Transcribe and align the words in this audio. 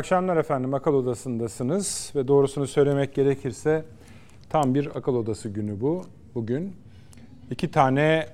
Akşamlar 0.00 0.36
efendim. 0.36 0.74
Akıl 0.74 0.94
Odası'ndasınız 0.94 2.12
ve 2.16 2.28
doğrusunu 2.28 2.66
söylemek 2.66 3.14
gerekirse 3.14 3.84
tam 4.50 4.74
bir 4.74 4.96
akıl 4.96 5.14
odası 5.14 5.48
günü 5.48 5.80
bu. 5.80 6.02
Bugün 6.34 6.72
iki 7.50 7.70
tane 7.70 8.26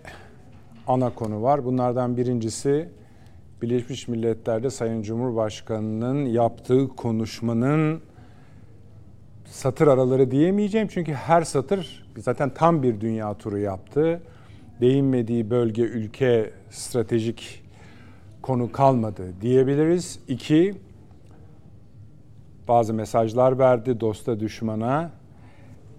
ana 0.87 1.15
konu 1.15 1.43
var. 1.43 1.65
Bunlardan 1.65 2.17
birincisi 2.17 2.89
Birleşmiş 3.63 4.09
Milletler'de 4.09 4.71
Sayın 4.71 5.03
Cumhurbaşkanı'nın 5.03 6.25
yaptığı 6.25 6.89
konuşmanın 6.89 8.01
satır 9.45 9.87
araları 9.87 10.31
diyemeyeceğim. 10.31 10.89
Çünkü 10.89 11.13
her 11.13 11.43
satır 11.43 12.07
zaten 12.19 12.51
tam 12.55 12.83
bir 12.83 13.01
dünya 13.01 13.35
turu 13.35 13.59
yaptı. 13.59 14.23
Değinmediği 14.81 15.51
bölge, 15.51 15.83
ülke, 15.83 16.51
stratejik 16.71 17.63
konu 18.43 18.73
kalmadı 18.73 19.33
diyebiliriz. 19.41 20.19
İki, 20.29 20.75
bazı 22.69 22.95
mesajlar 22.95 23.59
verdi 23.59 24.01
dosta 24.01 24.41
düşmana. 24.41 25.11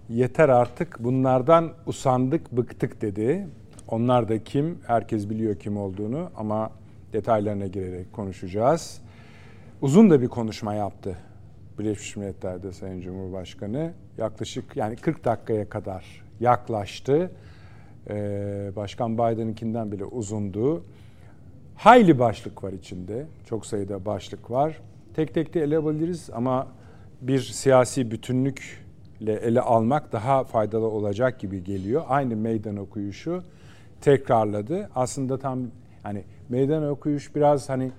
Yeter 0.08 0.48
artık 0.48 0.96
bunlardan 1.00 1.72
usandık, 1.86 2.52
bıktık 2.52 3.02
dedi. 3.02 3.48
Onlar 3.88 4.28
da 4.28 4.44
kim? 4.44 4.78
Herkes 4.86 5.30
biliyor 5.30 5.56
kim 5.56 5.76
olduğunu 5.76 6.30
ama 6.36 6.70
detaylarına 7.12 7.66
girerek 7.66 8.12
konuşacağız. 8.12 9.00
Uzun 9.82 10.10
da 10.10 10.20
bir 10.20 10.28
konuşma 10.28 10.74
yaptı 10.74 11.16
Birleşmiş 11.78 12.16
Milletler'de 12.16 12.72
Sayın 12.72 13.00
Cumhurbaşkanı. 13.00 13.92
Yaklaşık 14.18 14.76
yani 14.76 14.96
40 14.96 15.24
dakikaya 15.24 15.68
kadar 15.68 16.24
yaklaştı. 16.40 17.30
Ee, 18.10 18.70
Başkan 18.76 19.14
Biden'ınkinden 19.14 19.92
bile 19.92 20.04
uzundu. 20.04 20.84
Hayli 21.76 22.18
başlık 22.18 22.64
var 22.64 22.72
içinde. 22.72 23.26
Çok 23.46 23.66
sayıda 23.66 24.04
başlık 24.04 24.50
var. 24.50 24.80
Tek 25.18 25.34
tek 25.34 25.54
de 25.54 25.60
ele 25.60 25.76
alabiliriz 25.76 26.30
ama 26.32 26.66
bir 27.20 27.40
siyasi 27.40 28.10
bütünlükle 28.10 29.32
ele 29.32 29.60
almak 29.60 30.12
daha 30.12 30.44
faydalı 30.44 30.86
olacak 30.86 31.40
gibi 31.40 31.64
geliyor. 31.64 32.04
Aynı 32.08 32.36
meydan 32.36 32.76
okuyuşu 32.76 33.42
tekrarladı. 34.00 34.90
Aslında 34.94 35.38
tam 35.38 35.58
hani 36.02 36.24
meydan 36.48 36.88
okuyuş 36.88 37.34
biraz 37.34 37.68
hani 37.68 37.90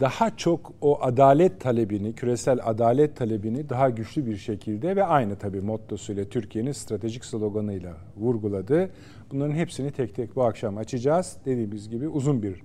daha 0.00 0.36
çok 0.36 0.72
o 0.80 1.02
adalet 1.02 1.60
talebini, 1.60 2.14
küresel 2.14 2.58
adalet 2.62 3.16
talebini 3.16 3.68
daha 3.68 3.90
güçlü 3.90 4.26
bir 4.26 4.36
şekilde 4.36 4.96
ve 4.96 5.04
aynı 5.04 5.36
tabii 5.36 5.60
mottosuyla 5.60 6.24
Türkiye'nin 6.24 6.72
stratejik 6.72 7.24
sloganıyla 7.24 7.96
vurguladı. 8.16 8.90
Bunların 9.32 9.54
hepsini 9.54 9.90
tek 9.90 10.14
tek 10.14 10.36
bu 10.36 10.44
akşam 10.44 10.78
açacağız. 10.78 11.36
Dediğimiz 11.44 11.88
gibi 11.88 12.08
uzun 12.08 12.42
bir 12.42 12.62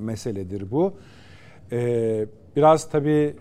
meseledir 0.00 0.70
bu. 0.70 0.94
Ee, 1.72 2.26
biraz 2.56 2.90
tabii 2.90 3.34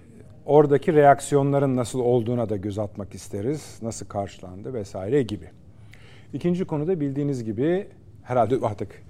oradaki 0.45 0.93
reaksiyonların 0.93 1.75
nasıl 1.75 1.99
olduğuna 1.99 2.49
da 2.49 2.55
göz 2.55 2.79
atmak 2.79 3.15
isteriz. 3.15 3.79
Nasıl 3.81 4.05
karşılandı 4.05 4.73
vesaire 4.73 5.23
gibi. 5.23 5.49
İkinci 6.33 6.65
konu 6.65 6.87
da 6.87 6.99
bildiğiniz 6.99 7.43
gibi 7.43 7.87
herhalde 8.23 8.55
artık 8.61 9.03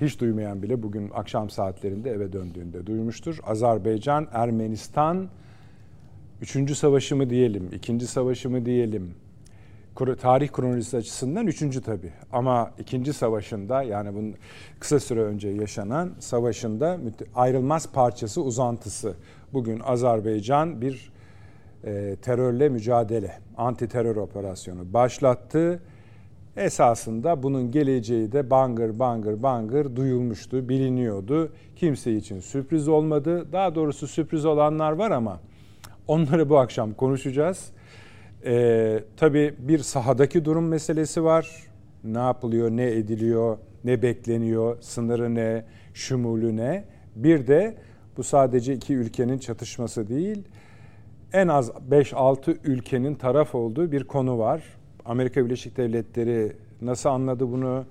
hiç 0.00 0.20
duymayan 0.20 0.62
bile 0.62 0.82
bugün 0.82 1.10
akşam 1.14 1.50
saatlerinde 1.50 2.10
eve 2.10 2.32
döndüğünde 2.32 2.86
duymuştur. 2.86 3.38
Azerbaycan, 3.46 4.28
Ermenistan, 4.32 5.28
üçüncü 6.42 6.74
savaşı 6.74 7.16
mı 7.16 7.30
diyelim, 7.30 7.70
ikinci 7.72 8.06
savaşı 8.06 8.50
mı 8.50 8.66
diyelim, 8.66 9.14
tarih 9.94 10.48
kronolojisi 10.48 10.96
açısından 10.96 11.46
üçüncü 11.46 11.82
tabi. 11.82 12.12
Ama 12.32 12.70
ikinci 12.78 13.12
savaşında 13.12 13.82
yani 13.82 14.14
bunun 14.14 14.34
kısa 14.80 15.00
süre 15.00 15.22
önce 15.22 15.48
yaşanan 15.48 16.12
savaşında 16.18 16.98
ayrılmaz 17.34 17.92
parçası 17.92 18.42
uzantısı. 18.42 19.14
Bugün 19.52 19.80
Azerbaycan 19.80 20.80
bir 20.80 21.12
e, 21.84 22.16
terörle 22.22 22.68
mücadele, 22.68 23.38
anti 23.56 23.88
terör 23.88 24.16
operasyonu 24.16 24.92
başlattı. 24.92 25.82
Esasında 26.56 27.42
bunun 27.42 27.70
geleceği 27.70 28.32
de 28.32 28.50
bangır 28.50 28.98
bangır 28.98 29.42
bangır 29.42 29.96
duyulmuştu, 29.96 30.68
biliniyordu. 30.68 31.52
Kimse 31.76 32.12
için 32.12 32.40
sürpriz 32.40 32.88
olmadı. 32.88 33.52
Daha 33.52 33.74
doğrusu 33.74 34.06
sürpriz 34.06 34.44
olanlar 34.44 34.92
var 34.92 35.10
ama 35.10 35.40
onları 36.08 36.50
bu 36.50 36.58
akşam 36.58 36.94
konuşacağız. 36.94 37.70
Ee, 38.46 39.04
tabii 39.16 39.54
bir 39.58 39.78
sahadaki 39.78 40.44
durum 40.44 40.68
meselesi 40.68 41.24
var. 41.24 41.62
Ne 42.04 42.18
yapılıyor, 42.18 42.70
ne 42.70 42.90
ediliyor, 42.90 43.58
ne 43.84 44.02
bekleniyor, 44.02 44.76
sınırı 44.80 45.34
ne, 45.34 45.64
şumulü 45.94 46.56
ne. 46.56 46.84
Bir 47.16 47.46
de 47.46 47.74
bu 48.16 48.22
sadece 48.22 48.74
iki 48.74 48.94
ülkenin 48.94 49.38
çatışması 49.38 50.08
değil, 50.08 50.42
en 51.32 51.48
az 51.48 51.70
5-6 51.90 52.56
ülkenin 52.64 53.14
taraf 53.14 53.54
olduğu 53.54 53.92
bir 53.92 54.04
konu 54.04 54.38
var. 54.38 54.62
Amerika 55.04 55.44
Birleşik 55.44 55.76
Devletleri 55.76 56.52
nasıl 56.82 57.08
anladı 57.08 57.52
bunu? 57.52 57.84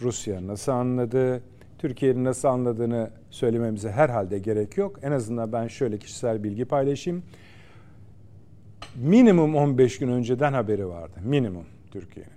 Rusya 0.00 0.46
nasıl 0.46 0.72
anladı? 0.72 1.42
Türkiye'nin 1.78 2.24
nasıl 2.24 2.48
anladığını 2.48 3.10
söylememize 3.30 3.90
herhalde 3.90 4.38
gerek 4.38 4.76
yok. 4.76 4.98
En 5.02 5.12
azından 5.12 5.52
ben 5.52 5.68
şöyle 5.68 5.98
kişisel 5.98 6.44
bilgi 6.44 6.64
paylaşayım 6.64 7.22
minimum 8.96 9.54
15 9.54 9.98
gün 9.98 10.08
önceden 10.08 10.52
haberi 10.52 10.88
vardı. 10.88 11.20
Minimum 11.24 11.64
Türkiye'nin. 11.90 12.32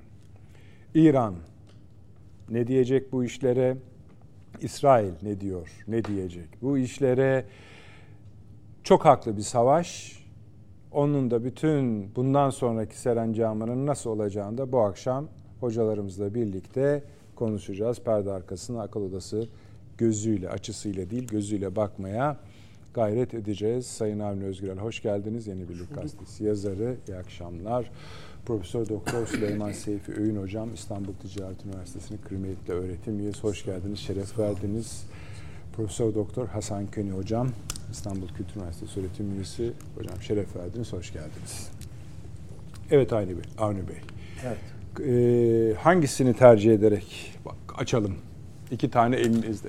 İran 0.94 1.36
ne 2.50 2.68
diyecek 2.68 3.12
bu 3.12 3.24
işlere? 3.24 3.78
İsrail 4.62 5.12
ne 5.22 5.42
diyor? 5.42 5.70
Ne 5.88 6.04
diyecek? 6.04 6.48
Bu 6.62 6.78
işlere 6.78 7.46
çok 8.84 9.06
haklı 9.06 9.38
bir 9.38 9.42
savaş. 9.42 10.20
Onun 10.92 11.32
da 11.32 11.44
bütün 11.44 12.16
bundan 12.16 12.50
sonraki 12.50 12.98
serencamının 12.98 13.86
nasıl 13.86 14.10
olacağını 14.10 14.58
da 14.58 14.72
bu 14.72 14.80
akşam 14.80 15.28
hocalarımızla 15.60 16.34
birlikte 16.34 17.04
konuşacağız. 17.36 18.00
Perde 18.00 18.32
arkasına 18.32 18.82
akıl 18.82 19.02
odası 19.02 19.48
gözüyle, 19.98 20.50
açısıyla 20.50 21.10
değil 21.10 21.28
gözüyle 21.28 21.76
bakmaya 21.76 22.38
gayret 22.94 23.34
edeceğiz. 23.34 23.86
Sayın 23.86 24.20
Avni 24.20 24.44
Özgürel 24.44 24.78
hoş 24.78 25.02
geldiniz. 25.02 25.48
Yeni 25.48 25.70
Birlik 25.70 25.96
Gazetesi 25.96 26.44
yazarı. 26.44 26.96
İyi 27.08 27.16
akşamlar. 27.18 27.92
Profesör 28.46 28.90
Doktor 28.90 29.28
Süleyman 29.28 29.72
Seyfi 29.72 30.14
Öğün 30.14 30.36
Hocam 30.36 30.74
İstanbul 30.74 31.14
Ticaret 31.14 31.66
Üniversitesi'nin 31.66 32.20
kıymetli 32.28 32.74
öğretim 32.74 33.20
üyesi. 33.20 33.42
Hoş 33.42 33.66
geldiniz, 33.66 34.00
şeref 34.00 34.40
verdiniz. 34.40 35.04
Profesör 35.76 36.16
Doktor 36.16 36.48
Hasan 36.48 36.88
Köni 36.88 37.12
Hocam 37.12 37.50
İstanbul 37.92 38.28
Kültür 38.28 38.56
Üniversitesi 38.56 39.00
öğretim 39.00 39.36
üyesi. 39.36 39.72
Hocam 39.98 40.22
şeref 40.22 40.56
verdiniz, 40.56 40.94
hoş 40.94 41.14
geldiniz. 41.14 41.70
Evet 42.92 43.14
Avni 43.14 43.30
Bey. 43.30 43.44
Avni 43.58 43.88
Bey. 43.88 43.98
Evet. 44.46 44.58
Ee, 45.08 45.74
hangisini 45.80 46.34
tercih 46.34 46.74
ederek 46.74 47.34
bak, 47.46 47.56
açalım? 47.78 48.16
İki 48.72 48.92
tane 48.92 49.16
elinizde 49.16 49.68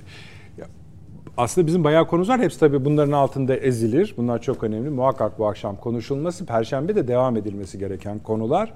aslında 1.37 1.67
bizim 1.67 1.83
bayağı 1.83 2.07
konumuz 2.07 2.29
var. 2.29 2.39
Hepsi 2.39 2.59
tabii 2.59 2.85
bunların 2.85 3.11
altında 3.11 3.55
ezilir. 3.55 4.13
Bunlar 4.17 4.41
çok 4.41 4.63
önemli. 4.63 4.89
Muhakkak 4.89 5.39
bu 5.39 5.47
akşam 5.47 5.75
konuşulması, 5.75 6.45
perşembe 6.45 6.95
de 6.95 7.07
devam 7.07 7.37
edilmesi 7.37 7.79
gereken 7.79 8.19
konular. 8.19 8.73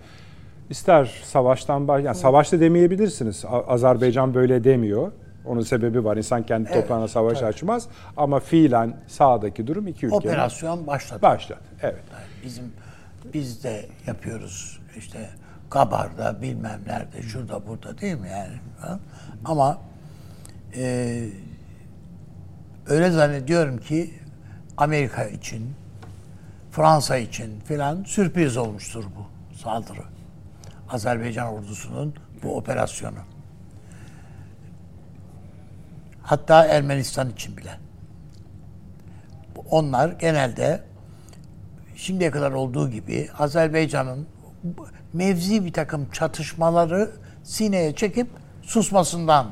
İster 0.69 1.21
savaştan 1.23 1.87
baş, 1.87 2.03
yani 2.03 2.15
savaşta 2.15 2.59
demeyebilirsiniz. 2.59 3.45
Azerbaycan 3.67 4.33
böyle 4.33 4.63
demiyor. 4.63 5.11
Onun 5.45 5.61
sebebi 5.61 6.03
var. 6.03 6.17
İnsan 6.17 6.45
kendi 6.45 6.69
evet, 6.71 6.81
toprağına 6.81 7.07
savaş 7.07 7.39
tabii. 7.39 7.49
açmaz. 7.49 7.87
Ama 8.17 8.39
fiilen 8.39 8.97
sağdaki 9.07 9.67
durum 9.67 9.87
iki 9.87 10.05
ülke. 10.05 10.15
Operasyon 10.15 10.87
başladı. 10.87 11.21
Başladı. 11.21 11.59
Evet. 11.81 12.03
Bizim 12.45 12.65
biz 13.33 13.63
de 13.63 13.85
yapıyoruz. 14.07 14.79
İşte 14.97 15.29
Kabar'da 15.69 16.41
bilmem 16.41 16.79
nerede, 16.87 17.21
şurada 17.21 17.67
burada 17.67 17.97
değil 17.97 18.15
mi 18.15 18.27
yani? 18.31 18.97
Ama 19.45 19.77
e, 20.77 21.23
öyle 22.87 23.11
zannediyorum 23.11 23.77
ki 23.77 24.13
Amerika 24.77 25.25
için, 25.25 25.73
Fransa 26.71 27.17
için 27.17 27.59
filan 27.59 28.03
sürpriz 28.03 28.57
olmuştur 28.57 29.03
bu 29.03 29.55
saldırı. 29.57 30.03
Azerbaycan 30.89 31.47
ordusunun 31.47 32.15
bu 32.43 32.57
operasyonu. 32.57 33.19
Hatta 36.21 36.65
Ermenistan 36.65 37.29
için 37.29 37.57
bile. 37.57 37.71
Onlar 39.71 40.09
genelde 40.09 40.83
şimdiye 41.95 42.31
kadar 42.31 42.51
olduğu 42.51 42.89
gibi 42.89 43.29
Azerbaycan'ın 43.39 44.27
mevzi 45.13 45.65
bir 45.65 45.73
takım 45.73 46.11
çatışmaları 46.11 47.11
sineye 47.43 47.95
çekip 47.95 48.27
susmasından 48.61 49.47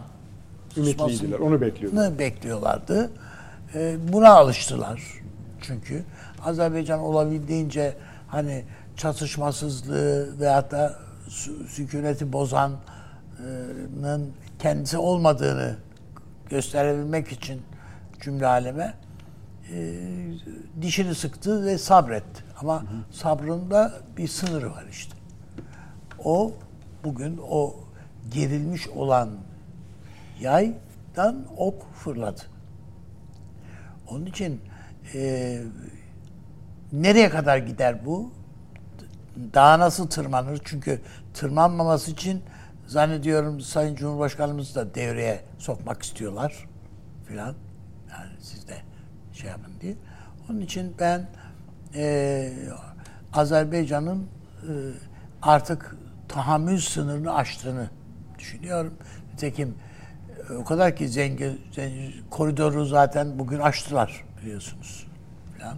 ümitliydiler. 0.78 1.40
Onu 1.40 1.62
bekliyorlar. 1.62 2.20
bekliyorlardı. 2.20 3.12
E, 3.76 3.96
buna 4.14 4.30
alıştılar 4.30 5.04
çünkü. 5.62 6.04
Azerbaycan 6.46 7.00
olabildiğince 7.00 7.98
hani 8.28 8.64
çatışmasızlığı 8.98 10.40
veyahut 10.40 10.72
da 10.72 11.00
sükuneti 11.68 12.34
bozanın 12.34 12.80
kendisi 14.60 14.98
olmadığını 14.98 15.76
gösterebilmek 16.50 17.32
için 17.32 17.62
cümle 18.22 18.48
aleme 18.48 18.94
e, 19.74 20.00
dişini 20.82 21.16
sıktı 21.16 21.66
ve 21.66 21.78
sabretti. 21.78 22.44
Ama 22.62 22.82
hı 22.82 22.86
hı. 22.86 22.88
sabrında 23.12 23.94
bir 24.18 24.28
sınırı 24.28 24.72
var 24.72 24.86
işte. 24.92 25.14
O 26.24 26.52
bugün 27.04 27.40
o 27.50 27.76
gerilmiş 28.34 28.88
olan 28.88 29.30
yaydan 30.42 31.46
ok 31.58 31.94
fırladı. 31.94 32.53
Onun 34.14 34.26
için 34.26 34.62
e, 35.14 35.62
nereye 36.92 37.30
kadar 37.30 37.58
gider 37.58 38.06
bu? 38.06 38.32
Daha 39.54 39.80
nasıl 39.80 40.10
tırmanır? 40.10 40.62
Çünkü 40.64 41.02
tırmanmaması 41.34 42.12
için 42.12 42.42
zannediyorum 42.88 43.62
Sayın 43.62 43.96
Cumhurbaşkanımız 43.96 44.76
da 44.76 44.96
devreye 44.96 45.42
sokmak 45.58 46.04
istiyorlar 46.04 46.68
filan. 47.28 47.56
Yani 48.12 48.32
siz 48.40 48.68
de 48.68 48.78
şey 49.34 49.50
yapın 49.50 49.74
diye. 49.82 49.96
Onun 50.50 50.62
için 50.62 50.96
ben 51.00 51.30
e, 51.96 52.54
Azerbaycan'ın 53.34 54.20
e, 54.22 54.72
artık 55.42 55.96
tahammül 56.28 56.78
sınırını 56.78 57.36
aştığını 57.36 57.90
düşünüyorum. 58.40 58.94
Nitekim 59.34 59.76
o 60.60 60.64
kadar 60.64 60.96
ki 60.96 61.08
zengin, 61.08 61.62
zengin 61.72 62.14
koridoru 62.30 62.86
zaten 62.86 63.40
bugün 63.40 63.60
açtılar 63.60 64.24
biliyorsunuz. 64.42 65.08
Falan. 65.58 65.78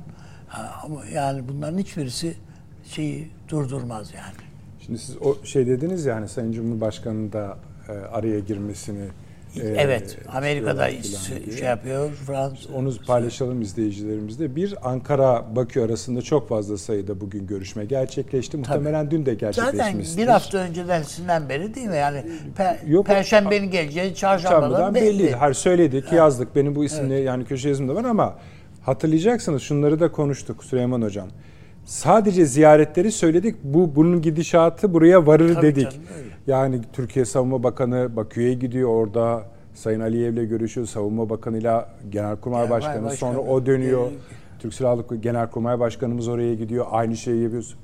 ama 0.84 1.06
yani 1.06 1.48
bunların 1.48 1.78
hiçbirisi 1.78 2.38
şeyi 2.84 3.30
durdurmaz 3.50 4.14
yani. 4.14 4.36
Şimdi 4.80 5.00
siz 5.00 5.18
o 5.22 5.46
şey 5.46 5.68
dediniz 5.68 6.06
ya 6.06 6.16
hani 6.16 6.28
Sayın 6.28 6.52
Cumhurbaşkanı 6.52 7.34
da 7.34 7.58
e, 7.90 7.92
araya 7.92 8.40
girmesini 8.40 9.08
e, 9.62 9.68
Evet, 9.78 10.18
Amerika'da 10.34 10.90
şey 11.58 11.68
yapıyor, 11.68 12.12
Fransa. 12.12 12.74
Onu 12.74 12.94
paylaşalım 13.08 13.62
izleyicilerimizle. 13.62 14.56
Bir 14.56 14.76
Ankara 14.84 15.56
Bakü 15.56 15.82
arasında 15.82 16.22
çok 16.22 16.50
fazla 16.50 16.78
sayıda 16.78 17.22
bugün 17.22 17.48
görüşme 17.48 17.86
gerçekleşti. 17.86 18.58
Muhtemelen 18.58 19.06
Tabii. 19.06 19.12
dün 19.12 19.26
de 19.26 19.34
gerçekleşmiştir. 19.34 20.04
Zaten 20.04 20.24
bir 20.24 20.32
hafta 20.32 20.58
önceden 20.58 21.02
sinden 21.02 21.50
beri 21.50 21.76
değil 21.76 21.88
mi? 21.88 21.96
Yani 21.96 22.24
pe, 22.58 22.80
Yok, 22.88 23.06
Perşembenin 23.06 23.72
geleceği 23.72 24.16
çarşambadan 24.16 24.96
belli. 24.96 25.20
belli. 25.20 25.36
Her 25.36 25.54
söyledik, 25.54 26.12
yazdık. 26.12 26.56
Benim 26.56 26.76
bu 26.76 26.86
isimle 26.86 27.16
evet. 27.16 27.28
yani 27.28 27.46
köşe 27.46 27.70
yazımda 27.70 27.96
var 27.96 28.04
ama 28.04 28.36
hatırlayacaksınız 28.82 29.62
şunları 29.62 30.00
da 30.00 30.12
konuştuk 30.12 30.64
Süleyman 30.64 31.02
Hocam. 31.02 31.28
Sadece 31.86 32.46
ziyaretleri 32.46 33.12
söyledik. 33.12 33.56
Bu 33.64 33.96
bunun 33.96 34.22
gidişatı 34.22 34.94
buraya 34.94 35.28
varır 35.28 35.54
Tabii 35.54 35.68
dedik. 35.68 35.92
Canım, 35.92 36.06
yani 36.48 36.82
Türkiye 36.94 37.26
Savunma 37.26 37.64
Bakanı 37.64 38.16
Bakü'ye 38.16 38.54
gidiyor 38.54 38.90
orada 38.90 39.44
Sayın 39.74 40.00
Aliyev'le 40.00 40.50
görüşüyor. 40.50 40.88
Savunma 40.88 41.30
Bakanı'yla 41.30 41.90
Genelkurmay 42.10 42.70
Başkanı. 42.70 43.06
Başkanı. 43.06 43.18
Sonra 43.18 43.40
o 43.40 43.66
dönüyor. 43.66 44.12
Türk 44.60 44.74
Silahlı 44.74 45.16
Genelkurmay 45.16 45.80
Başkanımız 45.80 46.28
oraya 46.28 46.56
gidiyor. 46.56 46.86
Aynı 46.92 47.18
şeyi 47.18 47.44
yapıyoruz. 47.44 47.76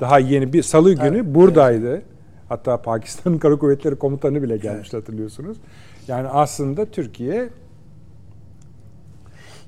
Daha 0.00 0.18
yeni 0.18 0.52
bir 0.52 0.62
salı 0.62 0.92
günü 0.92 1.16
evet, 1.16 1.34
buradaydı. 1.34 1.90
Evet. 1.90 2.04
Hatta 2.48 2.82
Pakistan'ın 2.82 3.38
Kara 3.38 3.58
Kuvvetleri 3.58 3.96
Komutanı 3.96 4.42
bile 4.42 4.56
gelmişti 4.56 4.96
evet. 4.96 5.08
hatırlıyorsunuz. 5.08 5.56
Yani 6.08 6.28
aslında 6.28 6.86
Türkiye 6.86 7.48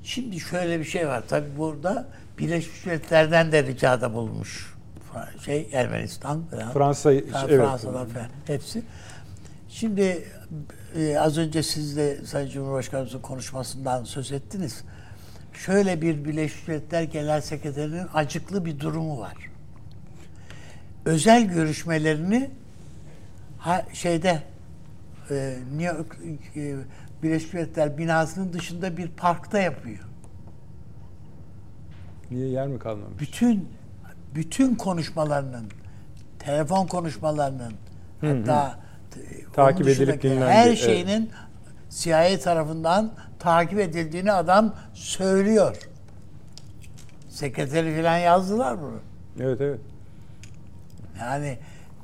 Şimdi 0.03 0.41
şöyle 0.41 0.79
bir 0.79 0.85
şey 0.85 1.09
var. 1.09 1.23
Tabi 1.29 1.47
burada 1.59 2.09
Birleşmiş 2.39 2.87
Milletler'den 2.87 3.53
de 3.53 3.63
ricada 3.63 4.15
bulmuş. 4.15 4.72
Şey 5.45 5.69
Ermenistan 5.73 6.43
falan. 6.51 6.73
Fransa, 6.73 7.13
evet. 7.13 7.31
Fransa'dan 7.31 8.09
falan 8.09 8.27
hepsi. 8.47 8.83
Şimdi 9.69 10.25
e, 10.97 11.19
az 11.19 11.39
önce 11.39 11.63
siz 11.63 11.97
de 11.97 12.25
Sayın 12.25 12.51
Cumhurbaşkanımızın 12.51 13.21
konuşmasından 13.21 14.05
söz 14.05 14.33
ettiniz. 14.33 14.85
Şöyle 15.53 16.03
bir 16.03 16.25
Birleşmiş 16.25 16.69
Milletler 16.69 17.03
Genel 17.03 17.41
Sekreterinin 17.41 18.07
acıklı 18.15 18.65
bir 18.65 18.81
durumu 18.81 19.21
var. 19.21 19.37
Özel 21.05 21.45
görüşmelerini 21.45 22.51
ha, 23.59 23.87
şeyde 23.93 24.43
e, 25.31 25.57
New 25.77 25.97
York, 25.97 26.19
e, 26.57 26.75
Birleşmiş 27.23 27.53
Milletler 27.53 27.99
binasının 27.99 28.53
dışında 28.53 28.97
bir 28.97 29.09
parkta 29.09 29.59
yapıyor. 29.59 30.05
Niye 32.31 32.49
yer 32.49 32.67
mi 32.67 32.79
kalmamış? 32.79 33.21
Bütün 33.21 33.69
bütün 34.35 34.75
konuşmalarının, 34.75 35.65
telefon 36.39 36.87
konuşmalarının 36.87 37.73
hı 38.21 38.27
hı. 38.27 38.39
hatta 38.39 38.79
takip 39.53 39.89
edilip 39.89 40.23
dinlendi. 40.23 40.45
Her 40.45 40.77
şeyinin 40.77 41.21
evet. 41.21 41.91
CIA 41.91 42.39
tarafından 42.41 43.13
takip 43.39 43.79
edildiğini 43.79 44.33
adam 44.33 44.75
söylüyor. 44.95 45.77
Sekreteri 47.29 47.97
falan 47.97 48.19
yazdılar 48.19 48.83
bunu. 48.83 49.01
Evet 49.41 49.61
evet. 49.61 49.81
Yani 51.21 51.59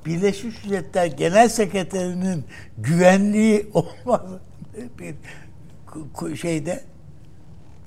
Birleşmiş 0.07 0.65
Milletler 0.65 1.07
Genel 1.07 1.49
Sekreterinin 1.49 2.45
güvenliği 2.79 3.71
olmalı 3.75 4.41
bir 4.99 6.37
şeyde 6.37 6.85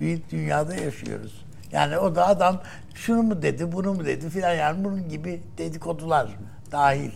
bir 0.01 0.21
dünyada 0.31 0.75
yaşıyoruz. 0.75 1.45
Yani 1.71 1.97
o 1.97 2.15
da 2.15 2.27
adam 2.27 2.61
şunu 2.93 3.23
mu 3.23 3.41
dedi, 3.41 3.71
bunu 3.71 3.93
mu 3.93 4.05
dedi 4.05 4.29
filan 4.29 4.53
yani 4.53 4.83
bunun 4.83 5.09
gibi 5.09 5.41
dedikodular 5.57 6.37
dahil. 6.71 7.11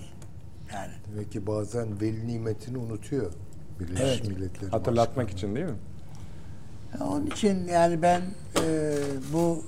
Yani. 0.74 0.92
Demek 1.12 1.32
ki 1.32 1.48
bazen 1.48 2.02
veli 2.02 2.28
nimetini 2.28 2.78
unutuyor 2.78 3.32
Birleşmiş 3.80 4.04
evet. 4.04 4.28
Milletler. 4.28 4.70
Hatırlatmak 4.70 5.18
başkanı. 5.18 5.38
için 5.38 5.56
değil 5.56 5.66
mi? 5.66 5.78
Onun 7.02 7.26
için 7.26 7.68
yani 7.68 8.02
ben 8.02 8.22
e, 8.64 8.96
bu 9.34 9.64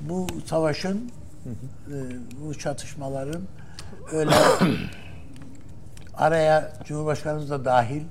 bu 0.00 0.26
savaşın 0.46 1.10
e, 1.46 1.96
bu 2.40 2.54
çatışmaların 2.54 3.42
öyle 4.12 4.30
araya 6.14 6.72
Cumhurbaşkanımız 6.84 7.50
da 7.50 7.64
dahil 7.64 8.02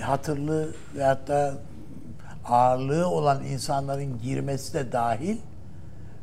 hatırlı 0.00 0.74
ve 0.94 1.04
hatta 1.04 1.54
ağırlığı 2.44 3.08
olan 3.08 3.44
insanların 3.44 4.18
girmesi 4.18 4.74
de 4.74 4.92
dahil 4.92 5.36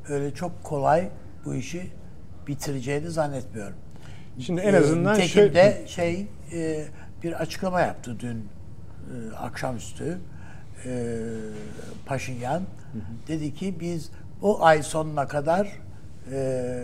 öyle 0.10 0.34
çok 0.34 0.64
kolay 0.64 1.10
bu 1.46 1.56
işi 1.56 1.92
bitireceğini 2.48 3.10
zannetmiyorum. 3.10 3.76
Şimdi 4.40 4.62
en 4.62 4.74
azından 4.74 5.20
ee, 5.20 5.28
şöyle... 5.28 5.84
şey 5.88 6.28
e, 6.54 6.86
bir 7.24 7.34
açıklama 7.34 7.82
yaptı 7.82 8.20
dün 8.20 8.38
e, 8.38 9.36
akşamüstü 9.36 10.20
e, 10.86 11.18
Paşinyan. 12.06 12.60
Hı 12.60 12.98
hı. 12.98 13.28
Dedi 13.28 13.54
ki 13.54 13.76
biz 13.80 14.12
o 14.42 14.64
ay 14.64 14.84
sonuna 14.84 15.28
kadar 15.28 15.80
e, 16.32 16.84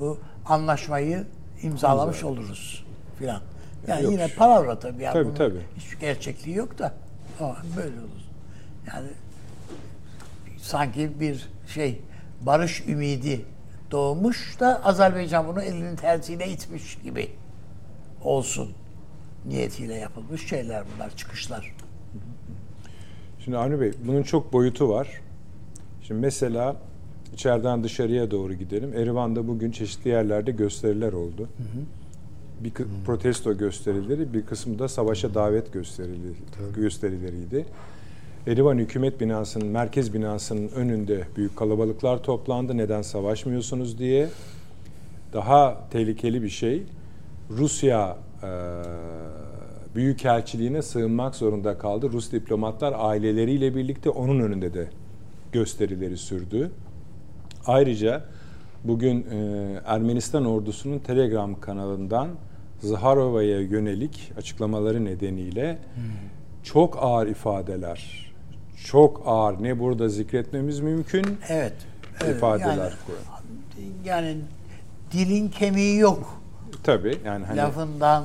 bu 0.00 0.18
anlaşmayı 0.46 1.24
imzalamış 1.62 2.16
İmza. 2.16 2.28
oluruz 2.28 2.84
filan. 3.18 3.40
Yani 3.86 4.02
yok. 4.02 4.12
yine 4.12 4.28
palavra 4.28 4.78
tabii. 4.78 5.02
Yani 5.02 5.12
tabii 5.12 5.34
tabii. 5.34 5.60
Hiçbir 5.76 6.00
gerçekliği 6.00 6.56
yok 6.56 6.78
da 6.78 6.94
ama 7.40 7.56
böyle 7.76 8.00
olur. 8.00 8.22
Yani 8.86 9.08
sanki 10.58 11.20
bir 11.20 11.48
şey 11.66 12.00
barış 12.40 12.84
ümidi 12.88 13.44
doğmuş 13.90 14.60
da 14.60 14.84
Azerbaycan 14.84 15.48
bunu 15.48 15.62
elinin 15.62 15.96
tersiyle 15.96 16.48
itmiş 16.48 16.98
gibi 17.04 17.30
olsun 18.24 18.72
niyetiyle 19.46 19.94
yapılmış 19.94 20.48
şeyler 20.48 20.84
bunlar, 20.94 21.16
çıkışlar. 21.16 21.74
Şimdi 23.44 23.56
Avni 23.56 23.80
Bey, 23.80 23.92
bunun 24.06 24.22
çok 24.22 24.52
boyutu 24.52 24.88
var. 24.88 25.20
Şimdi 26.02 26.20
mesela 26.20 26.76
içeriden 27.34 27.84
dışarıya 27.84 28.30
doğru 28.30 28.54
gidelim. 28.54 28.92
Erivan'da 28.96 29.48
bugün 29.48 29.70
çeşitli 29.70 30.08
yerlerde 30.08 30.50
gösteriler 30.50 31.12
oldu. 31.12 31.42
Hı 31.42 31.62
hı. 31.62 31.84
Bir 32.64 32.70
hı. 32.70 32.88
protesto 33.06 33.58
gösterileri, 33.58 34.34
bir 34.34 34.46
kısmı 34.46 34.78
da 34.78 34.88
savaşa 34.88 35.34
davet 35.34 35.72
gösterileri, 35.72 36.34
gösterileriydi. 36.76 37.66
Erivan 38.46 38.78
hükümet 38.78 39.20
binasının, 39.20 39.66
merkez 39.66 40.14
binasının 40.14 40.68
önünde 40.68 41.24
büyük 41.36 41.56
kalabalıklar 41.56 42.22
toplandı. 42.22 42.76
Neden 42.76 43.02
savaşmıyorsunuz 43.02 43.98
diye. 43.98 44.28
Daha 45.32 45.88
tehlikeli 45.90 46.42
bir 46.42 46.48
şey. 46.48 46.82
Rusya 47.50 48.16
e, 48.42 48.48
Büyükelçiliğine 49.94 50.82
sığınmak 50.82 51.34
zorunda 51.34 51.78
kaldı. 51.78 52.12
Rus 52.12 52.32
diplomatlar 52.32 52.94
aileleriyle 52.96 53.74
birlikte 53.74 54.10
onun 54.10 54.40
önünde 54.40 54.74
de 54.74 54.88
gösterileri 55.52 56.16
sürdü. 56.16 56.70
Ayrıca 57.66 58.24
bugün 58.84 59.26
e, 59.30 59.36
Ermenistan 59.86 60.44
ordusunun 60.44 60.98
Telegram 60.98 61.60
kanalından 61.60 62.28
Zaharova'ya 62.80 63.60
yönelik 63.60 64.32
açıklamaları 64.38 65.04
nedeniyle 65.04 65.78
hmm. 65.94 66.02
çok 66.62 66.98
ağır 67.02 67.26
ifadeler 67.26 68.31
çok 68.84 69.22
ağır 69.26 69.62
ne 69.62 69.78
burada 69.78 70.08
zikretmemiz 70.08 70.80
mümkün. 70.80 71.38
Evet. 71.48 71.72
evet 72.24 72.36
ifadeler. 72.36 72.68
Yani, 72.68 72.92
yani 74.04 74.36
dilin 75.12 75.48
kemiği 75.48 75.98
yok. 75.98 76.40
Tabii 76.82 77.18
yani 77.24 77.44
hani 77.44 77.56
lafından 77.56 78.24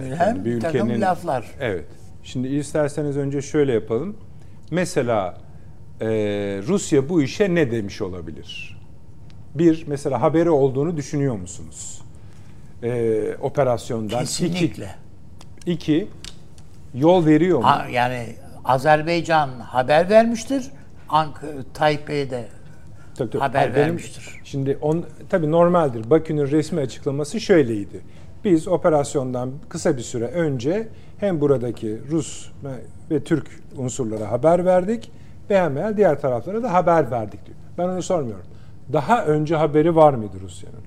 mülhem 0.00 0.28
yani 0.28 0.44
bir 0.44 0.52
ülkenin, 0.52 1.00
laflar. 1.00 1.50
Evet. 1.60 1.84
Şimdi 2.22 2.48
isterseniz 2.48 3.16
önce 3.16 3.42
şöyle 3.42 3.72
yapalım. 3.72 4.16
Mesela 4.70 5.38
e, 6.00 6.06
Rusya 6.66 7.08
bu 7.08 7.22
işe 7.22 7.54
ne 7.54 7.70
demiş 7.70 8.02
olabilir? 8.02 8.80
Bir, 9.54 9.84
mesela 9.86 10.22
haberi 10.22 10.50
olduğunu 10.50 10.96
düşünüyor 10.96 11.36
musunuz? 11.36 12.02
E, 12.82 13.34
operasyondan. 13.40 14.20
Kesinlikle. 14.20 14.94
İki, 15.66 15.96
iki, 15.96 16.08
yol 16.94 17.26
veriyor 17.26 17.58
mu? 17.58 17.64
Ha, 17.64 17.86
yani 17.90 18.36
Azerbaycan 18.64 19.48
haber 19.60 20.10
vermiştir. 20.10 20.70
Ankara, 21.08 21.50
Taipei'de 21.74 22.44
Tabii, 23.16 23.30
tabii. 23.30 23.40
haber 23.42 23.58
Hayır, 23.58 23.74
benim- 23.74 23.86
vermiştir. 23.86 24.40
Şimdi 24.44 24.78
on, 24.82 25.04
tabii 25.28 25.50
normaldir. 25.50 26.10
Bakü'nün 26.10 26.50
resmi 26.50 26.80
açıklaması 26.80 27.40
şöyleydi. 27.40 28.00
Biz 28.44 28.68
operasyondan 28.68 29.50
kısa 29.68 29.96
bir 29.96 30.02
süre 30.02 30.24
önce 30.26 30.88
hem 31.18 31.40
buradaki 31.40 31.98
Rus 32.10 32.50
ve, 33.10 33.24
Türk 33.24 33.46
unsurlara 33.76 34.30
haber 34.30 34.64
verdik 34.64 35.12
ve 35.50 35.60
hemen 35.60 35.96
diğer 35.96 36.20
taraflara 36.20 36.62
da 36.62 36.72
haber 36.72 37.10
verdik 37.10 37.46
diyor. 37.46 37.56
Ben 37.78 37.84
onu 37.88 38.02
sormuyorum. 38.02 38.46
Daha 38.92 39.24
önce 39.24 39.56
haberi 39.56 39.96
var 39.96 40.14
mıydı 40.14 40.36
Rusya'nın? 40.42 40.80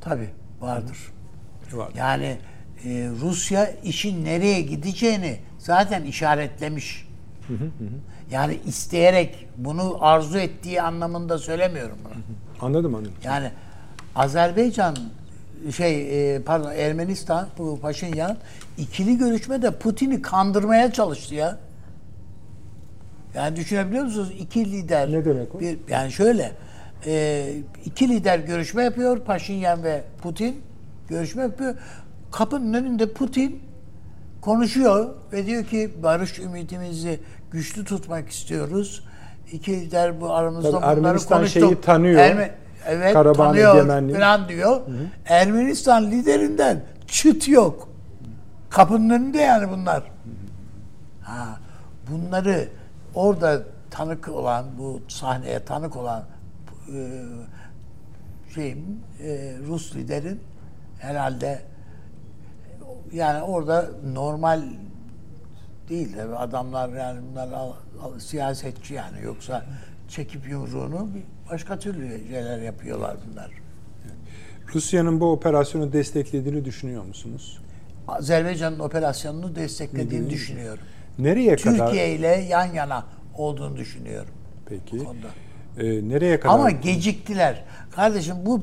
Tabii 0.00 0.28
vardır. 0.60 0.98
Var. 1.72 1.88
Yani 1.96 2.36
e, 2.84 3.08
Rusya 3.20 3.70
işin 3.84 4.24
nereye 4.24 4.60
gideceğini 4.60 5.36
zaten 5.58 6.02
işaretlemiş. 6.04 7.08
Yani 8.30 8.58
isteyerek 8.66 9.48
bunu 9.56 9.96
arzu 10.00 10.38
ettiği 10.38 10.82
anlamında 10.82 11.38
söylemiyorum 11.38 11.98
bunu. 12.04 12.12
Anladım 12.60 12.94
anladım. 12.94 13.12
Yani 13.24 13.50
Azerbaycan 14.14 14.96
şey 15.76 16.34
e, 16.34 16.42
pardon 16.42 16.70
Ermenistan 16.70 17.48
bu 17.58 17.80
Paşinyan 17.80 18.36
ikili 18.78 19.18
görüşmede 19.18 19.70
Putin'i 19.70 20.22
kandırmaya 20.22 20.92
çalıştı 20.92 21.34
ya. 21.34 21.58
Yani 23.34 23.56
düşünebiliyor 23.56 24.04
musunuz? 24.04 24.32
İki 24.38 24.72
lider. 24.72 25.12
Ne 25.12 25.24
demek 25.24 25.54
o? 25.54 25.60
Bir, 25.60 25.78
yani 25.88 26.12
şöyle 26.12 26.52
e, 27.06 27.46
iki 27.84 28.08
lider 28.08 28.38
görüşme 28.38 28.84
yapıyor. 28.84 29.20
Paşinyan 29.20 29.82
ve 29.82 30.02
Putin 30.22 30.60
görüşme 31.08 31.42
yapıyor. 31.42 31.74
Kapının 32.30 32.74
önünde 32.74 33.12
Putin 33.12 33.62
konuşuyor 34.42 35.14
ve 35.32 35.46
diyor 35.46 35.64
ki 35.64 35.92
barış 36.02 36.38
ümidimizi 36.38 37.20
güçlü 37.50 37.84
tutmak 37.84 38.28
istiyoruz. 38.28 39.04
İki 39.52 39.80
lider 39.80 40.20
bu 40.20 40.32
aramızda 40.34 40.70
Tabii 40.70 40.82
bunları 40.82 40.98
Ermenistan 40.98 41.38
konuştuk. 41.38 41.62
şeyi 41.62 41.80
tanıyor. 41.80 42.20
evet 42.86 43.12
Karabağ 43.12 43.32
tanıyor 43.32 43.76
egemenliği. 43.76 44.14
falan 44.18 44.48
diyor. 44.48 44.80
Ermenistan 45.26 46.10
liderinden 46.10 46.84
çıt 47.06 47.48
yok. 47.48 47.88
Kapının 48.70 49.10
önünde 49.10 49.38
yani 49.38 49.70
bunlar. 49.70 50.02
Ha, 51.22 51.58
bunları 52.10 52.68
orada 53.14 53.62
tanık 53.90 54.28
olan, 54.28 54.64
bu 54.78 55.00
sahneye 55.08 55.64
tanık 55.64 55.96
olan 55.96 56.22
e, 56.88 56.98
şeyin 58.54 59.00
e, 59.24 59.52
Rus 59.68 59.96
liderin 59.96 60.40
herhalde 60.98 61.62
yani 63.12 63.42
orada 63.42 63.90
normal 64.12 64.62
değil 65.88 66.16
tabii 66.16 66.36
adamlar 66.36 66.88
yani 66.88 67.20
bunlar 67.30 67.52
al- 67.52 67.72
al- 68.02 68.18
siyasetçi 68.18 68.94
yani 68.94 69.22
yoksa 69.24 69.64
çekip 70.08 70.48
yumruğunu 70.48 71.08
başka 71.50 71.78
türlü 71.78 72.28
şeyler 72.28 72.58
yapıyorlar 72.58 73.16
bunlar. 73.30 73.50
Rusya'nın 74.74 75.20
bu 75.20 75.32
operasyonu 75.32 75.92
desteklediğini 75.92 76.64
düşünüyor 76.64 77.04
musunuz? 77.04 77.58
Azerbaycan'ın 78.08 78.78
operasyonunu 78.78 79.54
desteklediğini 79.56 80.30
düşünüyorum. 80.30 80.84
Nereye 81.18 81.56
kadar? 81.56 81.86
Türkiye 81.86 82.14
ile 82.14 82.26
yan 82.28 82.64
yana 82.66 83.04
olduğunu 83.34 83.76
düşünüyorum. 83.76 84.32
Peki. 84.66 84.96
Ee, 85.78 86.08
nereye 86.08 86.40
kadar? 86.40 86.54
Ama 86.54 86.70
geciktiler. 86.70 87.64
Kardeşim 87.90 88.36
bu 88.46 88.60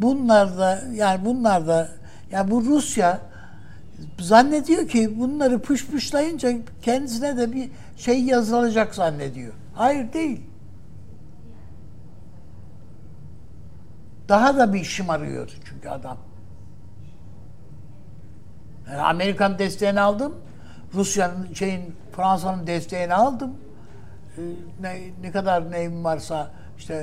bunlar 0.00 0.58
da 0.58 0.82
yani 0.94 1.24
bunlar 1.24 1.66
da 1.66 1.88
ya 2.30 2.50
bu 2.50 2.64
Rusya 2.64 3.20
zannediyor 4.20 4.88
ki 4.88 5.20
bunları 5.20 5.62
pışpışlayınca 5.62 6.52
kendisine 6.82 7.36
de 7.36 7.52
bir 7.52 7.70
şey 7.96 8.24
yazılacak 8.24 8.94
zannediyor. 8.94 9.52
Hayır 9.74 10.12
değil. 10.12 10.40
Daha 14.28 14.58
da 14.58 14.72
bir 14.74 14.84
şımarıyor 14.84 15.58
çünkü 15.64 15.88
adam. 15.88 16.18
Yani 18.90 19.02
Amerikan 19.02 19.58
desteğini 19.58 20.00
aldım. 20.00 20.34
Rusya'nın 20.94 21.54
şeyin 21.54 21.94
Fransa'nın 22.12 22.66
desteğini 22.66 23.14
aldım. 23.14 23.54
Ee, 24.38 24.42
ne, 24.80 25.00
ne 25.22 25.30
kadar 25.30 25.70
neyim 25.70 26.04
varsa 26.04 26.50
işte 26.78 26.94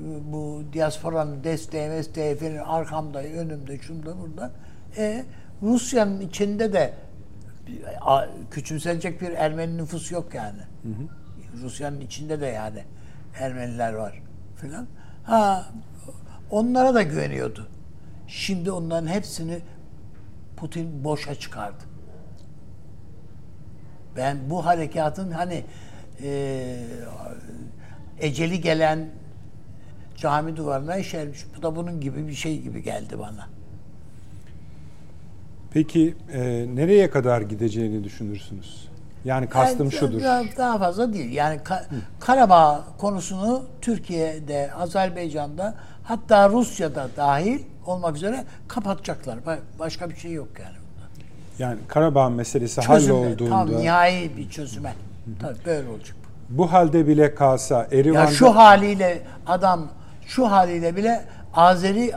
e, 0.00 0.32
bu 0.32 0.62
diasporanın 0.72 1.44
desteği, 1.44 1.90
desteği 1.90 2.36
falan 2.36 2.56
arkamda, 2.56 3.22
önümde, 3.22 3.78
şunda, 3.78 4.20
burada. 4.20 4.50
E, 4.96 5.24
Rusya'nın 5.62 6.20
içinde 6.20 6.72
de 6.72 6.94
küçümsenecek 8.50 9.20
bir 9.20 9.30
Ermeni 9.30 9.76
nüfus 9.76 10.12
yok 10.12 10.34
yani. 10.34 10.60
Rusya'nın 11.62 12.00
içinde 12.00 12.40
de 12.40 12.46
yani 12.46 12.84
Ermeniler 13.38 13.92
var 13.92 14.22
filan. 14.56 14.86
Ha 15.24 15.66
onlara 16.50 16.94
da 16.94 17.02
güveniyordu. 17.02 17.68
Şimdi 18.28 18.70
onların 18.70 19.06
hepsini 19.06 19.58
Putin 20.56 21.04
boşa 21.04 21.34
çıkardı. 21.34 21.84
Ben 24.16 24.50
bu 24.50 24.66
harekatın 24.66 25.30
hani 25.30 25.64
e, 26.22 26.86
eceli 28.18 28.60
gelen 28.60 29.08
cami 30.16 30.56
duvarına 30.56 30.96
işermiş. 30.96 31.46
Bu 31.56 31.62
da 31.62 31.76
bunun 31.76 32.00
gibi 32.00 32.28
bir 32.28 32.34
şey 32.34 32.62
gibi 32.62 32.82
geldi 32.82 33.18
bana. 33.18 33.55
Peki 35.76 36.14
e, 36.32 36.66
nereye 36.74 37.10
kadar 37.10 37.40
gideceğini 37.40 38.04
düşünürsünüz? 38.04 38.88
Yani 39.24 39.48
kastım 39.48 39.86
Yani 39.86 39.92
şudur. 39.92 40.22
Daha, 40.22 40.42
daha 40.56 40.78
fazla 40.78 41.12
değil. 41.12 41.32
Yani 41.32 41.56
Ka- 41.56 41.84
Karabağ 42.20 42.84
konusunu 42.98 43.62
Türkiye'de, 43.80 44.70
Azerbaycan'da 44.72 45.74
hatta 46.04 46.48
Rusya'da 46.48 47.08
dahil 47.16 47.60
olmak 47.86 48.16
üzere 48.16 48.44
kapatacaklar. 48.68 49.38
Ba- 49.38 49.58
Başka 49.78 50.10
bir 50.10 50.16
şey 50.16 50.32
yok 50.32 50.48
yani. 50.60 50.76
Yani 51.58 51.78
Karabağ 51.88 52.28
meselesi 52.30 52.80
hallolduğunda 52.80 53.48
tam 53.50 53.70
nihai 53.76 54.36
bir 54.36 54.50
çözüme. 54.50 54.92
Tabii 55.40 55.58
böyle 55.66 55.88
olacak. 55.88 56.16
bu 56.48 56.72
halde 56.72 57.06
bile 57.06 57.34
kalsa 57.34 57.88
Erivan'da 57.92 58.20
Ya 58.20 58.26
şu 58.26 58.56
haliyle 58.56 59.22
adam 59.46 59.88
şu 60.26 60.50
haliyle 60.50 60.96
bile 60.96 61.24
Azeri 61.54 62.12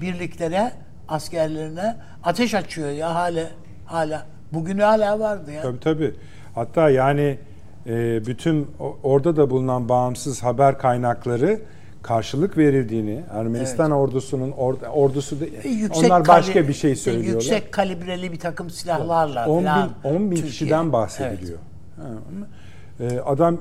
birliklere, 0.00 0.72
askerlerine 1.08 1.96
ateş 2.22 2.54
açıyor 2.54 2.90
ya 2.90 3.14
hala 3.14 3.50
hala. 3.86 4.26
Bugün 4.52 4.78
hala 4.78 5.20
vardı 5.20 5.52
ya. 5.52 5.62
Tabii 5.62 5.80
tabii. 5.80 6.14
Hatta 6.54 6.90
yani 6.90 7.38
e, 7.86 8.26
bütün 8.26 8.66
orada 9.02 9.36
da 9.36 9.50
bulunan 9.50 9.88
bağımsız 9.88 10.42
haber 10.42 10.78
kaynakları 10.78 11.60
karşılık 12.02 12.58
verildiğini, 12.58 13.22
Ermenistan 13.32 13.90
ordusunun 13.90 14.50
or- 14.52 14.88
ordusu 14.88 15.40
da, 15.40 15.44
yüksek 15.68 16.04
onlar 16.04 16.28
başka 16.28 16.52
kali- 16.52 16.68
bir 16.68 16.72
şey 16.72 16.96
söylüyorlar. 16.96 17.32
Yüksek 17.32 17.72
kalibreli 17.72 18.32
bir 18.32 18.38
takım 18.38 18.70
silahlarla 18.70 19.48
10 19.48 19.62
falan. 19.64 19.90
bin, 20.04 20.08
10 20.08 20.14
bin 20.30 20.36
Türkiye- 20.36 20.46
kişiden 20.50 20.92
bahsediliyor. 20.92 21.58
Ha, 21.96 22.02
ama, 22.06 22.46
e, 23.10 23.20
adam 23.20 23.58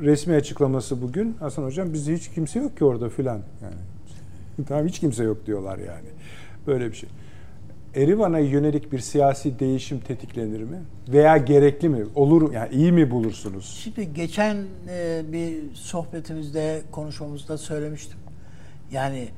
resmi 0.00 0.34
açıklaması 0.34 1.02
bugün 1.02 1.36
Hasan 1.40 1.62
Hocam 1.62 1.92
bizde 1.92 2.14
hiç 2.14 2.28
kimse 2.30 2.58
yok 2.58 2.76
ki 2.78 2.84
orada 2.84 3.08
filan 3.08 3.40
yani. 3.62 4.66
tamam 4.68 4.86
hiç 4.86 4.98
kimse 5.00 5.24
yok 5.24 5.46
diyorlar 5.46 5.78
yani. 5.78 6.08
Böyle 6.66 6.90
bir 6.90 6.96
şey. 6.96 7.08
Erivan'a 7.94 8.38
yönelik 8.38 8.92
bir 8.92 8.98
siyasi 8.98 9.58
değişim 9.58 10.00
tetiklenir 10.00 10.60
mi? 10.60 10.82
Veya 11.08 11.36
gerekli 11.36 11.88
mi? 11.88 12.06
Olur 12.14 12.52
yani 12.52 12.74
iyi 12.74 12.92
mi 12.92 13.10
bulursunuz? 13.10 13.80
Şimdi 13.84 14.14
geçen 14.14 14.56
e, 14.88 15.22
bir 15.32 15.74
sohbetimizde, 15.74 16.82
konuşmamızda 16.92 17.58
söylemiştim. 17.58 18.18
Yani 18.92 19.28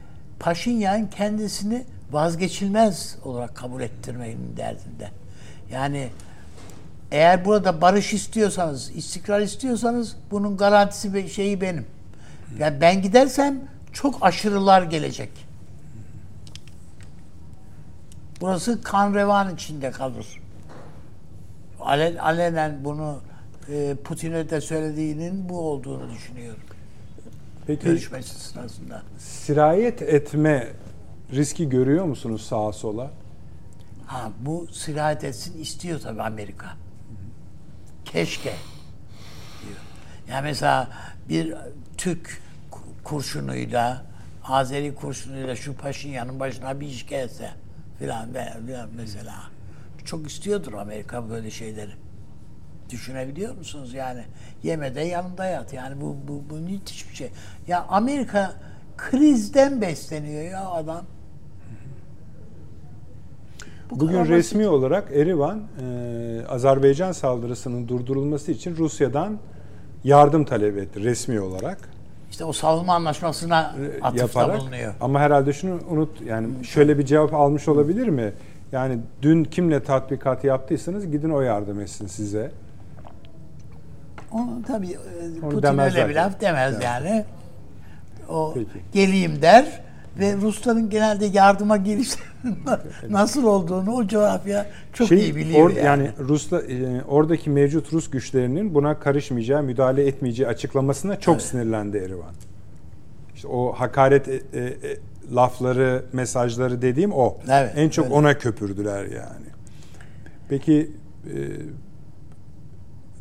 Paşinyan 0.40 1.10
kendisini 1.10 1.84
vazgeçilmez 2.10 3.18
olarak 3.24 3.56
kabul 3.56 3.80
ettirmenin 3.80 4.56
derdinde. 4.56 5.08
Yani 5.72 6.08
eğer 7.10 7.44
burada 7.44 7.80
barış 7.80 8.12
istiyorsanız, 8.12 8.90
istikrar 8.94 9.40
istiyorsanız 9.40 10.16
bunun 10.30 10.56
garantisi 10.56 11.14
ve 11.14 11.28
şeyi 11.28 11.60
benim. 11.60 11.86
Yani 12.58 12.80
ben 12.80 13.02
gidersem 13.02 13.60
çok 13.92 14.18
aşırılar 14.20 14.82
gelecek. 14.82 15.47
Burası 18.40 18.82
kan 18.82 19.14
revan 19.14 19.54
içinde 19.54 19.90
kalır. 19.90 20.26
Alen, 21.80 22.16
alenen 22.16 22.84
bunu 22.84 23.18
e, 23.68 23.96
Putin'e 24.04 24.50
de 24.50 24.60
söylediğinin 24.60 25.48
bu 25.48 25.60
olduğunu 25.60 26.10
düşünüyorum. 26.10 26.60
Peki 27.66 27.84
Görüşmesi 27.84 28.40
sırasında. 28.40 29.02
sirayet 29.18 30.02
etme 30.02 30.68
riski 31.32 31.68
görüyor 31.68 32.04
musunuz 32.04 32.46
sağa 32.46 32.72
sola? 32.72 33.10
Ha 34.06 34.30
bu 34.40 34.66
sirayet 34.72 35.24
etsin 35.24 35.62
istiyor 35.62 36.00
tabii 36.00 36.22
Amerika. 36.22 36.66
Keşke 38.04 38.52
diyor. 39.62 39.78
Yani 40.30 40.42
mesela 40.44 40.88
bir 41.28 41.54
Türk 41.96 42.42
kurşunuyla 43.04 44.04
Azeri 44.44 44.94
kurşunuyla 44.94 45.56
şu 45.56 45.74
Paşinyan'ın 45.76 46.40
başına 46.40 46.80
bir 46.80 46.86
iş 46.86 47.06
gelse 47.06 47.50
filan 47.98 48.28
filan 48.66 48.88
mesela. 48.96 49.34
Çok 50.04 50.26
istiyordur 50.30 50.72
Amerika 50.72 51.30
böyle 51.30 51.50
şeyleri. 51.50 51.90
Düşünebiliyor 52.90 53.54
musunuz 53.54 53.94
yani? 53.94 54.24
Yemede 54.62 55.00
yanında 55.00 55.44
yat. 55.46 55.72
Yani 55.72 56.00
bu, 56.00 56.16
bu, 56.28 56.42
bu 56.50 56.54
müthiş 56.54 57.10
bir 57.10 57.14
şey. 57.14 57.30
Ya 57.68 57.86
Amerika 57.88 58.54
krizden 58.96 59.80
besleniyor 59.80 60.42
ya 60.42 60.70
adam. 60.70 61.04
Bu 63.90 64.00
Bugün 64.00 64.24
resmi 64.24 64.60
basit. 64.60 64.72
olarak 64.72 65.12
Erivan 65.12 65.62
e, 65.82 66.46
Azerbaycan 66.48 67.12
saldırısının 67.12 67.88
durdurulması 67.88 68.52
için 68.52 68.76
Rusya'dan 68.76 69.38
yardım 70.04 70.44
talep 70.44 70.78
etti 70.78 71.04
resmi 71.04 71.40
olarak. 71.40 71.97
İşte 72.38 72.44
o 72.44 72.52
savunma 72.52 72.94
anlaşmasına 72.94 73.60
e, 73.60 74.02
atıfta 74.02 74.40
yaparak, 74.40 74.60
bulunuyor. 74.60 74.94
Ama 75.00 75.20
herhalde 75.20 75.52
şunu 75.52 75.80
unut 75.90 76.20
yani 76.20 76.64
şöyle 76.64 76.98
bir 76.98 77.06
cevap 77.06 77.34
almış 77.34 77.68
olabilir 77.68 78.08
mi? 78.08 78.32
Yani 78.72 78.98
dün 79.22 79.44
kimle 79.44 79.82
tatbikat 79.82 80.44
yaptıysanız 80.44 81.10
gidin 81.10 81.30
o 81.30 81.40
yardım 81.40 81.80
etsin 81.80 82.06
size. 82.06 82.50
Onu 84.32 84.62
tabii 84.66 84.90
e, 84.90 84.96
Onu 85.42 85.50
Putin 85.50 85.78
öyle 85.78 86.08
bir 86.08 86.14
laf 86.14 86.40
demez 86.40 86.72
evet. 86.74 86.84
yani. 86.84 87.24
O 88.28 88.52
Peki. 88.54 88.68
geleyim 88.92 89.42
der 89.42 89.80
ve 90.18 90.36
Rusların 90.36 90.90
genelde 90.90 91.26
yardıma 91.26 91.76
geliş 91.76 92.10
nasıl 93.08 93.44
olduğunu 93.44 93.94
o 93.94 94.06
coğrafya 94.06 94.66
çok 94.92 95.08
şey, 95.08 95.18
iyi 95.18 95.36
biliyor 95.36 95.60
or, 95.60 95.70
yani. 95.70 95.86
Yani 95.86 96.10
Rusla 96.18 96.62
e, 96.62 97.02
oradaki 97.02 97.50
mevcut 97.50 97.92
Rus 97.92 98.10
güçlerinin 98.10 98.74
buna 98.74 98.98
karışmayacağı, 98.98 99.62
müdahale 99.62 100.06
etmeyeceği 100.06 100.48
açıklamasına 100.48 101.20
çok 101.20 101.34
evet. 101.34 101.44
sinirlendi 101.44 101.96
Erivan. 101.96 102.32
İşte 103.34 103.48
o 103.48 103.72
hakaret 103.72 104.28
e, 104.28 104.32
e, 104.32 104.60
e, 104.60 104.76
lafları, 105.34 106.04
mesajları 106.12 106.82
dediğim 106.82 107.12
o. 107.12 107.36
Evet, 107.50 107.72
en 107.76 107.88
çok 107.88 108.04
öyle. 108.04 108.14
ona 108.14 108.38
köpürdüler 108.38 109.04
yani. 109.04 109.46
Peki 110.48 110.90
e, 111.26 111.36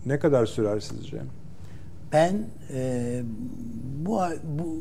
ne 0.05 0.19
kadar 0.19 0.45
sürer 0.45 0.79
sizce? 0.79 1.17
Ben 2.11 2.45
e, 2.73 3.21
bu 4.05 4.21
bu 4.43 4.77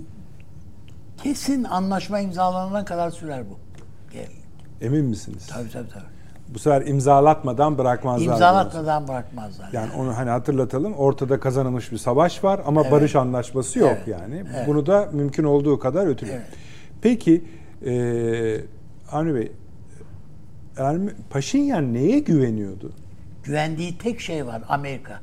kesin 1.22 1.64
anlaşma 1.64 2.20
imzalanana 2.20 2.84
kadar 2.84 3.10
sürer 3.10 3.44
bu. 3.50 3.58
Emin 4.80 5.04
misiniz? 5.04 5.46
Tabii 5.46 5.70
tabii 5.70 5.88
tabii. 5.88 6.04
Bu 6.54 6.58
sefer 6.58 6.86
imzalatmadan 6.86 7.78
bırakmazlar. 7.78 8.32
İmzalatmadan 8.32 9.08
bırakmazlar. 9.08 9.68
Yani, 9.72 9.90
yani 9.90 10.02
onu 10.02 10.16
hani 10.16 10.30
hatırlatalım. 10.30 10.94
Ortada 10.94 11.40
kazanılmış 11.40 11.92
bir 11.92 11.98
savaş 11.98 12.44
var 12.44 12.60
ama 12.66 12.82
evet. 12.82 12.92
barış 12.92 13.16
anlaşması 13.16 13.78
yok 13.78 13.92
evet. 13.96 14.08
yani. 14.08 14.44
Evet. 14.54 14.66
Bunu 14.66 14.86
da 14.86 15.08
mümkün 15.12 15.44
olduğu 15.44 15.78
kadar 15.78 16.06
ötürüyor. 16.06 16.36
Evet. 16.36 16.48
Peki 17.02 17.44
e, 17.86 18.60
Avni 19.12 19.34
Bey 19.34 19.52
Ermi, 20.76 21.10
Paşinyan 21.30 21.94
neye 21.94 22.18
güveniyordu? 22.18 22.92
Güvendiği 23.44 23.98
tek 23.98 24.20
şey 24.20 24.46
var 24.46 24.62
Amerika. 24.68 25.20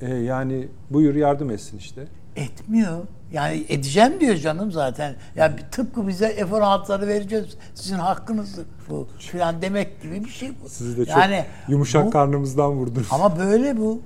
E, 0.00 0.14
yani 0.14 0.68
buyur 0.90 1.14
yardım 1.14 1.50
etsin 1.50 1.78
işte. 1.78 2.04
Etmiyor. 2.36 2.98
Yani 3.32 3.64
edeceğim 3.68 4.20
diyor 4.20 4.36
canım 4.36 4.72
zaten. 4.72 5.14
Yani 5.36 5.54
tıpkı 5.70 6.08
bize 6.08 6.34
F-16'ları 6.34 7.06
vereceğiz. 7.06 7.56
Sizin 7.74 7.96
hakkınız 7.96 8.58
bu 8.88 9.08
filan 9.18 9.62
demek 9.62 10.02
gibi 10.02 10.24
bir 10.24 10.30
şey 10.30 10.52
bu. 10.64 10.68
Sizi 10.68 11.06
de 11.06 11.10
yani, 11.10 11.44
çok 11.60 11.68
yumuşak 11.68 12.06
bu, 12.06 12.10
karnımızdan 12.10 12.70
vurdunuz. 12.70 13.08
Ama 13.10 13.38
böyle 13.38 13.76
bu. 13.76 14.00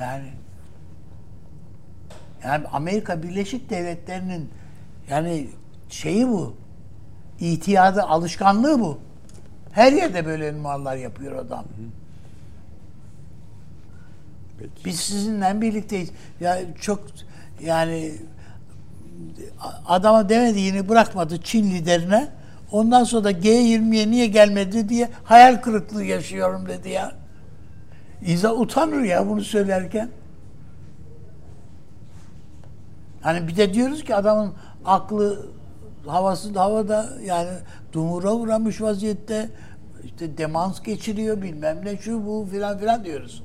Yani 0.00 0.32
yani 2.44 2.66
Amerika 2.72 3.22
Birleşik 3.22 3.70
Devletleri'nin 3.70 4.50
yani 5.10 5.48
şeyi 5.88 6.28
bu. 6.28 6.54
İtiyadı, 7.40 8.02
alışkanlığı 8.02 8.80
bu. 8.80 8.98
Her 9.72 9.92
yerde 9.92 10.26
böyle 10.26 10.54
numaralar 10.54 10.96
yapıyor 10.96 11.36
adam. 11.36 11.64
Peki. 14.58 14.84
Biz 14.84 15.00
sizinle 15.00 15.60
birlikteyiz. 15.60 16.10
Ya 16.40 16.58
çok 16.80 17.00
yani 17.64 18.12
adama 19.86 20.28
demediğini 20.28 20.88
bırakmadı 20.88 21.42
Çin 21.42 21.70
liderine. 21.70 22.28
Ondan 22.72 23.04
sonra 23.04 23.24
da 23.24 23.32
G20'ye 23.32 24.10
niye 24.10 24.26
gelmedi 24.26 24.88
diye 24.88 25.08
hayal 25.24 25.56
kırıklığı 25.56 26.04
yaşıyorum 26.04 26.68
dedi 26.68 26.88
ya. 26.88 27.12
İza 28.22 28.54
utanır 28.54 29.02
ya 29.02 29.28
bunu 29.28 29.40
söylerken. 29.40 30.08
Hani 33.22 33.48
bir 33.48 33.56
de 33.56 33.74
diyoruz 33.74 34.04
ki 34.04 34.14
adamın 34.14 34.52
aklı 34.84 35.46
havası 36.06 36.58
havada 36.58 37.08
yani 37.24 37.50
dumura 37.92 38.32
uğramış 38.32 38.80
vaziyette 38.80 39.50
işte 40.04 40.38
demans 40.38 40.82
geçiriyor 40.82 41.42
bilmem 41.42 41.80
ne 41.84 41.96
şu 41.96 42.26
bu 42.26 42.48
filan 42.50 42.78
filan 42.78 43.04
diyoruz. 43.04 43.42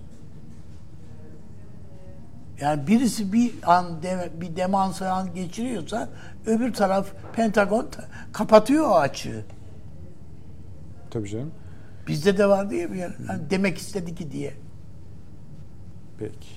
Yani 2.61 2.87
birisi 2.87 3.33
bir 3.33 3.53
an 3.63 4.03
de, 4.03 4.29
bir 4.41 4.55
demans 4.55 5.01
an 5.01 5.33
geçiriyorsa 5.35 6.09
öbür 6.45 6.73
taraf 6.73 7.07
Pentagon 7.35 7.87
kapatıyor 8.33 8.89
o 8.89 8.95
açığı. 8.95 9.45
Tabii 11.11 11.29
canım. 11.29 11.51
Bizde 12.07 12.37
de 12.37 12.49
var 12.49 12.69
diye 12.69 12.91
bir 12.91 12.97
yer. 12.97 13.11
Yani 13.29 13.49
demek 13.49 13.77
istedi 13.77 14.15
ki 14.15 14.31
diye. 14.31 14.53
Peki. 16.19 16.47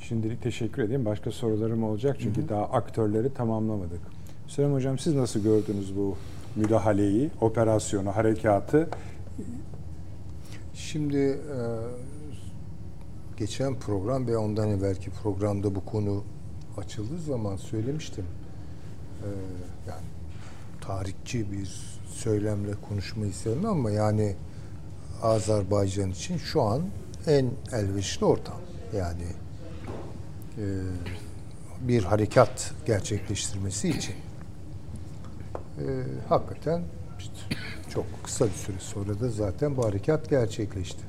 Şimdilik 0.00 0.42
teşekkür 0.42 0.82
edeyim. 0.82 1.04
Başka 1.04 1.30
sorularım 1.30 1.84
olacak 1.84 2.16
çünkü 2.20 2.40
hı 2.40 2.44
hı. 2.44 2.48
daha 2.48 2.64
aktörleri 2.64 3.34
tamamlamadık. 3.34 4.00
Süleyman 4.46 4.74
Hocam 4.76 4.98
siz 4.98 5.14
nasıl 5.14 5.42
gördünüz 5.42 5.96
bu 5.96 6.16
müdahaleyi, 6.56 7.30
operasyonu, 7.40 8.16
harekatı? 8.16 8.88
Şimdi 10.74 11.16
e, 11.16 11.58
geçen 13.36 13.74
program 13.74 14.26
ve 14.26 14.36
ondan 14.36 14.68
evvelki 14.68 15.10
programda 15.10 15.74
bu 15.74 15.84
konu 15.84 16.24
açıldığı 16.76 17.18
zaman 17.18 17.56
söylemiştim. 17.56 18.24
Ee, 19.22 19.26
yani 19.88 20.06
tarihçi 20.80 21.52
bir 21.52 21.96
söylemle 22.06 22.72
konuşmayı 22.88 23.32
sevmem 23.32 23.70
ama 23.70 23.90
yani 23.90 24.36
Azerbaycan 25.22 26.10
için 26.10 26.36
şu 26.36 26.62
an 26.62 26.82
en 27.26 27.50
elverişli 27.72 28.24
ortam. 28.24 28.60
Yani 28.96 29.26
e, 30.58 30.64
bir 31.80 32.04
harekat 32.04 32.72
gerçekleştirmesi 32.86 33.88
için 33.88 34.14
e, 35.78 35.84
hakikaten 36.28 36.82
işte 37.18 37.56
çok 37.90 38.04
kısa 38.24 38.46
bir 38.46 38.50
süre 38.50 38.76
sonra 38.78 39.20
da 39.20 39.28
zaten 39.28 39.76
bu 39.76 39.84
harekat 39.84 40.30
gerçekleşti. 40.30 41.02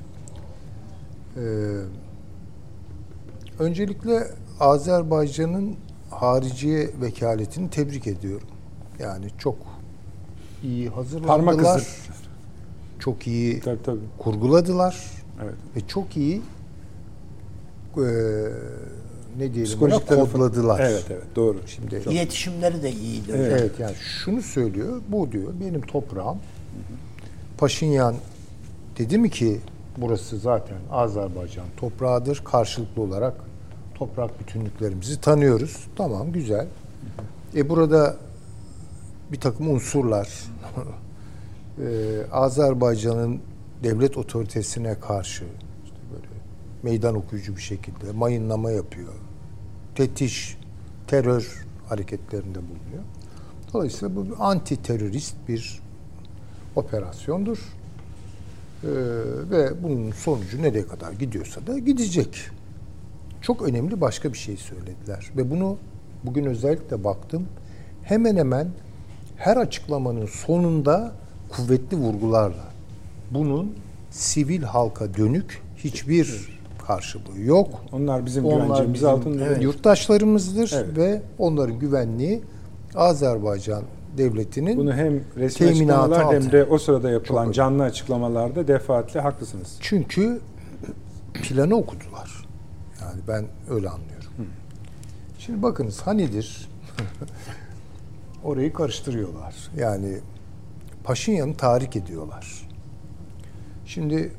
Ee, 1.36 1.40
Öncelikle 3.58 4.28
Azerbaycan'ın 4.60 5.76
hariciye 6.10 6.90
vekaletini 7.00 7.70
tebrik 7.70 8.06
ediyorum. 8.06 8.48
Yani 8.98 9.26
çok 9.38 9.56
iyi 10.62 10.88
hazırlandılar. 10.88 11.86
Çok 12.98 13.26
iyi 13.26 13.60
tabii, 13.60 13.82
tabii. 13.82 14.00
kurguladılar. 14.18 14.96
Evet. 15.44 15.54
Ve 15.76 15.80
çok 15.88 16.16
iyi 16.16 16.42
e, 17.96 18.06
ne 19.38 19.54
diyelim 19.54 19.82
ona 19.82 19.98
kodladılar. 19.98 20.80
Evet 20.80 21.04
evet 21.10 21.36
doğru. 21.36 21.58
Şimdi 21.66 22.02
çok. 22.04 22.12
iletişimleri 22.12 22.82
de 22.82 22.92
iyiydi. 22.92 23.32
Evet. 23.36 23.60
evet 23.60 23.80
yani 23.80 23.94
şunu 23.94 24.42
söylüyor. 24.42 25.00
Bu 25.08 25.32
diyor 25.32 25.52
benim 25.60 25.80
toprağım. 25.80 26.38
Paşinyan 27.58 28.14
dedi 28.98 29.18
mi 29.18 29.30
ki 29.30 29.60
burası 29.96 30.38
zaten 30.38 30.78
Azerbaycan 30.90 31.66
toprağıdır. 31.76 32.42
Karşılıklı 32.44 33.02
olarak 33.02 33.34
toprak 33.94 34.40
bütünlüklerimizi 34.40 35.20
tanıyoruz. 35.20 35.86
Tamam 35.96 36.32
güzel. 36.32 36.66
E 37.56 37.68
burada 37.68 38.16
bir 39.32 39.40
takım 39.40 39.70
unsurlar 39.70 40.28
e, 41.78 41.86
Azerbaycan'ın 42.32 43.40
devlet 43.82 44.16
otoritesine 44.16 45.00
karşı 45.00 45.44
işte 45.84 45.96
böyle 46.12 46.26
meydan 46.82 47.14
okuyucu 47.14 47.56
bir 47.56 47.62
şekilde 47.62 48.12
mayınlama 48.12 48.70
yapıyor. 48.70 49.12
Tetiş, 49.94 50.58
terör 51.06 51.66
hareketlerinde 51.88 52.58
bulunuyor. 52.58 53.02
Dolayısıyla 53.72 54.16
bu 54.16 54.26
bir 54.26 54.34
anti 54.38 54.82
terörist 54.82 55.36
bir 55.48 55.82
operasyondur. 56.76 57.58
Ee, 58.84 58.88
ve 59.50 59.82
bunun 59.82 60.10
sonucu 60.10 60.62
nereye 60.62 60.86
kadar 60.86 61.12
gidiyorsa 61.12 61.66
da 61.66 61.78
gidecek 61.78 62.36
çok 63.40 63.62
önemli 63.62 64.00
başka 64.00 64.32
bir 64.32 64.38
şey 64.38 64.56
söylediler. 64.56 65.30
Ve 65.36 65.50
bunu 65.50 65.76
bugün 66.24 66.44
özellikle 66.44 67.04
baktım. 67.04 67.46
Hemen 68.02 68.36
hemen 68.36 68.68
her 69.36 69.56
açıklamanın 69.56 70.26
sonunda 70.26 71.12
kuvvetli 71.48 71.96
vurgularla 71.96 72.64
bunun 73.30 73.74
sivil 74.10 74.62
halka 74.62 75.14
dönük 75.14 75.62
hiçbir 75.76 76.58
karşılığı 76.86 77.40
yok. 77.44 77.84
Onlar 77.92 78.26
bizim 78.26 78.44
Onlar 78.44 78.64
güvencemiz 78.66 78.94
bizim 78.94 79.08
altında. 79.08 79.46
evet, 79.46 79.62
yurttaşlarımızdır 79.62 80.72
Evet. 80.76 80.96
ve 80.96 81.22
onların 81.38 81.78
güvenliği 81.78 82.42
Azerbaycan 82.94 83.82
devletinin 84.18 84.76
Bunu 84.78 84.94
hem 84.94 85.20
resmi 85.36 85.68
açıklamalar 85.68 86.20
hem 86.20 86.36
altı. 86.36 86.52
de 86.52 86.64
o 86.64 86.78
sırada 86.78 87.10
yapılan 87.10 87.44
Çok 87.44 87.54
canlı 87.54 87.82
açıklamalarda 87.82 88.68
defaatle 88.68 89.20
haklısınız. 89.20 89.76
çünkü 89.80 90.40
planı 91.42 91.74
okudular. 91.76 92.46
Yani 93.00 93.20
ben 93.28 93.44
öyle 93.70 93.88
anlıyorum. 93.88 94.26
Şimdi 95.38 95.62
bakınız 95.62 96.00
Hanidir 96.00 96.68
orayı 98.44 98.72
karıştırıyorlar. 98.72 99.54
Yani 99.76 100.18
Paşinyan'ı 101.04 101.54
tahrik 101.56 101.96
ediyorlar. 101.96 102.68
Şimdi 103.86 104.32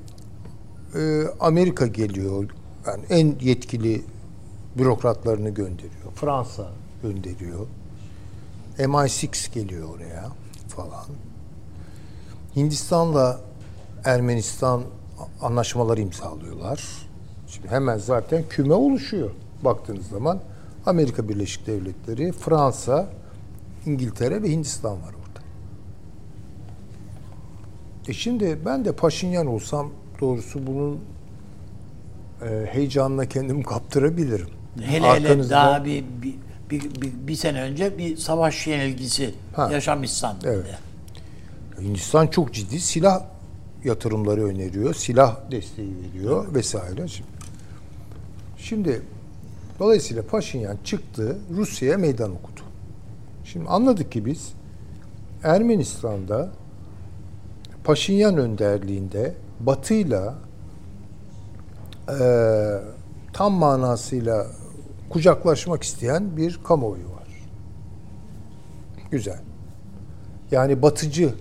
e, 0.95 1.23
Amerika 1.39 1.87
geliyor. 1.87 2.49
Yani 2.87 3.03
en 3.09 3.35
yetkili 3.41 4.01
bürokratlarını 4.77 5.49
gönderiyor. 5.49 6.11
Fransa 6.15 6.67
gönderiyor. 7.03 7.67
MI6 8.79 9.53
geliyor 9.53 9.89
oraya 9.95 10.25
falan. 10.67 11.05
Hindistan'la 12.55 13.39
Ermenistan 14.05 14.83
anlaşmaları 15.41 16.01
imzalıyorlar. 16.01 16.83
Şimdi 17.47 17.67
hemen 17.67 17.97
zaten 17.97 18.43
küme 18.49 18.73
oluşuyor 18.73 19.29
baktığınız 19.61 20.07
zaman. 20.07 20.39
Amerika 20.85 21.29
Birleşik 21.29 21.67
Devletleri, 21.67 22.31
Fransa, 22.31 23.07
İngiltere 23.85 24.43
ve 24.43 24.49
Hindistan 24.51 24.91
var 24.91 24.97
orada. 25.13 25.39
E 28.07 28.13
şimdi 28.13 28.59
ben 28.65 28.85
de 28.85 28.91
Paşinyan 28.91 29.47
olsam 29.47 29.89
doğrusu 30.21 30.67
bunun 30.67 30.99
e, 32.41 32.65
heyecanına 32.71 33.25
kendimi 33.25 33.63
kaptırabilirim. 33.63 34.49
Hele 34.81 34.89
hele 35.11 35.27
Arkanızda- 35.27 35.49
daha 35.49 35.85
bir, 35.85 36.03
bir, 36.21 36.35
bir, 36.71 36.81
bir, 37.01 37.13
bir 37.27 37.35
sene 37.35 37.61
önce 37.61 37.97
bir 37.97 38.17
savaş 38.17 38.67
yenilgisi 38.67 39.33
Ha. 39.55 39.69
yaşamışsan. 39.71 40.35
Evet. 40.45 40.65
Hindistan 41.81 42.27
çok 42.27 42.53
ciddi 42.53 42.79
silah 42.79 43.23
yatırımları 43.83 44.45
öneriyor. 44.45 44.93
Silah 44.93 45.37
desteği 45.51 45.91
veriyor 46.03 46.53
vesaire. 46.53 47.07
Şimdi, 47.07 47.29
şimdi 48.57 49.01
dolayısıyla 49.79 50.23
Paşinyan 50.27 50.77
çıktı 50.83 51.37
Rusya'ya 51.55 51.97
meydan 51.97 52.31
okudu. 52.31 52.61
Şimdi 53.45 53.69
anladık 53.69 54.11
ki 54.11 54.25
biz 54.25 54.53
Ermenistan'da 55.43 56.49
Paşinyan 57.83 58.37
önderliğinde 58.37 59.33
Batı'yla 59.59 60.35
eee, 62.09 62.81
tam 63.33 63.53
manasıyla 63.53 64.47
kucaklaşmak 65.09 65.83
isteyen 65.83 66.37
bir 66.37 66.59
kamuoyu 66.63 67.05
var. 67.05 67.27
Güzel. 69.11 69.39
Yani 70.51 70.81
batıcı 70.81 71.33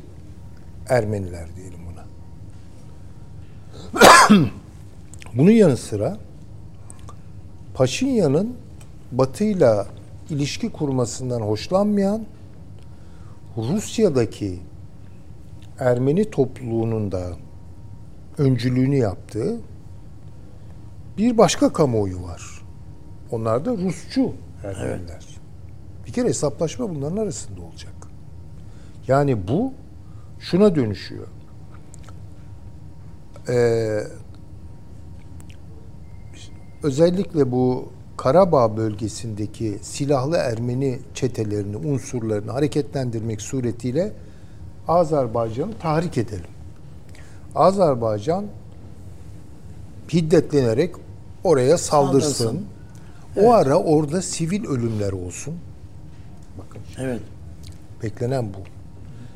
Ermeniler 0.89 1.49
diyelim 1.57 1.81
buna. 1.89 2.05
Bunun 5.35 5.51
yanı 5.51 5.77
sıra 5.77 6.19
Paşinyan'ın 7.75 8.57
Batı'yla 9.13 9.87
ilişki 10.31 10.73
kurmasından 10.73 11.41
hoşlanmayan 11.41 12.27
Rusya'daki 13.57 14.61
Ermeni 15.79 16.31
topluluğunun 16.31 17.13
da 17.13 17.27
öncülüğünü 18.39 18.97
yaptığı 18.97 19.61
bir 21.19 21.39
başka 21.39 21.73
kamuoyu 21.73 22.23
var. 22.23 22.56
Onlar 23.31 23.65
da 23.65 23.71
Rusçu 23.77 24.33
Ermeniler. 24.65 25.27
Bir 26.07 26.13
kere 26.13 26.29
hesaplaşma 26.29 26.91
bunların 26.95 27.17
arasında 27.17 27.61
olacak. 27.61 27.93
Yani 29.09 29.49
bu 29.49 29.73
şuna 30.39 30.75
dönüşüyor. 30.75 31.27
Ee, 33.49 34.01
özellikle 36.83 37.53
bu 37.53 37.89
Karabağ 38.17 38.77
bölgesindeki 38.77 39.79
silahlı 39.83 40.37
Ermeni 40.37 40.99
çetelerini, 41.15 41.77
unsurlarını 41.77 42.51
hareketlendirmek 42.51 43.43
suretiyle 43.43 44.13
Azerbaycan'ı 44.89 45.79
tahrik 45.79 46.19
edelim. 46.19 46.51
Azerbaycan 47.55 48.47
hiddetlenerek 50.13 50.95
oraya 51.45 51.79
saldırsın. 51.79 52.45
Saldırsın. 52.45 52.67
O 53.37 53.53
ara 53.53 53.77
orada 53.79 54.23
sivil 54.23 54.65
ölümler 54.67 55.13
olsun. 55.13 55.55
Bakın 56.59 56.81
Evet. 56.99 57.21
beklenen 58.03 58.45
bu. 58.55 58.59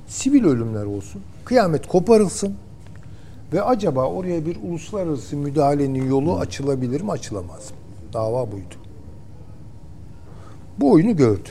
Sivil 0.09 0.45
ölümler 0.45 0.85
olsun. 0.85 1.23
Kıyamet 1.45 1.87
koparılsın. 1.87 2.55
Ve 3.53 3.63
acaba 3.63 4.05
oraya 4.07 4.47
bir 4.47 4.57
uluslararası 4.63 5.37
müdahalenin 5.37 6.09
yolu 6.09 6.39
açılabilir 6.39 7.01
mi, 7.01 7.11
açılamaz 7.11 7.71
mı? 7.71 7.77
Dava 8.13 8.53
buydu. 8.53 8.75
Bu 10.79 10.93
oyunu 10.93 11.17
gördü. 11.17 11.49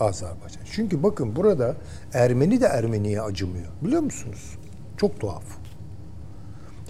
Azerbaycan. 0.00 0.62
Çünkü 0.72 1.02
bakın 1.02 1.36
burada 1.36 1.74
Ermeni 2.14 2.60
de 2.60 2.66
Ermeniye 2.66 3.22
acımıyor. 3.22 3.66
Biliyor 3.82 4.02
musunuz? 4.02 4.54
Çok 4.96 5.20
tuhaf. 5.20 5.44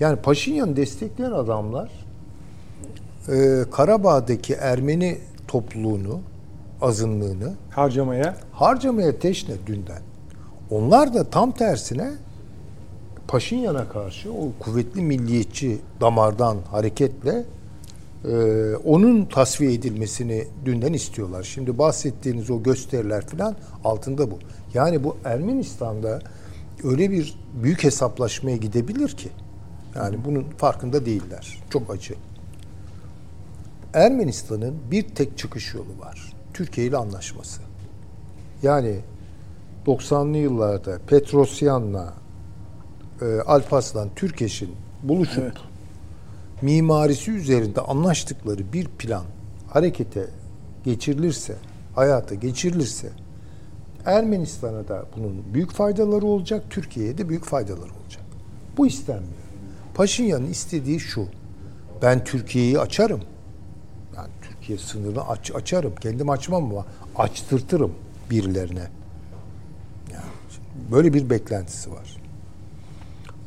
Yani 0.01 0.16
Paşinyan'ı 0.16 0.77
destekleyen 0.77 1.31
adamlar 1.33 1.90
e, 3.29 3.64
Karabağ'daki 3.71 4.55
Ermeni 4.55 5.19
topluluğunu, 5.49 6.21
azınlığını 6.81 7.55
Harcamaya 7.71 8.37
harcamaya 8.53 9.19
teşne 9.19 9.55
dünden. 9.67 10.03
Onlar 10.71 11.14
da 11.14 11.25
tam 11.25 11.53
tersine 11.53 12.11
Paşinyan'a 13.29 13.88
karşı 13.88 14.33
o 14.33 14.53
kuvvetli 14.61 15.03
milliyetçi 15.03 15.79
damardan 16.01 16.57
hareketle 16.71 17.45
e, 18.25 18.75
onun 18.85 19.25
tasfiye 19.25 19.73
edilmesini 19.73 20.45
dünden 20.64 20.93
istiyorlar. 20.93 21.43
Şimdi 21.43 21.79
bahsettiğiniz 21.79 22.51
o 22.51 22.62
gösteriler 22.62 23.27
falan 23.27 23.57
altında 23.85 24.31
bu. 24.31 24.38
Yani 24.75 25.05
bu 25.05 25.17
Ermenistan'da 25.25 26.19
öyle 26.85 27.11
bir 27.11 27.38
büyük 27.62 27.85
hesaplaşmaya 27.85 28.57
gidebilir 28.57 29.09
ki. 29.09 29.29
Yani 29.97 30.17
bunun 30.25 30.43
farkında 30.43 31.07
değiller. 31.07 31.59
Çok 31.71 31.91
acı. 31.91 32.14
Ermenistan'ın 33.99 34.75
bir 34.91 35.03
tek 35.03 35.39
çıkış 35.39 35.75
yolu 35.75 35.99
var. 35.99 36.33
Türkiye 36.55 36.87
ile 36.87 36.97
anlaşması. 36.97 37.61
Yani 38.63 38.97
90'lı 39.87 40.37
yıllarda 40.37 40.99
Petrosyan'la 41.07 42.15
e, 43.23 43.25
Alparslan 43.41 44.09
Türkeş'in 44.17 44.71
buluşup 45.03 45.43
Evet. 45.43 45.57
mimarisi 46.63 47.31
üzerinde 47.31 47.81
anlaştıkları 47.81 48.73
bir 48.73 48.87
plan 48.87 49.25
harekete 49.69 50.27
geçirilirse, 50.85 51.57
hayata 51.95 52.35
geçirilirse 52.35 53.09
Ermenistan'a 54.07 54.89
da 54.89 55.07
bunun 55.17 55.55
büyük 55.55 55.71
faydaları 55.71 56.27
olacak, 56.27 56.65
Türkiye'ye 56.71 57.19
de 57.19 57.29
büyük 57.29 57.45
faydaları 57.45 57.91
olacak. 58.03 58.23
Bu 58.77 58.87
istenmiyor. 58.87 59.33
Paşinyan'ın 59.95 60.47
istediği 60.51 61.01
şu. 61.01 61.27
Ben 62.03 62.25
Türkiye'yi 62.25 62.79
açarım. 62.79 63.21
Türkiye 64.69 64.89
sınırını 64.89 65.29
aç, 65.29 65.51
açarım. 65.55 65.95
Kendim 66.01 66.31
açmam 66.31 66.65
ama 66.65 66.87
açtırtırım 67.17 67.93
birilerine. 68.31 68.87
Yani 70.13 70.25
böyle 70.93 71.15
bir 71.15 71.31
beklentisi 71.31 71.91
var. 71.93 72.17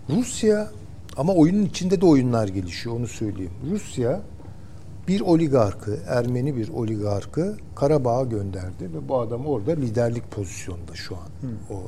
Rusya 0.10 0.72
ama 1.18 1.34
oyunun 1.34 1.66
içinde 1.66 2.02
de 2.02 2.06
oyunlar 2.06 2.48
gelişiyor 2.48 2.96
onu 2.96 3.08
söyleyeyim. 3.08 3.52
Rusya 3.72 4.22
bir 5.08 5.22
oligarkı, 5.22 6.00
Ermeni 6.08 6.56
bir 6.56 6.70
oligarkı 6.70 7.58
Karabağ'a 7.76 8.24
gönderdi 8.24 8.84
ve 8.94 9.10
bu 9.10 9.20
adam 9.20 9.46
orada 9.46 9.72
liderlik 9.72 10.32
pozisyonunda 10.32 10.96
şu 10.96 11.16
an. 11.16 11.22
O. 11.70 11.82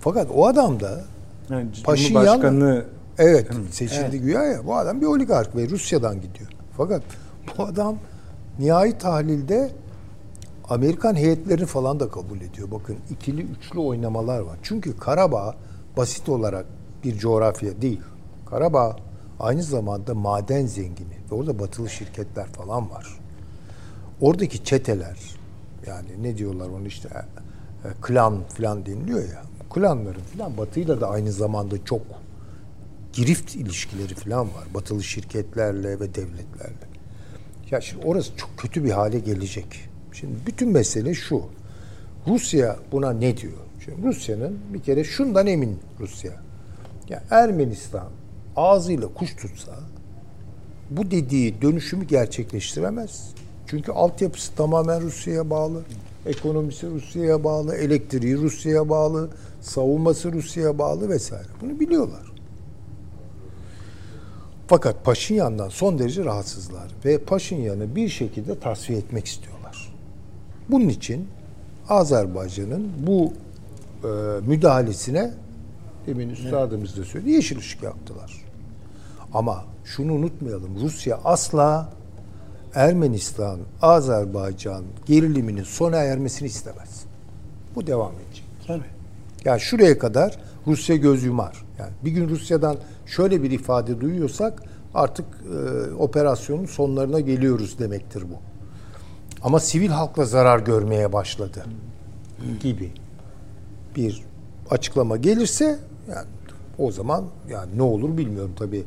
Fakat 0.00 0.28
o 0.34 0.46
adam 0.46 0.80
da 0.80 1.04
yani 1.50 1.68
Paşinyan- 1.84 2.24
Evet 3.18 3.46
seçildi 3.70 4.20
güya 4.20 4.42
ya. 4.44 4.66
Bu 4.66 4.76
adam 4.76 5.00
bir 5.00 5.06
oligark 5.06 5.56
ve 5.56 5.68
Rusya'dan 5.68 6.14
gidiyor. 6.20 6.50
Fakat 6.76 7.02
bu 7.58 7.62
adam 7.62 7.98
nihai 8.58 8.98
tahlilde 8.98 9.72
Amerikan 10.68 11.14
heyetlerini 11.14 11.66
falan 11.66 12.00
da 12.00 12.08
kabul 12.08 12.40
ediyor. 12.40 12.70
Bakın 12.70 12.96
ikili 13.10 13.42
üçlü 13.42 13.78
oynamalar 13.78 14.40
var. 14.40 14.58
Çünkü 14.62 14.96
Karabağ 14.96 15.54
basit 15.96 16.28
olarak 16.28 16.66
bir 17.04 17.18
coğrafya 17.18 17.82
değil. 17.82 18.00
Karabağ 18.46 18.96
aynı 19.40 19.62
zamanda 19.62 20.14
maden 20.14 20.66
zengini 20.66 21.16
ve 21.30 21.34
orada 21.34 21.58
batılı 21.58 21.90
şirketler 21.90 22.46
falan 22.46 22.90
var. 22.90 23.18
Oradaki 24.20 24.64
çeteler 24.64 25.18
yani 25.86 26.08
ne 26.22 26.36
diyorlar 26.36 26.68
onu 26.68 26.86
işte 26.86 27.08
e, 27.84 27.88
klan 28.02 28.40
falan 28.48 28.86
deniliyor 28.86 29.20
ya. 29.20 29.42
Klanların 29.70 30.20
falan 30.20 30.56
batıyla 30.56 31.00
da 31.00 31.10
aynı 31.10 31.32
zamanda 31.32 31.84
çok 31.84 32.02
girift 33.12 33.54
ilişkileri 33.54 34.14
falan 34.14 34.46
var. 34.46 34.64
Batılı 34.74 35.02
şirketlerle 35.02 36.00
ve 36.00 36.14
devletlerle. 36.14 36.91
Ya 37.72 37.80
şimdi 37.80 38.06
orası 38.06 38.36
çok 38.36 38.50
kötü 38.58 38.84
bir 38.84 38.90
hale 38.90 39.18
gelecek. 39.18 39.66
Şimdi 40.12 40.32
bütün 40.46 40.68
mesele 40.68 41.14
şu. 41.14 41.42
Rusya 42.26 42.76
buna 42.92 43.12
ne 43.12 43.36
diyor? 43.36 43.52
Şimdi 43.84 44.06
Rusya'nın 44.06 44.58
bir 44.74 44.82
kere 44.82 45.04
şundan 45.04 45.46
emin 45.46 45.78
Rusya. 46.00 46.32
Ya 47.08 47.22
Ermenistan 47.30 48.08
ağzıyla 48.56 49.08
kuş 49.08 49.36
tutsa 49.36 49.72
bu 50.90 51.10
dediği 51.10 51.62
dönüşümü 51.62 52.04
gerçekleştiremez. 52.04 53.30
Çünkü 53.66 53.92
altyapısı 53.92 54.54
tamamen 54.54 55.00
Rusya'ya 55.00 55.50
bağlı. 55.50 55.82
Ekonomisi 56.26 56.90
Rusya'ya 56.90 57.44
bağlı, 57.44 57.76
elektriği 57.76 58.36
Rusya'ya 58.36 58.88
bağlı, 58.88 59.30
savunması 59.60 60.32
Rusya'ya 60.32 60.78
bağlı 60.78 61.08
vesaire. 61.08 61.48
Bunu 61.60 61.80
biliyorlar. 61.80 62.31
Fakat 64.72 65.04
Paşinyan'dan 65.04 65.68
son 65.68 65.98
derece 65.98 66.24
rahatsızlar 66.24 66.88
ve 67.04 67.18
Paşinyan'ı 67.18 67.96
bir 67.96 68.08
şekilde 68.08 68.58
tasfiye 68.58 68.98
etmek 68.98 69.26
istiyorlar. 69.26 69.94
Bunun 70.68 70.88
için 70.88 71.28
Azerbaycan'ın 71.88 72.88
bu 73.06 73.32
e, 74.04 74.08
müdahalesine 74.46 75.30
demin 76.06 76.28
üstadımız 76.30 76.96
da 76.96 77.04
söyledi 77.04 77.30
yeşil 77.30 77.58
ışık 77.58 77.82
yaktılar. 77.82 78.44
Ama 79.34 79.64
şunu 79.84 80.12
unutmayalım 80.12 80.80
Rusya 80.80 81.20
asla 81.24 81.92
Ermenistan, 82.74 83.58
Azerbaycan 83.82 84.84
geriliminin 85.06 85.64
sona 85.64 85.96
ermesini 85.96 86.48
istemez. 86.48 87.04
Bu 87.74 87.86
devam 87.86 88.12
edecek. 88.12 88.44
Tabii. 88.66 88.84
Yani 89.44 89.60
şuraya 89.60 89.98
kadar 89.98 90.38
Rusya 90.66 90.96
göz 90.96 91.24
yumar. 91.24 91.64
Yani 91.78 91.92
bir 92.04 92.10
gün 92.10 92.28
Rusya'dan 92.28 92.76
şöyle 93.12 93.42
bir 93.42 93.50
ifade 93.50 94.00
duyuyorsak 94.00 94.62
artık 94.94 95.26
e, 95.26 95.94
operasyonun 95.94 96.66
sonlarına 96.66 97.20
geliyoruz 97.20 97.78
demektir 97.78 98.22
bu. 98.22 98.36
Ama 99.42 99.60
sivil 99.60 99.88
halkla 99.88 100.24
zarar 100.24 100.58
görmeye 100.58 101.12
başladı 101.12 101.64
gibi 102.60 102.92
bir 103.96 104.22
açıklama 104.70 105.16
gelirse 105.16 105.78
yani 106.08 106.26
o 106.78 106.92
zaman 106.92 107.24
yani 107.50 107.78
ne 107.78 107.82
olur 107.82 108.16
bilmiyorum 108.16 108.52
tabii. 108.58 108.84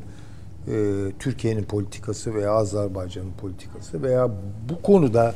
E, 0.68 1.04
Türkiye'nin 1.18 1.64
politikası 1.64 2.34
veya 2.34 2.52
Azerbaycan'ın 2.52 3.32
politikası 3.40 4.02
veya 4.02 4.30
bu 4.68 4.82
konuda 4.82 5.34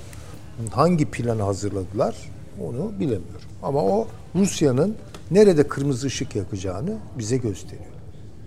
hangi 0.70 1.10
planı 1.10 1.42
hazırladılar 1.42 2.16
onu 2.60 2.92
bilemiyorum. 3.00 3.48
Ama 3.62 3.82
o 3.82 4.06
Rusya'nın 4.34 4.96
nerede 5.30 5.68
kırmızı 5.68 6.06
ışık 6.06 6.36
yakacağını 6.36 6.96
bize 7.18 7.36
gösteriyor. 7.36 7.99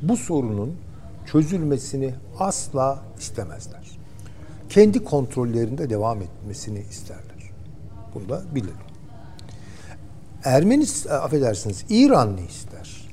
Bu 0.04 0.18
sorunun 0.18 0.76
çözülmesini 1.26 2.14
asla 2.40 3.04
istemezler. 3.20 4.00
Kendi 4.70 5.04
kontrollerinde 5.04 5.90
devam 5.90 6.22
etmesini 6.22 6.84
isterler. 6.90 7.52
Bunu 8.16 8.30
da 8.30 8.44
bilelim. 8.56 8.74
Ermenistan, 10.44 11.22
affedersiniz 11.22 11.86
İran 11.90 12.38
ne 12.38 12.46
ister? 12.46 13.10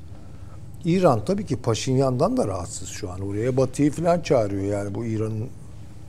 İran 0.85 1.25
tabii 1.25 1.47
ki 1.47 1.57
Paşinyan'dan 1.57 2.37
da 2.37 2.49
rahatsız 2.49 2.89
şu 2.89 3.11
an. 3.11 3.21
Oraya 3.21 3.57
Batı'yı 3.57 3.91
falan 3.91 4.21
çağırıyor 4.21 4.63
yani 4.63 4.95
bu 4.95 5.05
İran'ın. 5.05 5.49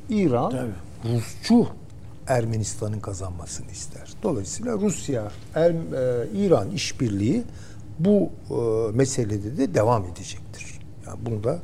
İran 0.09 0.51
Tabii. 0.51 1.15
Rusçu 1.15 1.67
Ermenistan'ın 2.27 2.99
kazanmasını 2.99 3.71
ister. 3.71 4.13
Dolayısıyla 4.23 4.73
Rusya, 4.73 5.31
er, 5.55 5.71
e, 5.71 6.27
İran 6.35 6.71
işbirliği 6.71 7.43
bu 7.99 8.29
e, 8.49 8.55
meselede 8.97 9.57
de 9.57 9.73
devam 9.73 10.05
edecektir. 10.05 10.70
Yani 11.07 11.19
bunu 11.25 11.43
da 11.43 11.59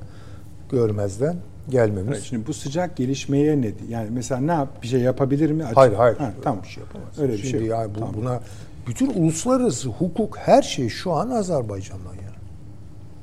görmezden 0.72 1.36
gelmemiz. 1.70 2.10
Evet, 2.14 2.24
şimdi 2.24 2.48
bu 2.48 2.54
sıcak 2.54 2.98
gelişmeye 2.98 3.62
ne? 3.62 3.72
Yani 3.90 4.10
mesela 4.12 4.42
ne 4.42 4.52
yap? 4.52 4.84
Bir 4.84 4.88
şey 4.88 5.00
yapabilir 5.02 5.52
mi? 5.52 5.64
Açık- 5.66 5.78
Hayır 5.78 5.94
hayır. 5.94 6.18
Ha, 6.18 6.34
tamam. 6.44 6.64
Bir 6.64 6.68
şey 6.68 6.84
yapamaz. 6.84 7.20
Öyle 7.20 7.34
bir 7.34 7.38
Şimdi 7.38 7.50
şey 7.52 7.60
yok. 7.62 7.70
yani 7.70 7.96
bu, 7.96 8.00
Tamam. 8.00 8.14
buna 8.18 8.40
bütün 8.88 9.10
uluslararası 9.24 9.90
hukuk 9.90 10.38
her 10.38 10.62
şey 10.62 10.90
şu 10.90 11.12
an 11.14 11.30
Azerbaycan'dan 11.30 12.14
yana. 12.16 12.36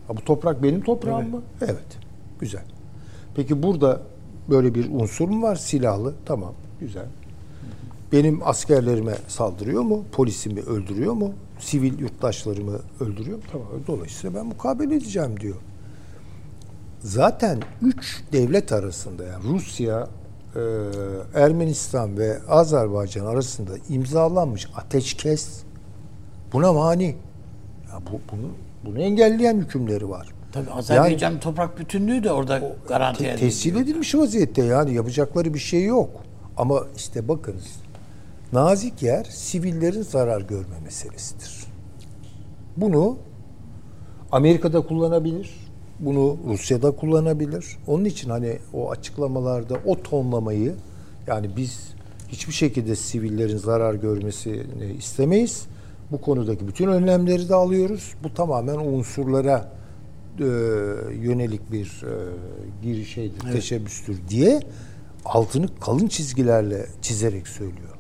Ha, 0.08 0.16
bu 0.16 0.20
toprak 0.24 0.62
benim 0.62 0.80
toprağım 0.80 1.22
Evet. 1.22 1.32
mı? 1.34 1.42
Evet. 1.60 1.98
Güzel. 2.40 2.62
Peki 3.36 3.62
burada 3.62 4.00
böyle 4.50 4.74
bir 4.74 4.90
unsur 4.90 5.28
mu 5.28 5.42
var 5.42 5.56
silahlı? 5.56 6.14
Tamam. 6.26 6.52
Güzel. 6.80 7.06
Benim 8.12 8.40
askerlerime 8.44 9.14
saldırıyor 9.28 9.82
mu? 9.82 10.04
Polisimi 10.12 10.60
öldürüyor 10.60 11.12
mu? 11.12 11.32
Sivil 11.58 11.98
yurttaşlarımı 11.98 12.78
öldürüyor 13.00 13.36
mu? 13.36 13.42
Tamam. 13.52 13.66
Dolayısıyla 13.86 14.40
ben 14.40 14.46
mukabele 14.46 14.94
edeceğim 14.96 15.40
diyor. 15.40 15.56
Zaten 17.04 17.60
üç 17.82 18.22
devlet 18.32 18.72
arasında 18.72 19.24
yani 19.24 19.44
Rusya, 19.44 20.08
e, 20.56 20.60
Ermenistan 21.34 22.18
ve 22.18 22.38
Azerbaycan 22.48 23.26
arasında 23.26 23.72
imzalanmış 23.88 24.68
ateşkes 24.76 25.62
buna 26.52 26.72
mani. 26.72 27.16
Ya 27.88 28.00
bu, 28.12 28.20
bunu, 28.32 28.50
bunu 28.84 29.02
engelleyen 29.02 29.56
hükümleri 29.56 30.10
var. 30.10 30.28
Tabii 30.52 30.70
Azerbaycan'ın 30.70 31.38
toprak 31.38 31.78
bütünlüğü 31.78 32.24
de 32.24 32.32
orada 32.32 32.62
garanti 32.88 33.24
Te- 33.24 33.36
tescil 33.36 33.76
edilmiş 33.76 34.14
vaziyette 34.14 34.64
yani 34.64 34.94
yapacakları 34.94 35.54
bir 35.54 35.58
şey 35.58 35.84
yok. 35.84 36.10
Ama 36.56 36.84
işte 36.96 37.28
bakınız 37.28 37.76
nazik 38.52 39.02
yer 39.02 39.24
sivillerin 39.24 40.02
zarar 40.02 40.40
görme 40.40 40.80
meselesidir. 40.84 41.64
Bunu 42.76 43.16
Amerika'da 44.32 44.80
kullanabilir. 44.86 45.63
Bunu 46.00 46.36
Rusya'da 46.46 46.90
kullanabilir. 46.90 47.76
Onun 47.86 48.04
için 48.04 48.30
hani 48.30 48.58
o 48.72 48.90
açıklamalarda 48.90 49.76
o 49.86 50.02
tonlamayı 50.02 50.74
yani 51.26 51.50
biz 51.56 51.94
hiçbir 52.28 52.52
şekilde 52.52 52.96
sivillerin 52.96 53.56
zarar 53.56 53.94
görmesini 53.94 54.92
istemeyiz. 54.98 55.66
Bu 56.10 56.20
konudaki 56.20 56.68
bütün 56.68 56.88
önlemleri 56.88 57.48
de 57.48 57.54
alıyoruz. 57.54 58.14
Bu 58.22 58.34
tamamen 58.34 58.76
unsurlara 58.76 59.72
e, 60.38 60.44
yönelik 61.14 61.72
bir 61.72 62.02
e, 62.04 62.14
giriş 62.82 63.14
şeydir, 63.14 63.40
teşebbüstür 63.52 64.18
diye 64.28 64.60
altını 65.24 65.68
kalın 65.80 66.08
çizgilerle 66.08 66.86
çizerek 67.02 67.48
söylüyor. 67.48 67.94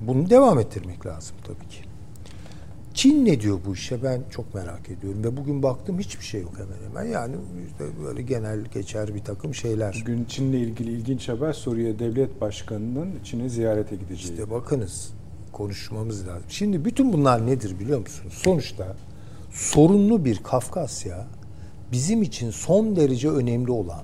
Bunu 0.00 0.30
devam 0.30 0.58
ettirmek 0.58 1.06
lazım 1.06 1.36
tabii 1.44 1.68
ki. 1.68 1.89
Çin 3.00 3.24
ne 3.24 3.40
diyor 3.40 3.58
bu 3.66 3.74
işe 3.74 4.02
ben 4.02 4.22
çok 4.30 4.54
merak 4.54 4.90
ediyorum 4.90 5.24
ve 5.24 5.36
bugün 5.36 5.62
baktım 5.62 5.98
hiçbir 5.98 6.24
şey 6.24 6.42
yok 6.42 6.52
hemen 6.56 6.88
hemen 6.88 7.12
yani 7.12 7.36
işte 7.70 7.84
böyle 8.04 8.22
genel 8.22 8.64
geçer 8.64 9.14
bir 9.14 9.24
takım 9.24 9.54
şeyler. 9.54 9.98
Bugün 10.00 10.24
Çin'le 10.24 10.52
ilgili 10.52 10.90
ilginç 10.90 11.28
haber 11.28 11.52
Suriye 11.52 11.98
Devlet 11.98 12.40
Başkanı'nın 12.40 13.10
Çin'e 13.24 13.48
ziyarete 13.48 13.96
gideceği. 13.96 14.32
İşte 14.32 14.50
bakınız 14.50 15.10
konuşmamız 15.52 16.28
lazım. 16.28 16.42
Şimdi 16.48 16.84
bütün 16.84 17.12
bunlar 17.12 17.46
nedir 17.46 17.78
biliyor 17.80 18.00
musunuz? 18.00 18.34
Sonuçta 18.42 18.96
sorunlu 19.50 20.24
bir 20.24 20.38
Kafkasya 20.38 21.26
bizim 21.92 22.22
için 22.22 22.50
son 22.50 22.96
derece 22.96 23.30
önemli 23.30 23.70
olan 23.70 24.02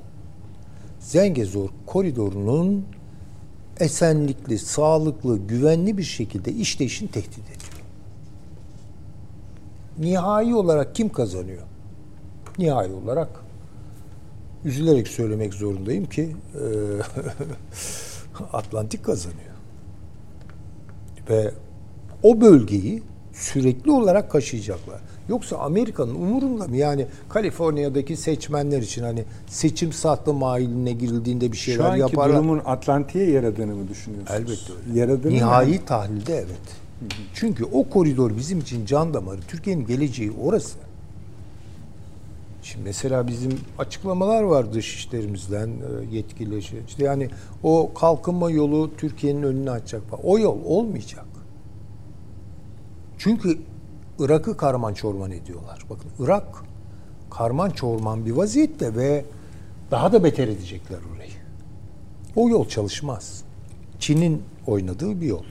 Zengezur 1.01 1.69
koridorunun 1.87 2.87
esenlikli, 3.81 4.59
sağlıklı, 4.59 5.39
güvenli 5.39 5.99
bir 5.99 6.03
şekilde 6.03 6.53
işleyişini 6.53 7.11
tehdit 7.11 7.39
ediyor. 7.39 7.56
Nihai 9.99 10.55
olarak 10.55 10.95
kim 10.95 11.09
kazanıyor? 11.09 11.63
Nihai 12.59 12.93
olarak 12.93 13.29
üzülerek 14.65 15.09
söylemek 15.09 15.55
zorundayım 15.55 16.05
ki 16.05 16.37
eee, 16.55 16.61
Atlantik 18.53 19.05
kazanıyor. 19.05 19.41
Ve 21.31 21.51
o 22.23 22.41
bölgeyi 22.41 23.03
sürekli 23.33 23.91
olarak 23.91 24.31
kaşıyacaklar. 24.31 25.01
Yoksa 25.29 25.57
Amerika'nın 25.59 26.15
umurunda 26.15 26.69
mı? 26.69 26.77
Yani 26.77 27.07
Kaliforniya'daki 27.29 28.17
seçmenler 28.17 28.83
için 28.83 29.03
hani 29.03 29.25
seçim 29.47 29.93
satma 29.93 30.33
mailine 30.33 30.93
girildiğinde 30.93 31.53
bir 31.53 31.57
Şu 31.57 31.63
şeyler 31.65 31.85
anki 31.85 32.01
yaparlar. 32.01 32.37
durumun 32.37 32.63
Atlantik'e 32.65 33.23
yaradığını 33.23 33.75
mı 33.75 33.89
düşünüyorsunuz? 33.89 34.41
Elbette 34.41 34.73
öyle. 34.89 35.01
Yaradığını 35.01 35.33
Nihai 35.33 35.71
yani- 35.71 35.85
tahlilde 35.85 36.35
evet. 36.37 36.86
Çünkü 37.35 37.65
o 37.65 37.89
koridor 37.89 38.37
bizim 38.37 38.59
için 38.59 38.87
can 38.87 39.15
damarı. 39.15 39.41
Türkiye'nin 39.41 39.87
geleceği 39.87 40.33
orası. 40.43 40.79
Şimdi 42.63 42.85
mesela 42.85 43.27
bizim 43.27 43.61
açıklamalar 43.79 44.43
var 44.43 44.73
dış 44.73 44.95
işlerimizden 44.95 45.69
e, 45.69 46.17
yetkili 46.17 46.63
şey. 46.63 46.81
İşte 46.89 47.05
yani 47.05 47.29
o 47.63 47.95
kalkınma 47.95 48.51
yolu 48.51 48.91
Türkiye'nin 48.97 49.43
önünü 49.43 49.71
açacak 49.71 50.03
falan. 50.11 50.25
O 50.25 50.39
yol 50.39 50.59
olmayacak. 50.65 51.25
Çünkü 53.19 53.59
Irak'ı 54.19 54.57
karman 54.57 54.95
çorman 54.95 55.31
ediyorlar. 55.31 55.85
Bakın 55.91 56.11
Irak 56.21 56.65
karman 57.31 57.71
çorman 57.71 58.27
bir 58.27 58.31
vaziyette 58.31 58.97
ve 58.97 59.25
daha 59.91 60.13
da 60.13 60.25
beter 60.25 60.49
edecekler 60.49 60.99
orayı. 61.17 61.31
O 62.37 62.49
yol 62.49 62.69
çalışmaz. 62.69 63.43
Çin'in 63.99 64.43
oynadığı 64.67 65.21
bir 65.21 65.27
yol. 65.27 65.45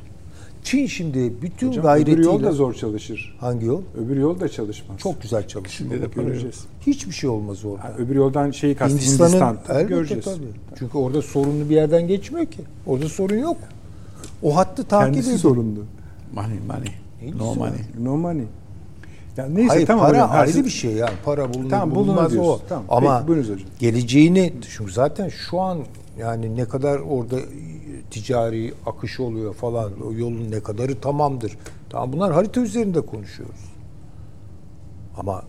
Çin 0.65 0.85
şimdi 0.87 1.33
bütün 1.41 1.67
Hocam, 1.67 1.83
gayretiyle... 1.83 2.17
öbür 2.17 2.25
yol 2.25 2.43
da 2.43 2.51
zor 2.51 2.73
çalışır. 2.73 3.37
Hangi 3.39 3.65
yol? 3.65 3.81
Öbür 3.97 4.17
yol 4.17 4.39
da 4.39 4.49
çalışmaz. 4.49 4.99
Çok 4.99 5.21
güzel 5.21 5.47
çalışıyor. 5.47 5.91
Şimdi 5.91 6.01
de 6.01 6.21
göreceğiz. 6.21 6.65
Hiçbir 6.87 7.11
şey 7.11 7.29
olmaz 7.29 7.65
orada. 7.65 7.83
Ha, 7.83 7.93
öbür 7.97 8.15
yoldan 8.15 8.51
şeyi 8.51 8.75
kastım 8.75 8.99
Hindistan'ın 8.99 9.29
Hindistan. 9.31 9.57
Elbette 9.69 9.83
göreceğiz. 9.83 10.25
tabii. 10.25 10.77
Çünkü 10.79 10.97
orada 10.97 11.21
sorunlu 11.21 11.69
bir 11.69 11.75
yerden 11.75 12.07
geçmiyor 12.07 12.45
ki. 12.45 12.61
Orada 12.85 13.09
sorun 13.09 13.37
yok. 13.37 13.57
O 14.43 14.55
hattı 14.55 14.83
takip 14.83 15.05
Kendisi 15.13 15.29
ediyor. 15.29 15.39
sorunlu. 15.39 15.79
Money, 16.33 16.59
money. 16.67 16.93
Neydi 17.21 17.37
No 17.37 17.55
money. 17.55 17.79
No 18.03 18.17
money. 18.17 18.45
Ya 19.37 19.45
neyse 19.45 19.67
Hayır 19.69 19.87
tamam 19.87 20.05
para 20.05 20.17
hocam. 20.17 20.29
Ayrı 20.31 20.51
siz- 20.51 20.65
bir 20.65 20.69
şey 20.69 20.91
yani. 20.91 21.13
Para 21.25 21.53
bulunur 21.53 21.69
Tamam, 21.69 21.95
bulunmaz 21.95 22.37
o. 22.37 22.59
Tamam, 22.69 22.85
Ama 22.89 23.25
peki, 23.27 23.65
geleceğini 23.79 24.53
çünkü 24.77 24.91
zaten 24.91 25.29
şu 25.29 25.59
an 25.61 25.79
yani 26.19 26.55
ne 26.55 26.65
kadar 26.65 26.99
orada 26.99 27.35
ticari 28.11 28.73
akış 28.85 29.19
oluyor 29.19 29.53
falan 29.53 29.91
o 30.07 30.13
yolun 30.13 30.51
ne 30.51 30.59
kadarı 30.59 31.01
tamamdır. 31.01 31.57
Tamam 31.89 32.13
bunlar 32.13 32.33
harita 32.33 32.61
üzerinde 32.61 33.01
konuşuyoruz. 33.01 33.65
Ama 35.17 35.43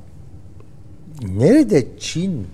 nerede 1.22 1.86
Çin 1.98 2.46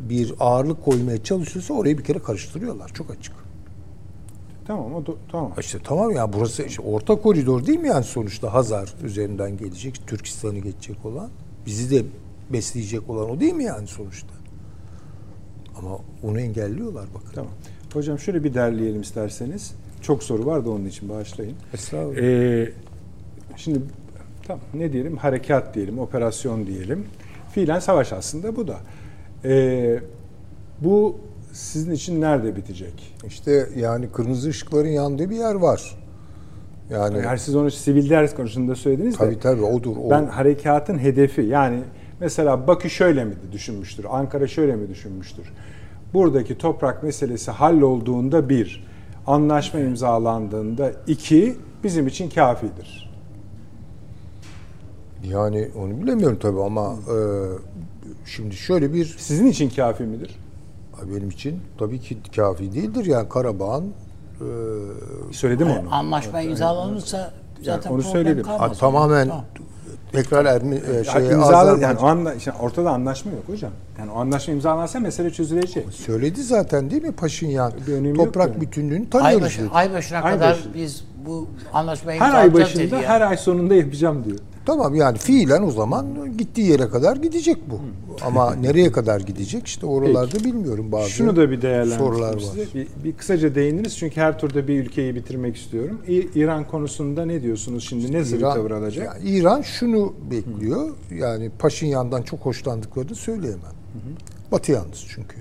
bir 0.00 0.34
ağırlık 0.40 0.84
koymaya 0.84 1.22
çalışıyorsa 1.22 1.74
orayı 1.74 1.98
bir 1.98 2.04
kere 2.04 2.18
karıştırıyorlar. 2.18 2.88
Çok 2.94 3.10
açık. 3.10 3.34
Tamam 4.66 4.94
o 4.94 5.06
da, 5.06 5.12
tamam. 5.32 5.52
İşte 5.60 5.78
tamam 5.84 6.10
ya 6.10 6.32
burası 6.32 6.62
işte 6.62 6.82
orta 6.82 7.14
koridor 7.14 7.66
değil 7.66 7.78
mi 7.78 7.88
yani 7.88 8.04
sonuçta 8.04 8.54
Hazar 8.54 8.94
üzerinden 9.04 9.56
gelecek, 9.56 10.00
Türkistan'ı 10.06 10.58
geçecek 10.58 11.06
olan, 11.06 11.30
bizi 11.66 11.90
de 11.90 12.04
besleyecek 12.52 13.10
olan 13.10 13.30
o 13.30 13.40
değil 13.40 13.52
mi 13.52 13.64
yani 13.64 13.86
sonuçta? 13.86 14.28
Ama 15.78 15.98
onu 16.22 16.40
engelliyorlar 16.40 17.06
bakın. 17.14 17.32
Tamam. 17.34 17.52
Hocam 17.96 18.18
şöyle 18.18 18.44
bir 18.44 18.54
derleyelim 18.54 19.00
isterseniz. 19.00 19.74
Çok 20.02 20.22
soru 20.22 20.46
var 20.46 20.64
da 20.64 20.70
onun 20.70 20.86
için 20.86 21.08
bağışlayın. 21.08 21.54
Estağfurullah. 21.74 22.22
Ee, 22.22 22.70
şimdi 23.56 23.80
tamam 24.46 24.60
ne 24.74 24.92
diyelim? 24.92 25.16
Harekat 25.16 25.74
diyelim, 25.74 25.98
operasyon 25.98 26.66
diyelim. 26.66 27.04
Fiilen 27.52 27.78
savaş 27.78 28.12
aslında 28.12 28.56
bu 28.56 28.68
da. 28.68 28.76
Ee, 29.44 29.98
bu 30.80 31.16
sizin 31.52 31.92
için 31.92 32.20
nerede 32.20 32.56
bitecek? 32.56 33.14
İşte 33.26 33.68
yani 33.76 34.08
kırmızı 34.12 34.48
ışıkların 34.48 34.88
yandığı 34.88 35.30
bir 35.30 35.36
yer 35.36 35.54
var. 35.54 35.96
Yani 36.90 37.18
Yani 37.18 37.38
siz 37.38 37.56
onu 37.56 37.70
sivil 37.70 38.10
ders 38.10 38.34
konusunda 38.34 38.74
söylediniz 38.74 39.14
de. 39.14 39.18
tabii 39.18 39.40
tabii 39.40 39.62
odur. 39.62 39.96
O. 40.04 40.10
Ben 40.10 40.26
harekatın 40.26 40.98
hedefi 40.98 41.42
yani 41.42 41.80
mesela 42.20 42.66
Bakü 42.66 42.90
şöyle 42.90 43.24
mi 43.24 43.34
düşünmüştür, 43.52 44.06
Ankara 44.10 44.46
şöyle 44.46 44.76
mi 44.76 44.88
düşünmüştür? 44.88 45.52
Buradaki 46.16 46.58
toprak 46.58 47.02
meselesi 47.02 47.50
hallolduğunda 47.50 48.48
bir, 48.48 48.86
anlaşma 49.26 49.80
imzalandığında 49.80 50.92
iki 51.06 51.56
bizim 51.84 52.06
için 52.06 52.30
kafidir. 52.30 53.10
Yani 55.24 55.68
onu 55.78 56.02
bilemiyorum 56.02 56.38
tabii 56.40 56.60
ama 56.60 56.94
e, 56.94 57.16
şimdi 58.26 58.56
şöyle 58.56 58.94
bir 58.94 59.16
Sizin 59.18 59.46
için 59.46 59.70
kafi 59.70 60.02
midir? 60.02 60.36
benim 61.14 61.28
için 61.30 61.60
tabii 61.78 62.00
ki 62.00 62.18
kafi 62.36 62.74
değildir 62.74 63.04
yani 63.04 63.28
Karabağ'ın 63.28 63.84
e, 63.84 64.46
Söyledim 65.32 65.66
onu. 65.66 65.94
Anlaşma 65.94 66.40
imzalanırsa 66.40 67.32
zaten 67.62 67.90
onu 67.90 68.00
problem 68.00 68.12
söyledim. 68.12 68.42
kalmaz. 68.44 68.70
Ha, 68.70 68.74
tamamen 68.74 69.28
Tamam. 69.28 69.44
Tekrar 70.12 70.44
Ermi, 70.44 70.74
e, 70.74 70.96
Ya 70.96 71.04
şey, 71.04 71.26
imzala, 71.26 71.56
Azerbaycan- 71.56 71.80
yani 71.82 71.98
o 71.98 72.06
anda, 72.06 72.34
işte 72.34 72.52
ortada 72.60 72.90
anlaşma 72.90 73.32
yok 73.32 73.42
hocam. 73.46 73.70
Yani 73.98 74.10
o 74.10 74.20
anlaşma 74.20 74.54
imzalansa 74.54 75.00
mesele 75.00 75.30
çözülecek. 75.30 75.86
söyledi 75.92 76.42
zaten 76.42 76.90
değil 76.90 77.02
mi 77.02 77.12
Paşinyan? 77.12 77.72
Bir 77.86 77.86
yok 78.16 78.26
Toprak 78.26 78.48
yani. 78.48 78.60
bütünlüğünü 78.60 79.04
Ay, 79.04 79.10
tanıyoruz 79.10 79.42
başı, 79.44 79.60
dedi. 79.60 79.68
ay 79.72 79.92
başına 79.92 80.18
Ay 80.22 80.34
kadar 80.34 80.50
başı. 80.50 80.74
biz 80.74 81.04
bu 81.26 81.48
anlaşmayı 81.72 82.20
Her 82.20 82.34
ay 82.34 82.54
başında, 82.54 82.96
her 82.96 83.20
ay 83.20 83.36
sonunda 83.36 83.74
yapacağım 83.74 84.24
diyor. 84.24 84.38
Tamam 84.66 84.94
yani 84.94 85.18
fiilen 85.18 85.62
o 85.62 85.70
zaman 85.70 86.06
gittiği 86.38 86.70
yere 86.70 86.88
kadar 86.88 87.16
gidecek 87.16 87.56
bu. 87.70 87.80
Ama 88.26 88.54
nereye 88.60 88.92
kadar 88.92 89.20
gidecek 89.20 89.66
işte 89.66 89.86
oralarda 89.86 90.44
bilmiyorum 90.44 90.92
bazı 90.92 91.10
Şunu 91.10 91.36
da 91.36 91.50
bir 91.50 91.90
sorular 91.90 92.34
var. 92.34 92.40
size. 92.40 92.66
Bir, 92.74 92.88
bir 93.04 93.12
kısaca 93.12 93.54
değindiniz 93.54 93.96
çünkü 93.96 94.20
her 94.20 94.38
turda 94.38 94.68
bir 94.68 94.82
ülkeyi 94.82 95.14
bitirmek 95.14 95.56
istiyorum. 95.56 96.00
İran 96.34 96.66
konusunda 96.66 97.24
ne 97.24 97.42
diyorsunuz 97.42 97.88
şimdi? 97.88 98.12
Ne 98.12 98.20
bir 98.20 98.40
tavır 98.40 98.70
alacak? 98.70 99.06
yani 99.06 99.30
İran 99.30 99.62
şunu 99.62 100.14
bekliyor. 100.30 100.90
Yani 101.10 101.50
Paşinyan'dan 101.58 102.22
çok 102.22 102.40
hoşlandıklarını 102.40 103.14
söyleyemem. 103.14 103.76
Batı 104.52 104.72
yalnız 104.72 105.04
çünkü. 105.08 105.36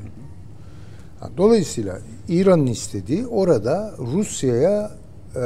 Ha, 1.20 1.30
Dolayısıyla 1.38 2.00
İran'ın 2.28 2.68
istediği 2.68 3.28
orada 3.28 3.94
Rusya'ya 4.00 4.92
e, 5.36 5.42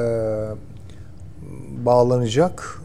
bağlanacak 1.85 2.81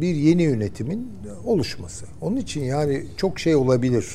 bir 0.00 0.14
yeni 0.14 0.42
yönetimin 0.42 1.08
oluşması. 1.44 2.06
Onun 2.20 2.36
için 2.36 2.64
yani 2.64 3.04
çok 3.16 3.38
şey 3.38 3.56
olabilir 3.56 4.06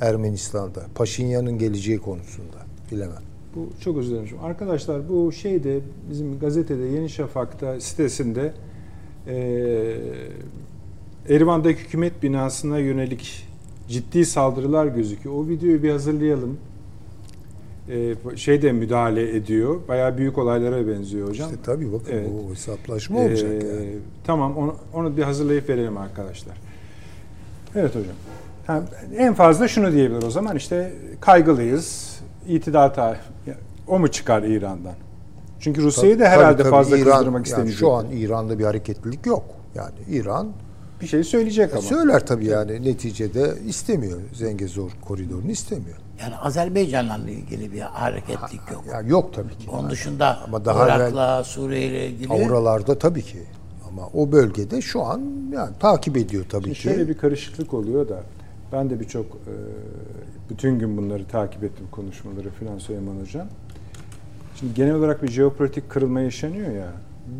Ermenistan'da. 0.00 0.86
Paşinyan'ın 0.94 1.58
geleceği 1.58 1.98
konusunda. 1.98 2.56
Bilemem. 2.92 3.22
Bu 3.54 3.68
çok 3.80 3.96
özür 3.98 4.10
dilerim. 4.16 4.36
Arkadaşlar 4.42 5.08
bu 5.08 5.32
şeyde 5.32 5.80
bizim 6.10 6.38
gazetede 6.38 6.82
Yeni 6.82 7.08
Şafak'ta 7.08 7.80
sitesinde 7.80 8.52
eee 9.26 9.96
Erivan'daki 11.28 11.80
hükümet 11.80 12.22
binasına 12.22 12.78
yönelik 12.78 13.48
ciddi 13.88 14.26
saldırılar 14.26 14.86
gözüküyor. 14.86 15.34
O 15.34 15.48
videoyu 15.48 15.82
bir 15.82 15.90
hazırlayalım. 15.90 16.58
Eee 17.88 18.14
şeyde 18.36 18.72
müdahale 18.72 19.36
ediyor. 19.36 19.80
Bayağı 19.88 20.18
büyük 20.18 20.38
olaylara 20.38 20.88
benziyor 20.88 21.28
hocam. 21.28 21.50
İşte 21.50 21.62
tabii 21.64 21.92
bakın 21.92 22.12
Evet. 22.12 22.28
o 22.48 22.50
hesaplaşma 22.50 23.18
olacak 23.20 23.50
Ee, 23.50 23.66
yani. 23.66 23.88
Tamam 24.24 24.56
onu, 24.56 24.74
onu 24.94 25.16
bir 25.16 25.22
hazırlayıp 25.22 25.68
verelim 25.68 25.96
arkadaşlar. 25.96 26.56
Evet 27.74 27.90
hocam. 27.90 28.14
Ha, 28.66 28.82
en 29.16 29.34
fazla 29.34 29.68
şunu 29.68 29.92
diyebilir 29.92 30.22
o 30.22 30.30
zaman 30.30 30.56
işte 30.56 30.92
kaygılıyız. 31.20 32.18
İtidal 32.48 33.14
o 33.88 33.98
mu 33.98 34.08
çıkar 34.08 34.42
İran'dan? 34.42 34.94
Çünkü 35.60 35.82
Rusya'yı 35.82 36.18
da 36.18 36.24
Tabii, 36.24 36.28
herhalde 36.36 36.62
tabii, 36.62 36.70
fazla 36.70 36.96
İran- 36.98 37.04
kızdırmak 37.16 37.34
yani 37.34 37.44
istemeyecek. 37.46 37.78
Şu 37.78 37.92
an 37.92 38.06
İran'da 38.12 38.58
bir 38.58 38.64
hareketlilik 38.64 39.26
yok. 39.26 39.44
Yani 39.74 39.92
İran 40.10 40.48
bir 41.00 41.06
şey 41.06 41.24
söyleyecek 41.24 41.72
ama. 41.72 41.82
söyler 41.82 42.26
tabii 42.26 42.46
yani 42.46 42.82
neticede 42.84 43.54
istemiyor. 43.66 44.18
Zengezur 44.32 44.90
koridorunu 45.08 45.50
istemiyor. 45.50 45.96
Yani 46.22 46.36
Azerbaycan'la 46.36 47.30
ilgili 47.30 47.72
bir 47.72 47.80
hareketlik 47.80 48.60
yok. 48.72 48.84
Yani 48.92 49.10
yok 49.10 49.34
tabii 49.34 49.58
ki. 49.58 49.70
Onun 49.70 49.90
dışında 49.90 50.38
Ama 50.44 50.64
daha 50.64 50.86
Irak'la, 50.86 51.44
Suriye 51.44 51.86
ile 51.86 52.06
ilgili 52.06 52.32
Oralarda 52.32 52.98
tabii 52.98 53.22
ki. 53.22 53.38
Ama 53.88 54.08
o 54.14 54.32
bölgede 54.32 54.80
şu 54.80 55.02
an 55.02 55.22
yani 55.52 55.70
takip 55.80 56.16
ediyor 56.16 56.44
tabii 56.48 56.62
Şimdi 56.62 56.74
ki. 56.76 56.82
şöyle 56.82 57.08
bir 57.08 57.14
karışıklık 57.14 57.74
oluyor 57.74 58.08
da 58.08 58.22
ben 58.72 58.90
de 58.90 59.00
birçok 59.00 59.26
e, 59.26 59.54
bütün 60.50 60.78
gün 60.78 60.96
bunları 60.96 61.24
takip 61.24 61.64
ettim 61.64 61.86
konuşmaları 61.90 62.50
filan 62.50 62.78
Süleyman 62.78 63.20
Hocam. 63.20 63.46
Şimdi 64.56 64.74
genel 64.74 64.94
olarak 64.94 65.22
bir 65.22 65.28
jeopolitik 65.28 65.90
kırılma 65.90 66.20
yaşanıyor 66.20 66.70
ya. 66.72 66.92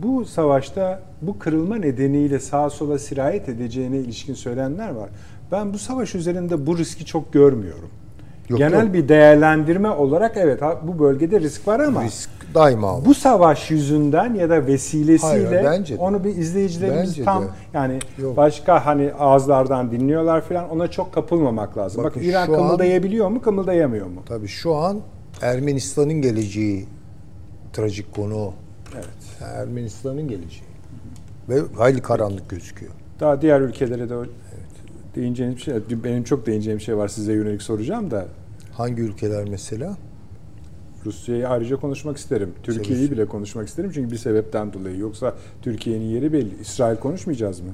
Bu 0.02 0.24
savaşta 0.24 1.02
bu 1.22 1.38
kırılma 1.38 1.76
nedeniyle 1.76 2.38
sağa 2.38 2.70
sola 2.70 2.98
sirayet 2.98 3.48
edeceğine 3.48 3.98
ilişkin 3.98 4.34
söylenenler 4.34 4.90
var. 4.90 5.08
Ben 5.52 5.72
bu 5.72 5.78
savaş 5.78 6.14
üzerinde 6.14 6.66
bu 6.66 6.78
riski 6.78 7.04
çok 7.06 7.32
görmüyorum. 7.32 7.90
Yok, 8.52 8.58
genel 8.58 8.84
yok. 8.84 8.94
bir 8.94 9.08
değerlendirme 9.08 9.90
olarak 9.90 10.36
evet 10.36 10.60
bu 10.82 10.98
bölgede 10.98 11.40
risk 11.40 11.68
var 11.68 11.80
ama 11.80 12.04
Risk 12.04 12.30
daima 12.54 12.94
var. 12.98 13.04
bu 13.04 13.14
savaş 13.14 13.70
yüzünden 13.70 14.34
ya 14.34 14.50
da 14.50 14.66
vesilesiyle 14.66 15.46
Hayır, 15.46 15.64
bence 15.64 15.94
de. 15.98 16.00
onu 16.00 16.24
bir 16.24 16.36
izleyicilerimiz 16.36 17.10
Bence 17.10 17.24
tam 17.24 17.42
de. 17.44 17.48
yani 17.74 17.98
Yok. 18.18 18.36
başka 18.36 18.86
hani 18.86 19.12
ağızlardan 19.12 19.90
dinliyorlar 19.90 20.40
falan 20.40 20.70
ona 20.70 20.90
çok 20.90 21.14
kapılmamak 21.14 21.78
lazım. 21.78 22.04
Bakın 22.04 22.22
Bak 22.22 22.28
İran 22.28 22.46
şu 22.46 22.52
an- 22.52 22.58
kımıldayabiliyor 22.58 23.28
mu, 23.28 23.42
kımıldayamıyor 23.42 24.06
mu? 24.06 24.22
Tabii 24.26 24.48
şu 24.48 24.74
an 24.74 25.00
Ermenistan'ın 25.42 26.22
geleceği 26.22 26.86
trajik 27.72 28.14
konu. 28.14 28.52
Evet. 28.94 29.06
Ermenistan'ın 29.56 30.28
geleceği. 30.28 30.62
Ve 31.48 31.60
hayli 31.76 32.02
karanlık 32.02 32.48
gözüküyor. 32.48 32.92
Daha 33.20 33.42
diğer 33.42 33.60
ülkelere 33.60 34.08
de 34.08 34.14
evet, 34.14 34.28
değineceğiniz 35.16 35.56
bir 35.56 35.62
şey. 35.62 35.74
Benim 36.04 36.24
çok 36.24 36.46
değineceğim 36.46 36.80
şey 36.80 36.96
var 36.96 37.08
size 37.08 37.32
yönelik 37.32 37.62
soracağım 37.62 38.10
da 38.10 38.24
Hangi 38.72 39.02
ülkeler 39.02 39.48
mesela? 39.48 39.96
Rusya'yı 41.06 41.48
ayrıca 41.48 41.76
konuşmak 41.76 42.16
isterim. 42.16 42.52
Türkiye'yi 42.62 43.10
bile 43.10 43.26
konuşmak 43.26 43.68
isterim 43.68 43.90
çünkü 43.94 44.10
bir 44.10 44.16
sebepten 44.16 44.72
dolayı. 44.72 44.98
Yoksa 44.98 45.34
Türkiye'nin 45.62 46.04
yeri 46.04 46.32
belli. 46.32 46.60
İsrail 46.60 46.96
konuşmayacağız 46.96 47.60
mı? 47.60 47.70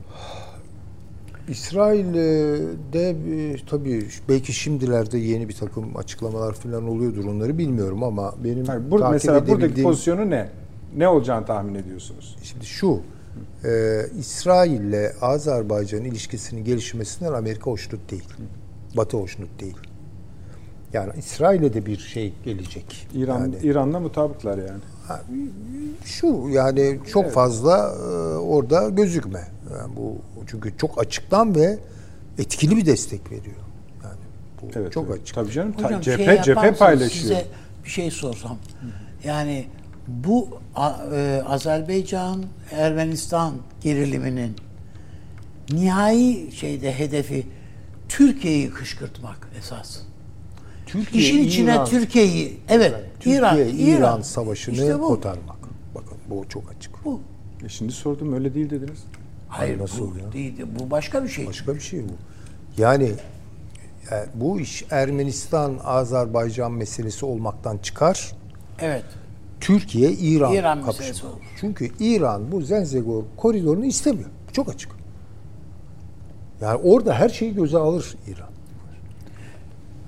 İsrail'de 1.49 3.11
e, 3.11 3.57
tabii 3.71 4.07
belki 4.29 4.53
şimdilerde 4.53 5.19
yeni 5.19 5.49
bir 5.49 5.55
takım 5.55 5.97
açıklamalar 5.97 6.55
falan 6.55 6.89
oluyordur 6.89 7.25
onları 7.25 7.59
bilmiyorum 7.59 8.03
ama 8.03 8.35
benim 8.45 8.67
Hayır, 8.67 8.81
bur- 8.91 8.99
takip 8.99 9.13
mesela 9.13 9.47
buradaki 9.49 9.73
edebildiğim- 9.75 9.83
pozisyonu 9.83 10.31
ne? 10.31 10.49
Ne 10.97 11.09
olacağını 11.09 11.47
tahmin 11.47 11.75
ediyorsunuz? 11.75 12.37
Şimdi 12.43 12.67
şu, 12.67 13.01
e, 13.65 14.01
İsrail'le 14.19 15.13
Azerbaycan 15.21 16.05
ilişkisinin 16.05 16.65
gelişmesinden 16.65 17.33
Amerika 17.33 17.71
hoşnut 17.71 18.11
değil. 18.11 18.25
Batı 18.97 19.17
hoşnut 19.17 19.61
değil. 19.61 19.77
Yani 20.93 21.13
İsrail'e 21.19 21.75
de 21.75 21.87
bir 21.87 21.99
şey 21.99 22.33
gelecek. 22.45 23.09
İran 23.15 23.41
yani, 23.41 23.57
İran'la 23.63 24.01
mutabıklar 24.01 24.59
yani. 24.59 24.81
şu 26.05 26.49
yani 26.51 26.99
çok 27.13 27.31
fazla 27.31 27.95
e, 27.95 28.37
orada 28.37 28.89
gözükme. 28.89 29.49
Yani 29.73 29.97
bu 29.97 30.17
çünkü 30.47 30.77
çok 30.79 31.01
açıktan 31.01 31.55
ve 31.55 31.79
etkili 32.39 32.77
bir 32.77 32.87
destek 32.87 33.31
veriyor. 33.31 33.57
Yani 34.05 34.17
bu 34.63 34.67
Evet, 34.79 34.93
çok 34.93 35.07
evet. 35.11 35.21
açık. 35.23 35.35
Tabii 35.35 35.51
canım 35.51 35.73
ta- 35.73 35.85
Hocam 35.85 36.01
cephe 36.01 36.25
şey 36.25 36.43
cephe 36.43 36.75
paylaşıyor. 36.75 37.23
Size 37.23 37.47
bir 37.85 37.91
şey 37.91 38.11
sorsam. 38.11 38.59
Yani 39.25 39.67
bu 40.09 40.49
e, 41.13 41.43
Azerbaycan 41.47 42.45
Ermenistan 42.73 43.55
geriliminin 43.81 44.57
nihai 45.71 46.53
şeyde 46.53 46.99
hedefi 46.99 47.47
Türkiye'yi 48.09 48.71
kışkırtmak 48.71 49.49
esas. 49.59 50.08
Türkiye, 50.89 51.23
İşin 51.25 51.39
içine 51.39 51.71
İran- 51.71 51.87
Türkiye'yi 51.89 52.59
evet 52.69 52.95
Türkiye 53.21 53.37
İran 53.39 53.57
İran, 53.59 53.69
İran 53.79 54.21
savaşını 54.21 54.75
İşte 54.75 54.99
bu. 55.01 55.07
kotarmak. 55.07 55.57
Bakın 55.95 56.19
bu 56.31 56.45
çok 56.49 56.63
açık. 56.77 57.05
Bu. 57.05 57.21
E 57.65 57.69
şimdi 57.69 57.93
sordum 57.93 58.33
öyle 58.33 58.55
değil 58.55 58.71
dediniz. 58.71 58.99
Hayır 59.49 59.79
nasıl 59.79 60.15
bu 60.15 60.19
ya? 60.19 60.33
değil. 60.33 60.55
Bu 60.81 60.91
başka 60.91 61.25
bir 61.25 61.29
şey. 61.29 61.47
Başka 61.47 61.75
bir 61.75 61.81
şey 61.81 62.01
bu. 62.01 62.13
Yani 62.83 63.13
e, 64.13 64.15
bu 64.35 64.61
iş 64.61 64.85
Ermenistan 64.91 65.79
Azerbaycan 65.85 66.73
meselesi 66.73 67.27
olmaktan 67.27 67.79
çıkar. 67.79 68.33
Evet. 68.81 69.05
Türkiye 69.61 70.13
İran, 70.13 70.53
İran 70.53 70.81
kapışma. 70.83 71.05
meselesi 71.05 71.27
olur. 71.27 71.37
Çünkü 71.61 71.91
İran 72.01 72.53
bu 72.53 72.61
Zenzegor 72.61 73.23
koridorunu 73.37 73.85
istemiyor. 73.85 74.29
Çok 74.53 74.69
açık. 74.69 74.93
Yani 76.61 76.81
orada 76.85 77.15
her 77.15 77.29
şeyi 77.29 77.55
göze 77.55 77.79
alır 77.79 78.17
İran. 78.29 78.49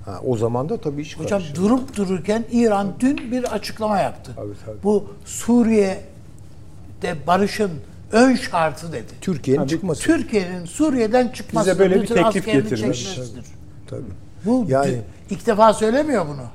Ha, 0.05 0.19
o 0.25 0.37
zaman 0.37 0.69
da 0.69 0.77
tabii 0.77 1.01
iş 1.01 1.19
Hocam 1.19 1.39
karışır. 1.39 1.55
durup 1.55 1.95
dururken 1.95 2.43
İran 2.51 2.87
dün 2.99 3.31
bir 3.31 3.43
açıklama 3.53 3.97
yaptı. 3.99 4.31
Tabii, 4.35 4.53
tabii. 4.65 4.83
Bu 4.83 5.07
Suriye'de 5.25 7.15
barışın 7.27 7.71
ön 8.11 8.35
şartı 8.35 8.91
dedi. 8.93 9.11
Türkiye'nin 9.21 9.61
Tabii, 9.61 9.69
çıkması. 9.71 10.01
Türkiye'nin 10.03 10.65
Suriye'den 10.65 11.27
çıkması. 11.27 11.69
Bize 11.69 11.79
böyle 11.79 12.01
bir 12.01 12.07
teklif 12.07 12.45
getirmiş. 12.45 12.79
çekmesidir. 12.79 13.45
Tabii. 13.89 14.01
Bu 14.45 14.65
Yani- 14.69 15.01
ilk 15.29 15.47
defa 15.47 15.73
söylemiyor 15.73 16.25
bunu. 16.27 16.45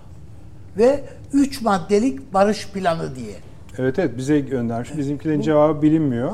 Ve 0.79 1.05
üç 1.33 1.63
maddelik 1.63 2.35
barış 2.35 2.69
planı 2.69 3.17
diye. 3.17 3.35
Evet 3.79 3.99
evet 3.99 4.17
bize 4.17 4.41
göndermiş. 4.41 4.97
Bizimkilerin 4.97 5.41
cevabı 5.41 5.83
bilinmiyor. 5.83 6.33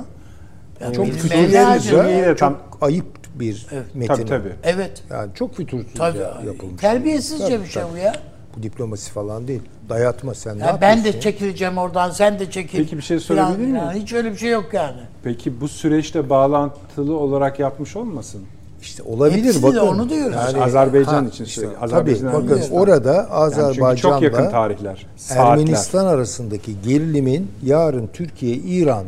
Yani 0.80 0.94
Çok 0.96 1.06
fütursuzca, 1.06 1.62
lazım. 1.70 1.90
Suriye'de 1.98 2.26
çok 2.28 2.38
tam- 2.38 2.58
ayıp 2.80 3.21
bir 3.34 3.66
metin. 3.94 4.14
Tabii 4.14 4.24
tabii. 4.28 4.52
Evet. 4.62 5.02
Yani 5.10 5.30
çok 5.34 5.54
fütursuzca 5.54 5.98
Tabii. 6.12 6.46
yapılmış. 6.46 6.80
Terbiyesizce 6.80 7.48
Tabii, 7.48 7.64
bir 7.64 7.68
şey 7.70 7.82
tabii. 7.82 7.92
bu 7.92 7.96
ya. 7.96 8.12
Bu 8.56 8.62
diplomasi 8.62 9.10
falan 9.12 9.48
değil. 9.48 9.62
Dayatma 9.88 10.34
sen 10.34 10.58
ne 10.58 10.62
Ya 10.62 10.78
ben 10.80 10.96
yapıyorsun? 10.96 11.18
de 11.18 11.20
çekileceğim 11.20 11.78
oradan, 11.78 12.10
sen 12.10 12.38
de 12.38 12.50
çekil. 12.50 12.78
Peki 12.78 12.96
bir 12.96 13.02
şey 13.02 13.20
sorabilir 13.20 13.58
miyim? 13.58 13.70
filan. 13.74 13.92
Hiç 13.94 14.12
öyle 14.12 14.32
bir 14.32 14.36
şey 14.36 14.50
yok 14.50 14.64
yani. 14.72 15.00
Peki 15.24 15.60
bu 15.60 15.68
süreçte 15.68 16.30
bağlantılı 16.30 17.16
olarak 17.18 17.58
yapmış 17.58 17.96
olmasın? 17.96 18.42
İşte 18.82 19.02
olabilir 19.02 19.44
Hepsi 19.44 19.62
de 19.62 19.66
bakın. 19.66 19.78
onu 19.78 20.08
diyoruz. 20.10 20.36
Azerbaycan 20.60 21.28
için 21.28 21.44
söylüyorum. 21.44 21.78
Tabii 21.80 21.94
Azerbaycan, 21.94 22.32
bakın 22.32 22.46
Ermenistan. 22.48 22.78
orada 22.78 23.12
Yani 23.12 23.24
çünkü 23.24 23.34
Azerbaycan'da 23.34 23.96
çok 23.96 24.22
yakın 24.22 24.50
tarihler. 24.50 25.06
Saatler. 25.16 25.46
Ermenistan 25.52 26.06
arasındaki 26.06 26.82
gerilimin 26.82 27.50
yarın 27.62 28.06
Türkiye-İran 28.12 29.04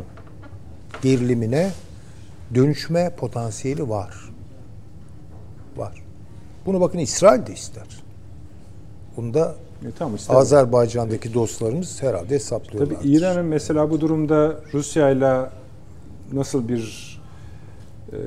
gerilimine 1.01 1.69
dönüşme 2.55 3.15
potansiyeli 3.15 3.89
var. 3.89 4.15
Var. 5.77 6.03
Bunu 6.65 6.81
bakın 6.81 6.99
İsrail 6.99 7.45
de 7.45 7.53
ister. 7.53 7.87
Bunda 9.17 9.55
E, 9.83 9.91
tamam 9.99 10.15
işte. 10.15 10.33
Azerbaycan'daki 10.33 11.33
dostlarımız 11.33 12.03
herhalde 12.03 12.35
hesaplıyorlar. 12.35 12.95
Tabii 12.95 13.09
İran'ın 13.09 13.45
mesela 13.45 13.89
bu 13.89 14.01
durumda 14.01 14.59
Rusya'yla 14.73 15.51
nasıl 16.33 16.67
bir 16.67 17.15
e, 18.11 18.17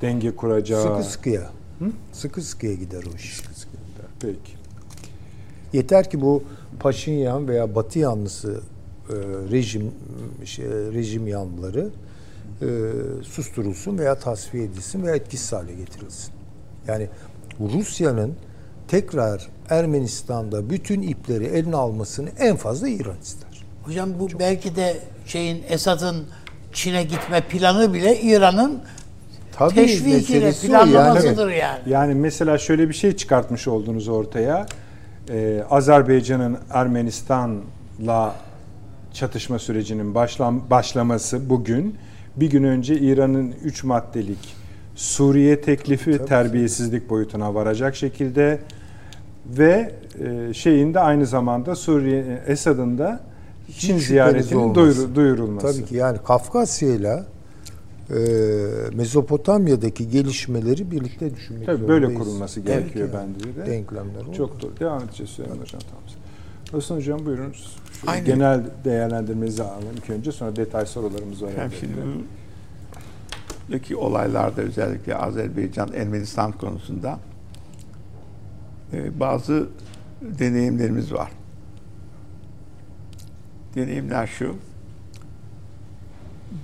denge 0.00 0.36
kuracağı 0.36 0.82
sıkı 0.82 1.12
sıkıya. 1.12 1.50
Sıkı 2.12 2.42
sıkıya 2.42 2.74
gider 2.74 3.04
o 3.12 3.16
iş. 3.16 3.42
Peki. 4.20 4.52
Yeter 5.72 6.10
ki 6.10 6.20
bu 6.20 6.42
Paşinyan 6.80 7.48
veya 7.48 7.74
Batı 7.74 7.98
yanlısı 7.98 8.60
e, 9.08 9.14
rejim 9.50 9.92
şey, 10.44 10.66
rejim 10.66 11.28
yanlıları 11.28 11.90
e, 12.62 12.66
susturulsun 13.22 13.98
veya 13.98 14.14
tasfiye 14.14 14.64
edilsin 14.64 15.02
veya 15.02 15.16
etkisiz 15.16 15.52
hale 15.52 15.74
getirilsin. 15.74 16.32
Yani 16.88 17.08
Rusya'nın 17.60 18.34
tekrar 18.88 19.48
Ermenistan'da 19.70 20.70
bütün 20.70 21.02
ipleri 21.02 21.44
eline 21.44 21.76
almasını 21.76 22.28
en 22.38 22.56
fazla 22.56 22.88
İran 22.88 23.20
ister. 23.22 23.64
Hocam 23.84 24.10
bu 24.18 24.28
belki 24.38 24.76
de 24.76 24.96
şeyin 25.26 25.62
Esad'ın 25.68 26.24
Çin'e 26.72 27.02
gitme 27.02 27.40
planı 27.40 27.94
bile 27.94 28.20
İran'ın 28.20 28.80
Tabii 29.52 29.74
teşvikiyle, 29.74 30.52
planlamasıdır 30.52 31.48
yani. 31.48 31.58
yani. 31.58 31.80
Yani 31.86 32.14
mesela 32.14 32.58
şöyle 32.58 32.88
bir 32.88 32.94
şey 32.94 33.16
çıkartmış 33.16 33.68
oldunuz 33.68 34.08
ortaya. 34.08 34.66
Ee, 35.30 35.62
Azerbaycan'ın 35.70 36.58
Ermenistan'la 36.70 38.34
çatışma 39.12 39.58
sürecinin 39.58 40.14
başlam 40.14 40.70
başlaması 40.70 41.50
bugün. 41.50 41.96
Bir 42.36 42.50
gün 42.50 42.64
önce 42.64 42.98
İran'ın 42.98 43.54
3 43.64 43.84
maddelik 43.84 44.54
Suriye 44.94 45.60
teklifi 45.60 46.24
terbiyesizlik 46.26 47.10
boyutuna 47.10 47.54
varacak 47.54 47.96
şekilde 47.96 48.58
ve 49.58 49.92
e, 50.48 50.54
şeyin 50.54 50.94
de 50.94 51.00
aynı 51.00 51.26
zamanda 51.26 51.74
Suriye 51.74 52.42
Esad'ın 52.46 52.98
da 52.98 53.20
Çin 53.78 53.98
ziyaretinin 53.98 54.74
duyuru- 54.74 55.14
duyurulması. 55.14 55.66
Tabii 55.78 55.84
ki 55.88 55.94
yani 55.96 56.18
Kafkasya 56.26 56.88
ile 56.94 57.22
e, 58.10 58.16
Mezopotamya'daki 58.94 60.10
gelişmeleri 60.10 60.90
birlikte 60.90 61.34
düşünmek 61.34 61.66
Tabii 61.66 61.88
böyle 61.88 62.14
kurulması 62.14 62.60
gerekiyor 62.60 63.08
yani. 63.14 63.30
bence 63.38 63.56
de. 63.56 63.66
Denklemler. 63.66 64.32
Çok 64.36 64.62
doğru. 64.62 64.70
Devam 64.80 65.02
edeceğiz 65.04 65.30
Süleyman 65.30 65.56
Hocam. 65.56 65.80
Tamam. 65.90 66.02
Hasan 66.72 66.96
Hocam 66.96 67.26
buyurun. 67.26 67.52
Şu 68.00 68.10
Aynen. 68.10 68.24
genel 68.24 68.64
değerlendirmenizi 68.84 69.62
alalım 69.62 69.96
ilk 69.96 70.10
önce 70.10 70.32
sonra 70.32 70.56
detay 70.56 70.86
sorularımız 70.86 71.42
var. 71.42 71.50
Şimdi 71.80 71.94
buradaki 73.68 73.96
olaylarda 73.96 74.62
özellikle 74.62 75.16
Azerbaycan, 75.16 75.92
Ermenistan 75.92 76.52
konusunda 76.52 77.18
e, 78.92 79.20
bazı 79.20 79.68
deneyimlerimiz 80.22 81.12
var. 81.12 81.30
Deneyimler 83.74 84.26
şu, 84.26 84.56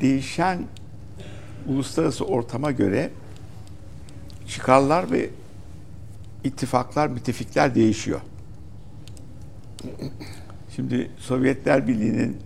değişen 0.00 0.64
uluslararası 1.68 2.24
ortama 2.24 2.70
göre 2.70 3.10
çıkarlar 4.48 5.10
ve 5.10 5.30
ittifaklar, 6.44 7.08
müttefikler 7.08 7.74
değişiyor. 7.74 8.20
Şimdi 10.76 11.10
Sovyetler 11.18 11.88
Birliği'nin 11.88 12.36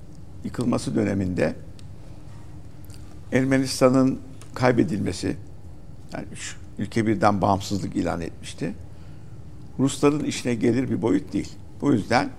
yıkılması 0.44 0.94
döneminde 0.94 1.54
Ermenistan'ın 3.32 4.20
kaybedilmesi, 4.54 5.36
yani 6.14 6.26
şu 6.34 6.56
ülke 6.78 7.06
birden 7.06 7.40
bağımsızlık 7.40 7.96
ilan 7.96 8.20
etmişti. 8.20 8.74
Rusların 9.78 10.24
işine 10.24 10.54
gelir 10.54 10.90
bir 10.90 11.02
boyut 11.02 11.32
değil. 11.32 11.52
Bu 11.80 11.92
yüzden 11.92 12.30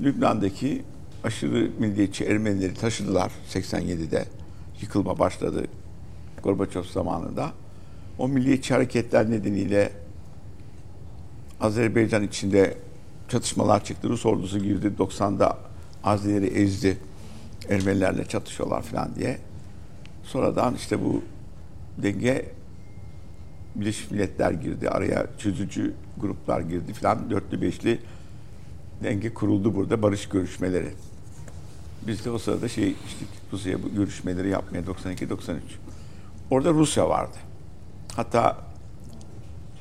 Lübnan'daki 0.00 0.82
aşırı 1.24 1.70
milliyetçi 1.78 2.24
Ermenileri 2.24 2.74
taşıdılar 2.74 3.32
87'de 3.52 4.24
yıkılma 4.80 5.18
başladı 5.18 5.64
Gorbaçov 6.42 6.82
zamanında. 6.82 7.52
O 8.18 8.28
milliyetçi 8.28 8.74
hareketler 8.74 9.30
nedeniyle 9.30 9.92
Azerbaycan 11.60 12.22
içinde 12.22 12.78
çatışmalar 13.28 13.84
çıktı. 13.84 14.08
Rus 14.08 14.26
ordusu 14.26 14.58
girdi 14.58 14.92
90'da 14.98 15.58
Azileri 16.04 16.46
ezdi. 16.46 16.98
Ermenilerle 17.68 18.24
çatışıyorlar 18.24 18.82
falan 18.82 19.14
diye. 19.14 19.38
Sonradan 20.24 20.74
işte 20.74 21.04
bu 21.04 21.22
denge 21.98 22.52
Birleşmiş 23.74 24.10
Milletler 24.10 24.50
girdi. 24.50 24.90
Araya 24.90 25.26
çözücü 25.38 25.94
gruplar 26.18 26.60
girdi 26.60 26.92
falan. 26.92 27.30
Dörtlü 27.30 27.62
beşli 27.62 27.98
denge 29.02 29.34
kuruldu 29.34 29.74
burada 29.74 30.02
barış 30.02 30.28
görüşmeleri. 30.28 30.92
Biz 32.06 32.24
de 32.24 32.30
o 32.30 32.38
sırada 32.38 32.68
şey 32.68 32.90
içtik. 32.90 33.28
Rusya'ya 33.52 33.82
bu 33.82 33.94
görüşmeleri 33.94 34.48
yapmaya 34.48 34.80
92-93. 34.80 35.58
Orada 36.50 36.70
Rusya 36.70 37.08
vardı. 37.08 37.36
Hatta 38.16 38.56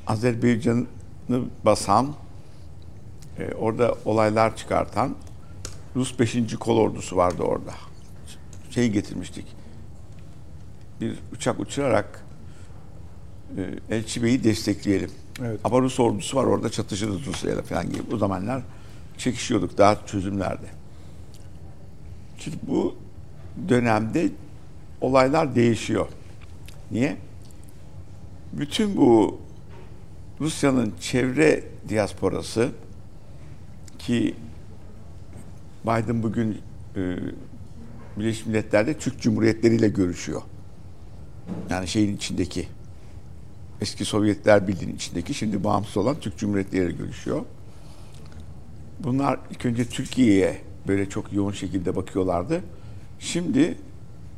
Azerbaycan'ı 0.08 1.46
basan, 1.66 2.14
e, 3.40 3.54
orada 3.54 3.96
olaylar 4.06 4.58
çıkartan 4.58 5.16
Rus 5.96 6.20
5. 6.20 6.56
Kol 6.60 6.78
Ordusu 6.78 7.18
vardı 7.18 7.44
orada. 7.44 7.74
Şey 8.72 8.90
getirmiştik. 8.90 9.46
Bir 11.02 11.20
uçak 11.34 11.60
uçurarak 11.60 12.26
e, 13.58 13.96
Elçi 13.96 14.24
Bey'i 14.24 14.44
destekleyelim. 14.44 15.12
Evet. 15.42 15.60
Ama 15.64 15.82
Rus 15.82 16.00
ordusu 16.00 16.38
var 16.38 16.44
orada 16.44 16.70
çatışırız 16.70 17.26
Rusya'yla 17.26 17.62
falan 17.62 17.90
gibi. 17.90 18.04
Bu 18.12 18.18
zamanlar 18.18 18.62
çekişiyorduk 19.18 19.78
daha 19.78 20.06
çözümlerde. 20.06 20.66
Şimdi 22.38 22.58
bu 22.68 22.96
dönemde 23.70 24.30
olaylar 25.02 25.56
değişiyor. 25.56 26.08
Niye? 26.92 27.18
Bütün 28.54 28.98
bu 28.98 29.40
Rusya'nın 30.42 30.94
çevre 31.02 31.64
diasporası 31.90 32.72
ki 34.06 34.36
Biden 35.84 36.24
bugün 36.24 36.62
e, 36.96 37.18
Birleşmiş 38.18 38.46
Milletler'de 38.46 38.98
Türk 38.98 39.22
Cumhuriyetleri 39.22 39.76
ile 39.76 39.88
görüşüyor. 39.88 40.42
Yani 41.70 41.88
şeyin 41.88 42.16
içindeki 42.16 42.68
eski 43.82 44.06
Sovyetler 44.06 44.68
Birliği'nin 44.68 44.96
içindeki 44.96 45.34
şimdi 45.34 45.64
bağımsız 45.64 45.98
olan 45.98 46.20
Türk 46.20 46.38
Cumhuriyetleri 46.38 46.86
ile 46.86 46.92
görüşüyor. 46.92 47.42
Bunlar 49.00 49.40
ilk 49.52 49.66
önce 49.66 49.86
Türkiye'ye 49.86 50.62
böyle 50.88 51.10
çok 51.10 51.34
yoğun 51.34 51.52
şekilde 51.52 51.96
bakıyorlardı. 51.96 52.62
Şimdi 53.20 53.78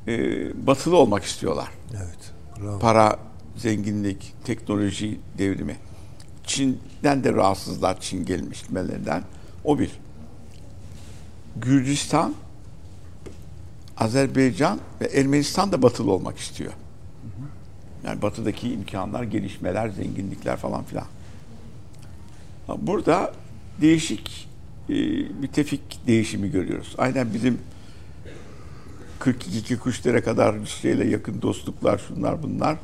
e, 0.08 0.68
batılı 0.68 0.98
olmak 0.98 1.24
istiyorlar. 1.24 1.68
Evet. 1.92 2.34
Bravo. 2.62 2.80
Para, 2.80 3.20
zenginlik, 3.58 4.34
teknoloji 4.44 5.20
devrimi. 5.38 5.76
Çin'den 6.44 7.24
de 7.24 7.34
rahatsızlar 7.34 8.00
Çin 8.02 8.26
gelmişmelerinden. 8.26 9.24
O 9.68 9.80
bir. 9.80 9.92
Gürcistan, 11.56 12.36
Azerbaycan 13.98 14.80
ve 15.02 15.06
Ermenistan 15.06 15.72
da 15.72 15.82
batılı 15.82 16.12
olmak 16.12 16.38
istiyor. 16.38 16.74
Yani 18.06 18.22
batıdaki 18.22 18.74
imkanlar, 18.74 19.24
gelişmeler, 19.24 19.90
zenginlikler 19.90 20.58
falan 20.58 20.84
filan. 20.84 21.06
Burada 22.78 23.34
değişik 23.82 24.50
e, 24.90 24.94
bir 25.42 25.48
tefik 25.48 26.08
değişimi 26.08 26.52
görüyoruz. 26.52 26.96
Aynen 26.98 27.34
bizim 27.34 27.60
42 29.20 29.80
kuşlara 29.80 30.24
kadar 30.24 30.56
ile 30.84 31.08
yakın 31.08 31.42
dostluklar, 31.42 31.98
şunlar 32.08 32.44
bunlar. 32.44 32.78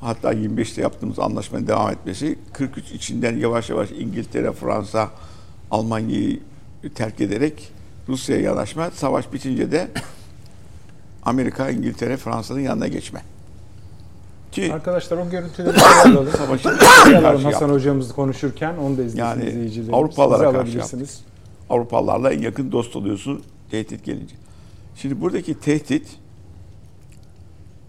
Hatta 0.00 0.32
25'te 0.32 0.82
yaptığımız 0.82 1.18
anlaşmanın 1.18 1.66
devam 1.66 1.90
etmesi 1.90 2.38
43 2.52 2.92
içinden 2.92 3.36
yavaş 3.36 3.70
yavaş 3.70 3.90
İngiltere, 3.90 4.52
Fransa, 4.52 5.10
Almanya'yı 5.70 6.40
terk 6.94 7.20
ederek 7.20 7.72
Rusya'ya 8.08 8.42
yanaşma. 8.42 8.90
Savaş 8.90 9.32
bitince 9.32 9.72
de 9.72 9.88
Amerika, 11.22 11.70
İngiltere, 11.70 12.16
Fransa'nın 12.16 12.60
yanına 12.60 12.88
geçme. 12.88 13.22
Ki 14.52 14.72
Arkadaşlar 14.72 15.18
o 15.18 15.30
görüntüleri 15.30 15.80
alalım. 15.82 16.28
savaşın 16.36 16.68
alalım 16.68 17.44
Hasan 17.44 17.50
yaptı. 17.50 17.66
hocamız 17.66 18.12
konuşurken 18.12 18.76
onu 18.76 18.98
da 18.98 19.02
izlesin 19.02 19.18
Yani 19.18 19.44
izleyicilerimiz. 19.44 19.94
Avrupalılara 19.94 20.42
karşı 20.44 20.58
alabilirsiniz. 20.58 21.20
Avrupalılarla 21.70 22.32
en 22.32 22.40
yakın 22.40 22.72
dost 22.72 22.96
oluyorsun 22.96 23.42
tehdit 23.70 24.04
gelince. 24.04 24.34
Şimdi 24.96 25.20
buradaki 25.20 25.60
tehdit 25.60 26.08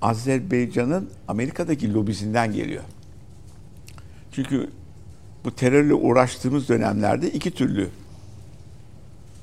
Azerbaycan'ın 0.01 1.09
Amerika'daki 1.27 1.93
lobisinden 1.93 2.53
geliyor. 2.53 2.83
Çünkü 4.31 4.69
bu 5.45 5.55
terörle 5.55 5.93
uğraştığımız 5.93 6.69
dönemlerde 6.69 7.31
iki 7.31 7.51
türlü 7.51 7.89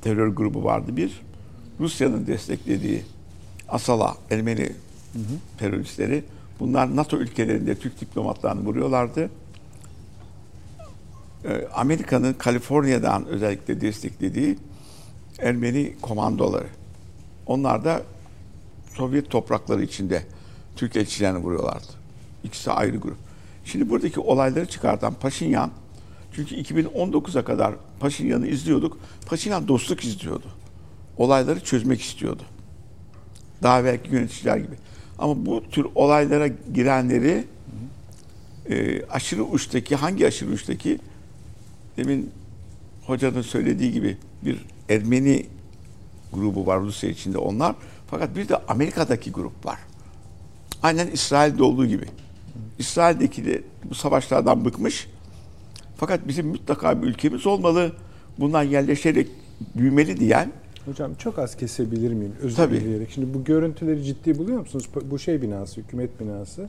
terör 0.02 0.28
grubu 0.28 0.64
vardı. 0.64 0.96
Bir, 0.96 1.20
Rusya'nın 1.80 2.26
desteklediği 2.26 3.02
Asala, 3.68 4.16
Ermeni 4.30 4.72
teröristleri. 5.58 6.24
Bunlar 6.60 6.96
NATO 6.96 7.16
ülkelerinde 7.16 7.74
Türk 7.74 8.00
diplomatlarını 8.00 8.64
vuruyorlardı. 8.64 9.30
Ee, 11.44 11.68
Amerika'nın 11.74 12.32
Kaliforniya'dan 12.32 13.26
özellikle 13.26 13.80
desteklediği 13.80 14.58
Ermeni 15.38 15.96
komandoları. 16.02 16.66
Onlar 17.46 17.84
da 17.84 18.02
Sovyet 18.94 19.30
toprakları 19.30 19.82
içinde 19.82 20.22
Türk 20.76 20.96
elçilerini 20.96 21.38
vuruyorlardı. 21.38 21.86
İkisi 22.44 22.70
ayrı 22.70 22.96
grup. 22.96 23.16
Şimdi 23.64 23.90
buradaki 23.90 24.20
olayları 24.20 24.66
çıkartan 24.66 25.14
Paşinyan, 25.14 25.70
çünkü 26.32 26.54
2019'a 26.54 27.44
kadar 27.44 27.74
Paşinyan'ı 28.00 28.46
izliyorduk. 28.46 28.98
Paşinyan 29.26 29.68
dostluk 29.68 30.04
izliyordu. 30.04 30.46
Olayları 31.16 31.60
çözmek 31.60 32.00
istiyordu. 32.00 32.42
Daha 33.62 33.84
belki 33.84 34.14
yöneticiler 34.14 34.56
gibi. 34.56 34.74
Ama 35.18 35.46
bu 35.46 35.62
tür 35.70 35.86
olaylara 35.94 36.46
girenleri 36.74 37.44
e, 38.70 39.06
aşırı 39.06 39.44
uçtaki, 39.44 39.96
hangi 39.96 40.26
aşırı 40.26 40.50
uçtaki 40.50 40.98
demin 41.96 42.30
hocanın 43.06 43.42
söylediği 43.42 43.92
gibi 43.92 44.16
bir 44.44 44.64
Ermeni 44.88 45.46
grubu 46.32 46.66
var 46.66 46.80
Rusya 46.80 47.10
içinde 47.10 47.38
onlar. 47.38 47.74
Fakat 48.10 48.36
bir 48.36 48.48
de 48.48 48.56
Amerika'daki 48.56 49.30
grup 49.30 49.66
var. 49.66 49.78
Aynen 50.82 51.06
İsrail'de 51.06 51.62
olduğu 51.62 51.86
gibi. 51.86 52.06
İsrail'deki 52.78 53.44
de 53.44 53.62
bu 53.84 53.94
savaşlardan 53.94 54.64
bıkmış. 54.64 55.08
Fakat 55.98 56.28
bizim 56.28 56.46
mutlaka 56.46 57.02
bir 57.02 57.06
ülkemiz 57.06 57.46
olmalı. 57.46 57.92
Bundan 58.38 58.62
yerleşerek 58.62 59.28
büyümeli 59.76 60.20
diyen 60.20 60.52
Hocam 60.84 61.14
çok 61.14 61.38
az 61.38 61.56
kesebilir 61.56 62.12
miyim? 62.12 62.32
Özür 62.42 62.56
Tabii. 62.56 62.80
dileyerek. 62.80 63.10
Şimdi 63.10 63.34
bu 63.34 63.44
görüntüleri 63.44 64.04
ciddi 64.04 64.38
buluyor 64.38 64.60
musunuz? 64.60 64.88
Bu 65.10 65.18
şey 65.18 65.42
binası, 65.42 65.80
hükümet 65.80 66.20
binası. 66.20 66.68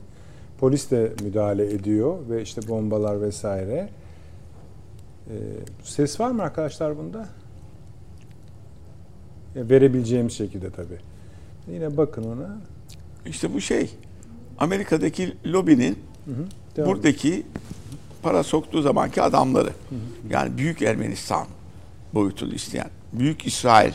Polis 0.58 0.90
de 0.90 1.12
müdahale 1.22 1.74
ediyor 1.74 2.18
ve 2.30 2.42
işte 2.42 2.68
bombalar 2.68 3.22
vesaire. 3.22 3.88
Ee, 5.28 5.32
ses 5.82 6.20
var 6.20 6.30
mı 6.30 6.42
arkadaşlar 6.42 6.98
bunda? 6.98 7.28
Ya 9.54 9.68
verebileceğimiz 9.70 10.32
şekilde 10.32 10.70
tabii. 10.70 10.98
Yine 11.72 11.96
bakın 11.96 12.22
ona. 12.22 12.58
işte 13.26 13.54
bu 13.54 13.60
şey 13.60 13.90
Amerika'daki 14.58 15.36
lobinin 15.46 15.98
Devam 16.76 16.88
buradaki 16.90 17.46
para 18.22 18.42
soktuğu 18.42 18.82
zamanki 18.82 19.22
adamları. 19.22 19.72
Yani 20.30 20.58
Büyük 20.58 20.82
Ermenistan 20.82 21.46
boyutunu 22.14 22.54
isteyen, 22.54 22.90
Büyük 23.12 23.46
İsrail 23.46 23.92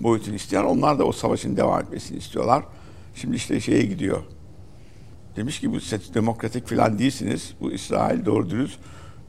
boyutunu 0.00 0.34
isteyen 0.34 0.64
onlar 0.64 0.98
da 0.98 1.04
o 1.04 1.12
savaşın 1.12 1.56
devam 1.56 1.80
etmesini 1.80 2.18
istiyorlar. 2.18 2.64
Şimdi 3.14 3.36
işte 3.36 3.60
şeye 3.60 3.82
gidiyor. 3.82 4.22
Demiş 5.36 5.60
ki 5.60 5.72
bu 5.72 5.78
demokratik 6.14 6.68
falan 6.68 6.98
değilsiniz. 6.98 7.54
Bu 7.60 7.72
İsrail 7.72 8.24
doğru 8.24 8.50
dürüst 8.50 8.78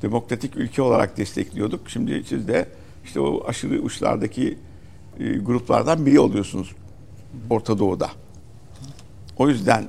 demokratik 0.01 0.57
ülke 0.57 0.82
olarak 0.82 1.17
destekliyorduk. 1.17 1.89
Şimdi 1.89 2.24
siz 2.28 2.47
de 2.47 2.67
işte 3.05 3.19
o 3.19 3.47
aşırı 3.47 3.82
uçlardaki 3.82 4.57
e, 5.19 5.38
gruplardan 5.38 6.05
biri 6.05 6.19
oluyorsunuz 6.19 6.71
Orta 7.49 7.80
Doğu'da. 7.80 8.09
O 9.38 9.49
yüzden 9.49 9.86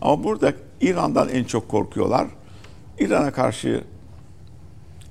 ama 0.00 0.24
burada 0.24 0.52
İran'dan 0.80 1.28
en 1.28 1.44
çok 1.44 1.68
korkuyorlar. 1.68 2.26
İran'a 3.00 3.32
karşı 3.32 3.84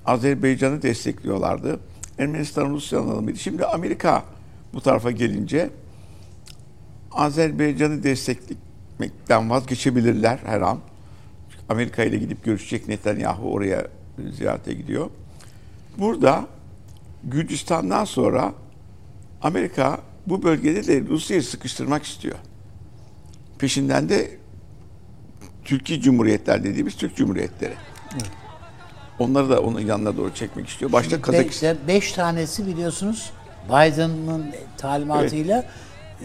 Azerbaycan'ı 0.05 0.81
destekliyorlardı. 0.81 1.79
Ermenistan 2.17 2.69
Rusya'nın 2.69 3.07
alımıydı. 3.07 3.39
Şimdi 3.39 3.65
Amerika 3.65 4.23
bu 4.73 4.81
tarafa 4.81 5.11
gelince 5.11 5.69
Azerbaycan'ı 7.11 8.03
desteklemekten 8.03 9.49
vazgeçebilirler 9.49 10.39
her 10.45 10.61
an. 10.61 10.79
Amerika 11.69 12.03
ile 12.03 12.17
gidip 12.17 12.43
görüşecek 12.43 12.87
Netanyahu 12.87 13.51
oraya 13.51 13.87
ziyarete 14.37 14.73
gidiyor. 14.73 15.09
Burada 15.97 16.47
Gürcistan'dan 17.23 18.05
sonra 18.05 18.53
Amerika 19.41 19.99
bu 20.27 20.43
bölgede 20.43 20.87
de 20.87 21.01
Rusya'yı 21.07 21.43
sıkıştırmak 21.43 22.03
istiyor. 22.03 22.35
Peşinden 23.59 24.09
de 24.09 24.38
Türkiye 25.66 26.01
Cumhuriyetler 26.01 26.64
dediğimiz 26.64 26.95
Türk 26.97 27.16
Cumhuriyetleri. 27.16 27.74
Onları 29.20 29.49
da 29.49 29.62
onun 29.62 29.80
yanına 29.80 30.18
doğru 30.18 30.34
çekmek 30.34 30.68
istiyor. 30.70 30.91
Başta 30.91 31.18
Be- 31.18 31.22
Kazakistan. 31.22 31.72
işte 31.72 31.88
beş 31.88 32.12
tanesi 32.14 32.68
biliyorsunuz 32.68 33.32
Biden'ın 33.68 34.45
talimatıyla 34.78 35.66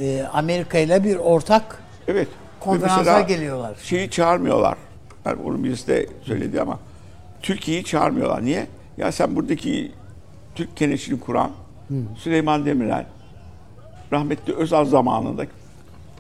e, 0.01 0.23
Amerika 0.33 0.79
ile 0.79 1.05
bir 1.05 1.17
ortak 1.17 1.83
Evet. 2.09 2.29
konferansa 2.61 3.21
geliyorlar. 3.21 3.77
Şeyi 3.83 4.11
çağırmıyorlar. 4.11 4.79
Yani 5.25 5.43
onu 5.43 5.65
birisi 5.65 5.87
de 5.89 6.07
söyledi 6.23 6.61
ama 6.61 6.79
Türkiye'yi 7.43 7.85
çağırmıyorlar. 7.85 8.45
Niye? 8.45 8.67
Ya 8.97 9.13
sen 9.13 9.37
buradaki 9.37 9.93
Türk 10.55 10.77
keneşini 10.77 11.21
kuran 11.21 11.51
Süleyman 12.17 12.67
Demirel 12.67 13.07
rahmetli 14.13 14.55
Özal 14.55 14.85
zamanında 14.85 15.47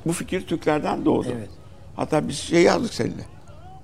bu 0.06 0.12
fikir 0.12 0.46
Türklerden 0.46 1.04
doğdu. 1.04 1.28
Evet. 1.38 1.48
Hatta 1.96 2.28
biz 2.28 2.36
şey 2.36 2.62
yazdık 2.62 2.94
seninle. 2.94 3.24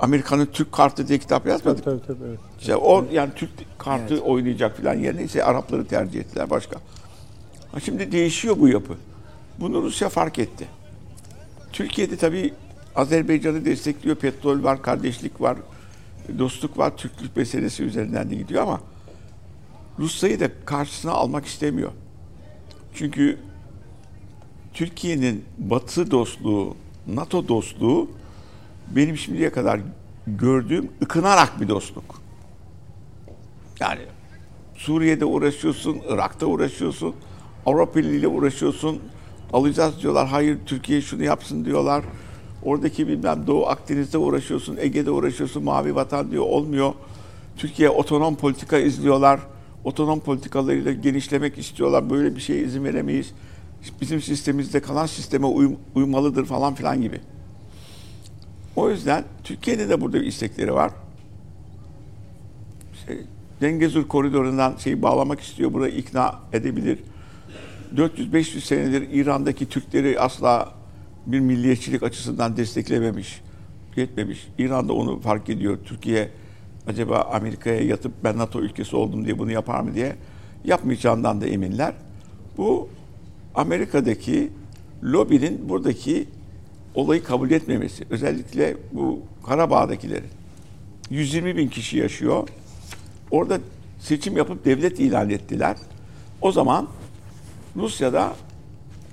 Amerika'nın 0.01 0.47
Türk 0.47 0.73
kartı 0.73 1.09
diye 1.09 1.19
kitap 1.19 1.47
yazmadık. 1.47 1.85
Tabii 1.85 2.03
tabii 2.07 2.25
evet. 2.29 2.39
İşte 2.61 2.77
o 2.77 3.07
yani 3.13 3.31
Türk 3.37 3.51
kartı 3.79 4.21
oynayacak 4.21 4.77
falan 4.77 4.95
yerine 4.95 5.23
ise 5.23 5.45
Arapları 5.45 5.87
tercih 5.87 6.21
ettiler 6.21 6.51
başka. 6.51 6.77
Ha 7.73 7.81
şimdi 7.81 8.13
değişiyor 8.13 8.57
bu 8.59 8.69
yapı. 8.69 8.97
Bunu 9.61 9.83
Rusya 9.83 10.09
fark 10.09 10.39
etti. 10.39 10.67
Türkiye'de 11.73 12.17
tabii 12.17 12.55
Azerbaycan'ı 12.97 13.65
destekliyor. 13.65 14.17
Petrol 14.17 14.63
var, 14.63 14.83
kardeşlik 14.83 15.41
var, 15.41 15.57
dostluk 16.39 16.79
var. 16.79 16.97
Türklük 16.97 17.37
meselesi 17.37 17.83
üzerinden 17.83 18.31
de 18.31 18.35
gidiyor 18.35 18.63
ama 18.63 18.81
Rusya'yı 19.99 20.41
da 20.41 20.49
karşısına 20.65 21.13
almak 21.13 21.47
istemiyor. 21.47 21.93
Çünkü 22.95 23.39
Türkiye'nin 24.75 25.45
Batı 25.59 26.11
dostluğu, 26.11 26.77
NATO 27.07 27.49
dostluğu 27.49 28.09
benim 28.97 29.17
şimdiye 29.17 29.51
kadar 29.53 29.81
gördüğüm 30.27 30.89
ıkınarak 31.03 31.61
bir 31.61 31.69
dostluk. 31.69 32.21
Yani 33.81 34.01
Suriye'de 34.75 35.25
uğraşıyorsun, 35.25 35.99
Irak'ta 36.09 36.47
uğraşıyorsun, 36.47 37.15
Avrupa 37.67 38.01
ile 38.01 38.29
uğraşıyorsun. 38.29 38.99
Alacağız 39.53 40.03
diyorlar. 40.03 40.29
Hayır 40.29 40.59
Türkiye 40.67 41.01
şunu 41.01 41.25
yapsın 41.25 41.65
diyorlar. 41.65 42.05
Oradaki 42.63 43.09
bilmem 43.09 43.47
Doğu 43.47 43.67
Akdeniz'de 43.67 44.19
uğraşıyorsun, 44.19 44.77
Ege'de 44.77 45.11
uğraşıyorsun, 45.11 45.65
Mavi 45.65 45.95
Vatan 45.95 46.31
diyor 46.31 46.45
olmuyor. 46.45 46.93
Türkiye 47.57 47.91
otonom 47.91 48.37
politika 48.37 48.79
izliyorlar. 48.79 49.41
Otonom 49.85 50.21
politikalarıyla 50.21 50.93
genişlemek 50.93 51.59
istiyorlar. 51.59 52.11
Böyle 52.11 52.37
bir 52.37 52.41
şeye 52.41 52.63
izin 52.63 52.85
veremeyiz. 52.85 53.33
Bizim 54.01 54.23
sistemimizde 54.23 54.81
kalan 54.81 55.07
sisteme 55.07 55.47
uyum, 55.47 55.77
uymalıdır 55.95 56.45
falan 56.45 56.75
filan 56.75 57.03
gibi. 57.03 57.21
O 58.77 58.91
yüzden 58.91 59.25
Türkiye'de 59.45 59.89
de 59.89 60.01
burada 60.01 60.21
bir 60.21 60.27
istekleri 60.27 60.75
var. 60.75 60.91
Şey, 63.07 63.19
Dengezur 63.61 64.09
koridorundan 64.09 64.77
şeyi 64.77 65.03
bağlamak 65.03 65.41
istiyor. 65.41 65.73
Burayı 65.73 65.95
ikna 65.95 66.39
edebilir. 66.53 66.99
400-500 67.95 68.61
senedir 68.61 69.09
İran'daki 69.13 69.69
Türkleri 69.69 70.21
asla 70.21 70.75
bir 71.27 71.41
milliyetçilik 71.41 72.03
açısından 72.03 72.57
desteklememiş, 72.57 73.43
yetmemiş. 73.97 74.49
İran 74.59 74.89
da 74.89 74.93
onu 74.93 75.21
fark 75.21 75.49
ediyor. 75.49 75.79
Türkiye 75.85 76.31
acaba 76.87 77.21
Amerika'ya 77.33 77.81
yatıp 77.81 78.13
ben 78.25 78.39
NATO 78.39 78.61
ülkesi 78.61 78.97
oldum 78.97 79.25
diye 79.25 79.39
bunu 79.39 79.53
yapar 79.53 79.81
mı 79.81 79.95
diye 79.95 80.17
yapmayacağından 80.65 81.41
da 81.41 81.47
eminler. 81.47 81.95
Bu 82.57 82.89
Amerika'daki 83.55 84.51
lobinin 85.05 85.69
buradaki 85.69 86.29
olayı 86.95 87.25
kabul 87.25 87.51
etmemesi. 87.51 88.05
Özellikle 88.11 88.77
bu 88.93 89.21
Karabağ'dakilerin. 89.47 90.31
120 91.11 91.57
bin 91.57 91.69
kişi 91.69 91.99
yaşıyor. 91.99 92.49
Orada 93.31 93.59
seçim 94.01 94.37
yapıp 94.37 94.65
devlet 94.65 95.01
ilan 95.01 95.31
ettiler. 95.31 95.77
O 96.41 96.53
zaman 96.53 96.89
Rusya'da 97.77 98.33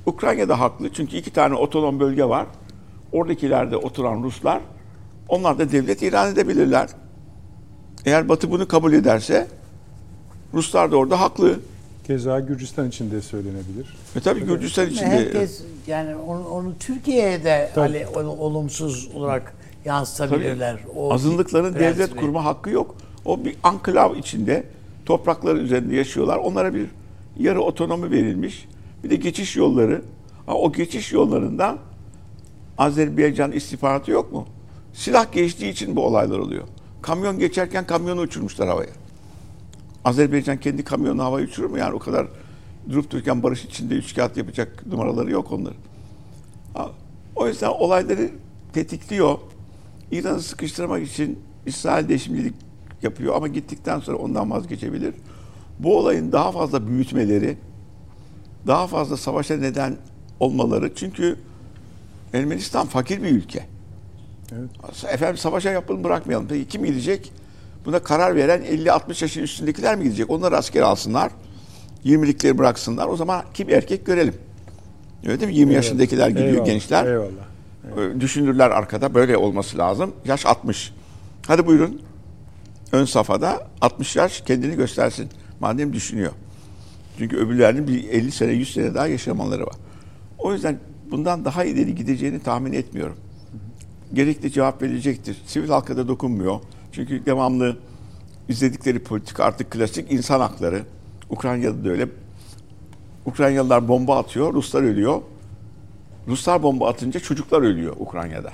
Ukrayna'da 0.05 0.59
haklı. 0.59 0.93
Çünkü 0.93 1.17
iki 1.17 1.31
tane 1.31 1.55
otonom 1.55 1.99
bölge 1.99 2.25
var. 2.25 2.47
Oradakilerde 3.11 3.77
oturan 3.77 4.23
Ruslar 4.23 4.61
onlar 5.29 5.59
da 5.59 5.71
devlet 5.71 6.01
ilan 6.01 6.33
edebilirler. 6.33 6.89
Eğer 8.05 8.29
Batı 8.29 8.51
bunu 8.51 8.67
kabul 8.67 8.93
ederse 8.93 9.47
Ruslar 10.53 10.91
da 10.91 10.97
orada 10.97 11.21
haklı. 11.21 11.59
Keza 12.07 12.39
Gürcistan 12.39 12.87
için 12.87 13.11
de 13.11 13.21
söylenebilir. 13.21 13.95
E 14.15 14.19
tabii 14.19 14.45
Gürcistan 14.45 14.87
için 14.87 15.05
de 15.05 15.09
Herkes 15.09 15.61
yani 15.87 16.15
onu, 16.15 16.47
onu 16.47 16.73
Türkiye'ye 16.79 17.43
de 17.43 17.71
Tabii. 17.75 18.05
hani 18.13 18.27
olumsuz 18.27 19.09
olarak 19.15 19.53
yansıtabilirler. 19.85 20.77
O 20.95 21.13
azınlıkların 21.13 21.73
devlet 21.73 21.95
prensibi. 21.97 22.19
kurma 22.19 22.45
hakkı 22.45 22.69
yok. 22.69 22.95
O 23.25 23.45
bir 23.45 23.55
anklav 23.63 24.15
içinde 24.15 24.63
toprakları 25.05 25.57
üzerinde 25.57 25.95
yaşıyorlar. 25.95 26.37
Onlara 26.37 26.73
bir 26.73 26.87
yarı 27.39 27.61
otonomi 27.61 28.11
verilmiş. 28.11 28.67
Bir 29.03 29.09
de 29.09 29.15
geçiş 29.15 29.55
yolları. 29.55 30.01
Ha, 30.45 30.53
o 30.53 30.71
geçiş 30.71 31.11
yollarından 31.11 31.77
Azerbaycan 32.77 33.51
istihbaratı 33.51 34.11
yok 34.11 34.31
mu? 34.31 34.47
Silah 34.93 35.31
geçtiği 35.31 35.69
için 35.69 35.95
bu 35.95 36.05
olaylar 36.05 36.39
oluyor. 36.39 36.63
Kamyon 37.01 37.39
geçerken 37.39 37.87
kamyonu 37.87 38.21
uçurmuşlar 38.21 38.67
havaya. 38.67 38.89
Azerbaycan 40.07 40.57
kendi 40.57 40.83
kamyonu 40.83 41.23
havaya 41.23 41.45
uçurur 41.45 41.69
mu? 41.69 41.77
Yani 41.77 41.93
o 41.93 41.99
kadar 41.99 42.27
durup 42.89 43.11
dururken 43.11 43.43
barış 43.43 43.65
içinde 43.65 43.95
üç 43.95 44.15
kağıt 44.15 44.37
yapacak 44.37 44.85
numaraları 44.85 45.31
yok 45.31 45.51
onların. 45.51 45.77
O 47.35 47.47
yüzden 47.47 47.69
olayları 47.69 48.29
tetikliyor. 48.73 49.37
İran'ı 50.11 50.41
sıkıştırmak 50.41 51.07
için 51.07 51.39
İsrail 51.65 52.09
de 52.09 52.19
şimdilik 52.19 52.53
yapıyor 53.01 53.35
ama 53.35 53.47
gittikten 53.47 53.99
sonra 53.99 54.17
ondan 54.17 54.51
vazgeçebilir. 54.51 55.13
Bu 55.79 55.97
olayın 55.97 56.31
daha 56.31 56.51
fazla 56.51 56.87
büyütmeleri, 56.87 57.57
daha 58.67 58.87
fazla 58.87 59.17
savaşa 59.17 59.57
neden 59.57 59.97
olmaları 60.39 60.95
çünkü 60.95 61.39
Ermenistan 62.33 62.87
fakir 62.87 63.23
bir 63.23 63.29
ülke. 63.29 63.65
Evet. 64.51 64.69
Efendim 65.13 65.37
savaşa 65.37 65.71
yapalım 65.71 66.03
bırakmayalım. 66.03 66.47
Peki 66.47 66.67
kim 66.67 66.85
gidecek? 66.85 67.31
Buna 67.85 67.99
karar 67.99 68.35
veren 68.35 68.61
50-60 68.61 69.23
yaşın 69.23 69.41
üstündekiler 69.41 69.95
mi 69.95 70.03
gidecek? 70.03 70.29
Onlar 70.29 70.51
asker 70.51 70.81
alsınlar. 70.81 71.31
20'likleri 72.05 72.57
bıraksınlar. 72.57 73.07
O 73.07 73.15
zaman 73.15 73.43
kim 73.53 73.69
erkek 73.69 74.05
görelim. 74.05 74.33
Öyle 75.25 75.39
değil 75.39 75.51
mi? 75.51 75.57
20 75.57 75.73
yaşındakiler 75.73 76.29
gidiyor 76.29 76.47
Eyvallah, 76.47 76.65
gençler. 76.65 77.05
Eyvallah. 77.05 77.47
Ee, 77.97 78.21
Düşünürler 78.21 78.69
arkada. 78.71 79.13
Böyle 79.13 79.37
olması 79.37 79.77
lazım. 79.77 80.13
Yaş 80.25 80.45
60. 80.45 80.93
Hadi 81.47 81.65
buyurun. 81.67 82.01
Ön 82.91 83.05
safhada 83.05 83.67
60 83.81 84.15
yaş 84.15 84.41
kendini 84.41 84.75
göstersin. 84.75 85.29
Madem 85.59 85.93
düşünüyor. 85.93 86.31
Çünkü 87.17 87.37
öbürlerinin 87.37 87.87
bir 87.87 88.09
50 88.09 88.31
sene 88.31 88.51
100 88.51 88.73
sene 88.73 88.93
daha 88.93 89.07
yaşamaları 89.07 89.65
var. 89.65 89.75
O 90.37 90.53
yüzden 90.53 90.79
bundan 91.11 91.45
daha 91.45 91.63
ileri 91.63 91.95
gideceğini 91.95 92.39
tahmin 92.39 92.73
etmiyorum. 92.73 93.17
Gerekli 94.13 94.51
cevap 94.51 94.81
verecektir. 94.81 95.37
Sivil 95.45 95.69
halka 95.69 95.97
da 95.97 96.07
dokunmuyor. 96.07 96.59
Çünkü 96.97 97.25
devamlı 97.25 97.77
izledikleri 98.49 98.99
politika 98.99 99.43
artık 99.43 99.71
klasik 99.71 100.11
insan 100.11 100.39
hakları. 100.39 100.83
Ukrayna'da 101.29 101.85
da 101.85 101.89
öyle. 101.89 102.07
Ukraynalılar 103.25 103.87
bomba 103.87 104.17
atıyor, 104.17 104.53
Ruslar 104.53 104.83
ölüyor. 104.83 105.21
Ruslar 106.27 106.63
bomba 106.63 106.89
atınca 106.89 107.19
çocuklar 107.19 107.61
ölüyor 107.61 107.95
Ukrayna'da. 107.99 108.51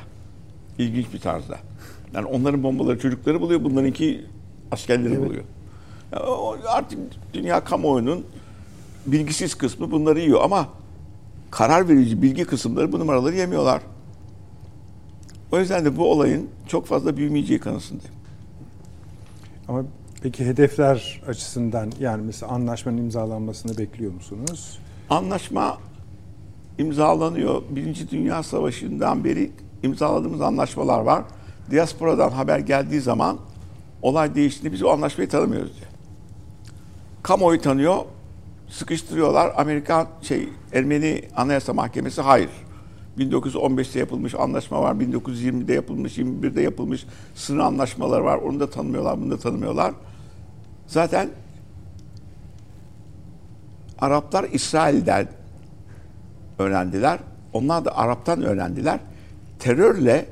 İlginç 0.77 1.13
bir 1.13 1.19
tarzda. 1.19 1.57
Yani 2.13 2.25
onların 2.25 2.63
bombaları 2.63 2.99
çocukları 2.99 3.41
buluyor, 3.41 3.63
bunlarınki 3.63 4.25
askerleri 4.71 5.25
buluyor. 5.25 5.43
Ya 6.11 6.19
o 6.19 6.57
artık 6.67 6.99
dünya 7.33 7.63
kamuoyunun 7.63 8.25
bilgisiz 9.05 9.55
kısmı 9.55 9.91
bunları 9.91 10.19
yiyor 10.19 10.41
ama 10.43 10.67
karar 11.51 11.89
verici 11.89 12.21
bilgi 12.21 12.45
kısımları 12.45 12.91
bu 12.91 12.99
numaraları 12.99 13.35
yemiyorlar. 13.35 13.81
O 15.51 15.59
yüzden 15.59 15.85
de 15.85 15.97
bu 15.97 16.11
olayın 16.11 16.49
çok 16.67 16.85
fazla 16.85 17.17
büyümeyeceği 17.17 17.59
kanısındayım. 17.59 18.22
Ama 19.67 19.83
peki 20.21 20.45
hedefler 20.45 21.21
açısından 21.27 21.91
yani 21.99 22.23
mesela 22.25 22.51
anlaşmanın 22.51 22.97
imzalanmasını 22.97 23.77
bekliyor 23.77 24.13
musunuz? 24.13 24.79
Anlaşma 25.09 25.77
imzalanıyor. 26.77 27.63
Birinci 27.69 28.09
Dünya 28.09 28.43
Savaşı'ndan 28.43 29.23
beri 29.23 29.51
imzaladığımız 29.83 30.41
anlaşmalar 30.41 30.99
var. 30.99 31.23
Diasporadan 31.71 32.29
haber 32.29 32.59
geldiği 32.59 33.01
zaman 33.01 33.37
olay 34.01 34.35
değiştiğinde 34.35 34.73
biz 34.73 34.83
o 34.83 34.89
anlaşmayı 34.89 35.29
tanımıyoruz 35.29 35.73
diyor. 35.77 35.87
Kamuoyu 37.23 37.61
tanıyor, 37.61 37.97
sıkıştırıyorlar. 38.69 39.53
Amerikan 39.55 40.07
şey 40.21 40.49
Ermeni 40.73 41.21
Anayasa 41.35 41.73
Mahkemesi 41.73 42.21
hayır. 42.21 42.49
1915'te 43.17 43.99
yapılmış 43.99 44.35
anlaşma 44.35 44.81
var, 44.81 44.95
1920'de 44.95 45.73
yapılmış, 45.73 46.17
21'de 46.17 46.61
yapılmış 46.61 47.05
sınır 47.35 47.59
anlaşmaları 47.59 48.23
var. 48.23 48.37
Onu 48.37 48.59
da 48.59 48.69
tanımıyorlar, 48.69 49.21
bunu 49.21 49.31
da 49.31 49.37
tanımıyorlar. 49.37 49.93
Zaten 50.87 51.29
Araplar 53.99 54.43
İsrail'den 54.51 55.27
öğrendiler. 56.59 57.19
Onlar 57.53 57.85
da 57.85 57.97
Arap'tan 57.97 58.41
öğrendiler. 58.41 58.99
Terörle 59.59 60.25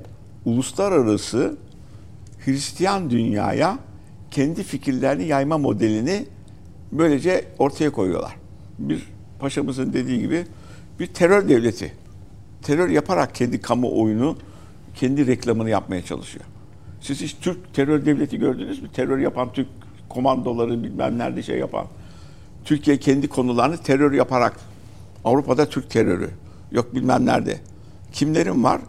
uluslararası 0.45 1.57
Hristiyan 2.45 3.09
dünyaya 3.09 3.77
kendi 4.31 4.63
fikirlerini 4.63 5.25
yayma 5.25 5.57
modelini 5.57 6.25
böylece 6.91 7.45
ortaya 7.59 7.91
koyuyorlar. 7.91 8.35
Bir 8.79 9.07
paşamızın 9.39 9.93
dediği 9.93 10.19
gibi 10.19 10.45
bir 10.99 11.07
terör 11.07 11.49
devleti. 11.49 12.00
Terör 12.61 12.89
yaparak 12.89 13.35
kendi 13.35 13.61
kamuoyunu, 13.61 14.37
kendi 14.95 15.27
reklamını 15.27 15.69
yapmaya 15.69 16.05
çalışıyor. 16.05 16.45
Siz 17.01 17.21
hiç 17.21 17.35
Türk 17.41 17.73
terör 17.73 18.05
devleti 18.05 18.37
gördünüz 18.37 18.81
mü? 18.81 18.89
Terör 18.93 19.17
yapan 19.17 19.53
Türk 19.53 19.67
komandoları 20.09 20.83
bilmem 20.83 21.17
nerede 21.17 21.43
şey 21.43 21.59
yapan. 21.59 21.85
Türkiye 22.65 22.97
kendi 22.97 23.27
konularını 23.27 23.77
terör 23.77 24.11
yaparak 24.11 24.59
Avrupa'da 25.25 25.69
Türk 25.69 25.89
terörü 25.89 26.29
yok 26.71 26.95
bilmem 26.95 27.25
nerede. 27.25 27.59
Kimlerin 28.11 28.63
var? 28.63 28.81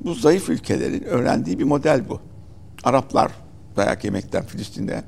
Bu 0.00 0.14
zayıf 0.14 0.48
ülkelerin 0.48 1.02
öğrendiği 1.02 1.58
bir 1.58 1.64
model 1.64 2.08
bu. 2.08 2.20
Araplar 2.84 3.32
dayak 3.76 4.04
yemekten 4.04 4.44
Filistin'de 4.44 5.02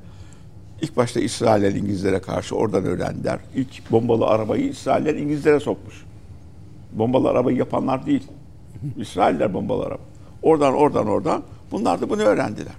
ilk 0.81 0.97
başta 0.97 1.19
İsrailler 1.19 1.71
İngilizlere 1.71 2.19
karşı 2.19 2.55
oradan 2.55 2.85
öğrendiler. 2.85 3.39
İlk 3.55 3.91
bombalı 3.91 4.25
arabayı 4.25 4.69
İsrailler 4.69 5.15
İngilizlere 5.15 5.59
sokmuş. 5.59 6.05
Bombalı 6.91 7.29
arabayı 7.29 7.57
yapanlar 7.57 8.05
değil. 8.05 8.27
İsrailler 8.97 9.53
bombalar. 9.53 9.97
Oradan 10.43 10.73
oradan 10.73 11.07
oradan. 11.07 11.43
Bunlar 11.71 12.01
da 12.01 12.09
bunu 12.09 12.21
öğrendiler. 12.21 12.73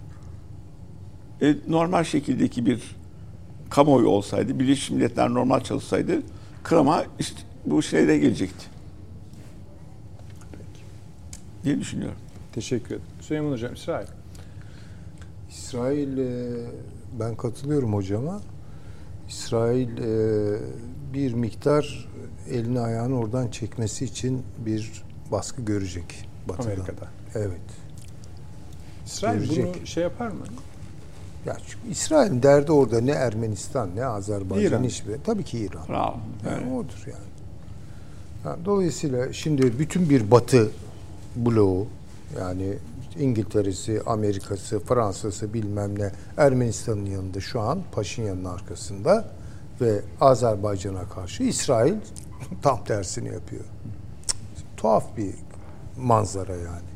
E, 1.42 1.54
normal 1.68 2.04
şekildeki 2.04 2.66
bir 2.66 2.96
kamuoyu 3.70 4.08
olsaydı, 4.08 4.58
Birleşmiş 4.58 4.90
Milletler 4.90 5.28
normal 5.34 5.60
çalışsaydı 5.60 6.22
Kırım'a 6.62 7.04
işte 7.18 7.42
bu 7.66 7.82
şeyle 7.82 8.18
gelecekti. 8.18 8.66
diye 11.64 11.80
düşünüyorum. 11.80 12.18
Teşekkür 12.52 12.86
ederim. 12.86 13.02
Süleyman 13.20 13.52
Hocam, 13.52 13.74
İsrail. 13.74 14.06
İsrail 15.50 16.18
e, 16.18 16.52
ben 17.20 17.36
katılıyorum 17.36 17.94
hocama. 17.94 18.40
İsrail 19.30 19.88
e, 19.98 20.58
bir 21.14 21.34
miktar 21.34 22.08
elini 22.50 22.80
ayağını 22.80 23.18
oradan 23.18 23.48
çekmesi 23.48 24.04
için 24.04 24.42
bir 24.66 25.02
baskı 25.32 25.62
görecek 25.62 26.28
Batı'dan. 26.48 26.64
Amerika'da. 26.66 27.08
Evet. 27.34 27.60
İsrail 29.06 29.38
Görecek. 29.38 29.74
bunu 29.76 29.86
şey 29.86 30.02
yapar 30.02 30.28
mı? 30.28 30.44
Ya 31.46 31.56
çünkü 31.68 31.88
İsrail'in 31.90 32.42
derdi 32.42 32.72
orada 32.72 33.00
ne 33.00 33.10
Ermenistan 33.10 33.88
ne 33.96 34.04
Azerbaycan 34.04 34.72
İran. 34.72 34.84
hiçbir. 34.84 35.16
Tabii 35.24 35.44
ki 35.44 35.58
İran. 35.58 35.88
Bravo. 35.88 36.16
Yani 36.46 36.62
Evet. 36.62 36.72
odur 36.72 37.02
yani. 37.06 37.30
Ha, 38.44 38.56
Dolayısıyla 38.64 39.32
şimdi 39.32 39.78
bütün 39.78 40.10
bir 40.10 40.30
Batı 40.30 40.70
bloğu 41.36 41.86
yani 42.38 42.74
İngiltere'si, 43.18 44.02
Amerika'sı, 44.06 44.80
Fransa'sı 44.80 45.54
bilmem 45.54 45.98
ne 45.98 46.12
Ermenistan'ın 46.36 47.06
yanında 47.06 47.40
şu 47.40 47.60
an 47.60 47.78
Paşinyan'ın 47.92 48.44
arkasında 48.44 49.24
ve 49.80 50.00
Azerbaycan'a 50.20 51.08
karşı 51.08 51.42
İsrail 51.42 51.94
tam 52.62 52.84
tersini 52.84 53.28
yapıyor. 53.28 53.64
Tuhaf 54.76 55.16
bir 55.16 55.34
manzara 55.98 56.56
yani. 56.56 56.90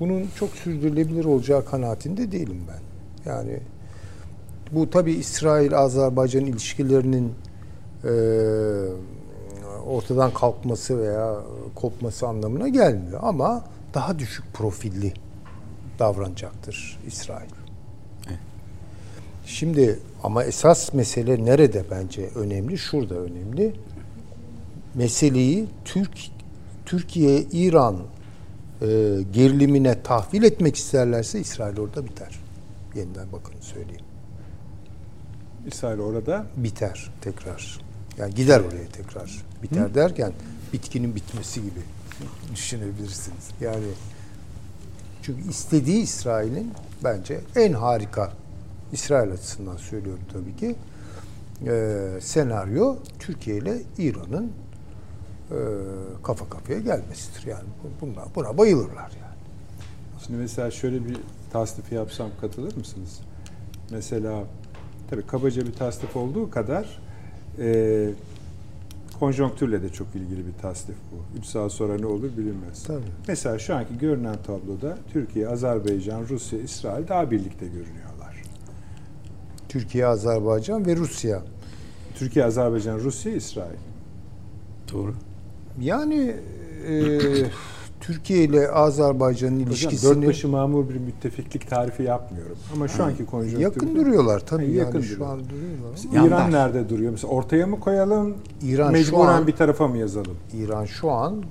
Bunun 0.00 0.28
çok 0.38 0.50
sürdürülebilir 0.50 1.24
olacağı 1.24 1.64
kanaatinde 1.64 2.32
değilim 2.32 2.60
ben. 2.68 2.80
Yani 3.30 3.60
bu 4.72 4.90
tabi 4.90 5.12
İsrail-Azerbaycan 5.12 6.46
ilişkilerinin 6.46 7.34
e, 8.04 8.10
ortadan 9.86 10.32
kalkması 10.32 10.98
veya 10.98 11.36
kopması 11.74 12.26
anlamına 12.26 12.68
gelmiyor. 12.68 13.20
Ama 13.22 13.64
daha 13.96 14.18
düşük 14.18 14.54
profilli 14.54 15.12
davranacaktır 15.98 16.98
İsrail. 17.06 17.50
Şimdi 19.46 19.98
ama 20.22 20.44
esas 20.44 20.92
mesele 20.92 21.44
nerede 21.44 21.84
bence 21.90 22.28
önemli? 22.34 22.78
Şurada 22.78 23.14
önemli. 23.14 23.74
Meseleyi 24.94 25.66
Türk 25.84 26.10
Türkiye 26.86 27.42
İran 27.42 27.96
e, 28.82 28.86
gerilimine 29.32 30.02
tahvil 30.02 30.42
etmek 30.42 30.76
isterlerse 30.76 31.40
İsrail 31.40 31.78
orada 31.78 32.04
biter. 32.04 32.38
Yeniden 32.94 33.26
bakın 33.32 33.54
söyleyeyim. 33.60 34.04
İsrail 35.66 35.98
orada 35.98 36.46
Biter 36.56 37.10
tekrar. 37.20 37.80
Yani 38.18 38.34
gider 38.34 38.60
oraya 38.60 38.88
tekrar. 38.92 39.44
Biter 39.62 39.94
derken 39.94 40.32
bitkinin 40.72 41.14
bitmesi 41.14 41.62
gibi 41.62 41.80
düşünebilirsiniz. 42.54 43.50
Yani 43.60 43.86
çünkü 45.22 45.50
istediği 45.50 46.02
İsrail'in 46.02 46.72
bence 47.04 47.40
en 47.56 47.72
harika 47.72 48.32
İsrail 48.92 49.32
açısından 49.32 49.76
söylüyorum 49.76 50.22
tabii 50.32 50.56
ki 50.56 50.76
e, 51.66 52.18
senaryo 52.20 52.96
Türkiye 53.18 53.56
ile 53.56 53.82
İran'ın 53.98 54.52
e, 55.50 55.56
kafa 56.22 56.48
kafaya 56.48 56.78
gelmesidir. 56.80 57.46
Yani 57.46 57.64
bu- 57.84 58.06
bunlar 58.06 58.24
buna 58.34 58.58
bayılırlar 58.58 59.10
yani. 59.20 59.36
Şimdi 60.26 60.38
mesela 60.38 60.70
şöyle 60.70 61.04
bir 61.08 61.16
tasnif 61.52 61.92
yapsam 61.92 62.30
katılır 62.40 62.76
mısınız? 62.76 63.20
Mesela 63.90 64.44
tabii 65.10 65.26
kabaca 65.26 65.66
bir 65.66 65.72
tasnif 65.72 66.16
olduğu 66.16 66.50
kadar 66.50 66.98
e, 67.58 68.10
konjonktürle 69.18 69.82
de 69.82 69.88
çok 69.88 70.14
ilgili 70.14 70.46
bir 70.46 70.52
tasnif 70.52 70.96
bu. 71.12 71.38
3 71.38 71.44
saat 71.44 71.72
sonra 71.72 71.98
ne 71.98 72.06
olur 72.06 72.30
bilinmez. 72.36 72.82
Tabii. 72.82 73.02
Mesela 73.28 73.58
şu 73.58 73.74
anki 73.74 73.98
görünen 73.98 74.36
tabloda 74.46 74.98
Türkiye, 75.12 75.48
Azerbaycan, 75.48 76.24
Rusya, 76.28 76.58
İsrail 76.58 77.08
daha 77.08 77.30
birlikte 77.30 77.66
görünüyorlar. 77.66 78.42
Türkiye, 79.68 80.06
Azerbaycan 80.06 80.86
ve 80.86 80.96
Rusya. 80.96 81.42
Türkiye, 82.14 82.44
Azerbaycan, 82.44 82.98
Rusya, 82.98 83.32
İsrail. 83.32 83.78
Doğru. 84.92 85.14
Yani 85.80 86.36
e, 86.88 87.18
Türkiye 88.00 88.44
ile 88.44 88.68
Azerbaycan'ın 88.70 89.52
Hocam 89.60 89.68
ilişkisini 89.68 90.16
dört 90.22 90.28
başı 90.28 90.48
mamur 90.48 90.88
bir 90.88 90.94
müttefiklik 90.98 91.70
tarifi 91.70 92.02
yapmıyorum. 92.02 92.56
Ama 92.74 92.88
şu 92.88 93.04
anki 93.04 93.26
konjonktürde... 93.26 93.62
yakın 93.62 93.96
duruyorlar 93.96 94.40
tabii 94.40 94.62
yani 94.64 94.74
yakın 94.76 95.00
şu 95.00 95.14
duruyorlar. 95.14 95.34
an 95.38 95.44
duruyorlar. 95.48 95.98
ama 96.10 96.26
İran 96.26 96.38
Yandaş. 96.38 96.52
nerede 96.52 96.88
duruyor? 96.88 97.12
Mesela 97.12 97.32
ortaya 97.32 97.66
mı 97.66 97.80
koyalım? 97.80 98.34
İran 98.62 98.86
şu 98.86 98.92
mecburen 98.92 99.26
an- 99.26 99.46
bir 99.46 99.52
tarafa 99.56 99.88
mı 99.88 99.98
yazalım? 99.98 100.36
İran 100.54 100.84
şu 100.84 101.10
an 101.10 101.42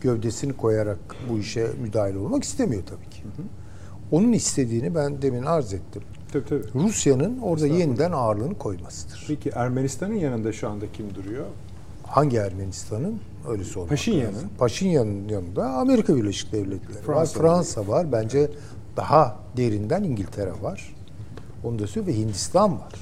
gövdesini 0.00 0.52
koyarak 0.52 0.98
bu 1.30 1.38
işe 1.38 1.66
müdahil 1.82 2.14
olmak 2.14 2.44
istemiyor 2.44 2.82
tabii 2.86 3.10
ki. 3.10 3.22
Onun 4.12 4.32
istediğini 4.32 4.94
ben 4.94 5.22
demin 5.22 5.42
arz 5.42 5.74
ettim. 5.74 6.02
Tabii 6.32 6.44
tabii. 6.44 6.62
Rusya'nın 6.74 7.38
orada 7.38 7.66
yeniden 7.66 8.12
ağırlığını 8.12 8.54
koymasıdır. 8.58 9.24
Peki 9.28 9.50
Ermenistan'ın 9.54 10.14
yanında 10.14 10.52
şu 10.52 10.68
anda 10.68 10.84
kim 10.92 11.14
duruyor? 11.14 11.44
Hangi 12.14 12.36
Ermenistan'ın? 12.36 13.20
Öyle 13.48 13.64
sormak 13.64 13.90
Paşinyan'ın. 13.90 14.34
lazım. 14.34 14.48
Paşinyan'ın 14.58 15.28
yanında 15.28 15.70
Amerika 15.70 16.16
Birleşik 16.16 16.52
Devletleri 16.52 16.96
var. 16.98 17.02
Fransa. 17.06 17.40
Fransa 17.40 17.88
var. 17.88 18.12
Bence 18.12 18.50
daha 18.96 19.36
derinden 19.56 20.02
İngiltere 20.02 20.52
var. 20.62 20.94
Onu 21.64 21.78
da 21.78 21.86
söylüyor 21.86 22.16
ve 22.16 22.20
Hindistan 22.20 22.72
var. 22.80 22.92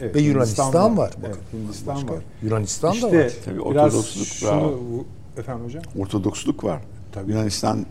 Evet, 0.00 0.14
Ve 0.14 0.20
Yunanistan 0.20 0.96
var. 0.98 1.12
Evet, 1.20 1.30
Bakın, 1.30 1.58
Hindistan 1.58 1.94
Başka. 1.96 2.12
var. 2.14 2.22
Yunanistan 2.42 2.90
da 2.92 2.94
İşte 2.96 3.24
var. 3.24 3.32
Tabii 3.44 3.56
biraz 3.70 3.94
Ortodoksluk 3.94 4.26
şunu... 4.26 4.78
bu- 4.92 5.40
Efendim 5.40 5.64
hocam? 5.64 5.82
Ortodoksluk 5.98 6.64
var. 6.64 6.80
Tabii. 7.12 7.30
Yunanistan 7.32 7.86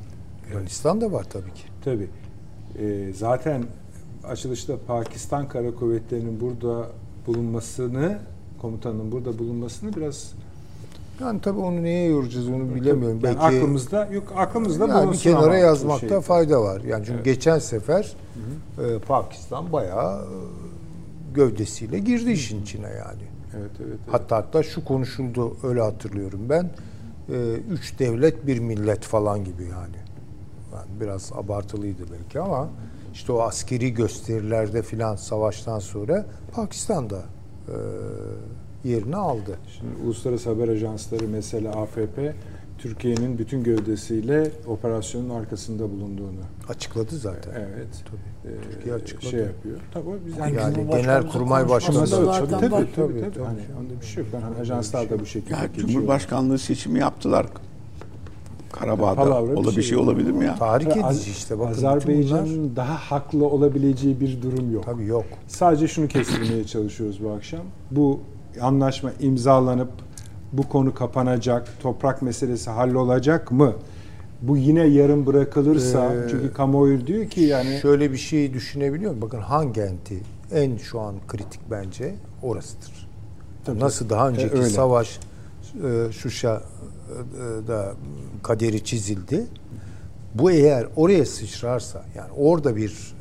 Yunanistan 0.51 1.01
da 1.01 1.11
var 1.11 1.23
tabii 1.23 1.53
ki. 1.53 1.63
Tabii. 1.85 2.09
Ee, 2.79 3.13
zaten 3.13 3.63
açılışta 4.23 4.73
Pakistan 4.87 5.47
Kara 5.47 5.75
Kuvvetleri'nin 5.75 6.39
burada 6.41 6.87
bulunmasını, 7.27 8.19
komutanın 8.61 9.11
burada 9.11 9.39
bulunmasını 9.39 9.95
biraz 9.95 10.33
Yani 11.21 11.41
tabii 11.41 11.59
onu 11.59 11.83
neye 11.83 12.07
yoracağız 12.07 12.47
onu 12.49 12.75
bilemiyorum. 12.75 13.19
yani 13.23 13.23
Belki 13.23 13.39
aklımızda 13.39 14.05
yok 14.05 14.33
aklımızda 14.37 14.87
yani 14.87 15.11
bir 15.11 15.17
kenara 15.17 15.57
yazmakta 15.57 16.07
şey. 16.07 16.19
fayda 16.21 16.61
var. 16.61 16.81
Yani 16.81 17.05
çünkü 17.05 17.15
Evet. 17.15 17.25
geçen 17.25 17.59
sefer 17.59 18.13
e, 18.79 18.99
Pakistan 18.99 19.71
bayağı 19.71 20.21
e, 20.21 20.27
gövdesiyle 21.33 21.99
girdi 21.99 22.31
işin 22.31 22.61
içine 22.61 22.87
yani. 22.87 23.23
Evet 23.57 23.71
evet. 23.79 23.87
evet. 23.87 23.99
Hatta 24.11 24.37
hatta 24.37 24.63
şu 24.63 24.85
konuşuldu 24.85 25.57
öyle 25.63 25.81
hatırlıyorum 25.81 26.39
ben. 26.49 26.69
E, 27.29 27.53
üç 27.71 27.99
devlet 27.99 28.47
bir 28.47 28.59
millet 28.59 29.03
falan 29.03 29.43
gibi 29.43 29.63
yani. 29.63 29.97
yani. 30.73 31.01
Biraz 31.01 31.31
abartılıydı 31.35 32.03
belki 32.11 32.39
ama 32.39 32.69
işte 33.13 33.31
o 33.31 33.41
askeri 33.41 33.93
gösterilerde 33.93 34.81
filan 34.81 35.15
savaştan 35.15 35.79
sonra 35.79 36.25
Pakistan 36.53 37.09
da 37.09 37.17
e, 37.17 37.38
yerini 38.83 39.15
aldı. 39.15 39.57
Şimdi 39.77 39.91
uluslararası 40.05 40.49
haber 40.49 40.67
ajansları 40.67 41.27
mesela 41.27 41.71
AFP 41.71 42.33
Türkiye'nin 42.77 43.37
bütün 43.37 43.63
gövdesiyle 43.63 44.51
operasyonun 44.67 45.29
arkasında 45.29 45.91
bulunduğunu. 45.91 46.39
Açıkladı 46.69 47.15
zaten. 47.17 47.51
Evet. 47.51 47.87
Tabii. 48.05 48.53
Ee, 48.53 48.61
Türkiye 48.61 48.95
açıkladı. 48.95 49.31
Şey 49.31 49.39
yapıyor. 49.39 49.77
Tabii 49.93 50.05
biz 50.25 50.37
Yani 50.37 50.55
Yani 50.55 50.73
Cumhurbaşkanımızın 50.75 51.01
Genelkurmay 51.01 51.69
Başkanı 51.69 52.05
tabii, 52.05 52.25
tabii, 52.25 52.49
tabii, 52.49 52.69
tabii, 52.71 53.21
Tabii, 53.21 53.33
tabii. 53.33 53.45
Hani 53.45 53.61
onda 53.79 54.01
bir 54.01 54.05
şey 54.05 54.23
yok. 54.23 54.33
Ben 54.33 54.41
hani 54.41 54.57
ajanslar 54.57 55.09
da 55.09 55.19
bu 55.19 55.25
şekilde 55.25 55.55
ya. 55.55 55.69
Cumhurbaşkanlığı 55.77 56.57
seçimi 56.59 56.99
yaptılar. 56.99 57.45
Karabağ'da. 58.71 59.15
Palavra 59.15 59.51
bir 59.51 59.55
Ola 59.57 59.67
bir 59.67 59.71
şey 59.73 59.83
şey 59.83 59.97
olabilir 59.97 60.31
mi 60.31 60.45
ya? 60.45 60.55
Tahrik 60.55 61.03
Az- 61.03 61.17
edici 61.17 61.31
işte. 61.31 61.59
Bakın 61.59 61.71
bütün 61.71 61.83
bunlar- 61.83 61.97
Azerbaycan'ın 61.97 62.75
daha 62.75 62.95
haklı 62.95 63.45
olabileceği 63.45 64.19
bir 64.19 64.41
durum 64.41 64.73
yok. 64.73 64.83
Tabii 64.85 65.05
yok. 65.05 65.25
Sadece 65.47 65.87
şunu 65.87 66.07
kestirmeye 66.07 66.63
çalışıyoruz 66.63 67.23
bu 67.23 67.29
akşam. 67.31 67.61
Bu 67.91 68.19
anlaşma 68.61 69.11
imzalanıp 69.19 69.89
bu 70.53 70.69
konu 70.69 70.93
kapanacak, 70.93 71.67
toprak 71.81 72.21
meselesi 72.21 72.69
hallolacak 72.69 73.51
mı? 73.51 73.73
Bu 74.41 74.57
yine 74.57 74.85
yarım 74.87 75.25
bırakılırsa, 75.25 76.13
Ee, 76.13 76.29
çünkü 76.31 76.53
kamuoyu 76.53 77.07
diyor 77.07 77.25
ki 77.29 77.41
yani 77.41 77.79
Şöyle 77.81 78.11
bir 78.11 78.17
şey 78.17 78.53
düşünebiliyor 78.53 79.11
musun? 79.11 79.21
Bakın 79.21 79.39
hangi 79.41 79.81
enti 79.81 80.17
en 80.53 80.77
şu 80.77 80.99
an 80.99 81.15
kritik 81.27 81.59
bence 81.71 82.15
orasıdır. 82.43 83.07
Tabii, 83.65 83.79
Nasıl 83.79 84.09
daha 84.09 84.29
önceki 84.29 84.53
öyle. 84.55 84.69
savaş 84.69 85.19
e, 85.83 86.11
Şuşa'da 87.09 87.93
kaderi 88.43 88.83
çizildi. 88.83 89.45
Bu 90.35 90.51
eğer 90.51 90.87
oraya 90.95 91.25
sıçrarsa 91.25 92.03
yani 92.15 92.31
orada 92.37 92.75
bir 92.75 93.15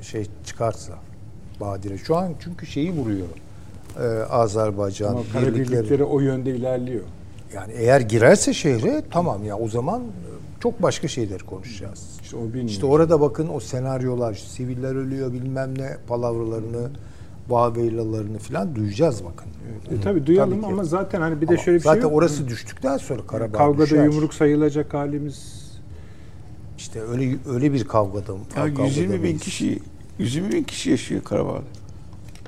e, 0.00 0.02
şey 0.02 0.26
çıkarsa 0.44 0.92
Badire 1.60 1.98
şu 1.98 2.16
an 2.16 2.32
çünkü 2.40 2.66
şeyi 2.66 2.92
vuruyor 2.92 3.26
e, 4.00 4.22
Azerbaycan 4.22 5.10
ama 5.10 5.20
birlikleri. 5.20 5.54
birlikleri 5.54 6.04
o 6.04 6.20
yönde 6.20 6.50
ilerliyor. 6.50 7.04
Yani 7.54 7.72
eğer 7.72 8.00
girerse 8.00 8.54
şehre 8.54 9.02
tamam 9.10 9.44
ya 9.44 9.58
o 9.58 9.68
zaman 9.68 10.00
e, 10.00 10.60
çok 10.60 10.82
başka 10.82 11.08
şeyler 11.08 11.38
konuşacağız. 11.38 12.06
İşte 12.22 12.36
o 12.36 12.44
bilmiyor. 12.44 12.68
İşte 12.68 12.86
orada 12.86 13.20
bakın 13.20 13.48
o 13.54 13.60
senaryolar, 13.60 14.32
işte 14.32 14.48
siviller 14.48 14.94
ölüyor 14.94 15.32
bilmem 15.32 15.78
ne 15.78 15.96
palavralarını, 16.08 16.90
vaveylalarını 17.52 18.38
falan 18.38 18.74
duyacağız 18.76 19.24
bakın. 19.24 19.46
E, 19.98 20.00
tabii 20.00 20.26
duyalım 20.26 20.50
Tabii 20.52 20.60
ki. 20.60 20.66
ama 20.72 20.84
zaten 20.84 21.20
hani 21.20 21.40
bir 21.40 21.48
de 21.48 21.52
Ama 21.54 21.62
şöyle 21.62 21.78
bir 21.78 21.82
zaten 21.82 22.00
şey 22.00 22.02
yok. 22.10 22.12
orası 22.18 22.48
düştükten 22.48 22.96
sonra 22.96 23.26
Karabağ 23.26 23.58
Kavgada 23.58 23.84
düşer. 23.84 24.04
yumruk 24.04 24.34
sayılacak 24.34 24.94
halimiz 24.94 25.62
İşte 26.78 27.02
öyle 27.02 27.36
öyle 27.48 27.72
bir 27.72 27.84
kavgada. 27.84 28.32
Ya 28.32 28.38
kavgada 28.54 28.82
120 28.86 29.22
bin 29.22 29.38
kişi 29.38 29.78
120 30.18 30.52
bin 30.52 30.62
kişi 30.62 30.90
yaşıyor 30.90 31.22
Karabağ'da. 31.24 31.62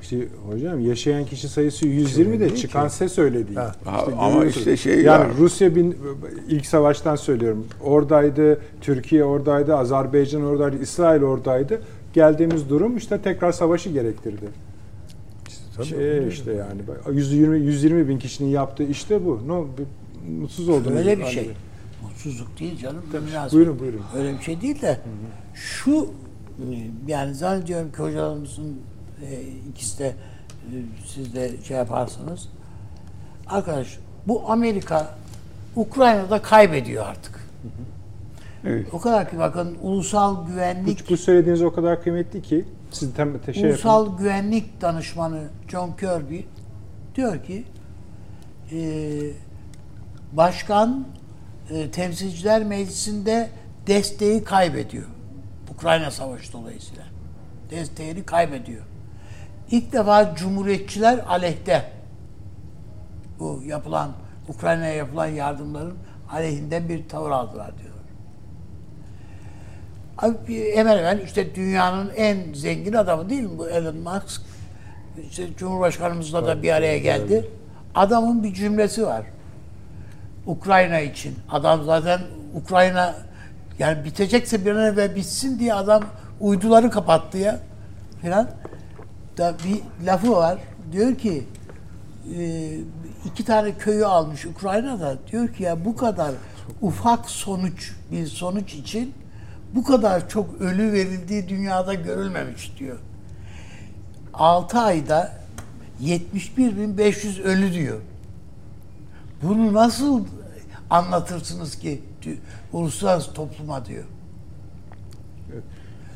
İşte 0.02 0.28
hocam 0.52 0.80
yaşayan 0.80 1.24
kişi 1.24 1.48
sayısı 1.48 1.86
120 1.86 2.34
de 2.40 2.40
değil 2.40 2.54
çıkan 2.54 2.88
ki. 2.88 2.94
ses 2.94 3.18
öyle 3.18 3.46
değil. 3.46 3.56
Ha. 3.58 3.74
Ha, 3.84 3.98
İşte 4.00 4.16
ama 4.18 4.44
işte 4.44 4.76
şey 4.76 5.00
yani 5.02 5.20
var. 5.20 5.28
Rusya 5.38 5.74
bin, 5.74 5.96
ilk 6.48 6.66
savaştan 6.66 7.16
söylüyorum. 7.16 7.66
Oradaydı, 7.84 8.60
Türkiye 8.80 9.24
oradaydı, 9.24 9.76
Azerbaycan 9.76 10.44
oradaydı, 10.44 10.82
İsrail 10.82 11.22
oradaydı. 11.22 11.80
Geldiğimiz 12.14 12.68
durum 12.68 12.96
işte 12.96 13.20
tekrar 13.20 13.52
savaşı 13.52 13.90
gerektirdi. 13.90 14.44
Tabii. 15.76 15.86
Şey 15.86 16.28
işte 16.28 16.52
yani 16.52 16.80
120 17.12 17.58
120 17.58 18.08
bin 18.08 18.18
kişinin 18.18 18.48
yaptığı 18.48 18.82
işte 18.82 19.24
bu. 19.24 19.40
No, 19.46 19.66
bir- 19.78 20.04
mutsuz 20.40 20.68
oldum. 20.68 20.96
Öyle 20.96 21.18
bir 21.18 21.26
şey. 21.26 21.50
Mutsuzluk 22.02 22.60
değil 22.60 22.78
canım. 22.78 23.02
münasebet. 23.12 23.52
Buyurun 23.52 23.78
buyurun. 23.78 24.00
Öyle 24.16 24.38
bir 24.38 24.42
şey 24.42 24.60
değil 24.60 24.82
de 24.82 25.00
şu 25.54 26.10
e, 26.58 26.64
yani 27.06 27.34
zannediyorum 27.34 27.92
ki 27.92 27.98
hocalarımızın 27.98 28.80
e, 29.22 29.42
ikisi 29.70 29.98
de 29.98 30.06
e, 30.06 30.14
siz 31.06 31.34
de 31.34 31.50
şey 31.64 31.76
yaparsanız 31.76 32.48
arkadaş 33.46 33.98
bu 34.26 34.50
Amerika 34.50 35.14
Ukrayna'da 35.76 36.42
kaybediyor 36.42 37.06
artık. 37.06 37.48
Evet. 38.64 38.86
O 38.92 39.00
kadar 39.00 39.30
ki 39.30 39.38
bakın 39.38 39.76
ulusal 39.82 40.46
güvenlik 40.46 41.04
Bu, 41.08 41.12
bu 41.12 41.16
söylediğiniz 41.16 41.62
o 41.62 41.72
kadar 41.72 42.02
kıymetli 42.02 42.42
ki 42.42 42.64
siz 42.94 43.14
tem, 43.14 43.38
te- 43.38 43.52
şey 43.54 43.62
yapın. 43.62 43.74
Ulusal 43.74 44.18
Güvenlik 44.18 44.80
Danışmanı 44.80 45.42
John 45.68 45.92
Kirby 45.96 46.40
diyor 47.14 47.44
ki 47.44 47.64
e, 48.72 48.78
başkan 50.32 51.06
e, 51.70 51.90
temsilciler 51.90 52.64
meclisinde 52.64 53.50
desteği 53.86 54.44
kaybediyor. 54.44 55.06
Ukrayna 55.74 56.10
Savaşı 56.10 56.52
dolayısıyla. 56.52 57.02
Desteğini 57.70 58.24
kaybediyor. 58.24 58.82
İlk 59.70 59.92
defa 59.92 60.34
cumhuriyetçiler 60.34 61.18
aleyhte 61.28 61.90
bu 63.38 63.62
yapılan 63.66 64.10
Ukrayna'ya 64.48 64.94
yapılan 64.94 65.26
yardımların 65.26 65.94
aleyhinden 66.32 66.88
bir 66.88 67.08
tavır 67.08 67.30
aldılar 67.30 67.78
diyorlar. 67.78 67.93
Hemen 70.74 70.98
hemen 70.98 71.18
işte 71.18 71.54
dünyanın 71.54 72.10
en 72.16 72.54
zengin 72.54 72.92
adamı 72.92 73.30
değil 73.30 73.42
mi 73.42 73.58
bu 73.58 73.68
Elon 73.68 73.96
Musk? 73.96 74.42
İşte 75.30 75.46
Cumhurbaşkanımızla 75.56 76.46
da 76.46 76.62
bir 76.62 76.72
araya 76.72 76.98
geldi. 76.98 77.50
Adamın 77.94 78.42
bir 78.42 78.54
cümlesi 78.54 79.06
var. 79.06 79.22
Ukrayna 80.46 81.00
için. 81.00 81.34
Adam 81.50 81.84
zaten 81.84 82.20
Ukrayna 82.54 83.14
yani 83.78 84.04
bitecekse 84.04 84.66
bir 84.66 84.70
an 84.70 84.92
evvel 84.92 85.16
bitsin 85.16 85.58
diye 85.58 85.74
adam 85.74 86.04
uyduları 86.40 86.90
kapattı 86.90 87.38
ya 87.38 87.60
filan. 88.22 88.50
Da 89.38 89.54
bir 89.64 90.06
lafı 90.06 90.32
var. 90.32 90.58
Diyor 90.92 91.14
ki 91.14 91.44
e, 92.38 92.70
iki 93.24 93.44
tane 93.44 93.74
köyü 93.74 94.06
almış 94.06 94.46
Ukrayna'da. 94.46 95.16
Diyor 95.32 95.48
ki 95.48 95.62
ya 95.62 95.84
bu 95.84 95.96
kadar 95.96 96.30
ufak 96.82 97.30
sonuç 97.30 97.92
bir 98.12 98.26
sonuç 98.26 98.74
için 98.74 99.14
bu 99.74 99.84
kadar 99.84 100.28
çok 100.28 100.60
ölü 100.60 100.92
verildiği 100.92 101.48
dünyada 101.48 101.94
görülmemiş 101.94 102.72
diyor. 102.78 102.98
6 104.34 104.78
ayda 104.78 105.32
71.500 106.02 107.42
ölü 107.42 107.72
diyor. 107.72 108.00
Bunu 109.42 109.72
nasıl 109.72 110.24
anlatırsınız 110.90 111.78
ki 111.78 112.02
uluslararası 112.72 113.32
topluma 113.32 113.86
diyor. 113.86 114.04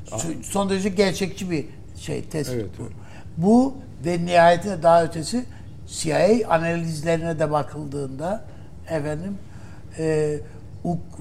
Son- 0.06 0.42
Son 0.42 0.70
derece 0.70 0.88
gerçekçi 0.88 1.50
bir 1.50 1.66
şey 1.96 2.24
tespit 2.24 2.54
Evet, 2.56 2.70
bu. 2.78 2.82
evet. 2.82 2.92
Bu 3.36 3.74
ve 4.04 4.24
nihayetinde 4.26 4.82
daha 4.82 5.04
ötesi 5.04 5.44
CIA 5.86 6.28
analizlerine 6.48 7.38
de 7.38 7.50
bakıldığında 7.50 8.44
efendim 8.90 9.38
e, 9.98 10.36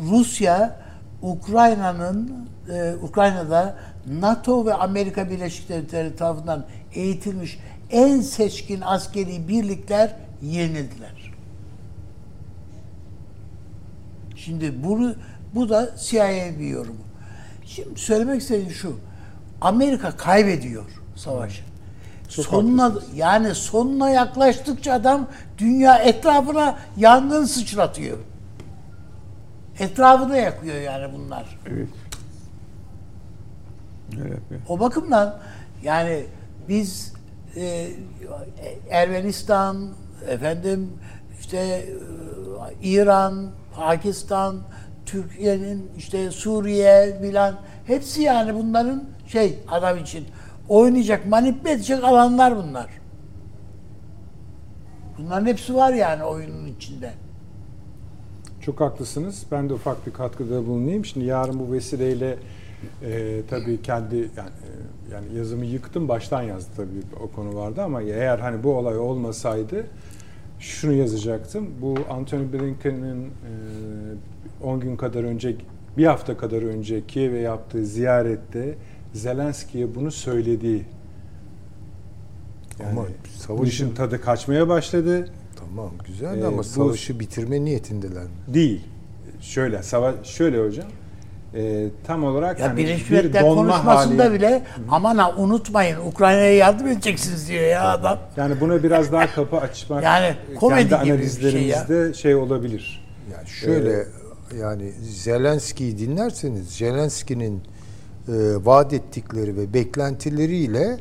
Rusya 0.09 0.79
Ukrayna'nın 1.21 2.47
e, 2.69 2.95
Ukrayna'da 3.01 3.75
NATO 4.07 4.65
ve 4.65 4.73
Amerika 4.73 5.29
Birleşik 5.29 5.69
Devletleri 5.69 6.15
tarafından 6.15 6.65
eğitilmiş 6.93 7.59
en 7.91 8.21
seçkin 8.21 8.81
askeri 8.81 9.47
birlikler 9.47 10.15
yenildiler. 10.41 11.33
Şimdi 14.35 14.83
bunu 14.83 15.15
bu 15.55 15.69
da 15.69 15.89
CIA 15.99 16.59
bir 16.59 16.67
yorumu. 16.67 16.99
Şimdi 17.65 17.99
söylemek 17.99 18.41
istediğim 18.41 18.71
şu. 18.71 18.99
Amerika 19.61 20.17
kaybediyor 20.17 20.85
savaşı. 21.15 21.63
Çok 22.29 22.45
sonuna 22.45 22.83
haklısınız. 22.83 23.17
yani 23.17 23.55
sonuna 23.55 24.09
yaklaştıkça 24.09 24.93
adam 24.93 25.27
dünya 25.57 25.97
etrafına 25.97 26.77
yangın 26.97 27.45
sıçratıyor. 27.45 28.17
Etrafını 29.79 30.37
yakıyor 30.37 30.81
yani 30.81 31.13
bunlar. 31.13 31.59
Evet. 31.69 31.87
Öyle 34.19 34.33
yapıyor. 34.33 34.61
O 34.69 34.79
bakımdan 34.79 35.39
yani 35.83 36.25
biz 36.69 37.13
e, 37.55 37.87
Ermenistan, 38.89 39.89
efendim 40.27 40.93
işte 41.39 41.57
e, 41.57 41.85
İran, 42.81 43.51
Pakistan, 43.75 44.61
Türkiye'nin 45.05 45.91
işte 45.97 46.31
Suriye 46.31 47.19
filan 47.21 47.55
hepsi 47.87 48.21
yani 48.21 48.55
bunların 48.55 49.03
şey 49.27 49.59
adam 49.67 49.97
için 49.97 50.27
oynayacak, 50.69 51.27
manipüle 51.27 51.71
edecek 51.71 52.03
alanlar 52.03 52.57
bunlar. 52.57 52.87
Bunların 55.17 55.45
hepsi 55.45 55.75
var 55.75 55.93
yani 55.93 56.23
oyunun 56.23 56.67
içinde. 56.67 57.13
Çok 58.67 58.81
haklısınız. 58.81 59.43
Ben 59.51 59.69
de 59.69 59.73
ufak 59.73 60.07
bir 60.07 60.13
katkıda 60.13 60.67
bulunayım. 60.67 61.05
Şimdi 61.05 61.25
yarın 61.25 61.59
bu 61.59 61.71
vesileyle 61.71 62.37
e, 63.03 63.41
tabii 63.49 63.81
kendi 63.81 64.15
yani, 64.15 64.29
e, 64.29 65.13
yani 65.13 65.35
yazımı 65.37 65.65
yıktım 65.65 66.07
baştan 66.07 66.41
yazdı 66.41 66.69
tabii 66.75 67.23
o 67.23 67.31
konu 67.31 67.55
vardı 67.55 67.81
ama 67.81 68.01
eğer 68.01 68.39
hani 68.39 68.63
bu 68.63 68.75
olay 68.75 68.97
olmasaydı 68.97 69.87
şunu 70.59 70.93
yazacaktım. 70.93 71.67
Bu 71.81 71.95
Anthony 72.09 72.53
Blinken'in 72.53 73.25
e, 73.25 74.63
10 74.63 74.79
gün 74.79 74.95
kadar 74.95 75.23
önce 75.23 75.55
bir 75.97 76.05
hafta 76.05 76.37
kadar 76.37 76.61
önce 76.61 77.07
Kiev'e 77.07 77.39
yaptığı 77.39 77.85
ziyarette 77.85 78.75
Zelenski'ye 79.13 79.95
bunu 79.95 80.11
söylediği 80.11 80.85
yani 82.79 82.91
Ama 82.91 83.05
savaşın 83.37 83.93
tadı 83.93 84.21
kaçmaya 84.21 84.69
başladı. 84.69 85.29
Tamam 85.77 85.91
güzel 86.07 86.41
Ee, 86.41 86.45
ama 86.47 86.57
bu- 86.57 86.63
savaşı 86.63 87.19
bitirme 87.19 87.65
niyetindeler 87.65 88.23
mi? 88.23 88.29
Değil. 88.47 88.81
Şöyle 89.41 89.83
savaş 89.83 90.15
şöyle 90.23 90.65
hocam. 90.65 90.85
e, 91.55 91.87
tam 92.07 92.23
olarak 92.23 92.59
Ya 92.59 92.69
hani 92.69 92.77
Birleşmiş 92.77 93.11
bir 93.11 93.15
Milletler 93.17 93.41
donma 93.43 93.71
konuşmasında 93.71 94.23
hali. 94.23 94.33
bile 94.33 94.63
aman 94.89 95.17
ha 95.17 95.35
unutmayın 95.37 95.97
Ukrayna'ya 96.07 96.55
yardım 96.55 96.87
edeceksiniz 96.87 97.49
diyor 97.49 97.63
ya 97.63 97.89
adam. 97.91 98.19
Yani 98.37 98.55
buna 98.61 98.83
biraz 98.83 99.11
daha 99.11 99.27
kapı 99.33 99.57
açmak 99.57 100.03
Yani 100.03 100.35
komedi 100.59 100.89
kendi 100.89 100.89
gibi 100.89 100.99
bir 100.99 101.01
şey 101.01 101.11
analizlerimizde 101.13 102.13
şey, 102.13 102.35
olabilir. 102.35 103.05
Yani 103.33 103.47
şöyle 103.47 104.05
yani 104.59 104.91
Zelenski'yi 105.01 105.97
dinlerseniz 105.99 106.69
Zelenski'nin 106.69 107.61
e, 108.27 108.33
vaat 108.65 108.93
ettikleri 108.93 109.57
ve 109.57 109.73
beklentileriyle 109.73 110.97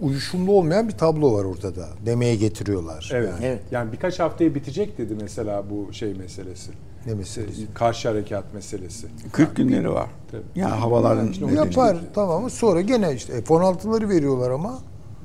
uyuşumlu 0.00 0.52
olmayan 0.52 0.88
bir 0.88 0.92
tablo 0.92 1.32
var 1.34 1.44
ortada 1.44 1.88
demeye 2.06 2.36
getiriyorlar. 2.36 3.10
Evet. 3.14 3.28
Yani 3.34 3.44
Evet. 3.46 3.62
Yani 3.70 3.92
birkaç 3.92 4.20
haftaya 4.20 4.54
bitecek 4.54 4.98
dedi 4.98 5.16
mesela 5.20 5.64
bu 5.70 5.92
şey 5.92 6.14
meselesi. 6.14 6.70
ne 7.06 7.14
meselesi? 7.14 7.74
Karşı 7.74 8.08
harekat 8.08 8.54
meselesi. 8.54 9.06
40 9.32 9.56
günleri 9.56 9.90
var. 9.90 10.08
Tabii. 10.30 10.42
Yani 10.54 10.74
havaların 10.74 11.28
İşte 11.30 11.44
o 11.44 11.48
Yapar 11.48 11.96
tamam 12.14 12.42
mı? 12.42 12.50
Sonra 12.50 12.80
gene 12.80 13.14
işte 13.14 13.42
F-16'ları 13.44 14.08
veriyorlar 14.08 14.50
ama 14.50 14.78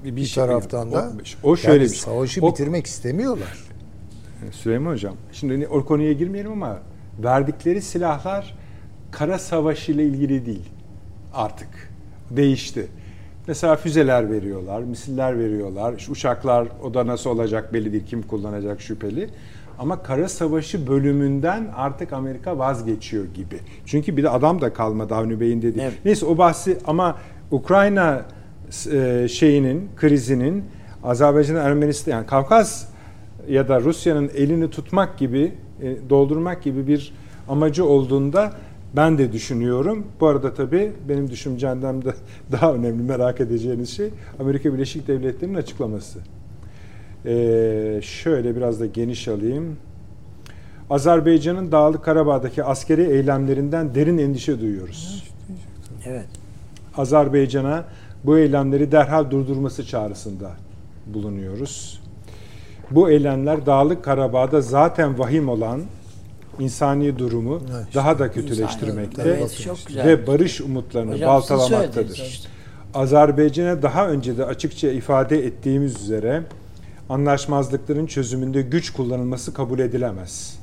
Bir, 0.03 0.15
bir, 0.15 0.25
şey- 0.25 0.43
taraftan 0.43 0.91
da 0.91 1.11
o, 1.43 1.49
o 1.51 1.57
şöyle 1.57 1.73
yani 1.77 1.83
bir 1.83 1.95
şey. 1.95 1.99
savaşı 2.03 2.41
O- 2.45 2.51
bitirmek 2.51 2.85
istemiyorlar. 2.87 3.57
Süleyman 4.51 4.91
Hocam, 4.91 5.13
şimdi 5.31 5.53
hani 5.53 5.67
o 5.67 5.85
konuya 5.85 6.13
girmeyelim 6.13 6.51
ama 6.51 6.79
verdikleri 7.23 7.81
silahlar 7.81 8.57
kara 9.11 9.39
savaşı 9.39 9.91
ile 9.91 10.03
ilgili 10.05 10.45
değil 10.45 10.69
artık. 11.33 11.67
Değişti. 12.31 12.87
Mesela 13.51 13.75
füzeler 13.75 14.31
veriyorlar, 14.31 14.81
misiller 14.81 15.39
veriyorlar. 15.39 15.93
Şu 15.97 16.11
uçaklar 16.11 16.67
o 16.83 16.93
da 16.93 17.07
nasıl 17.07 17.29
olacak 17.29 17.73
belli 17.73 17.91
değil. 17.91 18.05
Kim 18.05 18.21
kullanacak 18.21 18.81
şüpheli. 18.81 19.29
Ama 19.79 20.03
kara 20.03 20.29
savaşı 20.29 20.87
bölümünden 20.87 21.67
artık 21.75 22.13
Amerika 22.13 22.57
vazgeçiyor 22.57 23.25
gibi. 23.25 23.59
Çünkü 23.85 24.17
bir 24.17 24.23
de 24.23 24.29
adam 24.29 24.61
da 24.61 24.73
kalmadı 24.73 25.15
Avni 25.15 25.39
Bey'in 25.39 25.61
dediği. 25.61 25.81
Evet. 25.81 25.93
Neyse 26.05 26.25
o 26.25 26.37
bahsi 26.37 26.77
ama 26.87 27.17
Ukrayna 27.51 28.25
e, 28.91 29.27
şeyinin, 29.27 29.89
krizinin 29.97 30.63
Azerbaycan, 31.03 31.55
Ermenistan 31.55 32.11
yani 32.11 32.25
Kafkas 32.25 32.85
ya 33.47 33.67
da 33.67 33.81
Rusya'nın 33.81 34.31
elini 34.35 34.69
tutmak 34.69 35.17
gibi, 35.17 35.53
e, 35.81 36.09
doldurmak 36.09 36.63
gibi 36.63 36.87
bir 36.87 37.13
amacı 37.49 37.85
olduğunda 37.85 38.53
ben 38.95 39.17
de 39.17 39.31
düşünüyorum. 39.31 40.07
Bu 40.19 40.27
arada 40.27 40.53
tabii 40.53 40.91
benim 41.09 41.29
düşüncemden 41.29 42.01
de 42.01 42.13
daha 42.51 42.73
önemli 42.73 43.03
merak 43.03 43.41
edeceğiniz 43.41 43.89
şey 43.89 44.09
Amerika 44.39 44.73
Birleşik 44.73 45.07
Devletleri'nin 45.07 45.55
açıklaması. 45.55 46.19
Ee, 47.25 47.99
şöyle 48.03 48.55
biraz 48.55 48.79
da 48.79 48.85
geniş 48.85 49.27
alayım. 49.27 49.77
Azerbaycan'ın 50.89 51.71
Dağlık 51.71 52.05
Karabağ'daki 52.05 52.63
askeri 52.63 53.01
eylemlerinden 53.01 53.95
derin 53.95 54.17
endişe 54.17 54.61
duyuyoruz. 54.61 55.31
Evet. 56.05 56.27
Azerbaycan'a 56.97 57.85
bu 58.23 58.37
eylemleri 58.37 58.91
derhal 58.91 59.31
durdurması 59.31 59.85
çağrısında 59.85 60.51
bulunuyoruz. 61.07 62.01
Bu 62.91 63.09
eylemler 63.09 63.65
Dağlık 63.65 64.03
Karabağ'da 64.03 64.61
zaten 64.61 65.19
vahim 65.19 65.49
olan 65.49 65.81
insani 66.59 67.19
durumu 67.19 67.61
Evet. 67.75 67.85
daha 67.95 68.19
da 68.19 68.31
kötüleştirmekte 68.31 69.21
Evet, 69.25 69.61
çok 69.65 69.77
güzel. 69.87 70.07
ve 70.07 70.27
barış 70.27 70.61
umutlarını 70.61 71.13
Hocam 71.13 71.27
baltalamaktadır. 71.29 72.15
işte. 72.17 72.49
Azerbaycan'a 72.93 73.81
daha 73.81 74.07
önce 74.07 74.37
de 74.37 74.45
açıkça 74.45 74.89
ifade 74.91 75.45
ettiğimiz 75.45 76.01
üzere 76.01 76.43
anlaşmazlıkların 77.09 78.05
çözümünde 78.05 78.61
güç 78.61 78.89
kullanılması 78.93 79.53
kabul 79.53 79.79
edilemez. 79.79 80.59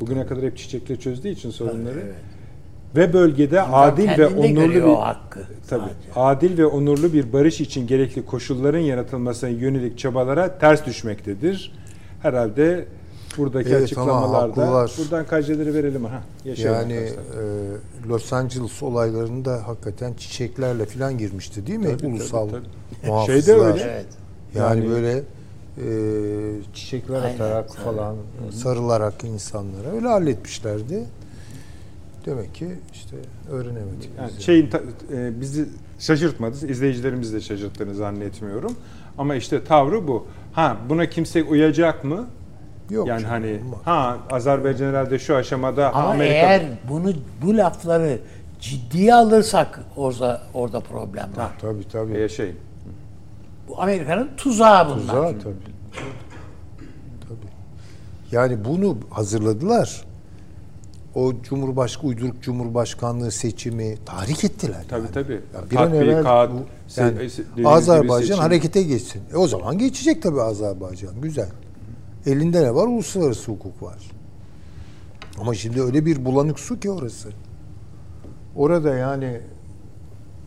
Bugüne 0.00 0.26
kadar 0.26 0.44
hep 0.44 0.56
çiçekle 0.58 0.96
çözdüğü 0.96 1.28
için 1.28 1.50
sorunları 1.50 2.00
Evet. 2.04 2.14
ve 2.96 3.12
bölgede 3.12 3.62
adil 3.62 4.08
ve 4.18 4.26
onurlu 4.26 4.74
bir 4.74 4.80
hakkı. 4.80 5.40
tabii 5.40 5.82
sadece. 5.82 6.20
adil 6.20 6.58
ve 6.58 6.66
onurlu 6.66 7.12
bir 7.12 7.32
barış 7.32 7.60
için 7.60 7.86
gerekli 7.86 8.26
koşulların 8.26 8.78
yaratılmasına 8.78 9.50
yönelik 9.50 9.98
çabalara 9.98 10.58
ters 10.58 10.86
düşmektedir. 10.86 11.72
Herhalde 12.22 12.84
buradaki 13.38 13.68
Evet, 13.68 13.76
ama 13.76 13.84
açıklamalarda 13.84 14.38
haklılar. 14.62 14.92
buradan 14.98 15.26
kaydları 15.26 15.74
verelim 15.74 16.04
ha. 16.04 16.22
Yaşayalım 16.44 16.90
Yani 16.90 16.94
e, 17.02 18.08
Los 18.08 18.32
Angeles 18.32 18.82
olaylarında 18.82 19.68
hakikaten 19.68 20.14
çiçeklerle 20.14 20.84
falan 20.86 21.18
girmişti 21.18 21.66
değil 21.66 21.78
mi? 21.78 21.84
Tabii, 21.84 21.96
tabii, 21.96 22.10
Ulusal 22.10 22.48
tabii. 22.48 22.60
muhafızlar. 23.06 23.40
Şeyde 23.42 23.52
öyle. 23.60 23.82
Evet. 23.82 24.06
Yani, 24.54 24.80
Yani- 24.80 24.90
böyle 24.90 25.22
e, 25.78 25.84
çiçekler 26.74 27.22
Aynen, 27.22 27.34
atarak 27.34 27.68
tabii. 27.68 27.84
falan 27.84 28.16
sarılarak 28.52 29.24
insanlara 29.24 29.88
öyle 29.96 30.06
halletmişlerdi. 30.08 31.04
Demek 32.26 32.54
ki 32.54 32.68
işte 32.92 33.16
öğrenemedik. 33.50 34.10
Yani 34.18 34.28
biz 34.30 34.38
de. 34.38 34.42
şeyin 34.42 34.70
ta- 34.70 34.82
e, 35.12 35.40
bizi 35.40 35.66
şaşırtmadı, 35.98 36.66
izleyicilerimiz 36.66 37.32
de 37.32 37.40
şaşırttığını 37.40 37.94
zannetmiyorum. 37.94 38.72
Ama 39.18 39.34
işte 39.34 39.64
tavrı 39.64 40.08
bu. 40.08 40.26
Ha 40.52 40.76
buna 40.88 41.06
kimse 41.10 41.42
uyacak 41.42 42.04
mı? 42.04 42.26
Yok 42.90 43.08
yani 43.08 43.22
canım, 43.22 43.32
hani 43.32 43.60
olmaz. 43.64 43.78
ha 43.84 44.18
Azerbaycan 44.30 44.86
herhalde 44.86 45.18
şu 45.18 45.36
aşamada 45.36 45.92
Ama 45.92 46.08
Amerika 46.08 46.34
eğer 46.34 46.62
bunu 46.88 47.12
bu 47.42 47.56
lafları 47.56 48.18
ciddiye 48.60 49.14
alırsak 49.14 49.80
orada 49.96 50.42
orada 50.54 50.80
problem 50.80 51.28
var. 51.36 51.50
Tabii 51.60 51.88
tabii. 51.88 52.18
e, 52.18 52.28
şey 52.28 52.52
Bu 53.68 53.82
Amerika'nın 53.82 54.30
tuzağı 54.36 54.86
bunlar. 54.86 54.98
Tuzağı 55.00 55.32
tabii. 55.32 55.54
Tabii. 57.28 57.50
Yani 58.32 58.64
bunu 58.64 58.98
hazırladılar. 59.10 60.04
O 61.14 61.32
Cumhurbaşkanı 61.42 62.06
uyduruk 62.08 62.42
Cumhurbaşkanlığı 62.42 63.30
seçimi 63.30 63.96
tahrik 64.06 64.44
ettiler. 64.44 64.84
tabii 64.88 65.00
yani. 65.02 65.12
tabii. 65.12 65.32
Ya 65.32 65.70
bir 65.70 65.76
an 65.76 65.82
Tatbikat, 65.82 66.08
evvel 66.08 66.48
bu, 66.52 66.90
se- 66.90 67.30
yani 67.56 67.68
Azerbaycan 67.68 68.38
harekete 68.38 68.82
geçsin. 68.82 69.22
E 69.32 69.36
o 69.36 69.48
zaman 69.48 69.78
geçecek 69.78 70.22
tabii 70.22 70.40
Azerbaycan. 70.42 71.20
Güzel. 71.20 71.48
Elinde 72.26 72.62
ne 72.62 72.74
var? 72.74 72.86
Uluslararası 72.86 73.52
hukuk 73.52 73.82
var. 73.82 74.10
Ama 75.38 75.54
şimdi 75.54 75.82
öyle 75.82 76.06
bir 76.06 76.24
bulanık 76.24 76.60
su 76.60 76.80
ki 76.80 76.90
orası. 76.90 77.28
Orada 78.56 78.94
yani 78.94 79.40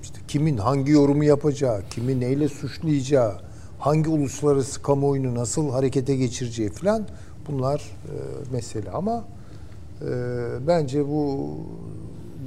işte 0.04 0.20
kimin 0.28 0.58
hangi 0.58 0.92
yorumu 0.92 1.24
yapacağı, 1.24 1.82
kimi 1.90 2.20
neyle 2.20 2.48
suçlayacağı, 2.50 3.34
hangi 3.80 4.10
uluslararası 4.10 4.82
kamuoyunu 4.82 5.36
nasıl 5.36 5.70
harekete 5.70 6.16
geçireceği 6.16 6.70
falan 6.70 7.08
bunlar 7.48 7.80
e, 7.80 8.16
mesele 8.52 8.92
ama 8.92 9.26
e, 10.02 10.08
bence 10.68 11.08
bu 11.08 11.50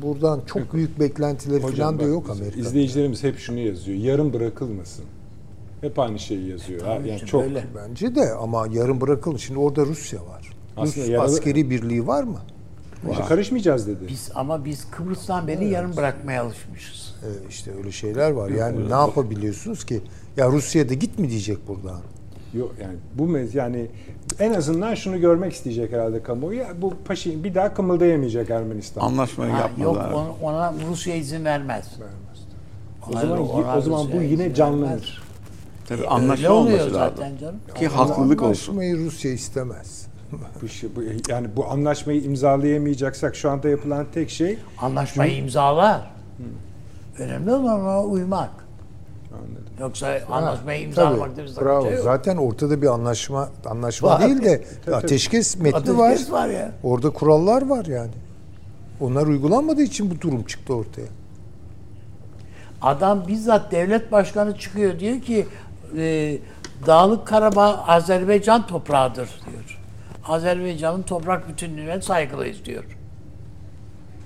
buradan 0.03 0.41
çok 0.47 0.75
büyük 0.75 1.01
beklentileri 1.01 1.61
falan 1.61 1.99
da 1.99 2.03
yok 2.03 2.31
Amerika'da. 2.31 2.61
İzleyicilerimiz 2.61 3.25
hep 3.25 3.39
şunu 3.39 3.59
yazıyor. 3.59 3.99
Yarım 3.99 4.33
bırakılmasın. 4.33 5.05
Hep 5.81 5.99
aynı 5.99 6.19
şeyi 6.19 6.49
yazıyor. 6.49 6.83
Ha, 6.83 6.93
yani 7.07 7.19
çok 7.27 7.43
böyle. 7.45 7.65
Bence 7.77 8.15
de 8.15 8.33
ama 8.33 8.67
yarın 8.73 9.01
bırakılın. 9.01 9.37
Şimdi 9.37 9.59
orada 9.61 9.87
Rusya 9.87 10.21
var. 10.27 10.53
Aslında 10.77 11.07
Rus 11.07 11.09
yarın- 11.13 11.25
askeri 11.25 11.71
birliği 11.71 12.07
var 12.07 12.23
mı? 12.23 12.39
İşte 13.11 13.25
karışmayacağız 13.25 13.87
dedi. 13.87 14.05
Biz 14.09 14.31
ama 14.35 14.65
biz 14.65 14.91
Kıbrıs'tan 14.91 15.47
beri 15.49 15.69
yarım 15.69 15.97
bırakmaya 15.97 16.43
alışmışız. 16.43 17.15
Ee, 17.23 17.49
işte 17.49 17.71
öyle 17.79 17.93
şeyler 17.93 18.31
var. 18.31 18.51
Yani 18.51 18.91
ne 18.91 18.95
yapabiliyorsunuz 18.95 19.85
ki? 19.85 20.01
Ya 20.37 20.49
Rusya'da 20.49 20.95
git 20.95 21.19
mi 21.19 21.31
diyecek 21.31 21.69
buradan? 21.69 22.01
Yok 22.55 22.73
yani 22.83 22.95
bu 23.15 23.27
mez 23.27 23.55
yani 23.55 23.87
en 24.39 24.53
azından 24.55 24.95
şunu 24.95 25.21
görmek 25.21 25.53
isteyecek 25.53 25.93
herhalde 25.93 26.23
kamuoyu. 26.23 26.59
Ya 26.59 26.69
Bu 26.83 26.95
paşin 27.05 27.45
bir 27.45 27.55
daha 27.55 27.75
kımıldayamayacak 27.75 28.51
Ermenistan. 28.51 29.01
Anlaşmayı 29.01 29.53
Ha, 29.53 29.59
yok 29.61 29.71
yapmadılar. 29.79 30.13
ona, 30.13 30.33
ona 30.43 30.75
Rusya 30.91 31.15
izin 31.15 31.45
vermez. 31.45 31.87
o 33.09 33.13
Ona- 33.13 33.21
zaman 33.21 33.77
o 33.79 33.81
zaman 33.81 34.07
bu 34.13 34.23
yine 34.23 34.59
vermez. 34.59 35.01
Tabii 35.91 36.01
Öyle 36.01 36.09
anlaşma 36.11 36.51
oluyor 36.51 36.79
olması 36.81 36.95
lazım. 36.95 37.15
zaten 37.17 37.37
canım. 37.37 37.57
Ki 37.75 37.89
haklılık 37.89 38.43
olsun. 38.43 38.73
Anlaşmayı 38.73 38.97
Rusya 39.07 39.33
istemez. 39.33 40.07
Bu, 40.63 40.69
şey- 40.69 40.91
bu- 40.97 41.03
yani 41.33 41.47
bu 41.57 41.67
anlaşmayı 41.71 42.23
imzalayamayacaksak 42.23 43.37
şu 43.37 43.51
anda 43.51 43.69
yapılan 43.69 44.07
tek 44.15 44.31
şey 44.31 44.59
Anlaşmayı 44.79 45.37
imzalar. 45.37 46.11
Önemli 47.19 47.53
olan 47.53 47.81
ona 47.81 48.03
uymak. 48.05 48.51
Anladım. 49.33 49.65
Yoksa 49.81 50.19
anlaşmayı 50.31 50.79
Tabii, 50.81 50.89
imzalamakta 50.89 51.43
bir 51.45 51.57
bravo. 51.61 51.91
yok. 51.91 52.01
Zaten 52.05 52.37
ortada 52.37 52.83
bir 52.83 52.87
anlaşma 52.87 53.49
anlaşma 53.67 54.09
Var. 54.09 54.21
değil 54.21 54.43
de 54.43 54.65
ateşkes 54.93 55.57
metni 55.59 55.99
var. 55.99 56.07
Ateşkes 56.09 56.33
var 56.33 56.49
ya. 56.49 56.73
Orada 56.83 57.11
kurallar 57.11 57.67
var 57.69 57.85
yani. 57.85 58.11
Onlar 59.01 59.27
uygulanmadığı 59.27 59.83
için 59.83 60.11
bu 60.11 60.21
durum 60.21 60.43
çıktı 60.43 60.75
ortaya. 60.75 61.07
Adam 62.83 63.29
bizzat 63.29 63.73
devlet 63.73 64.13
başkanı 64.13 64.59
çıkıyor 64.59 64.99
diyor 64.99 65.21
ki 65.21 65.47
e, 65.97 66.39
Dağlık 66.87 67.27
Karabağ 67.27 67.85
Azerbaycan 67.87 68.67
toprağıdır 68.67 69.29
diyor. 69.51 69.79
Azerbaycan'ın 70.25 71.03
toprak 71.03 71.49
bütünlüğüne 71.49 72.01
saygılıyız 72.01 72.65
diyor. 72.65 72.85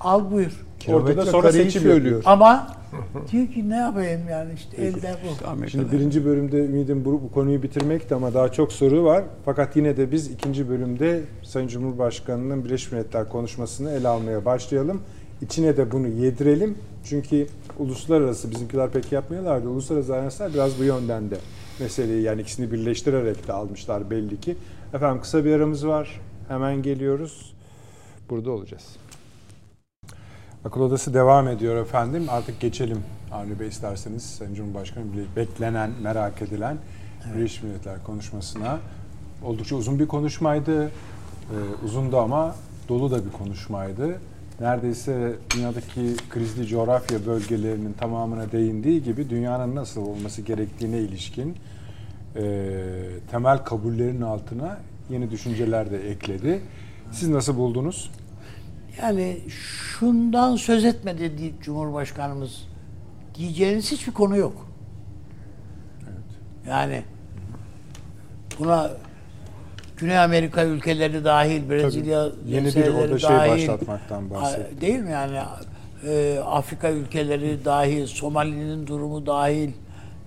Al 0.00 0.30
buyur. 0.30 0.64
Ortada 0.88 1.26
sonra 1.26 1.52
seçim 1.52 1.82
söylüyor. 1.82 2.22
Ama 2.24 2.66
diyor 3.32 3.46
ki 3.46 3.70
ne 3.70 3.76
yapayım 3.76 4.20
yani 4.30 4.52
işte 4.54 4.82
elde 4.82 5.14
bu. 5.24 5.46
Amerika'da. 5.46 5.70
Şimdi 5.70 5.92
birinci 5.92 6.24
bölümde 6.24 6.64
ümidim 6.64 7.04
bu, 7.04 7.12
bu 7.12 7.32
konuyu 7.32 7.62
bitirmekti 7.62 8.14
ama 8.14 8.34
daha 8.34 8.52
çok 8.52 8.72
soru 8.72 9.04
var. 9.04 9.24
Fakat 9.44 9.76
yine 9.76 9.96
de 9.96 10.12
biz 10.12 10.30
ikinci 10.30 10.68
bölümde 10.68 11.20
Sayın 11.42 11.68
Cumhurbaşkanı'nın 11.68 12.64
Birleşmiş 12.64 12.92
Milletler 12.92 13.28
konuşmasını 13.28 13.90
ele 13.90 14.08
almaya 14.08 14.44
başlayalım. 14.44 15.02
İçine 15.44 15.76
de 15.76 15.92
bunu 15.92 16.08
yedirelim. 16.08 16.78
Çünkü 17.04 17.46
uluslararası, 17.78 18.50
bizimkiler 18.50 18.90
pek 18.90 19.12
yapmıyorlardı. 19.12 19.68
Uluslararası 19.68 20.14
ajanslar 20.14 20.54
biraz 20.54 20.78
bu 20.78 20.84
yönden 20.84 21.30
de 21.30 21.36
meseleyi 21.80 22.22
yani 22.22 22.40
ikisini 22.40 22.72
birleştirerek 22.72 23.48
de 23.48 23.52
almışlar 23.52 24.10
belli 24.10 24.40
ki. 24.40 24.56
Efendim 24.94 25.22
kısa 25.22 25.44
bir 25.44 25.52
aramız 25.52 25.86
var. 25.86 26.20
Hemen 26.48 26.82
geliyoruz. 26.82 27.54
Burada 28.30 28.50
olacağız. 28.50 28.96
Akıl 30.64 30.80
Odası 30.80 31.14
devam 31.14 31.48
ediyor 31.48 31.76
efendim. 31.76 32.26
Artık 32.28 32.60
geçelim 32.60 32.98
Avni 33.32 33.60
Bey 33.60 33.68
isterseniz 33.68 34.22
Sayın 34.22 34.54
Cumhurbaşkanı 34.54 35.04
beklenen, 35.36 35.90
merak 36.02 36.42
edilen 36.42 36.78
Birleşmiş 37.34 37.62
Milletler 37.62 38.02
konuşmasına. 38.04 38.78
Oldukça 39.44 39.76
uzun 39.76 39.98
bir 39.98 40.06
konuşmaydı. 40.06 40.84
Ee, 40.84 40.90
uzundu 41.84 42.18
ama 42.18 42.54
dolu 42.88 43.10
da 43.10 43.26
bir 43.26 43.32
konuşmaydı. 43.32 44.18
Neredeyse 44.60 45.36
dünyadaki 45.54 46.16
krizli 46.30 46.66
coğrafya 46.66 47.26
bölgelerinin 47.26 47.92
tamamına 47.92 48.52
değindiği 48.52 49.02
gibi 49.02 49.30
dünyanın 49.30 49.74
nasıl 49.74 50.02
olması 50.02 50.42
gerektiğine 50.42 50.98
ilişkin 50.98 51.56
e, 52.36 52.42
temel 53.30 53.58
kabullerin 53.58 54.20
altına 54.20 54.78
yeni 55.10 55.30
düşünceler 55.30 55.90
de 55.90 56.10
ekledi. 56.10 56.62
Siz 57.12 57.28
nasıl 57.28 57.56
buldunuz? 57.56 58.10
Yani 59.02 59.38
şundan 59.48 60.56
söz 60.56 60.84
etmedi 60.84 61.38
deyip 61.38 61.62
Cumhurbaşkanımız 61.62 62.68
diyeceğiniz 63.34 63.92
hiçbir 63.92 64.12
konu 64.12 64.36
yok. 64.36 64.68
Yani 66.68 67.02
buna 68.58 68.90
Güney 69.96 70.18
Amerika 70.18 70.64
ülkeleri 70.64 71.24
dahil, 71.24 71.70
Brezilya 71.70 72.28
Yeni 72.46 72.66
bir 72.66 72.88
orada 72.88 73.18
şey 73.18 73.30
başlatmaktan 73.30 74.30
bahsetti. 74.30 74.74
A- 74.78 74.80
Değil 74.80 74.98
mi 74.98 75.10
yani? 75.10 75.38
E, 76.06 76.38
Afrika 76.38 76.90
ülkeleri 76.90 77.64
dahil, 77.64 78.06
Somali'nin 78.06 78.86
durumu 78.86 79.26
dahil, 79.26 79.70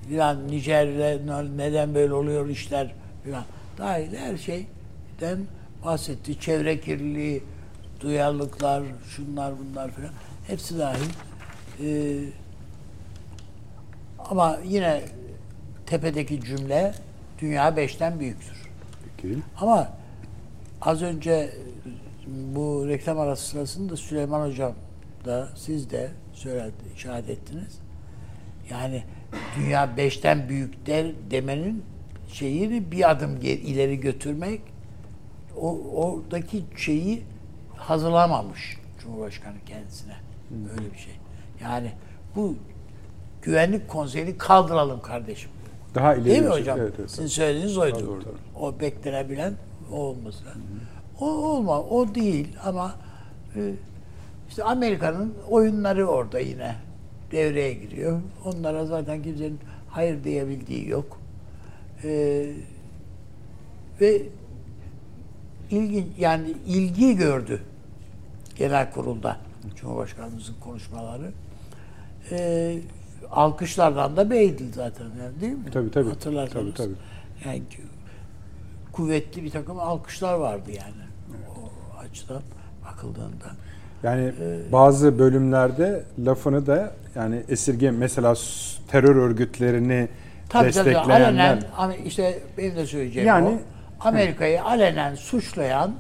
filan 0.10 0.48
Nijer'de 0.48 1.20
neden 1.58 1.96
böyle 1.96 2.14
oluyor 2.14 2.50
işler 2.50 2.94
filan 3.24 3.44
dahil 3.78 4.16
her 4.18 4.38
şeyden 4.38 5.40
bahsetti. 5.86 6.40
Çevre 6.40 6.80
kirliliği, 6.80 7.44
duyarlılıklar, 8.02 8.84
şunlar 9.10 9.54
bunlar 9.60 9.92
filan 9.92 10.12
hepsi 10.48 10.80
dahil. 10.80 11.10
E, 11.84 12.20
ama 14.30 14.58
yine 14.66 15.02
tepedeki 15.86 16.42
cümle 16.42 16.94
dünya 17.42 17.76
beşten 17.78 18.20
büyüktür. 18.20 18.67
Peki. 19.18 19.38
Ama 19.62 19.90
az 20.82 21.02
önce 21.02 21.54
bu 22.28 22.86
reklam 22.88 23.20
arası 23.20 23.50
sırasında 23.50 23.98
Süleyman 23.98 24.50
Hocam 24.50 24.74
da 25.26 25.50
siz 25.56 25.92
de 25.92 26.12
söyledi, 26.34 26.74
işaret 26.96 27.30
ettiniz. 27.30 27.80
Yani 28.70 29.04
dünya 29.58 29.98
beşten 29.98 30.50
büyük 30.50 30.86
der 30.86 31.12
demenin 31.32 31.84
şeyini 32.28 32.92
bir 32.92 33.12
adım 33.12 33.38
ileri 33.42 34.00
götürmek 34.00 34.62
o 35.62 35.80
oradaki 35.96 36.64
şeyi 36.76 37.24
hazırlamamış 37.76 38.78
Cumhurbaşkanı 39.00 39.56
kendisine. 39.66 40.16
Öyle 40.72 40.94
bir 40.94 40.98
şey. 40.98 41.14
Yani 41.62 41.92
bu 42.36 42.56
güvenlik 43.42 43.88
konseyini 43.88 44.38
kaldıralım 44.38 45.02
kardeşim. 45.02 45.52
Daha 45.98 46.16
ileri 46.16 46.26
Değil 46.26 46.44
mi 46.44 46.50
hocam? 46.50 46.80
Evet, 46.80 46.94
evet. 47.00 47.12
Sizin 47.12 47.28
söylediğiniz 47.28 47.78
oydu. 47.78 48.00
Doğru, 48.00 48.26
doğru. 48.26 48.36
O 48.60 48.80
beklenebilen 48.80 49.54
o 49.92 49.96
olması 49.96 50.46
lazım. 50.46 50.62
O 51.20 51.26
olma, 51.26 51.82
o 51.82 52.16
değil 52.16 52.48
ama 52.64 52.96
e, 53.56 53.74
işte 54.50 54.64
Amerika'nın 54.64 55.34
oyunları 55.50 56.08
orada 56.08 56.40
yine 56.40 56.76
devreye 57.32 57.74
giriyor. 57.74 58.22
Onlara 58.46 58.86
zaten 58.86 59.24
kimsenin 59.24 59.60
hayır 59.90 60.24
diyebildiği 60.24 60.90
yok. 60.90 61.20
E, 62.04 62.10
ve 64.02 64.22
ilgi 65.72 66.08
yani 66.20 66.54
ilgi 66.68 67.16
gördü 67.16 67.62
genel 68.56 68.92
kurulda 68.92 69.38
Cumhurbaşkanımızın 69.76 70.56
konuşmaları. 70.64 71.32
E, 72.32 72.78
alkışlardan 73.32 74.18
da 74.18 74.30
beydi 74.30 74.64
zaten 74.74 75.06
yani 75.24 75.42
değil 75.42 75.54
mi? 75.54 75.72
Tabii, 75.74 75.92
tabii. 75.92 76.10
Hatırlarsanız. 76.10 76.74
Tabii, 76.76 76.94
Yani 77.46 77.62
kuvvetli 78.92 79.44
bir 79.44 79.50
takım 79.50 79.80
alkışlar 79.80 80.34
vardı 80.34 80.72
yani. 80.72 81.08
O 81.50 82.00
açıdan 82.00 82.42
bakıldığında. 82.86 83.46
Yani 84.04 84.34
bazı 84.72 85.20
bölümlerde 85.20 86.04
lafını 86.26 86.68
da 86.68 86.92
yani 87.16 87.44
esirge 87.50 87.92
mesela 87.92 88.34
terör 88.88 89.16
örgütlerini 89.16 90.08
Tabii 90.50 90.72
tabii 90.72 90.86
destekleyenler 90.86 91.22
alenen 91.22 91.64
Am- 91.78 92.04
işte 92.06 92.40
benim 92.58 92.76
de 92.76 92.86
söyleyeceğim 92.86 93.28
Yani- 93.28 93.48
o. 93.48 94.08
Amerika'yı 94.08 94.64
alenen 94.64 95.16
suçlayan 95.16 95.92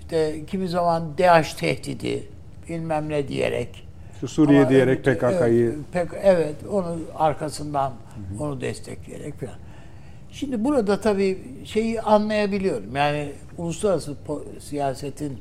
işte 0.00 0.46
kimi 0.46 0.68
zaman 0.68 1.18
DAEŞ 1.18 1.54
tehdidi 1.54 2.28
bilmem 2.68 3.08
ne 3.08 3.28
diyerek 3.28 3.85
şu 4.20 4.28
Suriye 4.28 4.60
Ama 4.60 4.70
diyerek 4.70 5.04
PKK'yı 5.04 5.64
Evet, 5.64 5.76
pek 5.92 6.08
evet 6.22 6.54
onu 6.70 6.96
arkasından 7.14 7.92
onu 8.40 8.60
destekleyerek 8.60 9.40
falan. 9.40 9.54
Şimdi 10.32 10.64
burada 10.64 11.00
tabii 11.00 11.38
şeyi 11.64 12.00
anlayabiliyorum. 12.00 12.96
Yani 12.96 13.32
uluslararası 13.58 14.14
siyasetin 14.60 15.38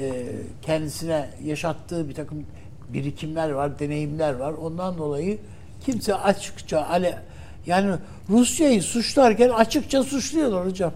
e, 0.00 0.24
kendisine 0.62 1.30
yaşattığı 1.44 2.08
bir 2.08 2.14
takım 2.14 2.44
birikimler 2.88 3.50
var, 3.50 3.78
deneyimler 3.78 4.34
var. 4.34 4.52
Ondan 4.52 4.98
dolayı 4.98 5.38
kimse 5.84 6.14
açıkça 6.14 6.82
ale 6.82 7.18
yani 7.66 7.94
Rusya'yı 8.30 8.82
suçlarken 8.82 9.48
açıkça 9.48 10.02
suçluyorlar 10.02 10.66
hocam. 10.66 10.92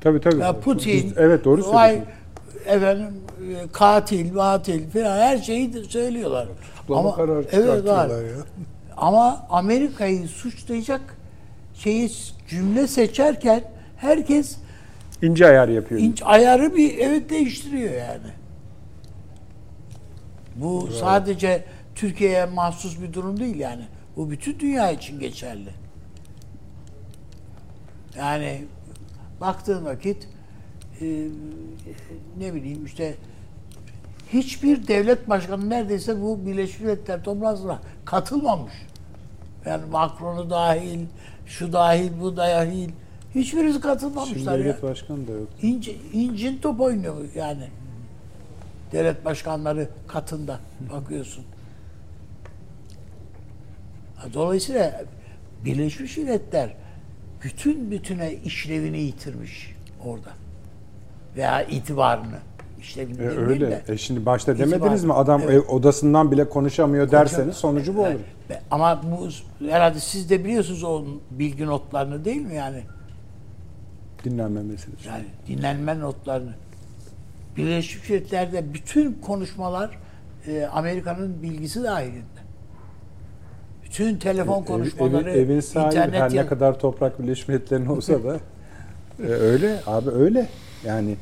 tabii 0.00 0.20
tabii. 0.20 0.40
Ya 0.40 0.60
Putin, 0.60 1.14
evet 1.16 1.44
doğru 1.44 1.62
söylüyorsun. 1.62 2.04
Efendim 2.66 3.14
e, 3.40 3.68
katil, 3.72 4.32
matil 4.32 4.90
falan 4.90 5.16
her 5.18 5.38
şeyi 5.38 5.84
söylüyorlar. 5.84 6.48
Tutuklama 6.76 7.14
kararı 7.14 7.46
evet, 7.52 7.84
var. 7.86 8.08
ya. 8.08 8.36
Ama 8.96 9.46
Amerika'yı 9.50 10.28
suçlayacak 10.28 11.00
şeyi 11.74 12.10
cümle 12.48 12.86
seçerken 12.86 13.64
herkes 13.96 14.56
İnce 15.22 15.46
ayar 15.46 15.68
yapıyor. 15.68 16.00
inç 16.00 16.22
ayarı 16.24 16.76
bir 16.76 16.98
evet 16.98 17.30
değiştiriyor 17.30 17.92
yani. 17.92 18.30
Bu 20.56 20.88
sadece 21.00 21.64
Türkiye'ye 21.94 22.44
mahsus 22.44 23.02
bir 23.02 23.12
durum 23.12 23.40
değil 23.40 23.56
yani. 23.56 23.82
Bu 24.16 24.30
bütün 24.30 24.58
dünya 24.58 24.90
için 24.90 25.20
geçerli. 25.20 25.70
Yani 28.18 28.64
baktığın 29.40 29.84
vakit 29.84 30.28
e, 31.02 31.28
ne 32.38 32.54
bileyim 32.54 32.86
işte 32.86 33.14
hiçbir 34.32 34.88
devlet 34.88 35.28
başkanı 35.28 35.70
neredeyse 35.70 36.20
bu 36.20 36.46
Birleşmiş 36.46 36.80
Milletler 36.80 37.24
toplantısına 37.24 37.80
katılmamış. 38.04 38.72
Yani 39.66 39.82
Macron'u 39.90 40.50
dahil, 40.50 41.06
şu 41.46 41.72
dahil, 41.72 42.10
bu 42.20 42.36
dahil. 42.36 42.90
Hiçbirisi 43.34 43.72
Şimdi 43.72 43.80
katılmamışlar 43.80 44.58
ya. 44.58 44.64
devlet 44.64 44.82
başkanı 44.82 45.28
da 45.28 45.32
yok. 45.32 45.48
İnci, 45.62 45.98
incin 46.12 46.58
top 46.58 46.80
oynuyor 46.80 47.16
yani. 47.34 47.68
Devlet 48.92 49.24
başkanları 49.24 49.88
katında 50.06 50.60
bakıyorsun. 50.92 51.44
Dolayısıyla 54.34 55.04
Birleşmiş 55.64 56.16
Milletler 56.16 56.74
bütün 57.42 57.90
bütüne 57.90 58.34
işlevini 58.34 58.98
yitirmiş 58.98 59.74
orada. 60.04 60.39
Veya 61.40 61.62
itibarını. 61.62 62.36
İşlevini 62.80 63.22
E, 63.22 63.28
öyle. 63.28 63.70
de. 63.70 63.82
E 63.88 63.96
şimdi 63.98 64.26
başta 64.26 64.58
demediniz 64.58 65.04
mi 65.04 65.12
adam 65.14 65.40
Evet. 65.44 65.50
ev 65.54 65.74
odasından 65.74 66.30
bile 66.30 66.48
konuşamıyor 66.48 67.10
derseniz 67.10 67.56
sonucu 67.56 67.96
bu 67.96 68.00
olur. 68.02 68.20
Ama 68.70 69.00
bu 69.02 69.28
herhalde 69.70 69.98
siz 70.00 70.30
de 70.30 70.44
biliyorsunuz 70.44 70.84
o 70.84 71.04
bilgi 71.30 71.66
notlarını 71.66 72.24
değil 72.24 72.40
mi 72.42 72.54
yani? 72.54 72.82
Dinlenme 74.24 74.62
meselesi. 74.62 75.08
Yani 75.08 75.24
dinlenme 75.48 76.00
notlarını. 76.00 76.52
Birleşmiş 77.56 78.10
Milletler'de 78.10 78.74
bütün 78.74 79.12
konuşmalar 79.12 79.98
e, 80.46 80.64
Amerika'nın 80.64 81.42
bilgisi 81.42 81.82
dahilinde. 81.82 82.40
Bütün 83.84 84.16
telefon 84.18 84.62
Ev- 84.62 84.66
konuşmaları, 84.66 85.30
evin, 85.30 85.44
evin 85.44 85.60
sahibi 85.60 85.86
internet 85.94 86.20
her 86.20 86.34
ne 86.34 86.46
kadar 86.46 86.78
toprak 86.78 87.22
Birleşmiş 87.22 87.48
Milletler'in 87.48 87.86
olsa 87.86 88.24
da 88.24 88.36
e, 89.22 89.26
öyle 89.26 89.80
abi 89.86 90.10
öyle. 90.10 90.46
Yani 90.84 91.16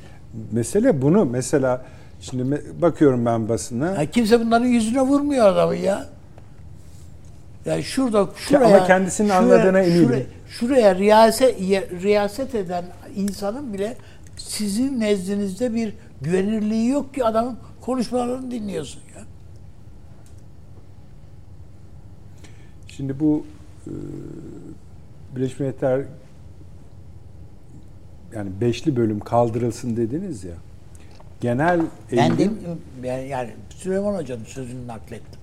mesele 0.53 1.03
bunu 1.03 1.25
mesela 1.25 1.85
şimdi 2.21 2.63
bakıyorum 2.83 3.27
ben 3.27 3.49
basına. 3.49 3.87
Ya 3.87 4.11
kimse 4.11 4.41
bunların 4.41 4.67
yüzüne 4.67 5.01
vurmuyor 5.01 5.47
adamı 5.47 5.77
ya. 5.77 6.07
Yani 7.65 7.83
şurada 7.83 8.29
şuraya 8.37 8.77
ama 8.77 8.87
kendisinin 8.87 9.29
anladığına 9.29 9.81
eminim. 9.81 10.05
Şuraya, 10.05 10.25
şuraya 10.49 10.95
riyaset 10.95 11.61
riyaset 12.03 12.55
eden 12.55 12.85
insanın 13.17 13.73
bile 13.73 13.97
sizin 14.37 15.01
nezdinizde 15.01 15.75
bir 15.75 15.95
güvenirliği 16.23 16.89
yok 16.89 17.15
ki 17.15 17.25
adamın 17.25 17.57
konuşmalarını 17.81 18.51
dinliyorsun 18.51 19.01
ya. 19.17 19.23
Şimdi 22.89 23.21
bu 23.21 23.47
e, 23.87 23.93
Birleşmiş 25.37 25.61
Milletler 25.61 26.03
yani 28.35 28.51
beşli 28.61 28.97
bölüm 28.97 29.21
kaldırılsın 29.21 29.97
dediniz 29.97 30.45
ya. 30.45 30.55
Genel 31.41 31.81
Ben 32.13 32.31
eğilim, 32.31 32.59
yani, 33.05 33.29
yani 33.29 33.51
Süleyman 33.71 34.15
Hoca'nın 34.15 34.45
sözünü 34.45 34.87
naklettim. 34.87 35.41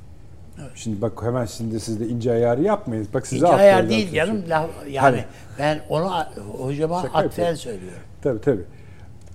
şimdi 0.76 1.02
bak 1.02 1.24
hemen 1.24 1.46
şimdi 1.46 1.80
siz 1.80 2.00
de 2.00 2.08
ince 2.08 2.32
ayarı 2.32 2.62
yapmayın. 2.62 3.08
Bak 3.14 3.28
size 3.28 3.46
İki 3.46 3.56
ayar 3.56 3.90
değil 3.90 4.14
canım. 4.14 4.42
laf- 4.50 4.70
Yani 4.90 4.98
Hani- 5.00 5.24
ben 5.60 5.80
onu 5.90 6.16
a- 6.16 6.32
hocama 6.58 7.02
Şaka 7.02 7.08
atfen 7.18 7.24
yapıyorum. 7.24 7.58
söylüyorum. 7.58 8.00
Tabii 8.22 8.42
tabii. 8.42 8.62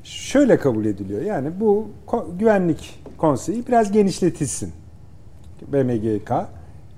Şöyle 0.04 0.58
kabul 0.58 0.84
ediliyor. 0.84 1.22
Yani 1.22 1.50
bu 1.60 1.88
ko- 2.06 2.38
güvenlik 2.38 3.00
konseyi 3.18 3.66
biraz 3.66 3.92
genişletilsin. 3.92 4.72
BMGK 5.72 6.46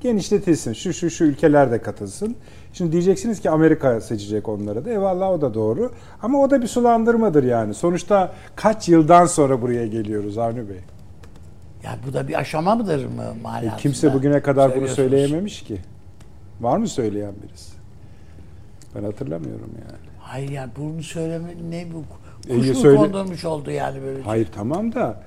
genişletilsin. 0.00 0.72
Şu 0.72 0.92
şu 0.92 1.10
şu 1.10 1.24
ülkeler 1.24 1.70
de 1.70 1.82
katılsın. 1.82 2.36
Şimdi 2.72 2.92
diyeceksiniz 2.92 3.40
ki 3.40 3.50
Amerika 3.50 4.00
seçecek 4.00 4.48
onları 4.48 4.84
da. 4.84 4.90
Eyvallah 4.90 5.30
o 5.30 5.40
da 5.40 5.54
doğru. 5.54 5.92
Ama 6.22 6.38
o 6.38 6.50
da 6.50 6.62
bir 6.62 6.66
sulandırmadır 6.66 7.44
yani. 7.44 7.74
Sonuçta 7.74 8.32
kaç 8.56 8.88
yıldan 8.88 9.26
sonra 9.26 9.62
buraya 9.62 9.86
geliyoruz 9.86 10.38
Avni 10.38 10.68
Bey? 10.68 10.76
Ya 11.84 11.98
bu 12.08 12.12
da 12.12 12.28
bir 12.28 12.38
aşama 12.40 12.74
mıdır 12.74 13.06
mı 13.06 13.22
E, 13.38 13.42
manasında? 13.42 13.76
kimse 13.76 14.14
bugüne 14.14 14.42
kadar 14.42 14.76
bunu 14.76 14.88
söyleyememiş 14.88 15.62
ki. 15.62 15.78
Var 16.60 16.76
mı 16.78 16.88
söyleyen 16.88 17.32
birisi? 17.42 17.72
Ben 18.94 19.02
hatırlamıyorum 19.04 19.70
yani. 19.78 19.98
Hayır 20.18 20.48
yani 20.48 20.70
bunu 20.76 21.02
söyleme 21.02 21.48
ne 21.70 21.86
bu? 21.94 22.02
E, 22.52 22.58
Kuş 22.58 22.68
mu 22.68 22.74
söyle- 22.74 22.96
kondurmuş 22.96 23.44
oldu 23.44 23.70
yani 23.70 24.02
böyle? 24.02 24.22
Hayır 24.22 24.48
tamam 24.54 24.92
da 24.94 25.22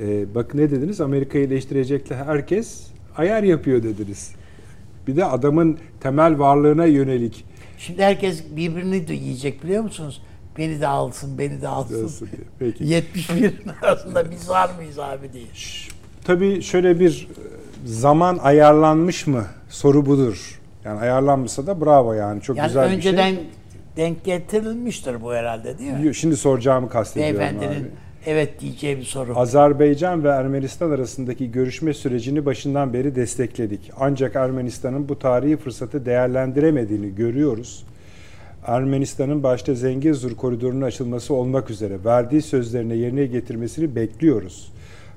e, 0.00 0.34
bak 0.34 0.54
ne 0.54 0.70
dediniz? 0.70 1.00
Amerika'yı 1.00 1.46
eleştirecekler 1.46 2.16
herkes 2.16 2.86
ayar 3.16 3.42
yapıyor 3.42 3.82
dediniz. 3.82 4.32
Bir 5.06 5.16
de 5.16 5.24
adamın 5.24 5.78
temel 6.00 6.38
varlığına 6.38 6.84
yönelik 6.86 7.44
Şimdi 7.78 8.02
herkes 8.02 8.44
birbirini 8.56 9.08
de 9.08 9.14
yiyecek 9.14 9.64
biliyor 9.64 9.82
musunuz? 9.82 10.22
Beni 10.58 10.80
de 10.80 10.86
alsın, 10.86 11.38
beni 11.38 11.62
de 11.62 11.68
alsın. 11.68 11.94
diyorsun. 11.96 12.28
Peki. 12.58 12.84
71'in 12.84 13.54
arasında 13.82 14.30
biz 14.30 14.48
var 14.48 14.70
mıyız 14.78 14.98
abi 14.98 15.32
diye. 15.32 15.44
Tabii 16.24 16.62
şöyle 16.62 17.00
bir 17.00 17.28
e, 17.30 17.86
zaman 17.86 18.38
ayarlanmış 18.42 19.26
mı? 19.26 19.44
Soru 19.68 20.06
budur. 20.06 20.60
Yani 20.84 21.00
ayarlanmışsa 21.00 21.66
da 21.66 21.80
bravo 21.80 22.12
yani 22.12 22.42
çok 22.42 22.56
Yani 22.56 22.66
güzel 22.66 22.84
önceden 22.84 23.32
bir 23.32 23.36
şey. 23.36 23.46
denk 23.96 24.24
getirilmiştir 24.24 25.22
bu 25.22 25.32
herhalde 25.34 25.78
değil 25.78 25.92
mi? 25.92 26.14
Şimdi 26.14 26.36
soracağımı 26.36 26.88
kastediyorum 26.88 27.38
Beyefendinin 27.40 27.80
abi. 27.84 27.90
Evet 28.26 28.60
diyeceği 28.60 28.96
bir 28.96 29.04
soru. 29.04 29.38
Azerbaycan 29.38 30.24
ve 30.24 30.28
Ermenistan 30.28 30.90
arasındaki 30.90 31.52
görüşme 31.52 31.94
sürecini 31.94 32.46
başından 32.46 32.92
beri 32.92 33.14
destekledik. 33.14 33.90
Ancak 34.00 34.36
Ermenistan'ın 34.36 35.08
bu 35.08 35.18
tarihi 35.18 35.56
fırsatı 35.56 36.06
değerlendiremediğini 36.06 37.14
görüyoruz. 37.14 37.84
Ermenistan'ın 38.66 39.42
başta 39.42 39.74
Zengezur 39.74 40.36
koridorunun 40.36 40.82
açılması 40.82 41.34
olmak 41.34 41.70
üzere 41.70 42.04
verdiği 42.04 42.42
sözlerine 42.42 42.94
yerine 42.94 43.26
getirmesini 43.26 43.96
bekliyoruz. 43.96 44.72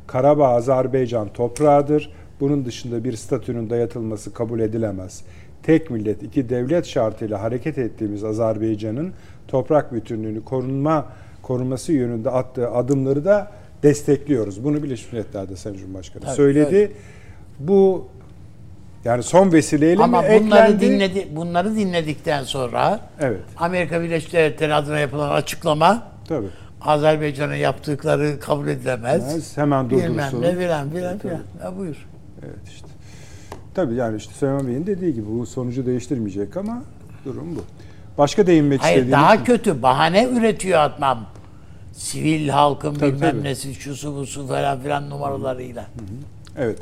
Karabağ 0.07 0.47
Azerbaycan 0.47 1.33
toprağıdır. 1.33 2.09
Bunun 2.39 2.65
dışında 2.65 3.03
bir 3.03 3.13
statünün 3.13 3.69
dayatılması 3.69 4.33
kabul 4.33 4.59
edilemez. 4.59 5.23
Tek 5.63 5.89
millet, 5.89 6.23
iki 6.23 6.49
devlet 6.49 6.85
şartıyla 6.85 7.41
hareket 7.41 7.77
ettiğimiz 7.77 8.23
Azerbaycan'ın 8.23 9.13
toprak 9.47 9.93
bütünlüğünü 9.93 10.43
korunma 10.43 11.05
korunması 11.47 11.93
yönünde 11.93 12.29
attığı 12.29 12.71
adımları 12.71 13.25
da 13.25 13.51
destekliyoruz. 13.83 14.63
Bunu 14.63 14.83
Birleşmiş 14.83 15.13
Milletler'de 15.13 15.55
Sayın 15.55 15.77
Cumhurbaşkanı 15.77 16.23
Tabii, 16.23 16.35
söyledi. 16.35 16.75
öyle. 16.75 16.91
Bu 17.59 18.07
yani 19.05 19.23
son 19.23 19.51
vesileyle 19.51 20.03
Ama 20.03 20.21
mi 20.21 20.27
bunları 20.27 20.67
eklendi? 20.67 20.81
dinledi 20.85 21.27
bunları 21.35 21.75
dinledikten 21.75 22.43
sonra 22.43 22.99
Evet. 23.19 23.39
Amerika 23.57 24.01
Birleşik 24.01 24.33
Devletleri 24.33 24.73
adına 24.73 24.99
yapılan 24.99 25.29
açıklama 25.31 26.03
Tabii. 26.27 26.47
Azerbaycan'ın 26.81 27.55
yaptıkları 27.55 28.39
kabul 28.39 28.67
edilemez. 28.67 29.33
Evet, 29.33 29.51
hemen 29.55 29.89
Bilmem 29.89 30.13
durdursun. 30.13 30.41
ne 30.41 30.55
filan 30.55 30.89
filan 30.89 31.17
filan. 31.19 31.39
Ha, 31.61 31.77
buyur. 31.77 32.05
Evet 32.45 32.67
işte. 32.73 32.87
Tabii 33.73 33.95
yani 33.95 34.17
işte 34.17 34.33
Süleyman 34.33 34.67
Bey'in 34.67 34.85
dediği 34.87 35.13
gibi 35.13 35.25
bu 35.39 35.45
sonucu 35.45 35.85
değiştirmeyecek 35.85 36.57
ama 36.57 36.83
durum 37.25 37.55
bu. 37.55 37.61
Başka 38.17 38.47
değinmek 38.47 38.83
Hayır 38.83 38.95
istediğiniz 38.97 39.11
daha 39.11 39.43
kötü 39.43 39.81
bahane 39.81 40.29
üretiyor 40.29 40.79
atmam. 40.79 41.25
Sivil 41.93 42.49
halkın 42.49 42.93
Tabii, 42.93 43.13
bilmem 43.13 43.31
tabii. 43.31 43.43
nesi 43.43 43.73
şusu 43.73 44.15
busu 44.15 44.47
falan 44.47 44.79
filan 44.79 45.09
numaralarıyla. 45.09 45.85
Evet. 46.57 46.77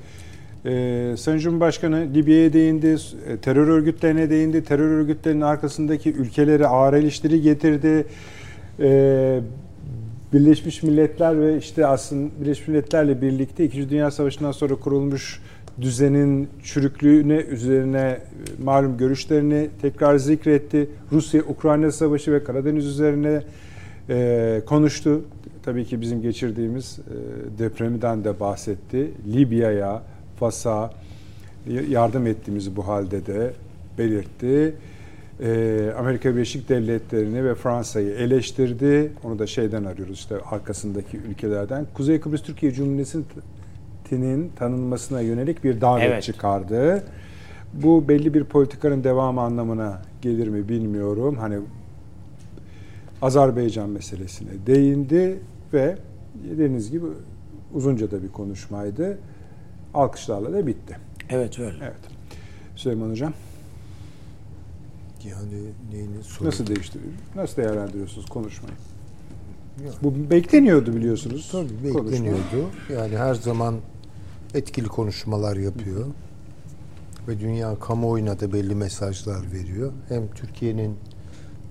Ee, 0.65 1.15
Sayın 1.17 1.39
Cumhurbaşkanı 1.39 2.07
Libya'ya 2.13 2.53
değindi, 2.53 2.97
e, 3.27 3.37
terör 3.37 3.67
örgütlerine 3.67 4.29
değindi, 4.29 4.63
terör 4.63 4.89
örgütlerinin 4.89 5.41
arkasındaki 5.41 6.13
ülkelere 6.13 6.67
ağır 6.67 6.93
eleştiri 6.93 7.41
getirdi. 7.41 8.07
Ee, 8.79 9.39
Birleşmiş 10.33 10.83
Milletler 10.83 11.39
ve 11.39 11.57
işte 11.57 11.85
aslında 11.87 12.29
Birleşmiş 12.41 12.67
Milletler'le 12.67 13.21
birlikte 13.21 13.65
İkinci 13.65 13.89
Dünya 13.89 14.11
Savaşı'ndan 14.11 14.51
sonra 14.51 14.75
kurulmuş 14.75 15.41
düzenin 15.81 16.49
çürüklüğüne 16.63 17.35
üzerine 17.35 17.99
e, 17.99 18.19
malum 18.63 18.97
görüşlerini 18.97 19.69
tekrar 19.81 20.17
zikretti. 20.17 20.89
Rusya-Ukrayna 21.11 21.91
Savaşı 21.91 22.31
ve 22.31 22.43
Karadeniz 22.43 22.85
üzerine 22.85 23.43
e, 24.09 24.61
konuştu. 24.65 25.21
Tabii 25.63 25.85
ki 25.85 26.01
bizim 26.01 26.21
geçirdiğimiz 26.21 26.99
e, 26.99 27.59
depremden 27.59 28.23
de 28.23 28.39
bahsetti. 28.39 29.11
Libya'ya, 29.33 30.03
Fas'a 30.39 30.93
yardım 31.89 32.27
ettiğimizi 32.27 32.75
bu 32.75 32.87
halde 32.87 33.25
de 33.25 33.53
belirtti. 33.97 34.73
E, 35.41 35.91
Amerika 35.97 36.35
Birleşik 36.35 36.69
Devletleri'ni 36.69 37.45
ve 37.45 37.55
Fransa'yı 37.55 38.11
eleştirdi. 38.11 39.11
Onu 39.23 39.39
da 39.39 39.47
şeyden 39.47 39.83
arıyoruz 39.83 40.17
işte 40.17 40.35
arkasındaki 40.51 41.17
ülkelerden. 41.17 41.87
Kuzey 41.93 42.19
Kıbrıs 42.19 42.41
Türkiye 42.41 42.73
Cumhuriyeti'nin 44.11 44.51
tanınmasına 44.55 45.21
yönelik 45.21 45.63
bir 45.63 45.81
davet 45.81 46.03
Evet. 46.03 46.23
çıkardı. 46.23 47.03
Bu 47.73 48.07
belli 48.07 48.33
bir 48.33 48.43
politikanın 48.43 49.03
devamı 49.03 49.41
anlamına 49.41 50.01
gelir 50.21 50.47
mi 50.47 50.69
bilmiyorum. 50.69 51.37
Hani 51.39 51.57
Azerbaycan 53.21 53.89
meselesine 53.89 54.49
değindi 54.67 55.39
ve 55.73 55.97
dediğiniz 56.51 56.91
gibi 56.91 57.05
uzunca 57.73 58.11
da 58.11 58.23
bir 58.23 58.27
konuşmaydı. 58.31 59.17
Alkışlarla 59.93 60.53
da 60.53 60.67
bitti. 60.67 60.97
Evet 61.29 61.59
öyle. 61.59 61.77
Evet. 61.81 61.99
Süleyman 62.75 63.09
Hocam 63.09 63.33
Yani 65.29 65.63
neyini 65.91 66.23
sorun? 66.23 66.47
nasıl 66.47 66.67
değiştiriyor? 66.67 67.11
Nasıl 67.35 67.57
değerlendiriyorsunuz 67.57 68.25
konuşmayı? 68.29 68.75
Yok. 69.85 69.93
Bu 70.03 70.29
bekleniyordu 70.29 70.95
biliyorsunuz. 70.95 71.49
Tabii 71.51 71.93
konuşma. 71.93 72.11
bekleniyordu. 72.11 72.69
Yani 72.93 73.17
her 73.17 73.33
zaman 73.33 73.75
etkili 74.53 74.87
konuşmalar 74.87 75.57
yapıyor. 75.57 76.05
Ve 77.27 77.39
dünya 77.39 77.79
kamuoyuna 77.79 78.39
da 78.39 78.53
belli 78.53 78.75
mesajlar 78.75 79.51
veriyor. 79.51 79.91
Hem 80.09 80.27
Türkiye'nin 80.27 80.97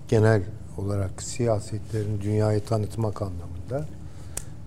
genel 0.09 0.43
olarak 0.79 1.23
siyasetlerini 1.23 2.21
dünyaya 2.21 2.61
tanıtmak 2.61 3.23
anlamında 3.23 3.87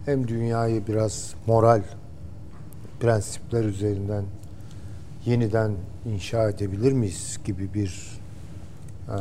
hem 0.06 0.28
dünyayı 0.28 0.88
biraz 0.88 1.34
moral 1.48 1.82
prensipler 3.00 3.64
üzerinden 3.64 4.26
yeniden 5.26 5.72
inşa 6.06 6.50
edebilir 6.50 6.92
miyiz 6.92 7.40
gibi 7.46 7.74
bir 7.74 8.20
e, 9.08 9.18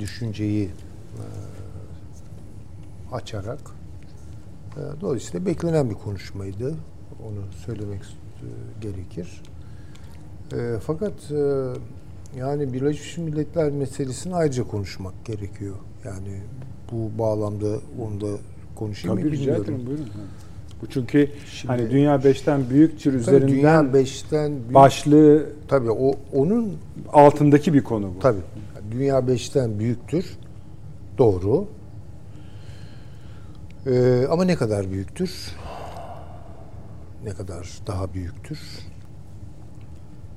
düşünceyi 0.00 0.64
e, 0.64 1.22
açarak 3.14 3.60
e, 4.76 4.80
dolayısıyla 5.00 5.46
beklenen 5.46 5.90
bir 5.90 5.94
konuşmaydı. 5.94 6.74
Onu 7.26 7.52
söylemek 7.66 8.00
e, 8.02 8.46
gerekir. 8.80 9.42
E, 10.52 10.78
fakat 10.86 11.12
e, 11.30 11.38
yani 12.38 12.72
Birleşmiş 12.72 13.18
Milletler 13.18 13.70
meselesini 13.70 14.34
ayrıca 14.34 14.64
konuşmak 14.64 15.24
gerekiyor. 15.24 15.74
Yani 16.04 16.40
bu 16.92 17.18
bağlamda 17.18 17.66
onu 18.00 18.20
da 18.20 18.26
konuşayım 18.74 19.16
mı 19.16 19.20
Tabii 19.22 19.30
rica 19.32 19.40
bilmiyorum. 19.40 19.64
ederim 19.64 19.86
buyurun. 19.86 20.06
Bu 20.82 20.86
çünkü 20.86 21.30
Şimdi- 21.52 21.72
hani 21.72 21.90
dünya 21.90 22.24
beşten 22.24 22.70
büyüktür 22.70 23.10
Tabii 23.12 23.20
üzerinden 23.22 23.48
Dünya 23.48 23.80
5'ten 24.02 24.52
büyük, 24.52 24.74
başlığı 24.74 25.46
tabii 25.68 25.90
o 25.90 26.14
onun 26.32 26.74
altındaki 27.12 27.74
bir 27.74 27.84
konu 27.84 28.06
bu. 28.16 28.18
tabii 28.20 28.40
Dünya 28.92 29.18
5'ten 29.28 29.78
büyüktür. 29.78 30.36
Doğru. 31.18 31.66
Ee, 33.86 34.26
ama 34.30 34.44
ne 34.44 34.56
kadar 34.56 34.90
büyüktür? 34.90 35.30
Ne 37.28 37.34
kadar 37.34 37.78
daha 37.86 38.14
büyüktür? 38.14 38.60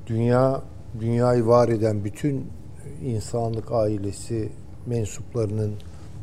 Dünya 0.07 0.61
dünyayı 0.99 1.45
var 1.45 1.69
eden 1.69 2.03
bütün 2.05 2.47
insanlık 3.05 3.71
ailesi 3.71 4.49
mensuplarının 4.85 5.73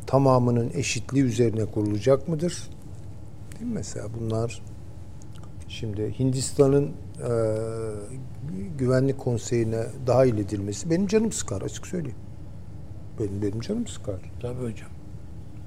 tamamının 0.07 0.71
eşitliği 0.73 1.23
üzerine 1.23 1.65
kurulacak 1.65 2.27
mıdır? 2.27 2.69
Değil 3.51 3.71
mi 3.71 3.73
mesela 3.73 4.07
bunlar 4.19 4.61
şimdi 5.67 6.19
Hindistan'ın 6.19 6.85
e, 6.85 6.91
güvenlik 8.77 9.17
konseyine 9.17 9.83
dahil 10.07 10.37
edilmesi 10.37 10.89
benim 10.89 11.07
canım 11.07 11.31
sıkar 11.31 11.61
açık 11.61 11.87
söyleyeyim. 11.87 12.17
Benim 13.19 13.41
benim 13.41 13.59
canım 13.59 13.87
sıkar. 13.87 14.31
Tabii 14.41 14.71
hocam. 14.71 14.89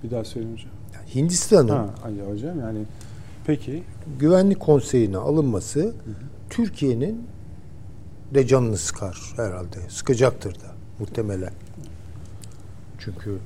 Bir 0.02 0.10
daha 0.10 0.24
söyleyeyim 0.24 0.56
hocam. 0.56 0.72
Yani 0.94 1.14
Hindistan'ın 1.14 1.68
Ha, 1.68 1.94
hocam 2.30 2.60
yani 2.60 2.84
peki 3.46 3.82
güvenlik 4.18 4.60
konseyine 4.60 5.16
alınması 5.16 5.94
Türkiye'nin 6.50 7.26
de 8.34 8.46
canını 8.46 8.76
sıkar 8.76 9.32
herhalde. 9.36 9.76
Sıkacaktır 9.88 10.54
da 10.54 10.74
muhtemelen. 10.98 11.52
Çünkü 12.98 13.38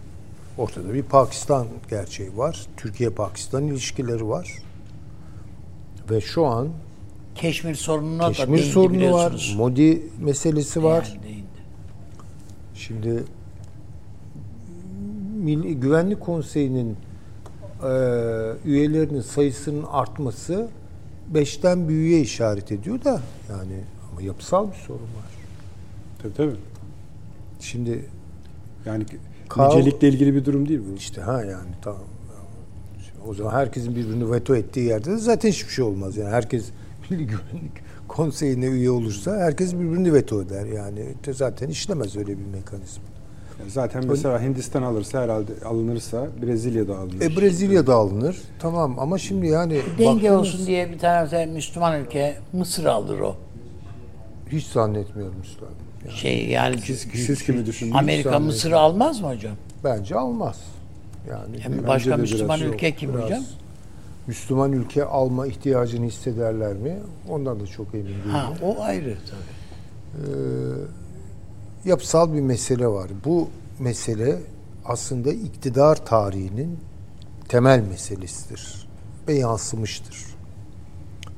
ortada 0.59 0.95
bir 0.95 1.03
Pakistan 1.03 1.67
gerçeği 1.91 2.37
var. 2.37 2.67
Türkiye-Pakistan 2.77 3.67
ilişkileri 3.67 4.29
var. 4.29 4.53
Ve 6.11 6.21
şu 6.21 6.47
an 6.47 6.69
Keşmir 7.35 7.75
sorununa 7.75 8.23
da 8.23 8.33
Keşmir 8.33 8.59
değindi 8.59 8.73
sorunu 8.73 9.13
var. 9.13 9.55
Modi 9.57 10.03
meselesi 10.21 10.83
var. 10.83 11.19
Yani. 11.25 11.45
Şimdi 12.75 13.25
Milli 15.35 15.81
Güvenlik 15.81 16.21
Konseyi'nin 16.21 16.97
e, 17.83 17.89
üyelerinin 18.65 19.21
sayısının 19.21 19.85
artması 19.91 20.69
beşten 21.35 21.89
büyüğe 21.89 22.21
işaret 22.21 22.73
ediyor 22.73 23.05
da 23.05 23.21
yani 23.51 23.81
ama 24.13 24.23
yapısal 24.23 24.69
bir 24.71 24.77
sorun 24.77 25.01
var. 25.01 25.31
tabii 26.23 26.35
tabii. 26.35 26.57
Şimdi 27.61 28.05
Yani 28.87 29.05
Karl- 29.49 29.77
Nicelikle 29.77 30.09
ilgili 30.09 30.35
bir 30.35 30.45
durum 30.45 30.69
değil 30.69 30.81
bu. 30.93 30.97
İşte 30.97 31.21
ha 31.21 31.45
yani 31.45 31.69
tamam. 31.83 32.01
O 33.29 33.35
zaman 33.35 33.53
herkesin 33.53 33.97
birbirini 33.97 34.33
veto 34.33 34.57
ettiği 34.57 34.87
yerde 34.87 35.11
de 35.11 35.17
zaten 35.17 35.49
hiçbir 35.49 35.73
şey 35.73 35.85
olmaz. 35.85 36.17
Yani 36.17 36.31
herkes 36.31 36.65
Milli 37.11 37.27
Güvenlik 37.27 37.73
Konseyi'ne 38.09 38.67
üye 38.67 38.91
olursa 38.91 39.37
herkes 39.37 39.75
birbirini 39.75 40.13
veto 40.13 40.43
eder. 40.43 40.67
Yani 40.67 41.15
zaten 41.33 41.69
işlemez 41.69 42.17
öyle 42.17 42.29
bir 42.39 42.45
mekanizma. 42.47 43.05
Zaten 43.69 44.07
mesela 44.07 44.43
Hindistan 44.43 44.83
alırsa 44.83 45.23
herhalde 45.23 45.53
alınırsa 45.65 46.27
Brezilya'da 46.43 46.99
alınır. 46.99 47.21
E 47.21 47.37
Brezilya'da 47.37 47.95
alınır. 47.95 48.37
Tamam 48.59 48.99
ama 48.99 49.19
şimdi 49.19 49.47
yani 49.47 49.81
Denge 49.99 50.07
baktınız- 50.29 50.33
olsun 50.39 50.67
diye 50.67 50.91
bir 50.93 50.99
tane 50.99 51.23
mesela 51.23 51.47
Müslüman 51.53 52.01
ülke 52.01 52.37
Mısır 52.53 52.85
alır 52.85 53.19
o. 53.21 53.37
hiç 54.53 54.67
zannetmiyorum 54.67 55.35
Müslüman. 55.39 55.73
Yani 56.07 56.17
Şey 56.19 56.49
yani 56.49 56.79
siz, 56.79 57.01
siz 57.15 57.43
kimi 57.45 57.67
düşündünüz? 57.67 57.97
Amerika. 57.97 58.39
Mısır'ı 58.39 58.79
almaz 58.79 59.21
mı 59.21 59.29
hocam? 59.29 59.55
bence 59.85 60.15
almaz. 60.15 60.61
Yani 61.31 61.61
Hem 61.61 61.87
başka 61.87 62.17
Müslüman 62.17 62.61
ülke 62.61 62.95
kim 62.95 63.13
biraz 63.15 63.25
hocam? 63.25 63.43
Müslüman 64.27 64.73
ülke 64.73 65.05
alma 65.05 65.47
ihtiyacını 65.47 66.07
hissederler 66.07 66.73
mi? 66.73 66.97
Ondan 67.29 67.61
da 67.61 67.67
çok 67.67 67.95
emin 67.95 68.05
değilim. 68.07 68.21
Ha 68.31 68.53
o 68.63 68.83
ayrı 68.83 69.17
tabii. 69.31 69.57
Ee, 70.17 70.27
yapısal 71.87 72.35
bir 72.35 72.41
mesele 72.41 72.87
var. 72.87 73.11
Bu 73.25 73.49
mesele 73.79 74.39
aslında 74.85 75.33
iktidar 75.33 76.07
tarihinin 76.07 76.79
temel 77.49 77.81
meselesidir 77.81 78.89
ve 79.29 79.35
yansımıştır. 79.35 80.27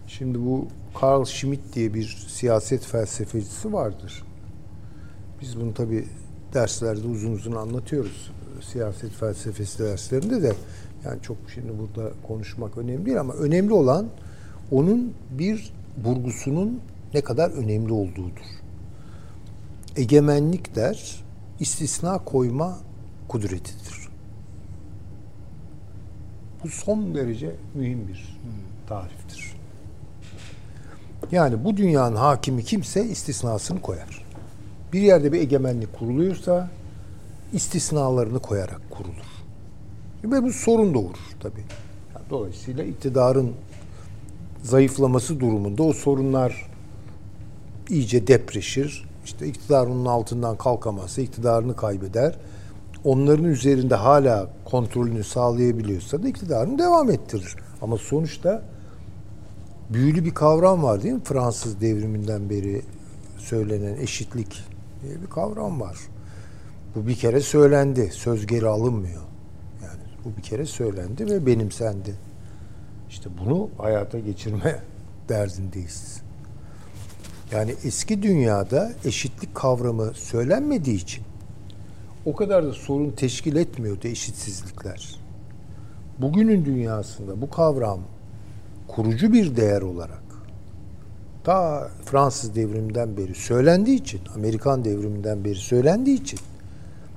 Şimdi 0.06 0.40
bu 0.40 0.66
Carl 1.02 1.24
Schmitt 1.24 1.74
diye 1.74 1.94
bir 1.94 2.26
siyaset 2.28 2.84
felsefecisi 2.84 3.72
vardır. 3.72 4.24
Biz 5.40 5.60
bunu 5.60 5.74
tabi 5.74 6.04
derslerde 6.54 7.06
uzun 7.06 7.32
uzun 7.32 7.52
anlatıyoruz. 7.52 8.30
Siyaset 8.72 9.10
felsefesi 9.10 9.78
derslerinde 9.78 10.42
de 10.42 10.52
yani 11.04 11.22
çok 11.22 11.36
şimdi 11.54 11.72
burada 11.78 12.12
konuşmak 12.26 12.78
önemli 12.78 13.06
değil 13.06 13.20
ama 13.20 13.34
önemli 13.34 13.72
olan 13.72 14.06
onun 14.70 15.12
bir 15.38 15.72
vurgusunun 16.04 16.80
ne 17.14 17.20
kadar 17.20 17.50
önemli 17.50 17.92
olduğudur. 17.92 18.57
Egemenlik 19.98 20.76
der, 20.76 21.24
istisna 21.60 22.24
koyma 22.24 22.78
kudretidir. 23.28 24.08
Bu 26.64 26.68
son 26.68 27.14
derece 27.14 27.56
mühim 27.74 28.08
bir 28.08 28.38
tariftir. 28.88 29.52
Yani 31.32 31.64
bu 31.64 31.76
dünyanın 31.76 32.16
hakimi 32.16 32.64
kimse 32.64 33.04
istisnasını 33.04 33.82
koyar. 33.82 34.24
Bir 34.92 35.00
yerde 35.00 35.32
bir 35.32 35.40
egemenlik 35.40 35.98
kuruluyorsa 35.98 36.70
istisnalarını 37.52 38.38
koyarak 38.38 38.90
kurulur. 38.90 39.28
Ve 40.24 40.42
bu 40.42 40.52
sorun 40.52 40.94
doğurur 40.94 41.36
tabii. 41.40 41.64
Dolayısıyla 42.30 42.84
iktidarın 42.84 43.54
zayıflaması 44.62 45.40
durumunda 45.40 45.82
o 45.82 45.92
sorunlar 45.92 46.70
iyice 47.88 48.26
depreşir. 48.26 49.07
İşte 49.28 49.46
iktidar 49.46 49.86
onun 49.86 50.04
altından 50.04 50.56
kalkamazsa 50.56 51.22
iktidarını 51.22 51.76
kaybeder. 51.76 52.38
Onların 53.04 53.44
üzerinde 53.44 53.94
hala 53.94 54.50
kontrolünü 54.64 55.24
sağlayabiliyorsa 55.24 56.22
da 56.22 56.28
iktidarını 56.28 56.78
devam 56.78 57.10
ettirir. 57.10 57.56
Ama 57.82 57.96
sonuçta 57.96 58.62
büyülü 59.90 60.24
bir 60.24 60.34
kavram 60.34 60.82
var 60.82 61.02
değil 61.02 61.14
mi? 61.14 61.20
Fransız 61.24 61.80
devriminden 61.80 62.50
beri 62.50 62.82
söylenen 63.38 63.96
eşitlik 63.96 64.64
diye 65.02 65.22
bir 65.22 65.26
kavram 65.26 65.80
var. 65.80 65.98
Bu 66.94 67.06
bir 67.06 67.14
kere 67.14 67.40
söylendi. 67.40 68.10
Söz 68.12 68.46
geri 68.46 68.66
alınmıyor. 68.66 69.22
Yani 69.82 70.02
bu 70.24 70.36
bir 70.36 70.42
kere 70.42 70.66
söylendi 70.66 71.26
ve 71.26 71.46
benimsendi. 71.46 72.14
İşte 73.08 73.30
bunu 73.44 73.70
hayata 73.78 74.18
geçirme 74.18 74.82
derdindeyiz. 75.28 76.27
Yani 77.52 77.74
eski 77.84 78.22
dünyada 78.22 78.92
eşitlik 79.04 79.54
kavramı 79.54 80.12
söylenmediği 80.14 80.96
için 80.96 81.24
o 82.26 82.36
kadar 82.36 82.64
da 82.64 82.72
sorun 82.72 83.10
teşkil 83.10 83.56
etmiyordu 83.56 84.08
eşitsizlikler. 84.08 85.20
Bugünün 86.18 86.64
dünyasında 86.64 87.40
bu 87.40 87.50
kavram 87.50 88.00
kurucu 88.88 89.32
bir 89.32 89.56
değer 89.56 89.82
olarak 89.82 90.22
ta 91.44 91.90
Fransız 92.04 92.54
devriminden 92.54 93.16
beri 93.16 93.34
söylendiği 93.34 94.00
için, 94.00 94.20
Amerikan 94.34 94.84
devriminden 94.84 95.44
beri 95.44 95.56
söylendiği 95.56 96.20
için 96.20 96.38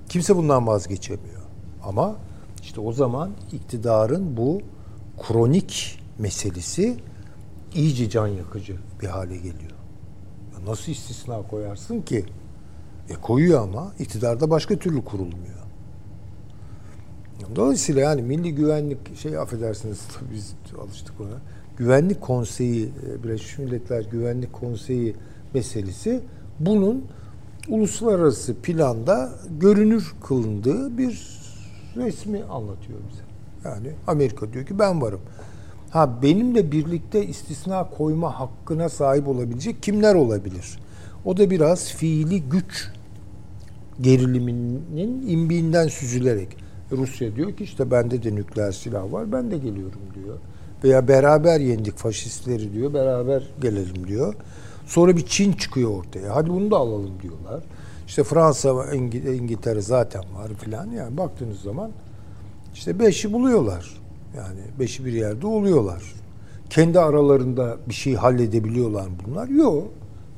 kimse 0.10 0.36
bundan 0.36 0.68
vazgeçemiyor. 0.68 1.42
Ama 1.84 2.16
işte 2.64 2.82
o 2.82 2.94
zaman 2.94 3.32
iktidarın 3.52 4.38
bu 4.38 4.62
kronik 5.22 6.00
meselesi 6.20 6.98
iyice 7.74 8.10
can 8.10 8.28
yakıcı 8.28 8.78
bir 9.02 9.08
hale 9.08 9.38
geliyor. 9.38 9.81
Nasıl 10.68 10.92
istisna 10.92 11.42
koyarsın 11.48 12.02
ki? 12.02 12.26
E 13.10 13.14
koyuyor 13.14 13.64
ama 13.64 13.94
iktidarda 14.00 14.50
başka 14.50 14.76
türlü 14.76 15.06
kurulmuyor. 15.06 15.62
Dolayısıyla 17.56 18.02
yani 18.02 18.22
milli 18.22 18.56
güvenlik 18.56 19.18
şey 19.18 19.38
affedersiniz 19.38 20.00
biz 20.34 20.54
alıştık 20.82 21.22
ona. 21.22 21.42
Güvenlik 21.78 22.22
konseyi 22.22 22.90
e, 23.08 23.24
Birleşmiş 23.24 23.58
Milletler 23.58 24.02
Güvenlik 24.02 24.54
Konseyi 24.54 25.16
meselesi 25.54 26.22
bunun 26.60 27.06
uluslararası 27.70 28.56
planda 28.56 29.32
görünür 29.60 30.14
kılındığı 30.24 30.98
bir 30.98 31.42
resmi 31.96 32.44
anlatıyor 32.44 33.00
bize. 33.12 33.22
Yani 33.66 33.92
Amerika 34.08 34.54
diyor 34.54 34.66
ki 34.66 34.80
ben 34.80 35.02
varım. 35.02 35.22
Ha 35.92 36.22
benimle 36.22 36.72
birlikte 36.72 37.26
istisna 37.28 37.90
koyma 37.90 38.40
hakkına 38.40 38.90
sahip 38.90 39.28
olabilecek 39.28 39.84
kimler 39.84 40.16
olabilir? 40.16 40.80
O 41.26 41.38
da 41.38 41.50
biraz 41.50 41.92
fiili 41.94 42.42
güç 42.42 42.90
geriliminin 44.02 45.28
imbiğinden 45.28 45.88
süzülerek 45.88 46.48
Rusya 46.92 47.36
diyor 47.36 47.54
ki 47.58 47.64
işte 47.64 47.92
bende 47.92 48.24
de 48.24 48.36
nükleer 48.36 48.72
silah 48.72 49.12
var 49.12 49.32
ben 49.32 49.52
de 49.52 49.58
geliyorum 49.58 50.02
diyor. 50.16 50.38
Veya 50.84 51.08
beraber 51.08 51.60
yendik 51.60 51.98
faşistleri 51.98 52.74
diyor 52.74 52.94
beraber 52.94 53.44
gelelim 53.62 54.08
diyor. 54.08 54.34
Sonra 54.86 55.18
bir 55.18 55.26
Çin 55.26 55.54
çıkıyor 55.54 55.92
ortaya. 56.00 56.36
Hadi 56.36 56.50
bunu 56.50 56.72
da 56.72 56.78
alalım 56.78 57.12
diyorlar. 57.22 57.64
İşte 58.08 58.24
Fransa, 58.24 58.70
İngi- 58.70 59.34
İngiltere 59.36 59.82
zaten 59.82 60.22
var 60.22 60.52
filan. 60.60 60.92
Yani 60.92 61.18
baktığınız 61.18 61.60
zaman 61.62 61.92
işte 62.74 63.00
beşi 63.00 63.34
buluyorlar. 63.34 64.01
Yani 64.38 64.60
beşi 64.80 65.06
bir 65.06 65.14
yerde 65.14 65.48
oluyorlar. 65.48 66.04
Kendi 66.70 67.00
aralarında 67.00 67.78
bir 67.90 67.94
şey 67.94 68.16
halledebiliyorlar 68.16 69.06
bunlar? 69.26 69.48
Yok. 69.48 69.88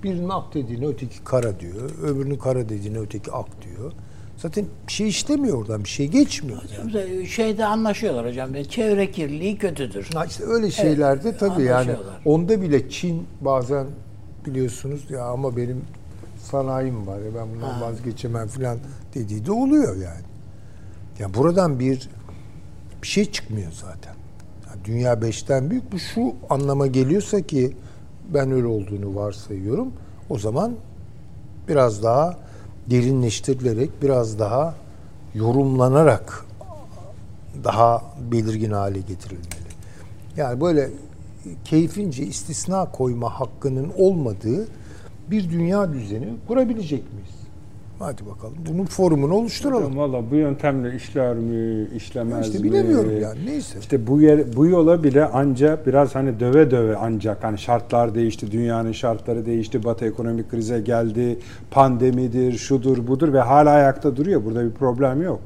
Birinin 0.03 0.29
ak 0.29 0.53
dediğine 0.53 0.87
öteki 0.87 1.23
kara 1.23 1.59
diyor. 1.59 1.89
Öbürünün 2.03 2.37
kara 2.37 2.69
dediğine 2.69 2.99
öteki 2.99 3.31
ak 3.31 3.47
diyor. 3.61 3.91
Zaten 4.37 4.65
bir 4.87 4.91
şey 4.91 5.07
işlemiyor 5.07 5.57
oradan. 5.57 5.83
Bir 5.83 5.89
şey 5.89 6.07
geçmiyor. 6.07 6.61
Yani. 6.77 7.27
Şeyde 7.27 7.65
anlaşıyorlar 7.65 8.27
hocam. 8.27 8.63
Çevre 8.69 9.11
kirliliği 9.11 9.57
kötüdür. 9.57 10.09
Ha 10.13 10.25
işte 10.25 10.43
öyle 10.43 10.71
şeylerde 10.71 11.37
tabii 11.37 11.63
yani 11.63 11.91
onda 12.25 12.61
bile 12.61 12.89
Çin 12.89 13.27
bazen 13.41 13.87
biliyorsunuz 14.45 15.01
ya 15.09 15.25
ama 15.25 15.57
benim 15.57 15.81
sanayim 16.37 17.07
var 17.07 17.19
ya 17.19 17.35
ben 17.35 17.55
bundan 17.55 17.81
vazgeçemem 17.81 18.47
falan 18.47 18.77
dediği 19.15 19.45
de 19.45 19.51
oluyor 19.51 19.95
yani. 19.95 20.25
Ya 21.19 21.33
buradan 21.33 21.79
bir 21.79 22.09
bir 23.03 23.07
şey 23.07 23.31
çıkmıyor 23.31 23.71
zaten. 23.71 24.15
Yani 24.67 24.85
dünya 24.85 25.21
beşten 25.21 25.69
büyük. 25.69 25.91
Bu 25.91 25.99
şu 25.99 26.33
anlama 26.49 26.87
geliyorsa 26.87 27.41
ki 27.41 27.77
ben 28.33 28.51
öyle 28.51 28.67
olduğunu 28.67 29.15
varsayıyorum. 29.15 29.93
O 30.29 30.37
zaman 30.37 30.73
biraz 31.67 32.03
daha 32.03 32.37
derinleştirilerek, 32.89 33.89
biraz 34.01 34.39
daha 34.39 34.75
yorumlanarak 35.35 36.45
daha 37.63 38.01
belirgin 38.31 38.71
hale 38.71 38.99
getirilmeli. 38.99 39.73
Yani 40.37 40.61
böyle 40.61 40.89
keyfince 41.65 42.23
istisna 42.23 42.91
koyma 42.91 43.39
hakkının 43.39 43.91
olmadığı 43.97 44.67
bir 45.31 45.51
dünya 45.51 45.93
düzeni 45.93 46.33
kurabilecek 46.47 47.13
miyiz? 47.13 47.42
Hadi 47.99 48.25
bakalım. 48.25 48.55
Bunun 48.69 48.85
formunu 48.85 49.33
oluşturalım. 49.33 49.97
Valla 49.97 50.31
bu 50.31 50.35
yöntemle 50.35 50.95
işler 50.95 51.35
mi, 51.35 51.87
işlemez 51.95 52.47
işte 52.47 52.59
mi? 52.59 52.63
bilemiyorum 52.63 53.21
yani 53.21 53.45
neyse. 53.45 53.79
İşte 53.79 54.07
bu 54.07 54.21
yer, 54.21 54.55
bu 54.55 54.65
yola 54.67 55.03
bile 55.03 55.25
ancak 55.33 55.87
biraz 55.87 56.15
hani 56.15 56.39
döve 56.39 56.71
döve 56.71 56.95
ancak 56.95 57.43
hani 57.43 57.57
şartlar 57.57 58.15
değişti, 58.15 58.51
dünyanın 58.51 58.91
şartları 58.91 59.45
değişti, 59.45 59.83
Batı 59.83 60.05
ekonomik 60.05 60.51
krize 60.51 60.81
geldi, 60.81 61.39
pandemidir, 61.71 62.57
şudur 62.57 63.07
budur 63.07 63.33
ve 63.33 63.39
hala 63.39 63.69
ayakta 63.69 64.15
duruyor. 64.15 64.45
Burada 64.45 64.65
bir 64.65 64.71
problem 64.71 65.21
yok. 65.21 65.41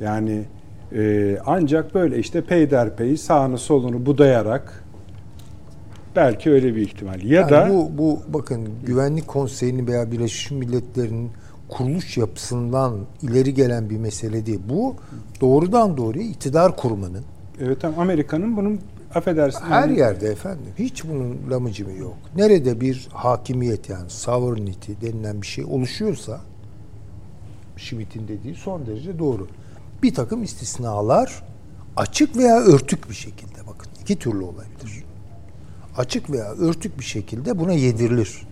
Yani 0.00 0.44
e, 0.92 1.36
ancak 1.46 1.94
böyle 1.94 2.18
işte 2.18 2.40
peyderpey 2.40 3.16
sağını 3.16 3.58
solunu 3.58 4.06
budayarak 4.06 4.83
belki 6.16 6.50
öyle 6.50 6.76
bir 6.76 6.80
ihtimal. 6.82 7.22
Ya 7.22 7.40
Yani 7.40 7.50
da 7.50 7.68
bu 7.70 7.90
bu 7.98 8.20
bakın 8.28 8.68
Güvenlik 8.86 9.28
Konseyi'nin 9.28 9.86
veya 9.86 10.12
Birleşmiş 10.12 10.50
Milletler'in 10.50 11.30
kuruluş 11.68 12.16
yapısından 12.16 12.98
ileri 13.22 13.54
gelen 13.54 13.90
bir 13.90 13.96
mesele 13.96 14.46
değil. 14.46 14.60
Bu 14.68 14.96
doğrudan 15.40 15.96
doğruya 15.96 16.24
iktidar 16.24 16.76
kurmanın 16.76 17.24
Evet 17.60 17.84
ama 17.84 18.02
Amerika'nın 18.02 18.56
bunun 18.56 18.80
affedersin. 19.14 19.60
her 19.64 19.88
yani- 19.88 19.98
yerde 19.98 20.26
efendim 20.28 20.72
hiç 20.78 21.04
bunun 21.04 21.36
lamıcımı 21.50 21.92
yok. 21.92 22.16
Nerede 22.36 22.80
bir 22.80 23.08
hakimiyet 23.12 23.88
yani 23.88 24.10
sovereignty 24.10 24.92
denilen 25.02 25.42
bir 25.42 25.46
şey 25.46 25.64
oluşuyorsa 25.64 26.40
Schmitt'in 27.76 28.28
dediği 28.28 28.54
son 28.54 28.86
derece 28.86 29.18
doğru. 29.18 29.48
Bir 30.02 30.14
takım 30.14 30.42
istisnalar 30.42 31.42
açık 31.96 32.36
veya 32.36 32.60
örtük 32.60 33.10
bir 33.10 33.14
şekilde 33.14 33.66
bakın 33.66 33.90
iki 34.00 34.16
türlü 34.18 34.44
olabilir. 34.44 35.03
Açık 35.96 36.30
veya 36.30 36.52
örtük 36.52 36.98
bir 36.98 37.04
şekilde 37.04 37.58
buna 37.58 37.72
yedirilir. 37.72 38.46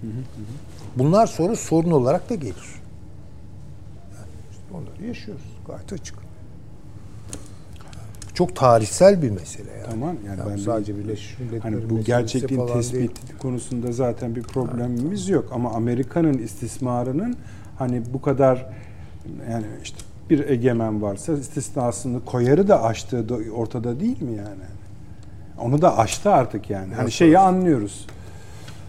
Bunlar 0.98 1.26
sonra 1.26 1.56
sorun 1.56 1.90
olarak 1.90 2.30
da 2.30 2.34
gelir. 2.34 2.54
Yani 4.14 4.26
işte 4.50 4.62
onları 4.74 5.06
yaşıyoruz 5.08 5.42
gayet 5.66 5.92
açık. 5.92 6.14
Çok 8.34 8.56
tarihsel 8.56 9.22
bir 9.22 9.30
mesele 9.30 9.70
yani. 9.70 9.90
Tamam 9.90 10.16
yani 10.26 10.38
Yani 10.40 10.50
ben 10.50 10.56
sadece 10.56 10.96
bir- 10.98 11.04
Birleşmiş 11.04 11.38
Milletler'in 11.38 11.60
hani 11.76 11.90
bu 11.90 12.00
gerçekliğin 12.00 12.66
tespiti 12.66 12.98
değil. 12.98 13.38
konusunda 13.38 13.92
zaten 13.92 14.36
bir 14.36 14.42
problemimiz 14.42 15.28
yok 15.28 15.48
ama 15.52 15.70
Amerika'nın 15.72 16.38
istismarının 16.38 17.36
hani 17.78 18.02
bu 18.14 18.22
kadar 18.22 18.66
yani 19.50 19.66
işte 19.82 19.98
bir 20.30 20.48
egemen 20.48 21.02
varsa 21.02 21.32
istisnasını 21.32 22.24
koyarı 22.24 22.68
da 22.68 22.82
aştığı 22.82 23.28
da 23.28 23.34
ortada 23.56 24.00
değil 24.00 24.22
mi 24.22 24.36
yani? 24.36 24.64
Onu 25.62 25.82
da 25.82 25.98
aştı 25.98 26.30
artık 26.30 26.70
yani. 26.70 26.94
Hani 26.94 27.12
şeyi 27.12 27.38
anlıyoruz. 27.38 28.06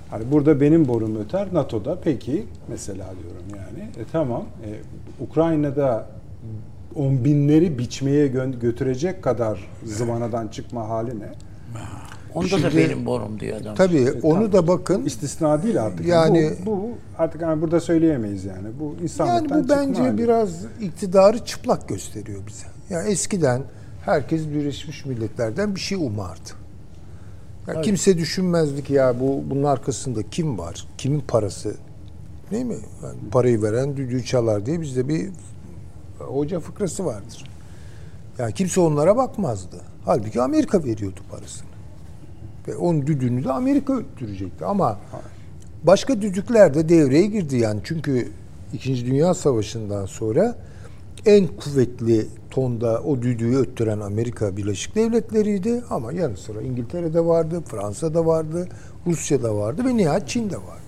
Hani 0.10 0.32
burada 0.32 0.62
benim 0.62 0.88
borum 0.88 1.16
öter, 1.16 1.48
NATO'da 1.54 2.00
peki 2.04 2.46
mesela 2.68 3.06
diyorum 3.22 3.46
yani. 3.50 3.90
E 3.90 4.02
tamam. 4.12 4.44
E, 4.66 4.70
Ukrayna'da 5.24 6.06
on 6.96 7.26
binleri 7.26 7.78
biçmeye 7.80 8.28
gö- 8.28 8.60
götürecek 8.60 9.24
kadar 9.24 9.68
zıvanadan 9.86 10.48
çıkma 10.48 10.90
hali 10.90 11.20
ne? 11.20 11.30
Onda 12.34 12.64
da 12.64 12.76
benim 12.78 13.06
borum 13.06 13.40
diyor 13.40 13.62
adam. 13.62 13.76
Tabii 13.76 14.12
onu 14.24 14.54
da 14.54 14.68
bakın. 14.68 15.06
İstisna 15.06 15.64
değil 15.64 15.84
artık. 15.84 16.06
Yani- 16.06 16.52
bu, 16.66 16.72
bu 16.72 16.90
artık 17.18 17.42
hani 17.42 17.62
burada 17.62 17.80
söyleyemeyiz 17.80 18.46
yani. 18.46 18.68
Bu 18.80 18.96
insanlıktan 19.04 19.56
Yani 19.58 19.66
bu 19.66 19.70
bence 19.70 20.02
hali. 20.02 20.18
biraz 20.18 20.66
iktidarı 20.82 21.46
çıplak 21.46 21.90
gösteriyor 21.90 22.40
bize. 22.48 22.66
Yani 22.90 23.10
eskiden 23.10 23.62
herkes 24.06 24.48
Birleşmiş 24.48 25.06
Milletler'den 25.06 25.76
bir 25.76 25.80
şey 25.80 25.98
umardı. 25.98 26.50
Ya 27.68 27.82
kimse 27.82 28.18
düşünmezdi 28.18 28.84
ki 28.84 28.94
ya 28.94 29.20
bu 29.20 29.44
bunun 29.50 29.64
arkasında 29.64 30.24
kim 30.32 30.58
var? 30.58 30.88
Kimin 30.98 31.20
parası? 31.20 31.76
Değil 32.52 32.66
mi? 32.66 32.78
Yani 33.04 33.16
parayı 33.32 33.62
veren 33.62 33.98
düdüğü 33.98 34.26
çalar 34.26 34.66
diye 34.66 34.82
bizde 34.82 35.08
bir 35.08 35.30
hoca 36.20 36.60
fıkrası 36.60 37.06
vardır. 37.06 37.44
Yani 38.40 38.54
kimse 38.54 38.82
onlara 38.82 39.16
bakmazdı. 39.18 39.76
Halbuki 40.06 40.42
Amerika 40.42 40.84
veriyordu 40.84 41.20
parasını. 41.32 41.68
Ve 42.68 42.76
onun 42.76 43.08
düdüğünü 43.08 43.44
de 43.44 43.52
Amerika 43.52 43.94
öttürecekti. 43.98 44.66
Ama 44.66 45.00
başka 45.84 46.22
düdükler 46.22 46.74
de 46.74 46.90
devreye 46.90 47.26
girdi 47.26 47.58
yani. 47.58 47.82
Çünkü 47.84 48.32
İkinci 48.74 49.06
Dünya 49.06 49.34
Savaşı'ndan 49.34 50.06
sonra 50.06 50.56
en 51.26 51.48
kuvvetli 51.48 52.28
tonda 52.50 53.02
o 53.02 53.22
düdüğü 53.22 53.58
öttüren 53.58 54.00
Amerika 54.00 54.58
Birleşik 54.58 54.96
Devletleri'ydi. 54.96 55.84
Ama 55.90 56.14
yanı 56.14 56.38
sıra 56.38 56.62
İngiltere'de 56.62 57.26
vardı, 57.26 57.64
Fransa'da 57.68 58.26
vardı, 58.26 58.68
Rusya'da 59.08 59.56
vardı 59.56 59.86
ve 59.86 59.98
nihayet 59.98 60.28
Çin'de 60.28 60.58
vardı. 60.58 60.84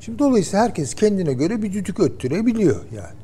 Şimdi 0.00 0.18
dolayısıyla 0.18 0.64
herkes 0.64 0.94
kendine 0.94 1.32
göre 1.32 1.62
bir 1.62 1.72
düdük 1.72 2.00
öttürebiliyor 2.00 2.80
yani. 2.96 3.20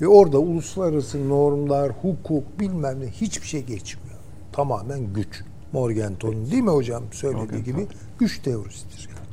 Ve 0.00 0.08
orada 0.08 0.38
uluslararası 0.38 1.28
normlar, 1.28 1.92
hukuk 2.02 2.60
bilmem 2.60 3.00
ne 3.00 3.06
hiçbir 3.06 3.46
şey 3.46 3.64
geçmiyor. 3.64 4.18
Tamamen 4.52 5.12
güç. 5.12 5.44
Morgenthau'nun 5.72 6.50
değil 6.50 6.62
mi 6.62 6.70
hocam 6.70 7.02
söylediği 7.12 7.64
gibi 7.64 7.86
güç 8.18 8.42
teorisidir. 8.42 9.08
Yani. 9.08 9.26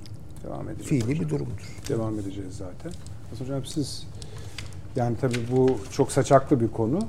devam 0.44 0.70
edeceğiz. 0.70 0.90
Fiili 0.90 1.04
hocam. 1.04 1.26
bir 1.26 1.30
durumdur. 1.30 1.78
Devam 1.90 2.20
edeceğiz 2.20 2.54
zaten. 2.58 2.92
Hocam 3.40 3.66
siz 3.66 4.08
yani 4.96 5.18
tabii 5.22 5.40
bu 5.52 5.80
çok 5.92 6.12
saçaklı 6.12 6.62
bir 6.62 6.68
konu. 6.68 7.00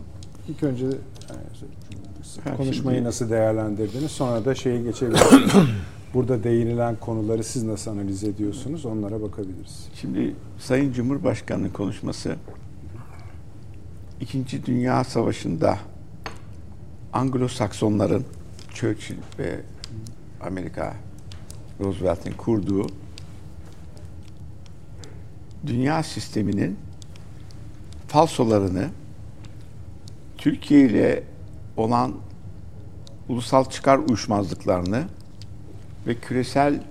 İlk 0.49 0.63
önce 0.63 0.87
yani, 0.87 2.57
konuşmayı 2.57 2.97
şimdi- 2.97 3.09
nasıl 3.09 3.31
değerlendirdiniz? 3.31 4.11
Sonra 4.11 4.45
da 4.45 4.55
şeye 4.55 4.83
geçebiliriz. 4.83 5.23
Burada 6.15 6.45
değinilen 6.45 6.97
konuları 6.97 7.45
siz 7.45 7.63
nasıl 7.63 7.91
analiz 7.91 8.25
ediyorsunuz? 8.25 8.87
Onlara 8.87 9.23
bakabiliriz. 9.23 9.89
Şimdi 9.95 10.35
Sayın 10.59 10.93
Cumhurbaşkanı'nın 10.93 11.71
konuşması 11.71 12.37
İkinci 14.21 14.67
Dünya 14.67 15.05
Savaşı'nda 15.05 15.79
Anglo-Saksonların 17.13 18.23
Churchill 18.75 19.17
ve 19.39 19.61
Amerika 20.41 20.95
Roosevelt'in 21.81 22.33
kurduğu 22.33 22.87
dünya 25.67 26.03
sisteminin 26.03 26.79
falsolarını 28.13 28.89
Türkiye 30.39 30.81
ile 30.87 31.23
olan 31.77 32.15
ulusal 33.29 33.65
çıkar 33.65 33.99
uyuşmazlıklarını 33.99 35.05
ve 36.07 36.15
küresel 36.15 36.83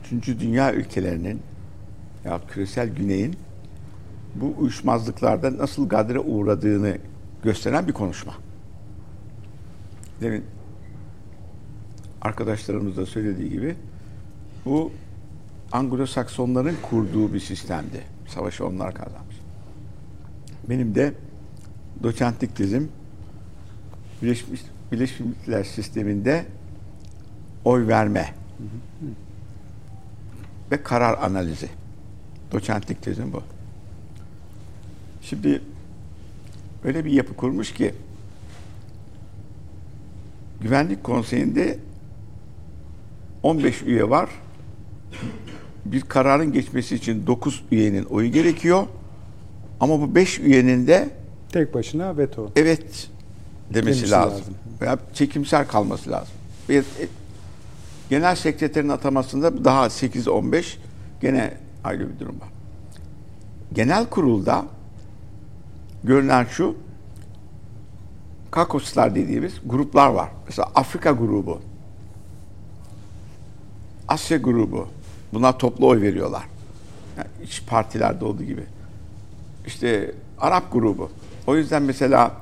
üçüncü 0.00 0.40
dünya 0.40 0.72
ülkelerinin 0.72 1.42
ya 2.24 2.40
küresel 2.48 2.88
güneyin 2.88 3.36
bu 4.34 4.54
uyuşmazlıklarda 4.58 5.58
nasıl 5.58 5.88
gadre 5.88 6.18
uğradığını 6.18 6.98
gösteren 7.42 7.88
bir 7.88 7.92
konuşma. 7.92 8.34
Demin 10.20 10.44
arkadaşlarımız 12.22 12.96
da 12.96 13.06
söylediği 13.06 13.50
gibi 13.50 13.76
bu 14.64 14.92
Anglo-Saksonların 15.72 16.76
kurduğu 16.90 17.34
bir 17.34 17.40
sistemdi. 17.40 18.02
Savaşı 18.26 18.66
onlar 18.66 18.94
kazanmış. 18.94 19.27
Benim 20.68 20.94
de 20.94 21.14
doçentlik 22.02 22.56
tezim 22.56 22.88
Birleşmiş, 24.22 24.60
Birleşmiş 24.92 25.20
Milletler 25.20 25.64
sisteminde 25.64 26.46
oy 27.64 27.86
verme 27.86 28.34
ve 30.70 30.82
karar 30.82 31.18
analizi. 31.22 31.68
Doçentlik 32.52 33.02
tezim 33.02 33.32
bu. 33.32 33.42
Şimdi 35.22 35.62
öyle 36.84 37.04
bir 37.04 37.10
yapı 37.10 37.34
kurmuş 37.36 37.74
ki 37.74 37.94
Güvenlik 40.60 41.04
Konseyi'nde 41.04 41.78
15 43.42 43.82
üye 43.82 44.10
var. 44.10 44.30
Bir 45.84 46.00
kararın 46.00 46.52
geçmesi 46.52 46.94
için 46.94 47.26
9 47.26 47.64
üyenin 47.70 48.04
oyu 48.04 48.32
gerekiyor. 48.32 48.86
Ama 49.80 50.00
bu 50.00 50.14
5 50.14 50.38
üyenin 50.38 50.86
de 50.86 51.10
Tek 51.52 51.74
başına 51.74 52.16
veto. 52.16 52.50
evet 52.56 53.08
demesi 53.74 54.10
lazım. 54.10 54.32
lazım. 54.38 54.54
Veya 54.80 54.98
çekimser 55.14 55.68
kalması 55.68 56.10
lazım. 56.10 56.34
Bir, 56.68 56.78
e, 56.80 57.08
genel 58.10 58.36
sekreterin 58.36 58.88
atamasında 58.88 59.64
daha 59.64 59.86
8-15 59.86 60.76
gene 61.20 61.54
ayrı 61.84 62.14
bir 62.14 62.18
durum 62.20 62.40
var. 62.40 62.48
Genel 63.72 64.06
kurulda 64.06 64.64
görünen 66.04 66.44
şu 66.44 66.76
kakoslar 68.50 69.14
dediğimiz 69.14 69.52
gruplar 69.66 70.08
var. 70.08 70.28
Mesela 70.46 70.68
Afrika 70.74 71.10
grubu, 71.10 71.60
Asya 74.08 74.36
grubu. 74.36 74.88
Bunlar 75.32 75.58
toplu 75.58 75.86
oy 75.88 76.02
veriyorlar. 76.02 76.44
Yani 77.16 77.28
iç 77.44 77.62
partilerde 77.66 78.24
olduğu 78.24 78.42
gibi. 78.44 78.64
İşte 79.68 80.14
Arap 80.38 80.72
grubu. 80.72 81.10
O 81.46 81.56
yüzden 81.56 81.82
mesela 81.82 82.32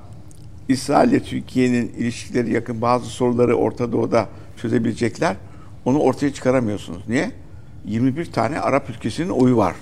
İsrail 0.68 1.08
ile 1.08 1.22
Türkiye'nin 1.22 1.88
ilişkileri 1.88 2.52
yakın 2.52 2.82
bazı 2.82 3.06
soruları 3.06 3.56
Orta 3.56 3.92
Doğu'da 3.92 4.28
çözebilecekler. 4.56 5.36
Onu 5.84 5.98
ortaya 5.98 6.32
çıkaramıyorsunuz. 6.32 7.08
Niye? 7.08 7.30
21 7.84 8.32
tane 8.32 8.60
Arap 8.60 8.90
ülkesinin 8.90 9.28
oyu 9.28 9.56
var 9.56 9.76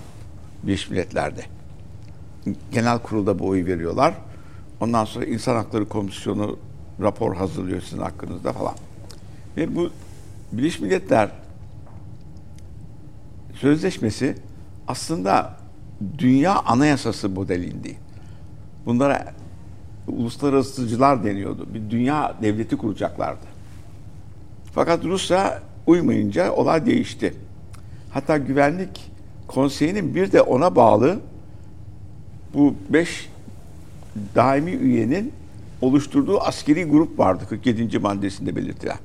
Birleşmiş 0.62 0.90
Milletler'de. 0.90 1.42
Genel 2.72 2.98
kurulda 2.98 3.38
bu 3.38 3.48
oyu 3.48 3.66
veriyorlar. 3.66 4.14
Ondan 4.80 5.04
sonra 5.04 5.24
İnsan 5.24 5.56
Hakları 5.56 5.88
Komisyonu 5.88 6.58
rapor 7.00 7.36
hazırlıyor 7.36 7.80
sizin 7.80 8.02
hakkınızda 8.02 8.52
falan. 8.52 8.74
Ve 9.56 9.76
bu 9.76 9.90
Birleşmiş 10.52 10.80
Milletler 10.80 11.30
sözleşmesi 13.54 14.36
aslında 14.88 15.63
dünya 16.18 16.58
anayasası 16.58 17.28
modelindi. 17.28 17.96
Bunlara 18.86 19.34
uluslararasıcılar 20.08 21.24
deniyordu. 21.24 21.68
Bir 21.74 21.90
dünya 21.90 22.34
devleti 22.42 22.76
kuracaklardı. 22.76 23.46
Fakat 24.74 25.04
Rusya 25.04 25.62
uymayınca 25.86 26.52
olay 26.52 26.86
değişti. 26.86 27.34
Hatta 28.10 28.36
Güvenlik 28.36 29.10
konseyinin 29.46 30.14
bir 30.14 30.32
de 30.32 30.42
ona 30.42 30.76
bağlı 30.76 31.20
bu 32.54 32.74
beş 32.90 33.30
daimi 34.34 34.70
üyenin 34.70 35.32
oluşturduğu 35.82 36.40
askeri 36.40 36.84
grup 36.84 37.18
vardı 37.18 37.44
47. 37.48 37.98
maddesinde 37.98 38.56
belirtilen. 38.56 38.98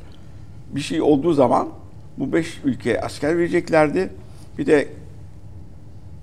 Bir 0.71 0.81
şey 0.81 1.01
olduğu 1.01 1.33
zaman 1.33 1.69
bu 2.17 2.33
beş 2.33 2.59
ülkeye 2.63 3.01
asker 3.01 3.37
vereceklerdi. 3.37 4.09
Bir 4.57 4.65
de 4.65 4.87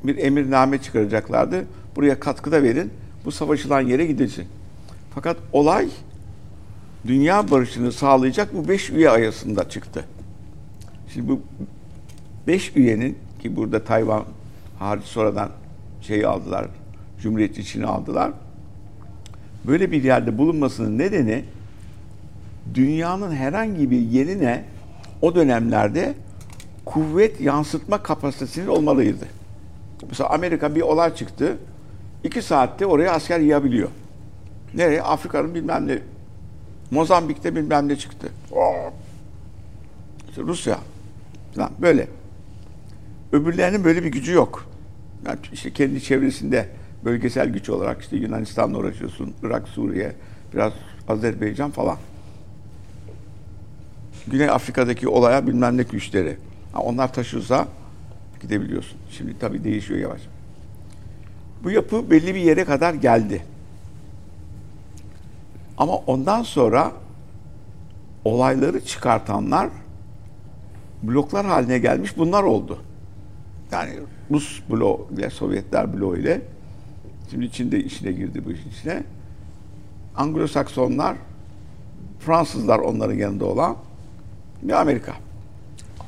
bir 0.07 0.17
emirname 0.17 0.83
çıkaracaklardı. 0.83 1.65
Buraya 1.97 2.21
katkıda 2.21 2.63
verin. 2.63 2.91
Bu 3.25 3.33
savaşılan 3.33 3.81
yere 3.81 4.07
gidilsin. 4.07 4.45
Fakat 5.15 5.37
olay 5.53 5.89
dünya 7.07 7.51
barışını 7.51 7.93
sağlayacak 7.93 8.55
bu 8.55 8.69
beş 8.69 8.91
üye 8.91 9.11
arasında 9.11 9.69
çıktı. 9.69 10.05
Şimdi 11.15 11.29
bu 11.29 11.41
beş 12.47 12.77
üyenin 12.77 13.19
ki 13.43 13.57
burada 13.57 13.85
Tayvan 13.85 14.25
hariç 14.79 15.05
sonradan 15.05 15.51
şeyi 16.01 16.27
aldılar, 16.27 16.67
Cumhuriyet 17.23 17.59
içine 17.59 17.87
aldılar. 17.87 18.33
Böyle 19.67 19.93
bir 19.93 20.05
yerde 20.05 20.39
bulunmasının 20.39 20.99
nedeni 20.99 21.45
dünyanın 22.75 23.35
herhangi 23.35 23.91
bir 23.91 24.01
yerine 24.01 24.65
o 25.23 25.35
dönemlerde 25.35 26.15
kuvvet 26.85 27.41
yansıtma 27.41 28.03
kapasitesinin 28.03 28.67
olmalıydı. 28.67 29.27
Mesela 30.09 30.31
Amerika 30.31 30.75
bir 30.75 30.81
olay 30.81 31.15
çıktı. 31.15 31.59
iki 32.25 32.43
saatte 32.43 32.87
oraya 32.87 33.13
asker 33.13 33.41
yığabiliyor. 33.41 33.89
Nereye? 34.75 35.03
Afrika'nın 35.03 35.55
bilmem 35.55 35.87
ne. 35.87 35.99
Mozambik'te 36.91 37.57
bilmem 37.57 37.89
ne 37.89 37.97
çıktı. 37.97 38.29
İşte 40.29 40.43
Rusya. 40.43 40.79
Falan 41.55 41.71
böyle. 41.79 42.09
Öbürlerinin 43.33 43.85
böyle 43.85 44.05
bir 44.05 44.09
gücü 44.09 44.33
yok. 44.33 44.67
Yani 45.27 45.39
işte 45.53 45.73
kendi 45.73 46.03
çevresinde 46.03 46.69
bölgesel 47.05 47.49
güç 47.49 47.69
olarak 47.71 48.03
işte 48.03 48.17
Yunanistan'la 48.17 48.79
uğraşıyorsun, 48.79 49.35
Irak, 49.43 49.69
Suriye, 49.69 50.13
biraz 50.55 50.73
Azerbaycan 51.09 51.71
falan. 51.71 51.97
Güney 54.27 54.51
Afrika'daki 54.51 55.09
olaya 55.09 55.47
bilmem 55.47 55.77
ne 55.77 55.83
güçleri. 55.83 56.37
Ha, 56.73 56.83
onlar 56.83 57.13
taşırsa 57.13 57.69
gidebiliyorsun. 58.47 58.99
Şimdi 59.11 59.39
tabii 59.39 59.65
değişiyor 59.65 60.01
yavaş. 60.01 60.21
Bu 61.65 61.71
yapı 61.71 62.11
belli 62.11 62.35
bir 62.35 62.41
yere 62.41 62.65
kadar 62.65 62.95
geldi. 62.95 63.43
Ama 65.79 65.97
ondan 65.97 66.43
sonra 66.43 66.93
olayları 68.25 68.85
çıkartanlar 68.85 69.69
bloklar 71.03 71.47
haline 71.47 71.79
gelmiş 71.79 72.19
bunlar 72.19 72.43
oldu. 72.43 72.79
Yani 73.73 73.93
Rus 74.31 74.63
bloğu 74.71 75.09
ile 75.15 75.31
Sovyetler 75.31 75.99
bloğu 75.99 76.17
ile 76.17 76.43
şimdi 77.31 77.53
Çin 77.53 77.71
içine 77.71 78.13
girdi 78.13 78.45
bu 78.45 78.53
işin 78.53 78.71
içine. 78.71 79.03
Anglo-Saksonlar, 80.17 81.17
Fransızlar 82.21 82.79
onların 82.79 83.15
yanında 83.15 83.45
olan 83.45 83.77
bir 84.63 84.73
Amerika. 84.73 85.26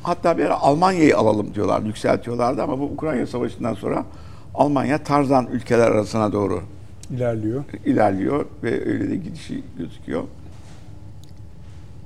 Hatta 0.03 0.39
bir 0.39 0.45
ara 0.45 0.61
Almanya'yı 0.61 1.17
alalım 1.17 1.55
diyorlar, 1.55 1.83
yükseltiyorlardı 1.83 2.63
ama 2.63 2.79
bu 2.79 2.85
Ukrayna 2.85 3.27
Savaşı'ndan 3.27 3.75
sonra 3.75 4.05
Almanya 4.55 5.05
Tarzan 5.05 5.47
ülkeler 5.47 5.91
arasına 5.91 6.33
doğru 6.33 6.63
ilerliyor. 7.11 7.65
ilerliyor 7.85 8.47
ve 8.63 8.71
öyle 8.91 9.11
de 9.11 9.17
gidişi 9.17 9.63
gözüküyor. 9.79 10.25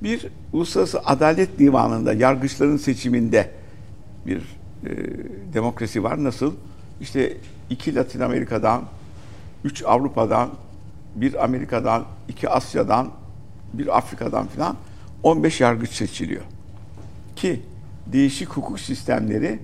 Bir 0.02 0.26
Uluslararası 0.52 1.00
Adalet 1.04 1.58
Divanı'nda 1.58 2.12
yargıçların 2.12 2.76
seçiminde 2.76 3.50
bir 4.26 4.38
e, 4.86 4.90
demokrasi 5.54 6.02
var. 6.04 6.24
Nasıl? 6.24 6.54
İşte 7.00 7.36
iki 7.70 7.94
Latin 7.94 8.20
Amerika'dan, 8.20 8.82
üç 9.64 9.82
Avrupa'dan, 9.84 10.50
bir 11.14 11.44
Amerika'dan, 11.44 12.04
iki 12.28 12.48
Asya'dan, 12.48 13.08
bir 13.72 13.96
Afrika'dan 13.96 14.46
filan 14.46 14.76
15 15.22 15.60
yargıç 15.60 15.90
seçiliyor. 15.90 16.42
Ki 17.36 17.60
değişik 18.12 18.48
hukuk 18.48 18.80
sistemleri 18.80 19.58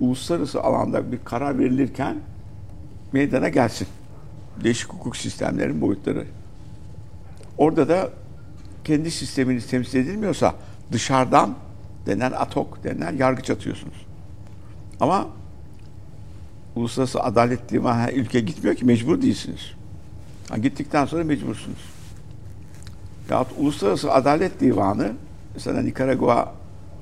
uluslararası 0.00 0.62
alanda 0.62 1.12
bir 1.12 1.18
karar 1.24 1.58
verilirken 1.58 2.16
meydana 3.12 3.48
gelsin. 3.48 3.88
Değişik 4.64 4.92
hukuk 4.92 5.16
sistemlerin 5.16 5.80
boyutları. 5.80 6.26
Orada 7.58 7.88
da 7.88 8.10
kendi 8.84 9.10
sisteminiz 9.10 9.66
temsil 9.66 9.98
edilmiyorsa 9.98 10.54
dışarıdan 10.92 11.54
denen 12.06 12.32
atok 12.32 12.84
denen 12.84 13.16
yargıç 13.16 13.50
atıyorsunuz. 13.50 14.06
Ama 15.00 15.28
Uluslararası 16.76 17.20
Adalet 17.20 17.70
Divanı 17.70 18.12
ülke 18.12 18.40
gitmiyor 18.40 18.76
ki 18.76 18.84
mecbur 18.84 19.22
değilsiniz. 19.22 19.74
Ha, 20.48 20.58
gittikten 20.58 21.06
sonra 21.06 21.24
mecbursunuz. 21.24 21.78
Yahut 23.30 23.48
Uluslararası 23.58 24.12
Adalet 24.12 24.60
Divanı 24.60 25.12
mesela 25.54 25.82
Nikaragua 25.82 26.59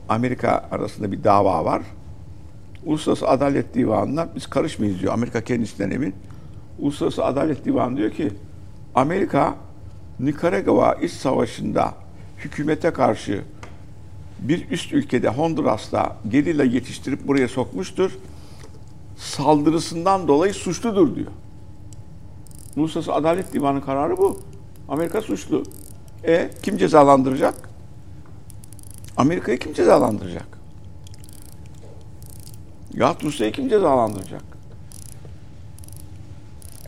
Amerika 0.08 0.68
arasında 0.70 1.12
bir 1.12 1.24
dava 1.24 1.64
var. 1.64 1.82
Uluslararası 2.84 3.28
Adalet 3.28 3.74
Divanı'na 3.74 4.28
biz 4.34 4.46
karışmayız 4.46 5.00
diyor. 5.00 5.12
Amerika 5.12 5.40
kendisinden 5.40 5.90
emin. 5.90 6.14
Uluslararası 6.78 7.24
Adalet 7.24 7.64
Divanı 7.64 7.96
diyor 7.96 8.10
ki 8.10 8.30
Amerika 8.94 9.54
Nikaragua 10.20 10.94
iç 10.94 11.12
savaşında 11.12 11.94
hükümete 12.38 12.90
karşı 12.90 13.42
bir 14.38 14.70
üst 14.70 14.92
ülkede 14.92 15.28
Honduras'ta 15.28 16.16
gerilla 16.28 16.64
yetiştirip 16.64 17.26
buraya 17.28 17.48
sokmuştur. 17.48 18.10
Saldırısından 19.16 20.28
dolayı 20.28 20.54
suçludur 20.54 21.16
diyor. 21.16 21.30
Uluslararası 22.76 23.14
Adalet 23.14 23.52
Divanı 23.52 23.84
kararı 23.84 24.16
bu. 24.16 24.40
Amerika 24.88 25.22
suçlu. 25.22 25.62
E 26.24 26.50
kim 26.62 26.76
cezalandıracak? 26.76 27.67
Amerika'yı 29.18 29.58
kim 29.58 29.72
cezalandıracak? 29.72 30.58
Ya 32.94 33.16
Rusya'yı 33.22 33.52
kim 33.52 33.68
cezalandıracak? 33.68 34.42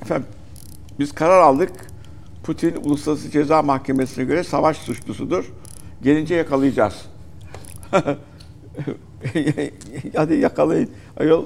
Efendim 0.02 0.28
biz 0.98 1.12
karar 1.12 1.40
aldık. 1.40 1.72
Putin 2.42 2.74
Uluslararası 2.84 3.30
Ceza 3.30 3.62
Mahkemesi'ne 3.62 4.24
göre 4.24 4.44
savaş 4.44 4.76
suçlusudur. 4.76 5.52
Gelince 6.02 6.34
yakalayacağız. 6.34 7.06
Hadi 10.16 10.34
yakalayın. 10.34 10.90
Ayol 11.16 11.44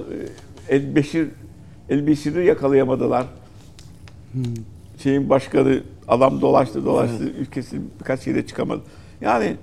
El 0.69 0.95
Beşir 0.95 1.27
El 1.89 2.07
Beşir'i 2.07 2.45
yakalayamadılar. 2.45 3.25
Hmm. 4.31 4.43
Şeyin 5.03 5.29
başkanı 5.29 5.83
adam 6.07 6.41
dolaştı 6.41 6.85
dolaştı 6.85 7.17
evet. 7.23 7.35
ülkesi 7.39 7.81
birkaç 7.99 8.27
yere 8.27 8.47
çıkamadı. 8.47 8.81
Yani 9.21 9.57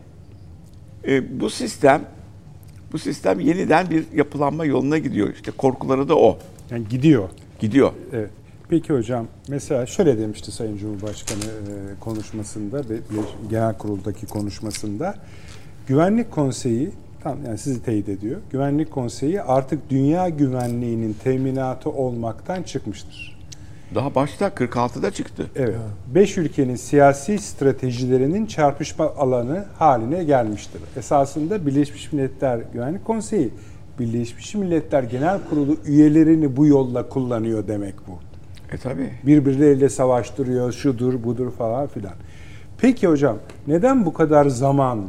e, 1.09 1.41
bu 1.41 1.51
sistem 1.51 2.03
bu 2.93 2.99
sistem 2.99 3.41
yeniden 3.41 3.91
bir 3.91 4.05
yapılanma 4.15 4.65
yoluna 4.65 4.99
gidiyor. 4.99 5.35
İşte 5.35 5.51
korkuları 5.51 6.09
da 6.09 6.19
o. 6.19 6.39
Yani 6.71 6.89
gidiyor. 6.89 7.29
Gidiyor. 7.61 7.93
Evet. 8.13 8.31
Peki 8.69 8.93
hocam 8.93 9.27
mesela 9.49 9.87
şöyle 9.87 10.19
demişti 10.19 10.53
Sayın 10.53 10.77
Cumhurbaşkanı 10.77 11.45
e, 11.45 12.01
konuşmasında 12.01 12.83
genel 13.51 13.79
kuruldaki 13.79 14.27
konuşmasında 14.27 15.15
Güvenlik 15.87 16.31
Konseyi 16.31 16.91
tam 17.23 17.45
yani 17.47 17.59
sizi 17.59 17.83
teyit 17.83 18.09
ediyor. 18.09 18.41
Güvenlik 18.51 18.91
Konseyi 18.91 19.43
artık 19.43 19.91
dünya 19.91 20.29
güvenliğinin 20.29 21.17
teminatı 21.25 21.91
olmaktan 21.91 22.63
çıkmıştır. 22.63 23.32
Daha 23.95 24.15
başta 24.15 24.49
46'da 24.49 25.11
çıktı. 25.11 25.47
Evet. 25.57 25.75
Beş 26.15 26.39
ülkenin 26.39 26.77
siyasi 26.77 27.39
stratejilerinin 27.39 28.47
çarpışma 28.47 29.05
alanı 29.05 29.65
haline 29.79 30.25
gelmiştir. 30.25 30.81
Esasında 30.97 31.67
Birleşmiş 31.67 32.13
Milletler 32.13 32.61
Güvenlik 32.73 33.05
Konseyi 33.05 33.51
Birleşmiş 33.99 34.55
Milletler 34.55 35.03
Genel 35.03 35.39
Kurulu 35.51 35.77
üyelerini 35.87 36.57
bu 36.57 36.67
yolla 36.67 37.09
kullanıyor 37.09 37.69
demek 37.69 37.95
bu. 38.09 38.19
E 38.75 38.79
tabi. 38.79 39.11
Birbirleriyle 39.27 39.89
savaştırıyor, 39.89 40.73
şudur 40.73 41.25
budur 41.25 41.51
falan 41.51 41.87
filan. 41.87 42.15
Peki 42.79 43.09
hocam 43.09 43.39
neden 43.67 44.05
bu 44.07 44.13
kadar 44.13 44.47
zaman 44.47 45.01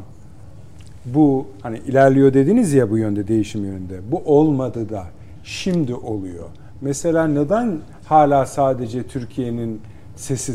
bu 1.05 1.47
hani 1.61 1.77
ilerliyor 1.77 2.33
dediniz 2.33 2.73
ya 2.73 2.91
bu 2.91 2.97
yönde 2.97 3.27
değişim 3.27 3.65
yönünde. 3.65 3.99
Bu 4.11 4.21
olmadı 4.25 4.89
da 4.89 5.03
şimdi 5.43 5.95
oluyor. 5.95 6.45
Mesela 6.81 7.27
neden 7.27 7.79
hala 8.05 8.45
sadece 8.45 9.07
Türkiye'nin 9.07 9.81
sesi 10.15 10.53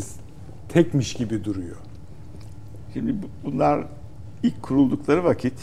tekmiş 0.69 1.13
gibi 1.13 1.43
duruyor? 1.43 1.75
Şimdi 2.93 3.15
bunlar 3.43 3.85
ilk 4.43 4.63
kuruldukları 4.63 5.23
vakit 5.23 5.53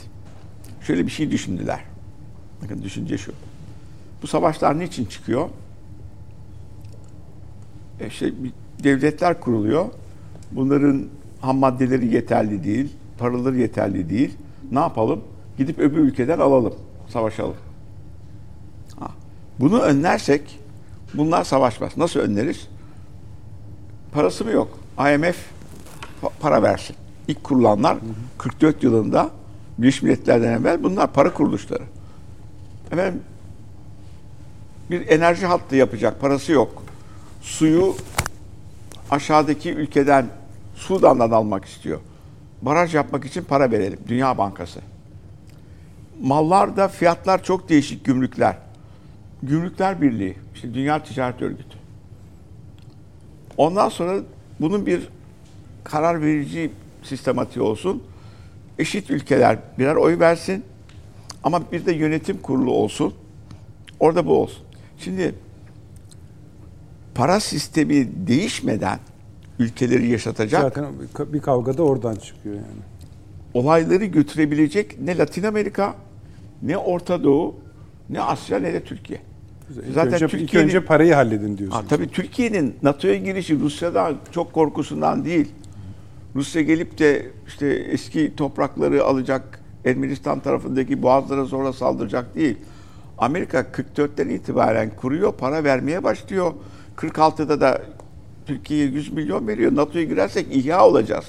şöyle 0.80 1.06
bir 1.06 1.10
şey 1.10 1.30
düşündüler. 1.30 1.80
Bakın 2.62 2.82
düşünce 2.82 3.18
şu. 3.18 3.32
Bu 4.22 4.26
savaşlar 4.26 4.78
niçin 4.78 5.04
çıkıyor? 5.04 5.48
E 8.00 8.10
şey, 8.10 8.34
devletler 8.84 9.40
kuruluyor. 9.40 9.86
Bunların 10.52 11.06
ham 11.40 11.58
maddeleri 11.58 12.14
yeterli 12.14 12.64
değil, 12.64 12.92
paraları 13.18 13.56
yeterli 13.56 14.10
değil. 14.10 14.36
Ne 14.70 14.78
yapalım? 14.78 15.20
Gidip 15.58 15.78
öbür 15.78 15.98
ülkeden 15.98 16.38
alalım, 16.38 16.74
savaşalım. 17.08 17.56
Ha. 18.98 19.10
Bunu 19.60 19.80
önlersek 19.80 20.60
bunlar 21.16 21.44
savaşmaz. 21.44 21.96
Nasıl 21.96 22.20
önleriz? 22.20 22.68
Parası 24.12 24.44
mı 24.44 24.50
yok? 24.50 24.78
IMF 24.98 25.36
pa- 26.22 26.30
para 26.40 26.62
versin. 26.62 26.96
İlk 27.28 27.44
kurulanlar 27.44 27.96
44 28.38 28.82
yılında 28.82 29.30
Birleşmiş 29.78 30.02
Milletler'den 30.02 30.52
evvel 30.52 30.82
bunlar 30.82 31.12
para 31.12 31.32
kuruluşları. 31.32 31.82
Efendim 32.92 33.22
bir 34.90 35.08
enerji 35.08 35.46
hattı 35.46 35.76
yapacak 35.76 36.20
parası 36.20 36.52
yok. 36.52 36.82
Suyu 37.42 37.96
aşağıdaki 39.10 39.72
ülkeden 39.72 40.26
Sudan'dan 40.74 41.30
almak 41.30 41.64
istiyor. 41.64 42.00
Baraj 42.62 42.94
yapmak 42.94 43.24
için 43.24 43.44
para 43.44 43.70
verelim. 43.70 43.98
Dünya 44.08 44.38
Bankası. 44.38 44.80
Mallarda 46.22 46.88
fiyatlar 46.88 47.42
çok 47.42 47.68
değişik 47.68 48.04
gümrükler. 48.04 48.56
Gümrükler 49.42 50.02
Birliği, 50.02 50.36
işte 50.54 50.74
Dünya 50.74 51.02
Ticaret 51.02 51.42
Örgütü. 51.42 51.76
Ondan 53.56 53.88
sonra 53.88 54.20
bunun 54.60 54.86
bir 54.86 55.08
karar 55.84 56.22
verici 56.22 56.70
sistematiği 57.02 57.64
olsun. 57.64 58.02
Eşit 58.78 59.10
ülkeler 59.10 59.58
birer 59.78 59.96
oy 59.96 60.18
versin. 60.18 60.64
Ama 61.44 61.72
bir 61.72 61.86
de 61.86 61.92
yönetim 61.92 62.38
kurulu 62.38 62.72
olsun. 62.72 63.14
Orada 64.00 64.26
bu 64.26 64.42
olsun. 64.42 64.64
Şimdi 64.98 65.34
para 67.14 67.40
sistemi 67.40 68.08
değişmeden 68.26 68.98
ülkeleri 69.58 70.08
yaşatacak 70.08 70.62
Zaten 70.62 70.86
bir 71.32 71.40
kavga 71.40 71.78
da 71.78 71.82
oradan 71.82 72.14
çıkıyor 72.14 72.54
yani. 72.54 72.82
olayları 73.54 74.04
götürebilecek 74.04 75.00
ne 75.00 75.18
Latin 75.18 75.42
Amerika, 75.42 75.94
ne 76.62 76.76
Orta 76.78 77.24
Doğu, 77.24 77.54
ne 78.10 78.20
Asya 78.20 78.58
ne 78.58 78.72
de 78.72 78.80
Türkiye. 78.84 79.20
İlk 79.70 79.94
Zaten 79.94 80.12
önce, 80.14 80.24
ilk 80.24 80.30
Türkiye'nin- 80.30 80.68
önce 80.68 80.80
parayı 80.84 81.14
halledin 81.14 81.58
diyorsun. 81.58 81.76
Ha, 81.76 81.84
tabii 81.88 82.08
Türkiye'nin 82.08 82.74
NATO'ya 82.82 83.14
girişi 83.16 83.60
Rusya'dan 83.60 84.16
çok 84.32 84.52
korkusundan 84.52 85.24
değil. 85.24 85.48
Rusya 86.36 86.62
gelip 86.62 86.98
de 86.98 87.26
işte 87.46 87.66
eski 87.68 88.36
toprakları 88.36 89.04
alacak, 89.04 89.60
Ermenistan 89.84 90.40
tarafındaki 90.40 91.02
boğazlara 91.02 91.44
zorla 91.44 91.72
saldıracak 91.72 92.34
değil. 92.36 92.56
Amerika 93.18 93.60
44'ten 93.60 94.28
itibaren 94.28 94.90
kuruyor, 94.96 95.32
para 95.32 95.64
vermeye 95.64 96.04
başlıyor. 96.04 96.52
46'da 96.96 97.60
da 97.60 97.82
Türkiye'ye 98.46 98.86
100 98.86 99.12
milyon 99.12 99.48
veriyor. 99.48 99.76
NATO'ya 99.76 100.04
girersek 100.04 100.46
ihya 100.56 100.86
olacağız. 100.86 101.24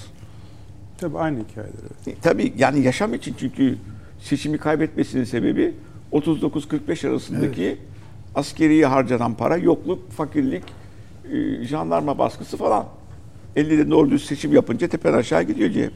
Tabii 0.97 1.17
aynı 1.17 1.39
hikayeler. 1.51 1.73
evet. 2.07 2.17
E, 2.17 2.21
Tabii 2.21 2.53
yani 2.57 2.79
yaşam 2.83 3.13
için 3.13 3.35
çünkü 3.39 3.77
seçimi 4.19 4.57
kaybetmesinin 4.57 5.23
sebebi 5.23 5.73
39-45 6.11 7.09
arasındaki 7.09 7.77
askeriye 8.35 8.85
harcanan 8.85 9.34
para, 9.34 9.57
yokluk, 9.57 10.11
fakirlik, 10.11 10.63
e, 11.31 11.63
jandarma 11.63 12.17
baskısı 12.17 12.57
falan. 12.57 12.85
50'de 13.55 13.91
doğru 13.91 14.11
düz 14.11 14.25
seçim 14.25 14.53
yapınca 14.53 14.88
tepen 14.88 15.13
aşağı 15.13 15.43
gidiyor 15.43 15.71
CHP. 15.71 15.93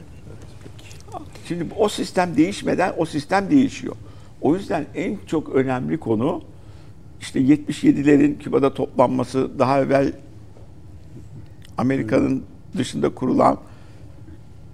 Şimdi 1.48 1.66
o 1.78 1.90
sistem 1.90 2.38
değişmeden 2.38 2.94
o 2.98 3.06
sistem 3.06 3.50
değişiyor. 3.50 3.96
O 4.42 4.56
yüzden 4.56 4.86
en 4.96 5.18
çok 5.28 5.50
önemli 5.56 5.98
konu 5.98 6.42
işte 7.22 7.40
77'lerin 7.40 8.40
Küba'da 8.40 8.74
toplanması, 8.74 9.60
daha 9.60 9.82
evvel 9.82 10.14
Amerika'nın 11.78 12.44
dışında 12.78 13.10
kurulan 13.10 13.58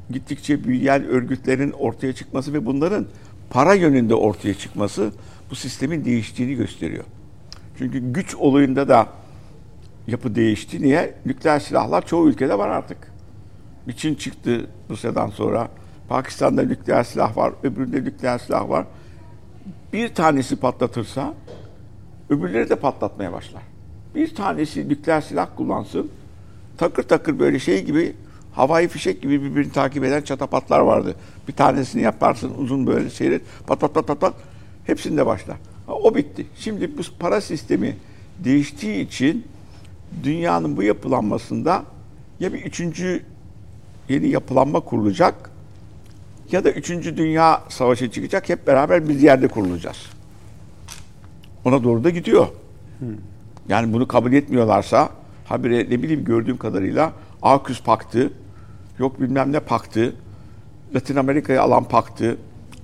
gittikçe 0.09 0.63
büyüyen 0.63 1.05
örgütlerin 1.05 1.71
ortaya 1.71 2.13
çıkması 2.13 2.53
ve 2.53 2.65
bunların 2.65 3.05
para 3.49 3.73
yönünde 3.73 4.15
ortaya 4.15 4.53
çıkması 4.53 5.11
bu 5.49 5.55
sistemin 5.55 6.05
değiştiğini 6.05 6.55
gösteriyor. 6.55 7.03
Çünkü 7.77 7.99
güç 8.13 8.35
olayında 8.35 8.87
da 8.87 9.07
yapı 10.07 10.35
değişti. 10.35 10.81
Niye? 10.81 11.13
Nükleer 11.25 11.59
silahlar 11.59 12.05
çoğu 12.05 12.29
ülkede 12.29 12.57
var 12.57 12.69
artık. 12.69 12.97
Çin 13.97 14.15
çıktı 14.15 14.67
Rusya'dan 14.89 15.29
sonra. 15.29 15.67
Pakistan'da 16.09 16.63
nükleer 16.63 17.03
silah 17.03 17.37
var, 17.37 17.53
öbüründe 17.63 18.03
nükleer 18.03 18.37
silah 18.37 18.69
var. 18.69 18.85
Bir 19.93 20.15
tanesi 20.15 20.55
patlatırsa 20.55 21.33
öbürleri 22.29 22.69
de 22.69 22.75
patlatmaya 22.75 23.33
başlar. 23.33 23.61
Bir 24.15 24.35
tanesi 24.35 24.89
nükleer 24.89 25.21
silah 25.21 25.47
kullansın, 25.57 26.11
takır 26.77 27.03
takır 27.03 27.39
böyle 27.39 27.59
şey 27.59 27.85
gibi 27.85 28.15
havai 28.57 28.87
fişek 28.87 29.21
gibi 29.21 29.43
birbirini 29.43 29.71
takip 29.71 30.03
eden 30.03 30.21
çatapatlar 30.21 30.79
vardı. 30.79 31.15
Bir 31.47 31.53
tanesini 31.53 32.01
yaparsın 32.01 32.51
uzun 32.57 32.87
böyle 32.87 33.09
seyret 33.09 33.41
pat 33.67 33.79
pat 33.81 33.93
pat 33.93 34.07
pat 34.07 34.21
pat 34.21 34.33
hepsinde 34.85 35.25
başlar. 35.25 35.57
Ha, 35.87 35.93
O 35.93 36.15
bitti. 36.15 36.45
Şimdi 36.55 36.97
bu 36.97 37.01
para 37.19 37.41
sistemi 37.41 37.97
değiştiği 38.39 39.05
için 39.05 39.45
dünyanın 40.23 40.77
bu 40.77 40.83
yapılanmasında 40.83 41.83
ya 42.39 42.53
bir 42.53 42.65
üçüncü 42.65 43.23
yeni 44.09 44.27
yapılanma 44.27 44.79
kurulacak 44.79 45.49
ya 46.51 46.63
da 46.63 46.71
üçüncü 46.71 47.17
dünya 47.17 47.61
savaşı 47.69 48.11
çıkacak. 48.11 48.49
Hep 48.49 48.67
beraber 48.67 49.09
bir 49.09 49.19
yerde 49.19 49.47
kurulacağız. 49.47 49.97
Ona 51.65 51.83
doğru 51.83 52.03
da 52.03 52.09
gidiyor. 52.09 52.47
Yani 53.69 53.93
bunu 53.93 54.07
kabul 54.07 54.33
etmiyorlarsa 54.33 55.09
habire 55.45 55.77
ne 55.77 56.03
bileyim 56.03 56.25
gördüğüm 56.25 56.57
kadarıyla 56.57 57.13
AUKUS 57.41 57.83
paktı, 57.83 58.31
yok 58.99 59.21
bilmem 59.21 59.51
ne 59.51 59.59
paktı, 59.59 60.15
Latin 60.95 61.15
Amerika'yı 61.15 61.61
alan 61.61 61.83
paktı, 61.83 62.37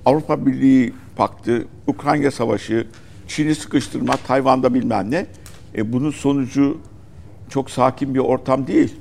Avrupa 0.05 0.45
Birliği 0.45 0.93
paktı, 1.15 1.67
Ukrayna 1.87 2.31
savaşı, 2.31 2.87
Çin'i 3.27 3.55
sıkıştırma, 3.55 4.17
Tayvan'da 4.17 4.73
bilmem 4.73 5.11
ne. 5.11 5.25
E 5.75 5.93
bunun 5.93 6.11
sonucu 6.11 6.77
çok 7.49 7.71
sakin 7.71 8.13
bir 8.13 8.19
ortam 8.19 8.67
değil. 8.67 8.95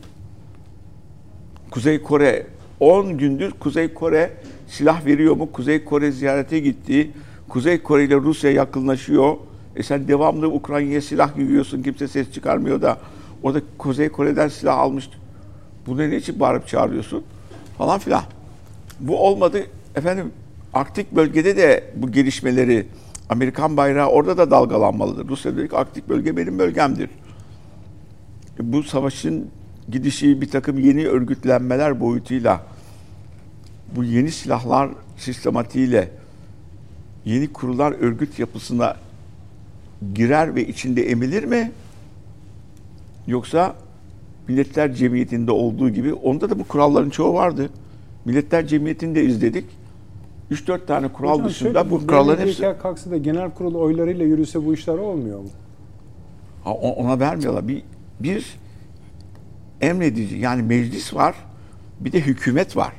Kuzey 1.71 2.03
Kore 2.03 2.47
10 2.81 3.19
gündür 3.19 3.51
Kuzey 3.51 3.95
Kore 3.95 4.33
silah 4.69 5.07
veriyor 5.07 5.37
mu? 5.37 5.53
Kuzey 5.53 5.85
Kore 5.85 6.13
ziyarete 6.13 6.59
gitti. 6.59 7.11
Kuzey 7.49 7.83
Kore 7.83 8.05
ile 8.05 8.17
Rusya 8.17 8.51
yakınlaşıyor. 8.51 9.37
E 9.77 9.83
sen 9.83 10.09
devamlı 10.09 10.49
Ukrayna'ya 10.49 11.01
silah 11.01 11.39
yürüyorsun. 11.39 11.83
Kimse 11.83 12.09
ses 12.09 12.33
çıkarmıyor 12.33 12.83
da 12.83 12.99
orada 13.43 13.61
Kuzey 13.79 14.09
Kore'den 14.09 14.49
silah 14.49 14.79
almış. 14.79 15.11
Bunu 15.87 16.11
ne 16.11 16.17
için 16.17 16.41
bağırıp 16.41 16.69
çağırıyorsun? 16.69 17.25
Falan 17.79 17.99
filan. 17.99 18.25
Bu 19.01 19.27
olmadı. 19.27 19.67
Efendim 19.95 20.33
Arktik 20.75 21.13
bölgede 21.13 21.57
de 21.57 21.85
bu 21.97 22.13
gelişmeleri 22.13 22.87
Amerikan 23.29 23.77
bayrağı 23.77 24.09
orada 24.09 24.39
da 24.39 24.51
dalgalanmalıdır. 24.51 25.29
Rusya 25.29 25.57
diyor 25.57 25.69
ki 25.69 25.77
Arktik 25.77 26.09
bölge 26.09 26.37
benim 26.37 26.59
bölgemdir. 26.59 27.11
E, 28.61 28.73
Bu 28.73 28.83
savaşın 28.83 29.51
gidişi 29.89 30.41
bir 30.41 30.51
takım 30.51 30.79
yeni 30.79 31.07
örgütlenmeler 31.09 32.01
boyutuyla 32.01 32.63
bu 33.97 34.05
yeni 34.05 34.31
silahlar 34.31 34.91
sistematiğiyle 35.17 36.11
yeni 37.25 37.53
kurulan 37.53 37.95
örgüt 37.95 38.39
yapısına 38.39 38.97
girer 40.15 40.55
ve 40.55 40.67
içinde 40.67 41.11
emilir 41.11 41.45
mi? 41.45 41.73
Yoksa 43.27 43.75
Milletler 44.49 44.95
Cemiyeti'nde 44.95 45.53
olduğu 45.53 45.91
gibi 45.91 46.15
onda 46.15 46.51
da 46.51 46.59
bu 46.59 46.65
kuralların 46.65 47.11
çoğu 47.11 47.35
vardı. 47.35 47.71
Milletler 48.25 48.67
Cemiyeti'ni 48.67 49.15
de 49.15 49.25
izledik. 49.25 49.65
3-4 50.51 50.87
tane 50.87 51.09
kural 51.09 51.33
Hocam 51.33 51.49
dışında 51.49 51.73
şöyle, 51.73 51.91
bu 51.91 52.07
kuralların 52.07 52.47
hepsi 52.47 52.75
kalksa 52.83 53.11
da 53.11 53.17
genel 53.17 53.51
kurul 53.51 53.75
oylarıyla 53.75 54.25
yürüse 54.25 54.67
bu 54.67 54.75
işler 54.75 54.95
olmuyor 54.95 55.39
mu? 55.39 55.49
Ha, 56.65 56.73
ona 56.73 57.21
vermiyorlar. 57.21 57.69
Bir, 57.69 57.83
bir 58.21 58.57
emredici 59.81 60.39
yani 60.39 60.63
meclis 60.63 61.15
var 61.15 61.35
bir 62.01 62.13
de 62.13 62.21
hükümet 62.21 62.77
var. 62.77 62.93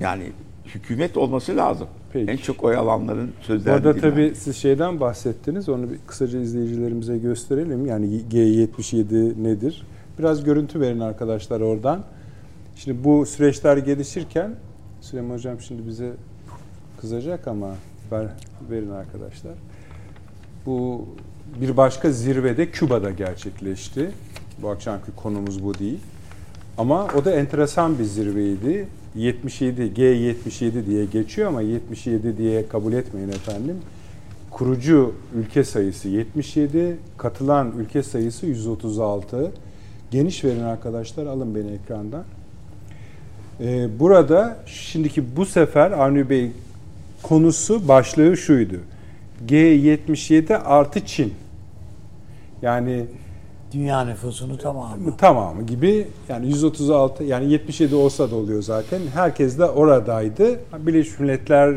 Yani 0.00 0.24
hükümet 0.66 1.16
olması 1.16 1.56
lazım. 1.56 1.88
Peki. 2.14 2.30
En 2.30 2.36
çok 2.36 2.64
oy 2.64 2.76
alanların 2.76 3.32
sözlerini 3.40 3.78
Orada 3.78 3.94
dinleyen. 3.96 4.10
tabii 4.10 4.34
siz 4.34 4.56
şeyden 4.56 5.00
bahsettiniz. 5.00 5.68
Onu 5.68 5.90
bir 5.90 5.98
kısaca 6.06 6.40
izleyicilerimize 6.40 7.18
gösterelim. 7.18 7.86
Yani 7.86 8.22
G77 8.32 9.44
nedir? 9.44 9.86
Biraz 10.18 10.44
görüntü 10.44 10.80
verin 10.80 11.00
arkadaşlar 11.00 11.60
oradan. 11.60 12.04
Şimdi 12.76 13.04
bu 13.04 13.26
süreçler 13.26 13.76
gelişirken 13.76 14.54
Süleyman 15.00 15.34
Hocam 15.34 15.60
şimdi 15.60 15.86
bize 15.86 16.12
kızacak 17.00 17.48
ama 17.48 17.74
ver, 18.12 18.26
verin 18.70 18.90
arkadaşlar. 18.90 19.54
Bu 20.66 21.06
bir 21.60 21.76
başka 21.76 22.10
zirvede 22.10 22.70
Küba'da 22.70 23.10
gerçekleşti. 23.10 24.10
Bu 24.62 24.68
akşamki 24.68 25.10
konumuz 25.16 25.64
bu 25.64 25.78
değil. 25.78 26.00
Ama 26.78 27.08
o 27.16 27.24
da 27.24 27.30
enteresan 27.32 27.98
bir 27.98 28.04
zirveydi. 28.04 28.88
77, 29.14 29.82
G77 29.82 30.86
diye 30.86 31.04
geçiyor 31.04 31.48
ama 31.48 31.62
77 31.62 32.38
diye 32.38 32.68
kabul 32.68 32.92
etmeyin 32.92 33.28
efendim. 33.28 33.76
Kurucu 34.50 35.14
ülke 35.34 35.64
sayısı 35.64 36.08
77, 36.08 36.96
katılan 37.16 37.72
ülke 37.78 38.02
sayısı 38.02 38.46
136. 38.46 39.52
Geniş 40.10 40.44
verin 40.44 40.62
arkadaşlar, 40.62 41.26
alın 41.26 41.54
beni 41.54 41.70
ekrandan. 41.70 42.24
Ee, 43.60 43.88
burada 44.00 44.56
şimdiki 44.66 45.36
bu 45.36 45.46
sefer 45.46 45.90
Avni 45.90 46.30
Bey 46.30 46.50
konusu 47.22 47.88
başlığı 47.88 48.36
şuydu. 48.36 48.76
G77 49.48 50.56
artı 50.56 51.06
Çin. 51.06 51.34
Yani 52.62 53.04
Dünya 53.74 54.04
nüfusunu 54.04 54.58
tamamı. 54.58 55.16
tamamı 55.16 55.62
gibi 55.62 56.08
yani 56.28 56.46
136 56.48 57.24
yani 57.24 57.52
77 57.52 57.94
olsa 57.94 58.30
da 58.30 58.34
oluyor 58.36 58.62
zaten. 58.62 59.00
Herkes 59.14 59.58
de 59.58 59.64
oradaydı. 59.64 60.60
Birleşmiş 60.78 61.20
Milletler 61.20 61.74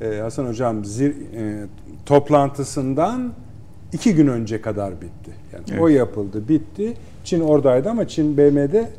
e, 0.00 0.20
Hasan 0.20 0.46
Hocam 0.46 0.84
zir, 0.84 1.10
e, 1.10 1.66
toplantısından 2.06 3.32
iki 3.92 4.14
gün 4.14 4.26
önce 4.26 4.60
kadar 4.60 4.92
bitti. 4.92 5.30
Yani 5.52 5.64
Evet. 5.70 5.80
o 5.82 5.88
yapıldı, 5.88 6.48
bitti. 6.48 6.94
Çin 7.24 7.40
oradaydı 7.40 7.90
ama 7.90 8.08
Çin 8.08 8.36
BM'de 8.36 8.90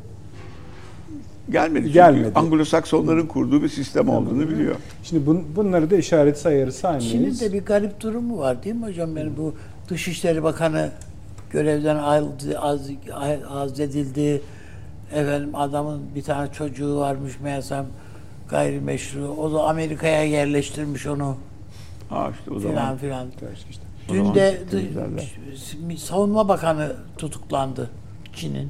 Gelmedi 1.51 1.81
çünkü 1.81 1.93
Gelmedi. 1.93 2.31
Anglo-Saksonların 2.35 3.27
kurduğu 3.27 3.63
bir 3.63 3.69
sistem 3.69 4.09
olduğunu 4.09 4.49
biliyor. 4.49 4.75
Şimdi 5.03 5.25
bun, 5.25 5.43
bunları 5.55 5.89
da 5.89 5.95
işaret 5.97 6.37
sayarı 6.37 6.71
Çin'in 6.71 6.99
saymayız. 7.01 7.41
de 7.41 7.53
bir 7.53 7.65
garip 7.65 8.01
durumu 8.01 8.37
var 8.37 8.63
değil 8.63 8.75
mi 8.75 8.85
hocam? 8.85 9.17
Yani 9.17 9.31
bu 9.37 9.53
Dışişleri 9.89 10.43
Bakanı 10.43 10.91
görevden 11.49 11.95
ayrıldı, 11.95 12.59
az, 12.59 12.89
azledildi. 13.49 14.41
Efendim 15.13 15.55
adamın 15.55 16.01
bir 16.15 16.23
tane 16.23 16.51
çocuğu 16.51 16.97
varmış 16.99 17.39
meğersem 17.39 17.85
gayrimeşru. 18.49 19.27
O 19.27 19.53
da 19.53 19.63
Amerika'ya 19.63 20.23
yerleştirmiş 20.23 21.07
onu 21.07 21.35
Ha 22.09 22.31
işte 22.39 22.51
o 22.51 22.59
filan 22.59 22.73
zaman. 22.76 22.97
filan. 22.97 23.27
işte. 23.69 23.84
O 24.09 24.13
Dün 24.13 24.17
zaman 24.17 24.35
de 24.35 24.59
temizlerler. 24.71 25.35
savunma 25.97 26.47
bakanı 26.47 26.93
tutuklandı 27.17 27.89
Çin'in. 28.34 28.69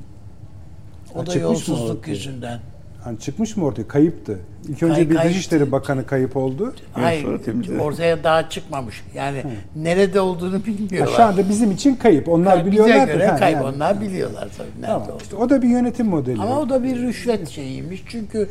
O 1.15 1.19
Ha, 1.21 1.25
da 1.27 1.35
yolsuzluk 1.35 2.07
yüzünden. 2.07 2.59
Hani 3.03 3.19
çıkmış 3.19 3.57
mı 3.57 3.65
ortaya? 3.65 3.87
Kayıptı. 3.87 4.39
İlk 4.69 4.83
önce 4.83 4.93
Kay- 4.95 5.09
bir 5.09 5.15
kayıptı. 5.15 5.29
Dışişleri 5.37 5.71
Bakanı 5.71 6.05
kayıp 6.05 6.37
oldu. 6.37 6.73
Hayır, 6.93 7.23
sonra 7.23 7.41
temizledi. 7.41 7.81
ortaya 7.81 8.23
daha 8.23 8.49
çıkmamış. 8.49 9.03
Yani 9.15 9.43
nerede 9.75 10.19
olduğunu 10.21 10.55
Ha, 10.59 10.65
bilmiyorlar. 10.65 11.13
şu 11.15 11.23
anda 11.23 11.49
bizim 11.49 11.71
için 11.71 11.95
kayıp. 11.95 12.29
Onlar 12.29 12.59
Bize 12.59 12.71
biliyorlar. 12.71 13.07
göre 13.07 13.27
Ha, 13.27 13.35
kayıp. 13.35 13.57
yani. 13.57 13.75
Onlar 13.75 14.01
biliyorlar 14.01 14.47
tabii 14.57 14.67
nerede 14.75 14.85
Tamam. 14.87 15.01
olduğunu. 15.07 15.17
İşte 15.21 15.35
o 15.35 15.49
da 15.49 15.61
bir 15.61 15.67
yönetim 15.67 16.07
modeli. 16.07 16.41
Ama 16.41 16.59
o 16.59 16.69
da 16.69 16.83
bir 16.83 16.95
rüşvet 17.01 17.49
şeyiymiş. 17.49 18.03
Çünkü 18.07 18.49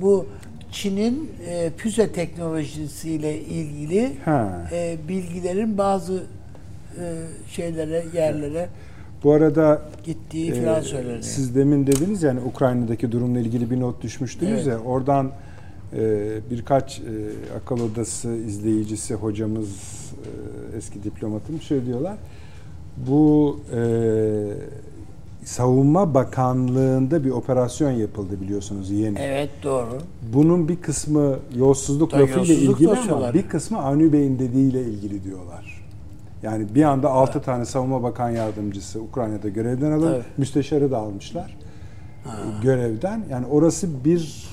bu 0.00 0.26
Çin'in 0.72 1.30
e, 1.48 1.70
füze 1.76 2.12
teknolojisiyle 2.12 3.40
ilgili 3.40 4.12
Ha. 4.24 4.68
e, 4.72 4.96
bilgilerin 5.08 5.78
bazı 5.78 6.14
e, 6.14 7.04
şeylere, 7.50 8.04
yerlere 8.14 8.68
Bu 9.24 9.32
arada 9.32 9.82
gittiği 10.04 10.52
e, 10.52 10.64
falan 10.64 10.80
söyleniyor. 10.80 11.22
siz 11.22 11.54
demin 11.54 11.86
dediniz 11.86 12.22
yani 12.22 12.40
Ukrayna'daki 12.40 13.12
durumla 13.12 13.40
ilgili 13.40 13.70
bir 13.70 13.80
not 13.80 14.02
düşmüştünüz 14.02 14.52
Evet. 14.52 14.66
ya 14.66 14.78
oradan 14.78 15.30
e, 15.96 16.28
birkaç 16.50 17.00
e, 17.00 17.02
akıl 17.56 17.80
odası 17.80 18.28
izleyicisi 18.28 19.14
hocamız 19.14 19.68
e, 20.12 20.76
eski 20.76 21.04
diplomatım 21.04 21.60
şöyle 21.60 21.86
diyorlar. 21.86 22.16
Bu 23.08 23.60
e, 23.74 23.80
Savunma 25.44 26.14
Bakanlığı'nda 26.14 27.24
bir 27.24 27.30
operasyon 27.30 27.90
yapıldı 27.90 28.40
biliyorsunuz 28.40 28.90
yeni. 28.90 29.18
Evet 29.18 29.50
doğru. 29.62 29.98
Bunun 30.34 30.68
bir 30.68 30.76
kısmı 30.76 31.36
yolsuzluk 31.56 32.14
lafıyla 32.14 32.54
ilgili 32.54 32.90
ama 32.90 33.34
bir 33.34 33.48
kısmı 33.48 33.78
Avni 33.78 34.12
Bey'in 34.12 34.38
dediğiyle 34.38 34.82
ilgili 34.82 35.24
diyorlar. 35.24 35.73
Yani 36.44 36.74
bir 36.74 36.82
anda 36.84 37.10
6 37.10 37.42
tane 37.42 37.64
savunma 37.64 38.02
bakan 38.02 38.30
yardımcısı 38.30 39.00
Ukrayna'da 39.00 39.48
görevden 39.48 39.92
alın. 39.92 40.12
Tabii. 40.12 40.24
Müsteşarı 40.36 40.90
da 40.90 40.98
almışlar 40.98 41.56
e, 42.24 42.30
görevden. 42.62 43.24
Yani 43.30 43.46
orası 43.46 44.04
bir 44.04 44.44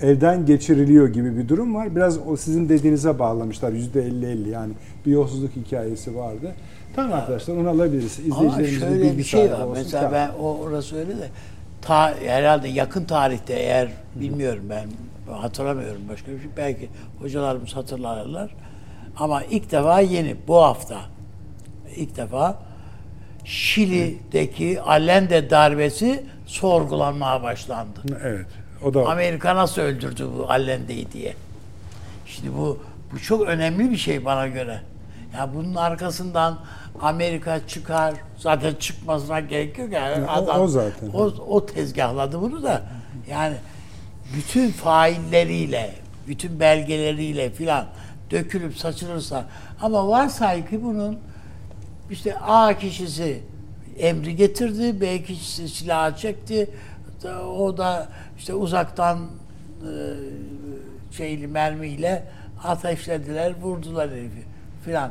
evden 0.00 0.46
geçiriliyor 0.46 1.08
gibi 1.08 1.36
bir 1.36 1.48
durum 1.48 1.74
var. 1.74 1.96
Biraz 1.96 2.18
o 2.28 2.36
sizin 2.36 2.68
dediğinize 2.68 3.18
bağlamışlar. 3.18 3.72
%50-50 3.72 4.48
yani 4.48 4.72
bir 5.06 5.10
yolsuzluk 5.10 5.56
hikayesi 5.56 6.16
vardı. 6.16 6.54
Tamam 6.96 7.12
arkadaşlar 7.12 7.56
onu 7.56 7.68
alabiliriz. 7.68 8.20
Ama 8.30 8.46
İzleyicilerimiz 8.46 8.80
de 8.80 8.86
şöyle 8.86 9.02
bilgi 9.02 9.18
bir 9.18 9.24
şey 9.24 9.50
var. 9.52 9.60
olsun. 9.60 9.72
Mesela 9.72 10.02
Tamam. 10.02 10.14
ben 10.14 10.42
o 10.42 10.58
orası 10.58 10.96
öyle 10.96 11.18
de 11.18 11.28
ta, 11.82 12.14
herhalde 12.20 12.68
yakın 12.68 13.04
tarihte 13.04 13.52
eğer 13.52 13.88
bilmiyorum 14.14 14.64
ben 14.70 14.86
hatırlamıyorum 15.32 16.02
başka 16.08 16.32
bir 16.32 16.40
şey. 16.40 16.50
Belki 16.56 16.88
hocalarımız 17.20 17.76
hatırlarlar. 17.76 18.54
Ama 19.16 19.42
ilk 19.44 19.72
defa 19.72 20.00
yeni 20.00 20.36
bu 20.48 20.56
hafta 20.56 21.13
ilk 21.96 22.16
defa 22.16 22.58
Şili'deki 23.44 24.80
Allende 24.80 25.50
darbesi 25.50 26.24
sorgulanmaya 26.46 27.42
başlandı. 27.42 28.00
Evet. 28.24 28.46
O 28.84 28.94
da 28.94 29.06
Amerika 29.06 29.56
nasıl 29.56 29.82
öldürdü 29.82 30.28
bu 30.38 30.50
Allende'yi 30.50 31.12
diye. 31.12 31.34
Şimdi 32.26 32.56
bu 32.56 32.78
bu 33.12 33.18
çok 33.20 33.48
önemli 33.48 33.90
bir 33.90 33.96
şey 33.96 34.24
bana 34.24 34.46
göre. 34.46 34.80
Ya 35.34 35.50
bunun 35.54 35.74
arkasından 35.74 36.58
Amerika 37.00 37.66
çıkar, 37.68 38.14
zaten 38.38 38.74
çıkmasına 38.74 39.40
gerek 39.40 39.78
yok 39.78 39.92
yani 39.92 40.24
o- 40.24 40.30
adam 40.30 40.60
o 40.60 40.68
zaten. 40.68 41.08
o, 41.14 41.22
o 41.48 41.66
tezgahladı 41.66 42.40
bunu 42.40 42.62
da. 42.62 42.82
Yani 43.30 43.54
bütün 44.36 44.70
failleriyle, 44.70 45.94
bütün 46.28 46.60
belgeleriyle 46.60 47.50
filan 47.50 47.86
dökülüp 48.30 48.76
saçılırsa 48.76 49.44
ama 49.82 50.08
varsay 50.08 50.68
ki 50.68 50.84
bunun 50.84 51.18
işte 52.10 52.38
A 52.38 52.78
kişisi 52.78 53.42
emri 53.98 54.36
getirdi, 54.36 55.00
B 55.00 55.22
kişisi 55.22 55.68
silahı 55.68 56.16
çekti. 56.16 56.70
O 57.58 57.76
da 57.76 58.08
işte 58.38 58.54
uzaktan 58.54 59.18
e, 59.18 59.92
şeyli 61.16 61.46
mermiyle 61.46 62.28
ateşlediler, 62.64 63.54
vurdular 63.62 64.10
herifi 64.10 64.44
filan. 64.84 65.10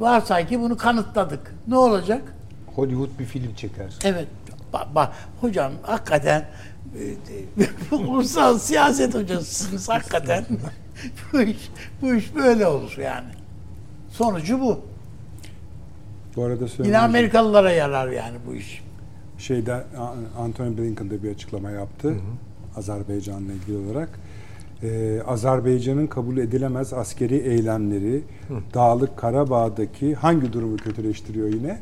Varsay 0.00 0.48
ki 0.48 0.60
bunu 0.60 0.76
kanıtladık. 0.76 1.54
Ne 1.68 1.76
olacak? 1.76 2.34
Hollywood 2.74 3.18
bir 3.18 3.24
film 3.24 3.54
çeker. 3.54 3.92
Evet. 4.04 4.28
Bak, 4.72 4.94
bak 4.94 5.12
hocam 5.40 5.72
hakikaten 5.82 6.48
e, 7.90 7.94
ulusal 7.96 8.58
siyaset 8.58 9.14
hocasısınız 9.14 9.88
hakikaten. 9.88 10.44
bu 11.32 11.40
iş 11.40 11.70
bu 12.02 12.14
iş 12.14 12.34
böyle 12.34 12.66
olur 12.66 12.96
yani. 12.98 13.28
Sonucu 14.10 14.60
bu. 14.60 14.89
Bu 16.40 16.44
arada 16.44 16.64
Yine 16.64 16.68
söyleyeyim. 16.68 17.00
Amerikalılara 17.00 17.72
yarar 17.72 18.08
yani 18.08 18.36
bu 18.46 18.54
iş. 18.54 18.82
şeyde 19.38 19.84
Anthony 20.38 20.78
Blinken 20.78 21.10
de 21.10 21.22
bir 21.22 21.30
açıklama 21.30 21.70
yaptı. 21.70 22.14
Azerbaycan'la 22.76 23.52
ilgili 23.52 23.76
olarak. 23.76 24.08
Ee, 24.82 25.20
Azerbaycan'ın 25.26 26.06
kabul 26.06 26.36
edilemez 26.36 26.92
askeri 26.92 27.36
eylemleri 27.36 28.22
Dağlık 28.74 29.16
Karabağ'daki 29.16 30.14
hangi 30.14 30.52
durumu 30.52 30.76
kötüleştiriyor 30.76 31.48
yine? 31.48 31.78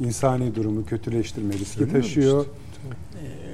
İnsani 0.00 0.54
durumu 0.54 0.86
kötüleştirme 0.86 1.54
riski 1.54 1.92
taşıyor. 1.92 2.46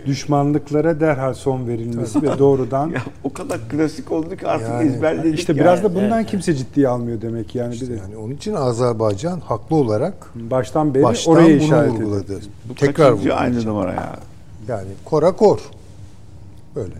Düşmanlıklara 0.07 1.01
derhal 1.01 1.35
son 1.35 1.69
verilmesi 1.69 2.23
ve 2.23 2.39
doğrudan 2.39 2.89
Ya 2.95 3.03
o 3.25 3.33
kadar 3.33 3.69
klasik 3.69 4.13
oldu 4.13 4.37
ki 4.37 4.47
artık 4.49 4.69
Yani- 4.69 4.89
ezberledik. 4.89 5.39
işte 5.39 5.53
yani. 5.53 5.61
biraz 5.61 5.85
da 5.85 5.95
bundan 5.95 6.19
evet. 6.21 6.31
kimse 6.31 6.55
ciddiye 6.55 6.89
almıyor 6.89 7.21
demek 7.21 7.55
yani 7.55 7.75
bir 7.75 7.89
de 7.89 7.95
Yani 7.95 8.17
onun 8.17 8.35
için 8.35 8.55
Azerbaycan 8.55 9.41
haklı 9.41 9.77
olarak 9.77 10.15
baştan 10.35 10.95
beri 10.95 11.03
baştan 11.03 11.35
oraya 11.35 11.45
bunu 11.45 11.53
işaret 11.65 11.91
vurguladı. 11.93 12.41
Bu 12.69 12.75
Tekrar 12.75 13.11
kaçıncı 13.11 13.35
aynı 13.35 13.65
numara 13.65 13.93
ya. 13.93 14.17
Yani 14.69 14.89
kora 15.05 15.33
kor. 15.33 15.59
Böyle. 16.77 16.95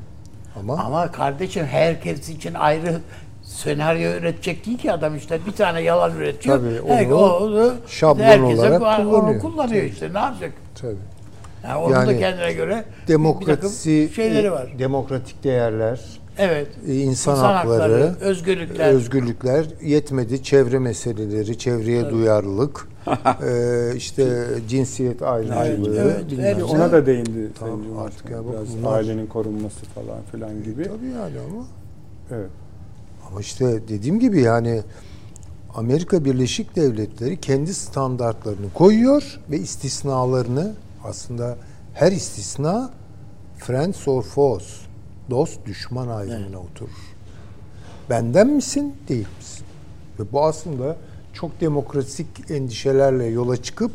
Ama, 0.61 0.77
Ama 0.77 1.13
kardeşim 1.13 1.65
herkes 1.65 2.29
için 2.29 2.55
ayrı 2.55 3.01
senaryo 3.43 4.11
üretecek 4.13 4.67
değil 4.67 4.79
ki 4.79 4.93
adam 4.93 5.17
işte 5.17 5.41
bir 5.47 5.53
tane 5.53 5.81
yalan 5.81 6.17
üretiyor. 6.17 6.59
Tabii, 6.59 6.81
onu 6.81 6.95
Her- 6.95 7.11
onu 7.11 7.75
şablon 7.89 8.43
olarak 8.43 8.81
kullanıyor. 8.81 9.41
kullanıyor 9.41 9.85
işte 9.85 10.15
ne 10.15 10.19
yapacak? 10.19 10.53
tabii. 10.81 10.97
Yani 11.69 11.79
onun 11.79 11.95
da 11.97 12.13
Yani 12.13 12.19
kendine 12.19 12.53
göre 12.53 12.85
bir 13.03 13.09
Demokrasi, 13.13 13.55
takım 14.07 14.15
şeyleri 14.15 14.53
var. 14.53 14.75
demokratik 14.79 15.45
değerler, 15.45 16.01
Evet. 16.39 16.69
e, 16.89 16.95
insan, 16.97 17.37
hakları, 17.37 18.15
özgürlükler. 18.21 18.89
özgürlükler 18.93 19.67
yetmedi. 19.83 20.43
Çevre 20.43 20.79
meseleleri, 20.79 21.59
çevreye 21.59 22.11
duyarlılık, 22.11 22.89
e, 23.47 23.97
işte 23.97 24.45
cinsiyet 24.69 25.23
ayrımcılığı, 25.23 25.97
evet, 26.01 26.25
evet. 26.41 26.63
Ona 26.63 26.93
da 26.93 27.07
değindi 27.07 27.49
Tamam, 27.59 27.81
artık 27.99 28.31
ya 28.31 28.39
bak 28.39 28.53
Biraz 28.53 28.79
bunlar- 28.79 28.97
ailenin 28.99 29.27
korunması 29.27 29.85
falan 29.95 30.19
filan 30.33 30.63
gibi. 30.65 30.85
Tabii 30.85 31.07
yani 31.07 31.37
ama. 31.51 31.65
Evet. 32.31 32.51
Ama 33.31 33.41
işte 33.41 33.89
dediğim 33.89 34.21
gibi 34.21 34.41
yani 34.43 34.81
Amerika 35.75 36.25
Birleşik 36.25 36.77
Devletleri 36.77 37.41
kendi 37.41 37.75
standartlarını 37.75 38.73
koyuyor 38.75 39.41
ve 39.51 39.57
istisnalarını 39.59 40.73
aslında 41.05 41.57
her 41.95 42.13
istisna 42.13 42.91
friends 43.59 44.09
or 44.09 44.23
foes, 44.23 44.81
dost 45.31 45.67
düşman 45.67 46.09
ayrımına 46.09 46.59
oturur. 46.59 47.15
Benden 48.11 48.47
misin, 48.47 48.97
değil 49.09 49.27
misin? 49.39 49.67
Ve 50.19 50.33
bu 50.33 50.45
aslında 50.45 50.97
çok 51.33 51.61
demokratik 51.61 52.51
endişelerle 52.51 53.25
yola 53.25 53.63
çıkıp 53.63 53.93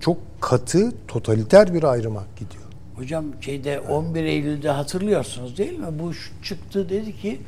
çok 0.00 0.18
katı, 0.40 0.92
totaliter 1.08 1.74
bir 1.74 1.84
ayrıma 1.84 2.24
gidiyor. 2.38 2.64
Hocam 2.96 3.24
şeyde 3.40 3.80
11 3.80 4.24
Eylül'de 4.24 4.70
hatırlıyorsunuz 4.70 5.58
değil 5.58 5.78
mi? 5.78 5.98
Bush 5.98 6.32
çıktı 6.42 6.88
dedi 6.88 7.16
ki 7.16 7.40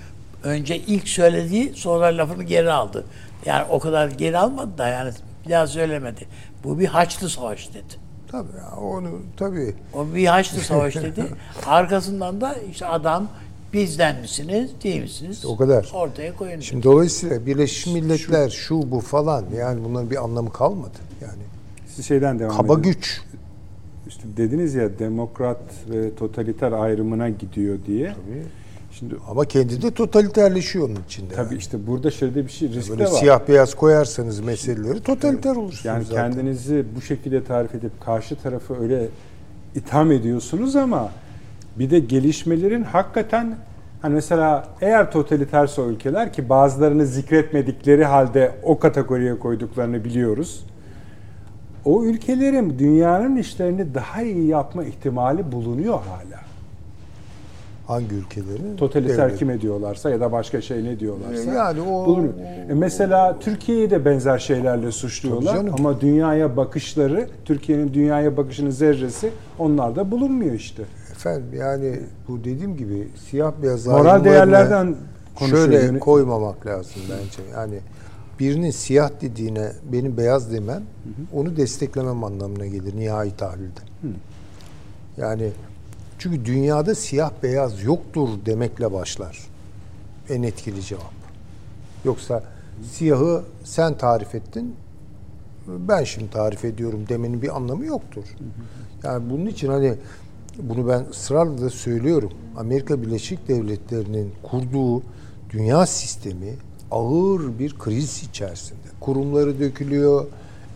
önce 0.42 0.76
ilk 0.76 1.08
söylediği 1.08 1.74
sonra 1.74 2.06
lafını 2.06 2.42
geri 2.42 2.72
aldı. 2.72 3.04
Yani 3.46 3.64
o 3.70 3.78
kadar 3.78 4.08
geri 4.08 4.38
almadı 4.38 4.78
da 4.78 4.88
yani 4.88 5.12
bir 5.44 5.50
daha 5.50 5.66
söylemedi. 5.66 6.28
Bu 6.64 6.78
bir 6.78 6.86
Haçlı 6.86 7.28
Savaş 7.28 7.74
dedi. 7.74 8.05
Tabii 8.30 8.56
ya, 8.56 8.80
onu 8.80 9.10
tabii. 9.36 9.74
O 9.94 10.06
bir 10.14 10.26
Haçlı 10.26 10.58
Savaş 10.60 10.96
dedi. 10.96 11.24
Arkasından 11.66 12.40
da 12.40 12.54
işte 12.70 12.86
adam 12.86 13.28
bizden 13.72 14.20
misiniz, 14.20 14.70
değil 14.84 15.02
misiniz? 15.02 15.44
O 15.44 15.56
kadar. 15.56 15.90
Ortaya 15.94 16.36
koyun. 16.36 16.60
Şimdi 16.60 16.82
dolayısıyla 16.82 17.46
Birleşmiş 17.46 17.94
Milletler 17.94 18.50
şu 18.50 18.90
bu 18.90 19.00
falan 19.00 19.44
yani 19.56 19.84
bunların 19.84 20.10
bir 20.10 20.24
anlamı 20.24 20.52
kalmadı. 20.52 20.98
Yani 21.22 21.42
Siz 21.88 22.06
şeyden 22.06 22.38
devam 22.38 22.56
kaba 22.56 22.72
edin. 22.74 22.82
güç. 22.82 23.20
İşte 24.08 24.22
dediniz 24.36 24.74
ya 24.74 24.98
demokrat 24.98 25.60
ve 25.90 26.14
totaliter 26.14 26.72
ayrımına 26.72 27.28
gidiyor 27.28 27.78
diye. 27.86 28.14
Şimdi 28.98 29.14
Ama 29.30 29.44
kendi 29.44 29.82
de 29.82 29.90
totaliterleşiyor 29.90 30.88
onun 30.88 30.98
içinde. 31.06 31.34
tabii 31.34 31.46
yani. 31.46 31.58
işte 31.58 31.86
burada 31.86 32.10
şöyle 32.10 32.44
bir 32.46 32.50
şey 32.50 32.68
risk 32.68 32.90
Böyle 32.90 33.00
de 33.00 33.04
var. 33.12 33.18
siyah 33.18 33.40
beyaz 33.48 33.74
koyarsanız 33.74 34.40
meseleleri 34.40 35.00
totaliter 35.00 35.56
olursunuz 35.56 35.84
Yani 35.84 36.04
zaten. 36.04 36.32
kendinizi 36.32 36.84
bu 36.96 37.00
şekilde 37.00 37.44
tarif 37.44 37.74
edip 37.74 38.00
karşı 38.00 38.36
tarafı 38.36 38.80
öyle 38.82 39.08
itham 39.74 40.12
ediyorsunuz 40.12 40.76
ama 40.76 41.10
bir 41.78 41.90
de 41.90 41.98
gelişmelerin 41.98 42.82
hakikaten 42.82 43.56
hani 44.02 44.14
mesela 44.14 44.68
eğer 44.80 45.10
totaliterse 45.12 45.82
ülkeler 45.82 46.32
ki 46.32 46.48
bazılarını 46.48 47.06
zikretmedikleri 47.06 48.04
halde 48.04 48.52
o 48.62 48.78
kategoriye 48.78 49.38
koyduklarını 49.38 50.04
biliyoruz. 50.04 50.66
O 51.84 52.04
ülkelerin 52.04 52.78
dünyanın 52.78 53.36
işlerini 53.36 53.94
daha 53.94 54.22
iyi 54.22 54.46
yapma 54.46 54.84
ihtimali 54.84 55.52
bulunuyor 55.52 55.94
hala. 55.98 56.45
Hangi 57.86 58.14
ülkelerin? 58.14 58.76
Totaliter 58.76 59.18
devlet. 59.28 59.38
kim 59.38 59.50
ediyorlarsa 59.50 60.10
ya 60.10 60.20
da 60.20 60.32
başka 60.32 60.60
şey 60.60 60.84
ne 60.84 61.00
diyorlarsa 61.00 61.52
Yani 61.52 61.80
o- 61.80 62.06
bulunuyor. 62.06 62.34
E 62.70 62.74
mesela 62.74 63.38
Türkiye'yi 63.40 63.90
de 63.90 64.04
benzer 64.04 64.38
şeylerle 64.38 64.92
suçluyorlar 64.92 65.56
ama 65.78 66.00
dünyaya 66.00 66.56
bakışları, 66.56 67.28
Türkiye'nin 67.44 67.94
dünyaya 67.94 68.36
bakışının 68.36 68.70
zerresi 68.70 69.30
onlarda 69.58 70.10
bulunmuyor 70.10 70.54
işte. 70.54 70.82
Efendim 71.12 71.44
yani 71.58 72.00
bu 72.28 72.38
dediğim 72.44 72.76
gibi 72.76 73.08
siyah 73.30 73.52
beyaz 73.62 73.86
Moral 73.86 74.24
değerlerden 74.24 74.96
şöyle 75.50 75.98
koymamak 75.98 76.66
lazım 76.66 77.02
bence. 77.10 77.50
Yani 77.58 77.78
birinin 78.40 78.70
siyah 78.70 79.10
dediğine 79.20 79.68
benim 79.92 80.16
beyaz 80.16 80.52
demem 80.52 80.82
onu 81.34 81.56
desteklemem 81.56 82.24
anlamına 82.24 82.66
gelir 82.66 82.96
nihai 82.96 83.36
tahlilde. 83.36 83.80
Yani 85.16 85.50
çünkü 86.26 86.44
dünyada 86.44 86.94
siyah 86.94 87.30
beyaz 87.42 87.82
yoktur 87.82 88.28
demekle 88.46 88.92
başlar. 88.92 89.38
En 90.28 90.42
etkili 90.42 90.82
cevap. 90.82 91.12
Yoksa 92.04 92.42
siyahı 92.92 93.42
sen 93.64 93.98
tarif 93.98 94.34
ettin, 94.34 94.74
ben 95.66 96.04
şimdi 96.04 96.30
tarif 96.30 96.64
ediyorum 96.64 97.04
demenin 97.08 97.42
bir 97.42 97.56
anlamı 97.56 97.86
yoktur. 97.86 98.24
Yani 99.04 99.30
bunun 99.30 99.46
için 99.46 99.68
hani 99.68 99.94
bunu 100.58 100.88
ben 100.88 101.04
ısrarla 101.10 101.60
da 101.60 101.70
söylüyorum. 101.70 102.32
Amerika 102.56 103.02
Birleşik 103.02 103.48
Devletleri'nin 103.48 104.32
kurduğu 104.42 105.02
dünya 105.50 105.86
sistemi 105.86 106.54
ağır 106.90 107.58
bir 107.58 107.78
kriz 107.78 108.22
içerisinde. 108.22 108.88
Kurumları 109.00 109.60
dökülüyor, 109.60 110.26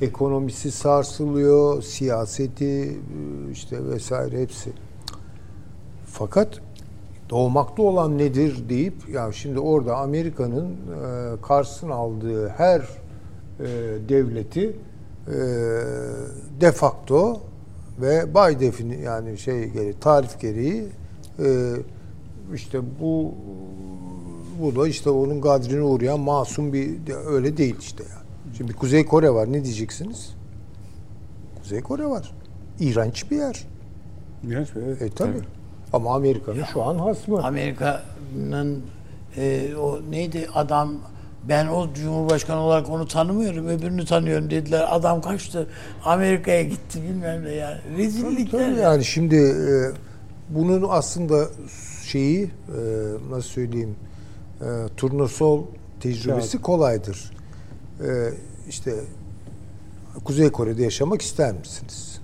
ekonomisi 0.01 0.71
sarsılıyor, 0.71 1.83
siyaseti 1.83 2.97
işte 3.53 3.89
vesaire 3.89 4.43
hepsi. 4.43 4.71
Fakat 6.13 6.49
doğmakta 7.31 7.83
olan 7.83 8.19
nedir 8.19 8.69
deyip 8.69 9.09
ya 9.09 9.33
şimdi 9.33 9.59
orada 9.61 9.97
Amerika'nın 9.97 10.67
e, 10.67 11.41
karşısına 11.43 11.95
aldığı 11.95 12.49
her 12.49 12.81
e, 12.81 13.67
devleti 14.09 14.77
e, 15.29 15.33
de 16.61 16.73
facto 16.73 17.41
ve 18.01 18.35
by 18.35 18.61
defini 18.61 19.01
yani 19.03 19.39
şey 19.39 19.69
gereği 19.69 19.95
tarif 20.01 20.41
gereği 20.41 20.87
e, 21.45 21.73
işte 22.55 22.79
bu 23.01 23.35
bu 24.63 24.77
da 24.77 24.89
işte 24.89 25.11
onun 25.11 25.41
gadrine 25.41 25.83
uğrayan 25.83 26.21
masum 26.21 26.73
bir 26.73 27.07
de 27.07 27.17
öyle 27.17 27.57
değil 27.57 27.77
işte 27.81 28.05
yani. 28.11 28.57
Şimdi 28.57 28.73
Kuzey 28.73 29.07
Kore 29.07 29.31
var 29.31 29.53
ne 29.53 29.65
diyeceksiniz? 29.65 30.35
Kuzey 31.63 31.81
Kore 31.81 32.07
var. 32.07 32.35
İğrenç 32.81 33.31
bir 33.31 33.37
yer. 33.37 33.67
İğrenç 34.49 34.75
bir- 34.77 34.83
evet. 34.83 35.03
E 35.03 35.11
tabi. 35.11 35.33
Ama 35.93 36.15
Amerika'nın 36.15 36.65
şu 36.73 36.83
an 36.83 36.99
hasmı. 36.99 37.43
Amerika'nın 37.43 38.83
e, 39.37 39.75
o 39.75 40.01
neydi 40.11 40.49
adam 40.55 40.95
ben 41.49 41.67
o 41.67 41.95
Cumhurbaşkanı 41.95 42.61
olarak 42.61 42.91
onu 42.91 43.09
tanımıyorum 43.09 43.69
öbürünü 43.69 44.05
tanıyorum 44.05 44.51
dediler. 44.51 44.87
Adam 44.91 45.21
kaçtı 45.21 45.67
Amerika'ya 46.05 46.63
gitti 46.63 47.03
bilmem 47.03 47.45
ne 47.45 47.53
yani. 47.53 47.79
Rezillikler. 47.97 48.71
Tabii 48.71 48.81
yani 48.81 49.05
şimdi 49.05 49.37
e, 49.37 49.93
bunun 50.49 50.87
aslında 50.89 51.49
şeyi 52.07 52.45
e, 52.45 52.51
nasıl 53.31 53.49
söyleyeyim 53.49 53.97
e, 54.61 54.67
turnusol 54.97 55.65
tecrübesi 56.01 56.53
Kağıt. 56.53 56.63
kolaydır. 56.65 57.31
E, 58.01 58.09
işte 58.69 58.95
Kuzey 60.25 60.51
Kore'de 60.51 60.83
yaşamak 60.83 61.23
ister 61.23 61.55
misiniz? 61.55 62.21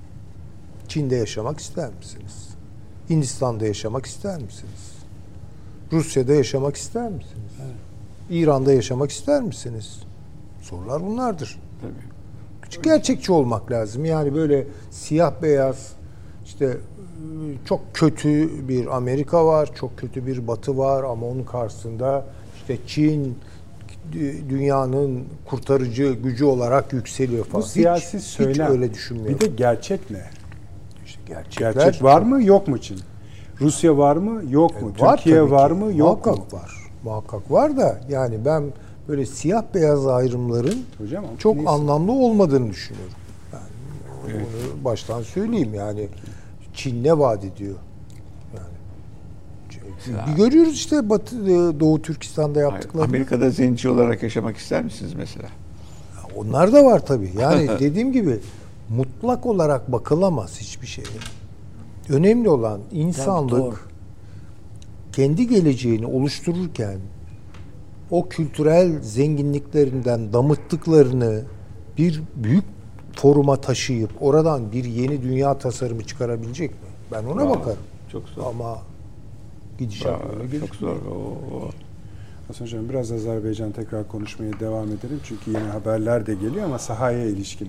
Çin'de 0.88 1.16
yaşamak 1.16 1.60
ister 1.60 1.90
misiniz? 1.98 2.25
Hindistan'da 3.10 3.66
yaşamak 3.66 4.06
ister 4.06 4.42
misiniz? 4.42 4.92
Rusya'da 5.92 6.34
yaşamak 6.34 6.76
ister 6.76 7.10
misiniz? 7.10 7.52
İran'da 8.30 8.72
yaşamak 8.72 9.10
ister 9.10 9.42
misiniz? 9.42 10.00
Sorular 10.62 11.02
bunlardır. 11.06 11.58
Tabii. 11.80 12.82
Gerçekçi 12.82 13.32
olmak 13.32 13.70
lazım. 13.70 14.04
Yani 14.04 14.34
böyle 14.34 14.66
siyah 14.90 15.42
beyaz 15.42 15.92
işte 16.44 16.76
çok 17.64 17.80
kötü 17.94 18.68
bir 18.68 18.96
Amerika 18.96 19.46
var, 19.46 19.70
çok 19.74 19.98
kötü 19.98 20.26
bir 20.26 20.46
Batı 20.48 20.78
var 20.78 21.04
ama 21.04 21.26
onun 21.26 21.44
karşısında 21.44 22.26
işte 22.56 22.78
Çin 22.86 23.38
dü- 24.12 24.48
dünyanın 24.50 25.24
kurtarıcı 25.46 26.12
gücü 26.12 26.44
olarak 26.44 26.92
yükseliyor 26.92 27.44
falan. 27.44 27.62
Bu 27.62 27.66
siyasi 27.66 28.18
hiç, 28.18 28.24
söylem. 28.24 28.66
hiç 28.66 28.72
öyle 28.72 28.94
düşünmüyorum. 28.94 29.34
Bir 29.34 29.40
de 29.40 29.46
gerçek 29.46 30.10
ne? 30.10 30.24
Gerçekler 31.26 31.72
Gerçek 31.72 32.02
var 32.02 32.22
mı 32.22 32.42
yok 32.42 32.68
mu 32.68 32.78
Çin? 32.80 32.98
Rusya 33.60 33.98
var 33.98 34.16
mı 34.16 34.42
yok 34.50 34.82
mu? 34.82 34.92
E, 34.98 35.02
Var 35.02 35.16
Türkiye 35.16 35.50
var 35.50 35.68
ki. 35.68 35.74
mı 35.78 35.94
yok 35.94 36.26
Muhakkak 36.26 36.52
mu? 36.52 36.58
var. 36.58 36.70
Muhakkak 37.04 37.50
var 37.50 37.76
da 37.76 38.00
yani 38.08 38.44
ben 38.44 38.64
böyle 39.08 39.26
siyah 39.26 39.62
beyaz 39.74 40.06
ayrımların 40.06 40.78
Hocam 40.98 41.24
çok 41.38 41.54
neyse. 41.56 41.70
anlamlı 41.70 42.12
olmadığını 42.12 42.70
düşünüyorum. 42.70 43.12
Yani 43.52 44.34
onu 44.34 44.84
baştan 44.84 45.22
söyleyeyim 45.22 45.74
yani 45.74 46.08
Çin 46.74 47.04
ne 47.04 47.18
vaat 47.18 47.44
ediyor? 47.44 47.74
Yani 48.54 50.26
bir 50.26 50.36
görüyoruz 50.44 50.74
işte 50.74 51.10
Batı 51.10 51.36
e, 51.36 51.80
Doğu 51.80 52.02
Türkistan'da 52.02 52.58
Hayır, 52.58 52.72
yaptıklarını. 52.72 53.08
Amerika'da 53.08 53.50
zenci 53.50 53.88
olarak 53.88 54.22
yaşamak 54.22 54.56
ister 54.56 54.84
misiniz 54.84 55.12
mesela? 55.16 55.48
Onlar 56.36 56.72
da 56.72 56.84
var 56.84 57.06
tabii. 57.06 57.30
Yani 57.40 57.68
dediğim 57.80 58.12
gibi 58.12 58.38
mutlak 58.90 59.46
olarak 59.46 59.92
bakılamaz 59.92 60.60
hiçbir 60.60 60.86
şeye. 60.86 61.06
Önemli 62.08 62.48
olan 62.48 62.80
insanlık 62.92 63.88
kendi 65.12 65.48
geleceğini 65.48 66.06
oluştururken 66.06 66.98
o 68.10 68.28
kültürel 68.28 69.02
zenginliklerinden 69.02 70.32
damıttıklarını 70.32 71.42
bir 71.98 72.22
büyük 72.36 72.64
foruma 73.16 73.56
taşıyıp 73.56 74.10
oradan 74.20 74.72
bir 74.72 74.84
yeni 74.84 75.22
dünya 75.22 75.58
tasarımı 75.58 76.04
çıkarabilecek 76.04 76.70
mi? 76.70 76.88
Ben 77.12 77.24
ona 77.24 77.36
Bravo. 77.36 77.50
bakarım. 77.50 77.78
Çok 78.12 78.28
zor. 78.28 78.46
Ama 78.46 78.78
gidişat 79.78 80.20
Aa, 80.20 80.42
öyle 80.42 80.60
çok 80.60 80.74
zor. 80.74 80.96
Oo. 80.96 81.70
Hasan 82.48 82.64
Hocam 82.64 82.88
biraz 82.88 83.12
Azerbaycan 83.12 83.72
tekrar 83.72 84.08
konuşmaya 84.08 84.60
devam 84.60 84.86
edelim. 84.86 85.20
Çünkü 85.24 85.50
yeni 85.50 85.68
haberler 85.68 86.26
de 86.26 86.34
geliyor 86.34 86.64
ama 86.64 86.78
sahaya 86.78 87.24
ilişkin 87.24 87.68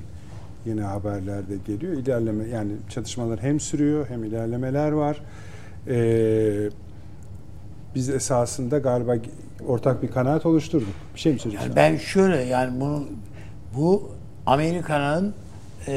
yeni 0.68 0.82
haberler 0.82 1.50
de 1.50 1.58
geliyor. 1.68 1.94
İlerleme 1.94 2.48
yani 2.48 2.72
çatışmalar 2.90 3.40
hem 3.42 3.60
sürüyor 3.60 4.10
hem 4.10 4.24
ilerlemeler 4.24 4.92
var. 4.92 5.22
Ee, 5.88 6.70
biz 7.96 8.10
esasında 8.10 8.78
galiba 8.78 9.16
ortak 9.68 10.04
bir 10.04 10.12
kanaat 10.12 10.46
oluşturduk. 10.46 10.88
Bir 11.16 11.20
şey 11.20 11.34
mi 11.34 11.40
söyleyeceksin? 11.40 11.70
Yani 11.70 11.76
ben 11.76 11.98
şöyle 11.98 12.38
yani 12.38 12.82
bunu 12.82 13.08
bu 13.76 14.12
Amerika'nın 14.46 15.34
e, 15.88 15.94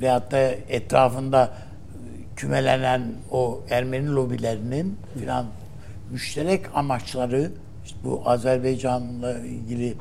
veyahut 0.00 0.32
da 0.32 0.38
etrafında 0.68 1.50
kümelenen 2.36 3.02
o 3.30 3.60
Ermeni 3.70 4.10
lobilerinin 4.10 4.96
filan 5.18 5.46
müşterek 6.10 6.62
amaçları 6.74 7.50
işte 7.84 7.98
bu 8.04 8.22
Azerbaycan'la 8.24 9.38
ilgili 9.38 9.94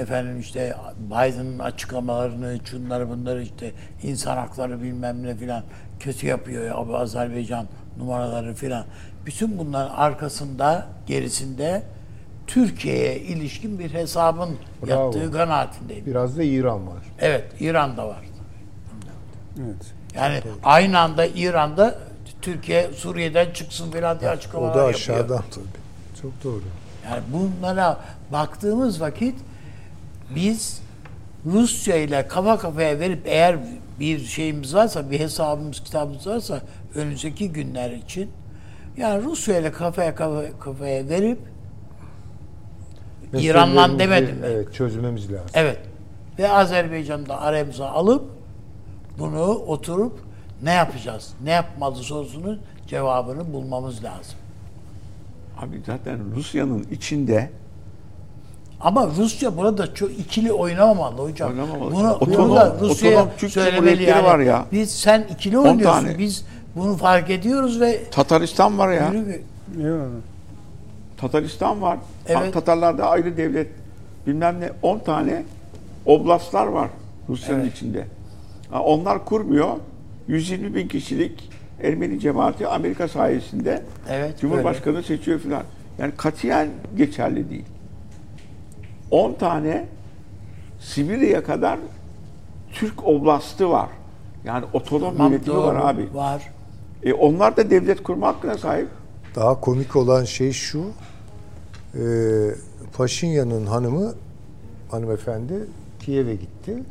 efendim 0.00 0.40
işte 0.40 0.74
Biden'ın 1.06 1.58
açıklamalarını, 1.58 2.58
şunları 2.64 3.08
bunları 3.08 3.42
işte 3.42 3.72
insan 4.02 4.36
hakları 4.36 4.82
bilmem 4.82 5.22
ne 5.22 5.36
filan 5.36 5.62
kötü 6.00 6.26
yapıyor 6.26 6.64
ya 6.66 6.88
bu 6.88 6.96
Azerbaycan 6.96 7.66
numaraları 7.98 8.54
filan. 8.54 8.84
Bütün 9.26 9.58
bunların 9.58 9.94
arkasında, 9.94 10.86
gerisinde 11.06 11.82
Türkiye'ye 12.46 13.20
ilişkin 13.20 13.78
bir 13.78 13.94
hesabın 13.94 14.56
Bravo. 14.86 15.04
yattığı 15.04 15.32
kanaatindeyim. 15.32 16.06
Biraz 16.06 16.38
da 16.38 16.42
İran 16.42 16.86
var. 16.86 17.02
Evet, 17.18 17.44
İran'da 17.60 18.08
var. 18.08 18.20
Evet. 19.58 19.92
Yani 20.14 20.40
aynı 20.64 20.98
anda 20.98 21.26
İran'da 21.26 21.98
Türkiye 22.42 22.90
Suriye'den 22.92 23.52
çıksın 23.52 23.90
falan 23.90 24.20
diye 24.20 24.30
O 24.30 24.32
açıklamalar 24.32 24.74
da 24.74 24.78
yapıyor. 24.78 24.94
aşağıdan 24.94 25.42
tabii. 25.50 26.20
Çok 26.22 26.44
doğru. 26.44 26.62
Yani 27.10 27.22
bunlara 27.32 28.00
baktığımız 28.32 29.00
vakit 29.00 29.34
biz 30.34 30.82
Rusya 31.46 31.96
ile 31.96 32.28
kafa 32.28 32.58
kafaya 32.58 33.00
verip 33.00 33.22
eğer 33.24 33.58
bir 34.00 34.18
şeyimiz 34.18 34.74
varsa, 34.74 35.10
bir 35.10 35.20
hesabımız, 35.20 35.80
kitabımız 35.80 36.26
varsa 36.26 36.60
önümüzdeki 36.94 37.52
günler 37.52 37.90
için 37.90 38.30
yani 38.96 39.24
Rusya 39.24 39.58
ile 39.58 39.72
kafaya 39.72 40.14
kafaya, 40.14 40.58
kafaya 40.58 41.08
verip 41.08 41.38
İran'dan 43.32 43.90
Meselelerimizi, 43.90 43.98
demedim 43.98 44.38
ben. 44.42 44.48
Evet 44.48 44.74
çözmemiz 44.74 45.32
lazım. 45.32 45.50
Evet. 45.54 45.78
Ve 46.38 46.48
Azerbaycan'ı 46.48 47.28
da 47.28 47.40
aramıza 47.40 47.86
alıp 47.86 48.30
bunu 49.18 49.44
oturup 49.44 50.20
ne 50.62 50.72
yapacağız? 50.72 51.34
Ne 51.44 51.50
yapmalı 51.50 51.96
sorusunun 51.96 52.60
cevabını 52.86 53.52
bulmamız 53.52 54.04
lazım. 54.04 54.38
Abi 55.58 55.82
zaten 55.86 56.18
Rusya'nın 56.36 56.86
içinde 56.90 57.50
Ama 58.80 59.06
Rusya 59.18 59.56
burada 59.56 59.94
çok 59.94 60.10
ikili 60.18 60.52
oynamamalı 60.52 61.22
hocam. 61.22 61.50
Oynamamalı. 61.50 61.90
Bunu, 61.94 62.08
Otonom- 62.08 62.38
bunu 62.38 62.56
da 62.56 62.76
Rusya'ya 62.80 63.26
söylemeli 63.48 64.02
yani. 64.02 64.24
var 64.24 64.38
ya. 64.38 64.64
Biz 64.72 64.90
sen 64.92 65.26
ikili 65.34 65.58
oynuyorsun. 65.58 65.82
tane. 66.04 66.18
Biz 66.18 66.44
bunu 66.76 66.96
fark 66.96 67.30
ediyoruz 67.30 67.80
ve 67.80 68.10
Tataristan 68.10 68.78
var 68.78 68.92
ya. 68.92 69.12
yürü-. 69.12 70.10
Tataristan 71.16 71.82
var. 71.82 71.98
Evet. 72.26 72.54
Tatarlarda 72.54 73.06
ayrı 73.08 73.36
devlet. 73.36 73.68
Bilmem 74.26 74.60
ne 74.60 74.70
10 74.82 74.98
tane 74.98 75.42
oblastlar 76.06 76.66
var 76.66 76.88
Rusya'nın 77.28 77.60
Evet. 77.60 77.72
içinde. 77.76 78.04
Onlar 78.84 79.24
kurmuyor. 79.24 79.68
120 80.28 80.74
bin 80.74 80.88
kişilik 80.88 81.50
Ermeni 81.82 82.20
cemaati 82.20 82.66
Amerika 82.66 83.08
sayesinde 83.08 83.82
Evet, 84.10 84.40
Cumhurbaşkanı 84.40 85.02
seçiyor 85.02 85.38
filan. 85.40 85.62
Yani 85.98 86.12
katiyen 86.16 86.68
geçerli 86.96 87.50
değil. 87.50 87.64
10 89.10 89.34
tane 89.34 89.86
Sibirya'ya 90.80 91.44
kadar 91.44 91.78
Türk 92.72 93.04
oblastı 93.04 93.70
var. 93.70 93.88
Yani 94.44 94.64
otonom 94.72 95.16
Tamam, 95.16 95.32
yönetimi 95.32 95.56
doğru, 95.56 95.66
var 95.66 95.94
abi. 95.94 96.14
Var. 96.14 96.50
E 97.02 97.12
onlar 97.12 97.56
da 97.56 97.70
devlet 97.70 98.02
kurma 98.02 98.26
hakkına 98.26 98.58
sahip. 98.58 98.88
Daha 99.36 99.60
komik 99.60 99.96
olan 99.96 100.24
şey 100.24 100.52
şu. 100.52 100.84
E, 101.94 102.02
Paşinyan'ın 102.96 103.66
hanımı 103.66 104.14
hanımefendi 104.90 105.54
Kiev'e 106.00 106.34
gitti. 106.34 106.82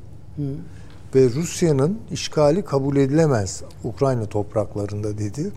Ve 1.16 1.30
Rusya'nın 1.30 2.00
işgali 2.12 2.62
kabul 2.62 2.98
edilemez 2.98 3.64
Ukrayna 3.84 4.26
topraklarında 4.26 5.18
dedi. 5.18 5.52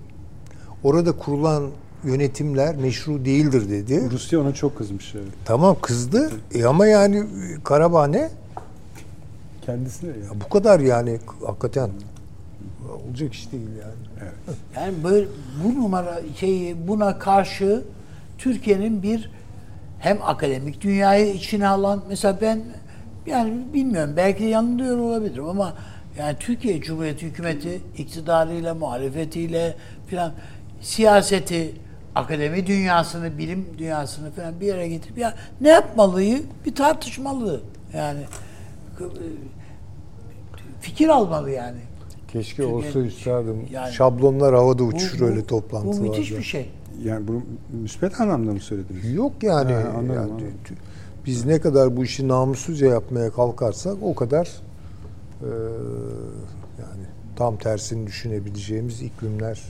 Orada 0.85 1.13
kurulan 1.13 1.71
yönetimler 2.05 2.77
meşru 2.77 3.25
değildir 3.25 3.71
dedi. 3.71 4.11
Rusya 4.11 4.41
ona 4.41 4.55
çok 4.55 4.79
kızmış. 4.79 5.15
Evet. 5.15 5.33
Tamam 5.45 5.77
kızdı. 5.83 6.31
E 6.55 6.65
ama 6.65 6.87
yani 6.87 7.17
e, 7.17 7.25
Karabağ 7.65 8.07
ne? 8.07 8.31
Kendisine 9.67 10.11
ya. 10.11 10.17
Ya 10.17 10.31
bu 10.45 10.49
kadar 10.49 10.81
yani 10.81 11.19
hakikaten 11.47 11.91
olacak 13.09 13.35
iş 13.35 13.53
değil 13.53 13.69
yani. 13.83 14.31
Yani 14.77 15.05
böyle 15.05 15.27
bu 15.65 15.75
numara 15.83 16.21
şeyi 16.37 16.89
buna 16.89 17.19
karşı 17.19 17.83
Türkiye'nin 18.39 19.03
bir 19.03 19.31
hem 19.99 20.19
akademik 20.23 20.81
dünyayı 20.81 21.35
içine 21.35 21.69
alan 21.69 22.03
mesela 22.09 22.39
ben 22.41 22.63
yani 23.27 23.53
bilmiyorum 23.75 24.15
belki 24.17 24.45
yanılıyor 24.45 24.99
olabilirim 24.99 25.49
ama 25.49 25.75
yani 26.19 26.37
Türkiye 26.41 26.81
Cumhuriyeti 26.81 27.27
hükümeti 27.27 27.81
iktidarıyla 27.99 28.75
muhalefetiyle 28.75 29.77
filan 30.07 30.33
siyaseti 30.81 31.73
akademi 32.15 32.67
dünyasını 32.67 33.39
bilim 33.39 33.67
dünyasını 33.79 34.31
falan 34.31 34.61
bir 34.61 34.67
yere 34.67 34.89
getirip 34.89 35.19
ya 35.19 35.35
ne 35.61 35.69
yapmalıyı 35.69 36.43
bir 36.67 36.75
tartışmalı 36.75 37.61
yani 37.95 38.21
fikir 40.81 41.09
almalı 41.09 41.51
yani. 41.51 41.79
Keşke 42.29 42.57
Çünkü- 42.63 42.75
olsa 42.75 42.99
üstadım. 42.99 43.67
yani- 43.71 43.93
Şablonlar 43.93 44.55
havada 44.55 44.83
uçuşur 44.83 45.19
Bu- 45.19 45.23
bu- 45.23 45.27
öyle 45.27 45.45
toplantılarda. 45.45 45.99
Bu 45.99 46.03
müthiş 46.03 46.31
bir 46.33 46.43
şey. 46.43 46.71
Yani 47.05 47.29
bunu 47.29 47.43
müspet 47.73 48.21
anlamda 48.21 48.53
mı 48.53 48.61
söylediniz? 48.61 49.15
Yok 49.15 49.33
yani. 49.43 49.73
Ha, 49.73 49.79
anladım, 49.79 50.15
yani 50.15 50.19
anladım. 50.19 50.47
biz 51.27 51.45
ne 51.47 51.61
kadar 51.61 51.97
bu 51.97 52.05
işi 52.05 52.29
namussuzca 52.29 52.87
yapmaya 52.87 53.31
kalkarsak 53.33 53.97
o 54.03 54.15
kadar 54.15 54.49
e, 55.43 55.49
yani 56.79 57.05
tam 57.37 57.57
tersini 57.57 58.07
düşünebileceğimiz 58.07 59.03
iklimler 59.03 59.61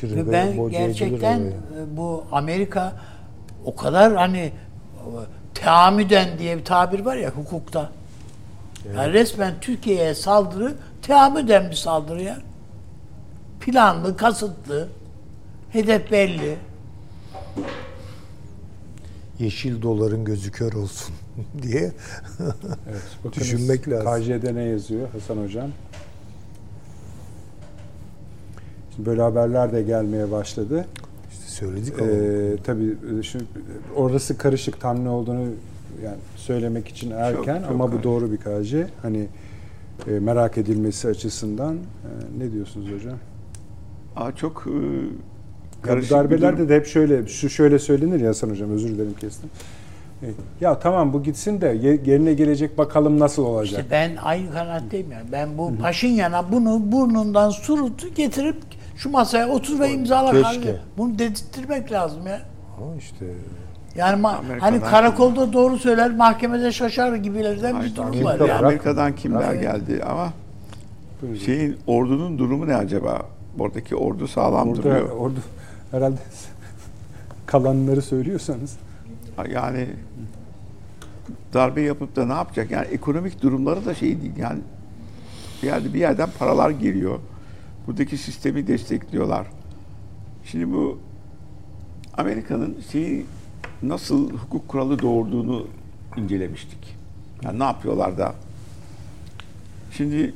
şirin 0.00 0.16
Ve 0.16 0.32
ben 0.32 0.70
gerçekten 0.70 1.40
e, 1.40 1.52
bu 1.96 2.24
Amerika 2.32 2.92
o 3.64 3.76
kadar 3.76 4.16
hani 4.16 4.38
e, 4.38 4.52
teamüden 5.54 6.38
diye 6.38 6.58
bir 6.58 6.64
tabir 6.64 7.00
var 7.00 7.16
ya 7.16 7.30
hukukta. 7.30 7.90
Yani 8.96 9.12
resmen 9.12 9.54
Türkiye'ye 9.60 10.14
saldırı 10.14 10.74
teamüden 11.02 11.70
bir 11.70 11.76
saldırı 11.76 12.22
ya. 12.22 12.38
Planlı, 13.60 14.16
kasıtlı, 14.16 14.88
hedef 15.70 16.10
belli. 16.10 16.56
Yeşil 19.38 19.82
doların 19.82 20.24
gözü 20.24 20.50
kör 20.50 20.72
olsun 20.72 21.14
diye. 21.62 21.92
Evet. 22.90 23.34
Düşünmek 23.36 23.88
lazım. 23.88 24.22
KJ'de 24.22 24.54
ne 24.54 24.62
yazıyor 24.62 25.08
Hasan 25.12 25.36
Hocam? 25.36 25.70
Şimdi 25.70 25.74
böyle 28.98 29.22
haberler 29.22 29.72
de 29.72 29.82
gelmeye 29.82 30.30
başladı. 30.30 30.86
İşte 31.32 31.44
söyledik 31.48 31.94
ama. 32.02 32.10
Ee, 32.10 32.56
tabii 32.64 32.94
e, 33.18 33.22
şu 33.22 33.38
orası 33.96 34.38
karışık 34.38 34.80
tam 34.80 35.04
ne 35.04 35.08
olduğunu 35.08 35.44
yani 36.04 36.16
söylemek 36.36 36.88
için 36.88 37.10
erken 37.10 37.60
çok 37.62 37.70
ama 37.70 37.84
bu 37.84 37.88
karışık. 37.90 38.04
doğru 38.04 38.32
bir 38.32 38.36
KJ. 38.36 38.74
Hani 39.02 39.26
e, 40.08 40.10
merak 40.10 40.58
edilmesi 40.58 41.08
açısından 41.08 41.74
e, 41.74 41.78
ne 42.38 42.52
diyorsunuz 42.52 42.86
hocam? 42.92 43.18
Aa, 44.16 44.32
çok 44.32 44.64
e, 44.66 44.70
Ya 44.70 44.78
bu 45.82 45.86
karışık 45.86 46.10
bir 46.10 46.16
darbelerde 46.16 46.56
durum. 46.56 46.68
de 46.68 46.76
hep 46.76 46.86
şöyle 46.86 47.26
şu 47.26 47.50
şöyle 47.50 47.78
söylenir 47.78 48.20
ya 48.20 48.28
Hasan 48.28 48.50
hocam 48.50 48.70
özür 48.70 48.88
dilerim 48.88 49.14
kestim. 49.20 49.50
E, 50.22 50.26
Ya 50.60 50.78
tamam 50.78 51.12
bu 51.12 51.22
gitsin 51.22 51.60
de 51.60 51.66
ye- 51.82 52.00
yerine 52.06 52.34
gelecek 52.34 52.78
bakalım 52.78 53.18
nasıl 53.18 53.42
olacak. 53.44 53.80
İşte 53.80 53.90
ben 53.90 54.16
aynı 54.22 54.50
kanaatteyim 54.52 55.12
yani. 55.12 55.26
Ben 55.32 55.58
bu 55.58 55.76
Paşinyan'a 55.76 56.52
bunu 56.52 56.92
burnundan 56.92 57.50
surutu 57.50 58.14
getirip 58.14 58.56
şu 58.98 59.10
masaya 59.10 59.48
otur 59.48 59.80
ve 59.80 59.90
imzala 59.92 60.30
Keşke. 60.30 60.42
kardeşim. 60.42 60.76
Bunu 60.98 61.18
dedirtmek 61.18 61.92
lazım 61.92 62.26
ya. 62.26 62.40
Ama 62.82 62.96
işte 62.96 63.26
Yani 63.96 64.22
ma- 64.22 64.36
Amerika'dan 64.36 64.60
hani 64.60 64.80
karakolda 64.80 65.52
doğru 65.52 65.78
söyler, 65.78 66.10
mahkemede 66.14 66.72
şaşar 66.72 67.14
gibilerden 67.14 67.82
bir 67.82 67.96
durum 67.96 68.24
var 68.24 68.40
yani. 68.40 68.52
Amerika'dan 68.52 69.16
kimler 69.16 69.54
geldi 69.54 70.02
ama 70.10 70.32
şeyin 71.44 71.76
ordunun 71.86 72.38
durumu 72.38 72.68
ne 72.68 72.76
acaba? 72.76 73.22
Oradaki 73.58 73.96
ordu 73.96 74.28
sağlam 74.28 74.68
Orada, 74.68 74.82
duruyor. 74.82 75.08
orada 75.10 75.38
herhalde 75.90 76.16
kalanları 77.46 78.02
söylüyorsanız. 78.02 78.76
Yani 79.54 79.86
darbe 81.54 81.80
yapıp 81.80 82.16
da 82.16 82.26
ne 82.26 82.32
yapacak? 82.32 82.70
Yani 82.70 82.86
ekonomik 82.86 83.42
durumları 83.42 83.86
da 83.86 83.94
şey 83.94 84.20
değil. 84.22 84.32
Yani 84.38 84.60
bir 85.62 85.66
yerde 85.66 85.94
bir 85.94 85.98
yerden 86.00 86.28
paralar 86.38 86.70
geliyor. 86.70 87.18
Buradaki 87.88 88.18
sistemi 88.18 88.66
destekliyorlar. 88.66 89.46
Şimdi 90.44 90.72
bu 90.72 90.98
Amerika'nın 92.14 92.84
şeyi 92.92 93.26
nasıl 93.82 94.30
hukuk 94.30 94.68
kuralı 94.68 94.98
doğurduğunu 94.98 95.66
incelemiştik. 96.16 96.96
Yani 97.42 97.58
ne 97.58 97.64
yapıyorlar 97.64 98.18
da? 98.18 98.34
Şimdi 99.92 100.34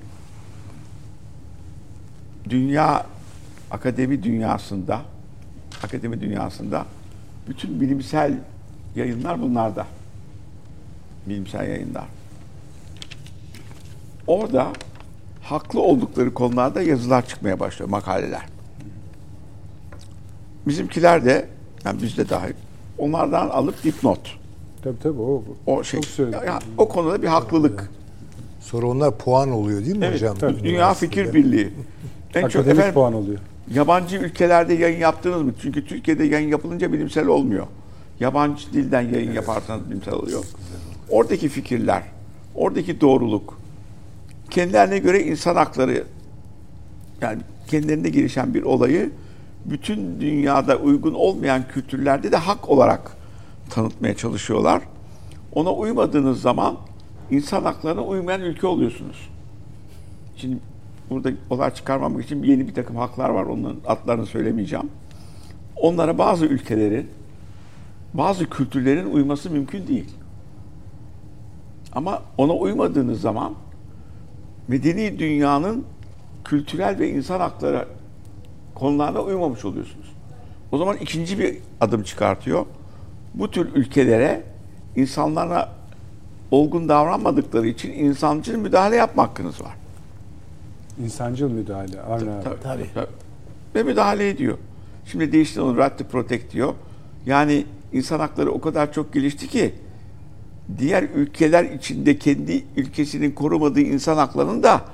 dünya 2.51 3.07
akademi 3.71 4.23
dünyasında 4.23 5.01
akademi 5.85 6.21
dünyasında 6.21 6.87
bütün 7.49 7.81
bilimsel 7.81 8.39
yayınlar 8.97 9.43
bunlarda. 9.43 9.87
Bilimsel 11.27 11.69
yayınlar. 11.69 12.07
Orada 14.27 14.73
haklı 15.53 15.81
oldukları 15.81 16.35
konularda 16.35 16.83
yazılar 16.83 17.27
çıkmaya 17.27 17.61
başlıyor, 17.61 17.91
makaleler. 17.91 18.43
Bizimkiler 20.67 21.25
de, 21.25 21.49
yani 21.85 22.03
biz 22.03 22.17
de 22.19 22.29
dahil, 22.29 22.53
onlardan 22.99 23.49
alıp 23.49 23.85
dipnot. 23.85 24.21
Tabii 24.85 24.99
tabii 25.03 25.21
o, 25.21 25.43
O 25.67 25.85
şey, 25.85 26.01
çok 26.01 26.11
söyledim. 26.11 26.41
ya, 26.47 26.59
o 26.79 26.89
konuda 26.89 27.23
bir 27.23 27.27
haklılık. 27.27 27.91
sonra 28.61 28.87
onlar 28.87 29.19
puan 29.19 29.51
oluyor 29.51 29.81
değil 29.85 29.97
mi 29.97 30.05
Evet, 30.05 30.15
hocam? 30.15 30.37
tabii. 30.39 30.65
Dünya. 30.65 30.95
Fikir 30.95 31.35
Birliği. 31.35 31.73
En 32.35 32.49
çok 32.49 32.67
efendim, 32.67 32.95
puan 32.95 33.15
oluyor. 33.15 33.39
yabancı 33.75 34.17
ülkelerde 34.17 34.75
yayın 34.75 34.99
yaptınız 34.99 35.43
mı? 35.43 35.53
Çünkü 35.63 35.87
Türkiye'de 35.87 36.25
yayın 36.25 36.49
yapılınca 36.49 36.93
bilimsel 36.93 37.27
olmuyor. 37.27 37.67
Yabancı 38.21 38.73
dilden 38.73 39.01
yayın 39.01 39.33
yaparsanız 39.33 39.91
bilimsel 39.91 40.15
oluyor. 40.15 40.45
Oradaki 41.11 41.49
fikirler, 41.49 42.03
oradaki 42.55 43.01
doğruluk, 43.01 43.59
kendilerine 44.53 44.99
göre 44.99 45.23
insan 45.23 45.57
hakları 45.57 46.05
yani 47.21 47.43
kendilerinde 47.69 48.09
gelişen 48.09 48.55
bir 48.55 48.63
olayı 48.63 49.11
bütün 49.65 50.21
dünyada 50.21 50.77
uygun 50.77 51.15
olmayan 51.15 51.69
kültürlerde 51.69 52.33
de 52.33 52.37
hak 52.37 52.69
olarak 52.69 53.17
tanıtmaya 53.71 54.17
çalışıyorlar. 54.17 54.83
Ona 55.53 55.73
uymadığınız 55.73 56.41
zaman 56.41 56.77
insan 57.31 57.63
haklarına 57.63 58.03
uymayan 58.03 58.41
ülke 58.41 58.67
oluyorsunuz. 58.67 59.29
Şimdi 60.37 60.59
burada 61.11 61.31
olay 61.51 61.75
çıkarmamak 61.75 62.25
için 62.25 62.43
yeni 62.43 62.69
bir 62.69 62.75
takım 62.75 62.97
haklar 62.97 63.31
var. 63.31 63.45
Onların 63.45 63.81
adlarını 63.87 64.27
söylemeyeceğim. 64.27 64.91
Onlara 65.77 66.19
bazı 66.19 66.47
ülkelerin, 66.47 67.09
bazı 68.15 68.51
kültürlerin 68.51 69.13
uyması 69.13 69.51
mümkün 69.51 69.87
değil. 69.87 70.11
Ama 71.93 72.23
ona 72.39 72.53
uymadığınız 72.53 73.21
zaman 73.21 73.55
medeni 74.69 75.19
dünyanın 75.19 75.85
kültürel 76.45 76.99
ve 76.99 77.11
insan 77.11 77.41
hakları 77.41 77.89
konularına 78.75 79.21
uymamış 79.21 79.65
oluyorsunuz. 79.65 80.13
O 80.73 80.79
zaman 80.79 80.97
ikinci 80.97 81.39
bir 81.39 81.59
adım 81.81 82.03
çıkartıyor. 82.03 82.67
Bu 83.35 83.51
tür 83.51 83.75
ülkelere 83.75 84.43
insanlara 84.97 85.73
olgun 86.51 86.89
davranmadıkları 86.89 87.67
için 87.67 87.93
insancıl 87.93 88.57
müdahale 88.57 88.97
yapma 88.97 89.23
hakkınız 89.23 89.61
var. 89.61 89.73
İnsancıl 91.05 91.51
müdahale. 91.51 92.01
Avni 92.01 92.31
abi. 92.31 92.45
Tabii. 92.63 93.09
Ve 93.75 93.83
müdahale 93.83 94.29
ediyor. 94.29 94.59
Şimdi 95.07 95.33
değişti 95.33 95.61
onu 95.61 95.77
right 95.77 95.99
to 95.99 96.05
protect 96.05 96.53
diyor. 96.53 96.75
Yani 97.27 97.65
insan 97.93 98.21
hakları 98.21 98.53
o 98.53 98.61
kadar 98.61 98.93
çok 98.93 99.13
gelişti 99.13 99.49
ki 99.49 99.75
diğer 100.79 101.03
ülkeler 101.03 101.65
içinde 101.65 102.19
kendi 102.19 102.65
ülkesinin 102.77 103.31
korumadığı 103.31 103.81
insan 103.81 104.17
haklarını 104.17 104.63
da 104.63 104.85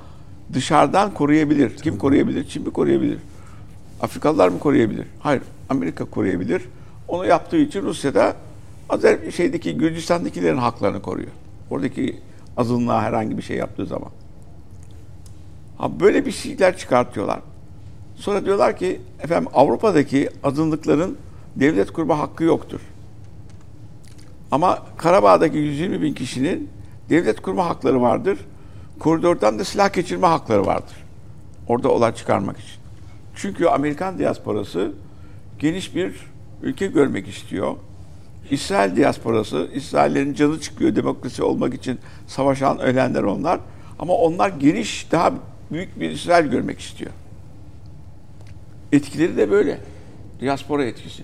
dışarıdan 0.53 1.13
koruyabilir. 1.13 1.77
Kim 1.77 1.97
koruyabilir? 1.97 2.47
Çin 2.47 2.63
mi 2.63 2.71
koruyabilir? 2.71 3.17
Afrikalılar 4.01 4.49
mı 4.49 4.59
koruyabilir? 4.59 5.07
Hayır. 5.19 5.41
Amerika 5.69 6.05
koruyabilir. 6.05 6.61
Onu 7.07 7.25
yaptığı 7.25 7.57
için 7.57 7.81
Rusya'da 7.81 8.35
Azer 8.89 9.31
şeydeki 9.31 9.77
Gürcistan'dakilerin 9.77 10.57
haklarını 10.57 11.01
koruyor. 11.01 11.31
Oradaki 11.69 12.17
azınlığa 12.57 13.01
herhangi 13.01 13.37
bir 13.37 13.41
şey 13.41 13.57
yaptığı 13.57 13.85
zaman. 13.85 14.09
Ha 15.77 15.99
böyle 15.99 16.25
bir 16.25 16.31
şeyler 16.31 16.77
çıkartıyorlar. 16.77 17.39
Sonra 18.15 18.45
diyorlar 18.45 18.77
ki 18.77 19.01
efendim 19.19 19.49
Avrupa'daki 19.53 20.29
azınlıkların 20.43 21.17
devlet 21.55 21.91
kurma 21.91 22.19
hakkı 22.19 22.43
yoktur. 22.43 22.79
Ama 24.51 24.85
Karabağ'daki 24.97 25.57
120 25.57 26.01
bin 26.01 26.13
kişinin 26.13 26.69
devlet 27.09 27.41
kurma 27.41 27.65
hakları 27.65 28.01
vardır. 28.01 28.39
Koridordan 28.99 29.59
da 29.59 29.65
silah 29.65 29.93
geçirme 29.93 30.27
hakları 30.27 30.65
vardır. 30.65 30.95
Orada 31.67 31.89
olay 31.89 32.15
çıkarmak 32.15 32.59
için. 32.59 32.79
Çünkü 33.35 33.65
Amerikan 33.65 34.19
diasporası 34.19 34.91
geniş 35.59 35.95
bir 35.95 36.15
ülke 36.61 36.87
görmek 36.87 37.27
istiyor. 37.27 37.75
İsrail 38.51 38.95
diasporası, 38.95 39.69
İsraillerin 39.73 40.33
canı 40.33 40.59
çıkıyor 40.61 40.95
demokrasi 40.95 41.43
olmak 41.43 41.73
için 41.73 41.99
savaşan 42.27 42.79
ölenler 42.79 43.23
onlar. 43.23 43.59
Ama 43.99 44.13
onlar 44.13 44.49
geniş, 44.49 45.11
daha 45.11 45.33
büyük 45.71 45.99
bir 45.99 46.09
İsrail 46.09 46.45
görmek 46.47 46.79
istiyor. 46.79 47.11
Etkileri 48.91 49.37
de 49.37 49.51
böyle. 49.51 49.79
Diaspora 50.41 50.85
etkisi. 50.85 51.23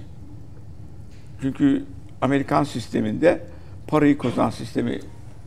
Çünkü 1.42 1.86
Amerikan 2.22 2.64
sisteminde 2.64 3.42
parayı 3.88 4.18
kozan 4.18 4.50
sistemi 4.50 5.00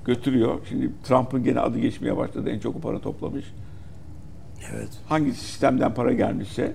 götürüyor. 0.04 0.60
Şimdi 0.68 0.90
Trump'ın 1.04 1.44
gene 1.44 1.60
adı 1.60 1.78
geçmeye 1.78 2.16
başladı. 2.16 2.50
En 2.50 2.58
çok 2.58 2.76
o 2.76 2.80
para 2.80 3.00
toplamış. 3.00 3.44
Evet. 4.72 4.88
Hangi 5.08 5.32
sistemden 5.32 5.94
para 5.94 6.12
gelmişse 6.12 6.72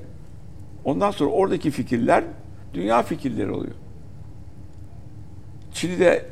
ondan 0.86 1.12
sonra 1.12 1.30
oradaki 1.30 1.72
fikirler 1.72 2.24
dünya 2.74 3.04
fikirleri 3.04 3.52
oluyor. 3.52 3.74
Çin'de 5.74 6.26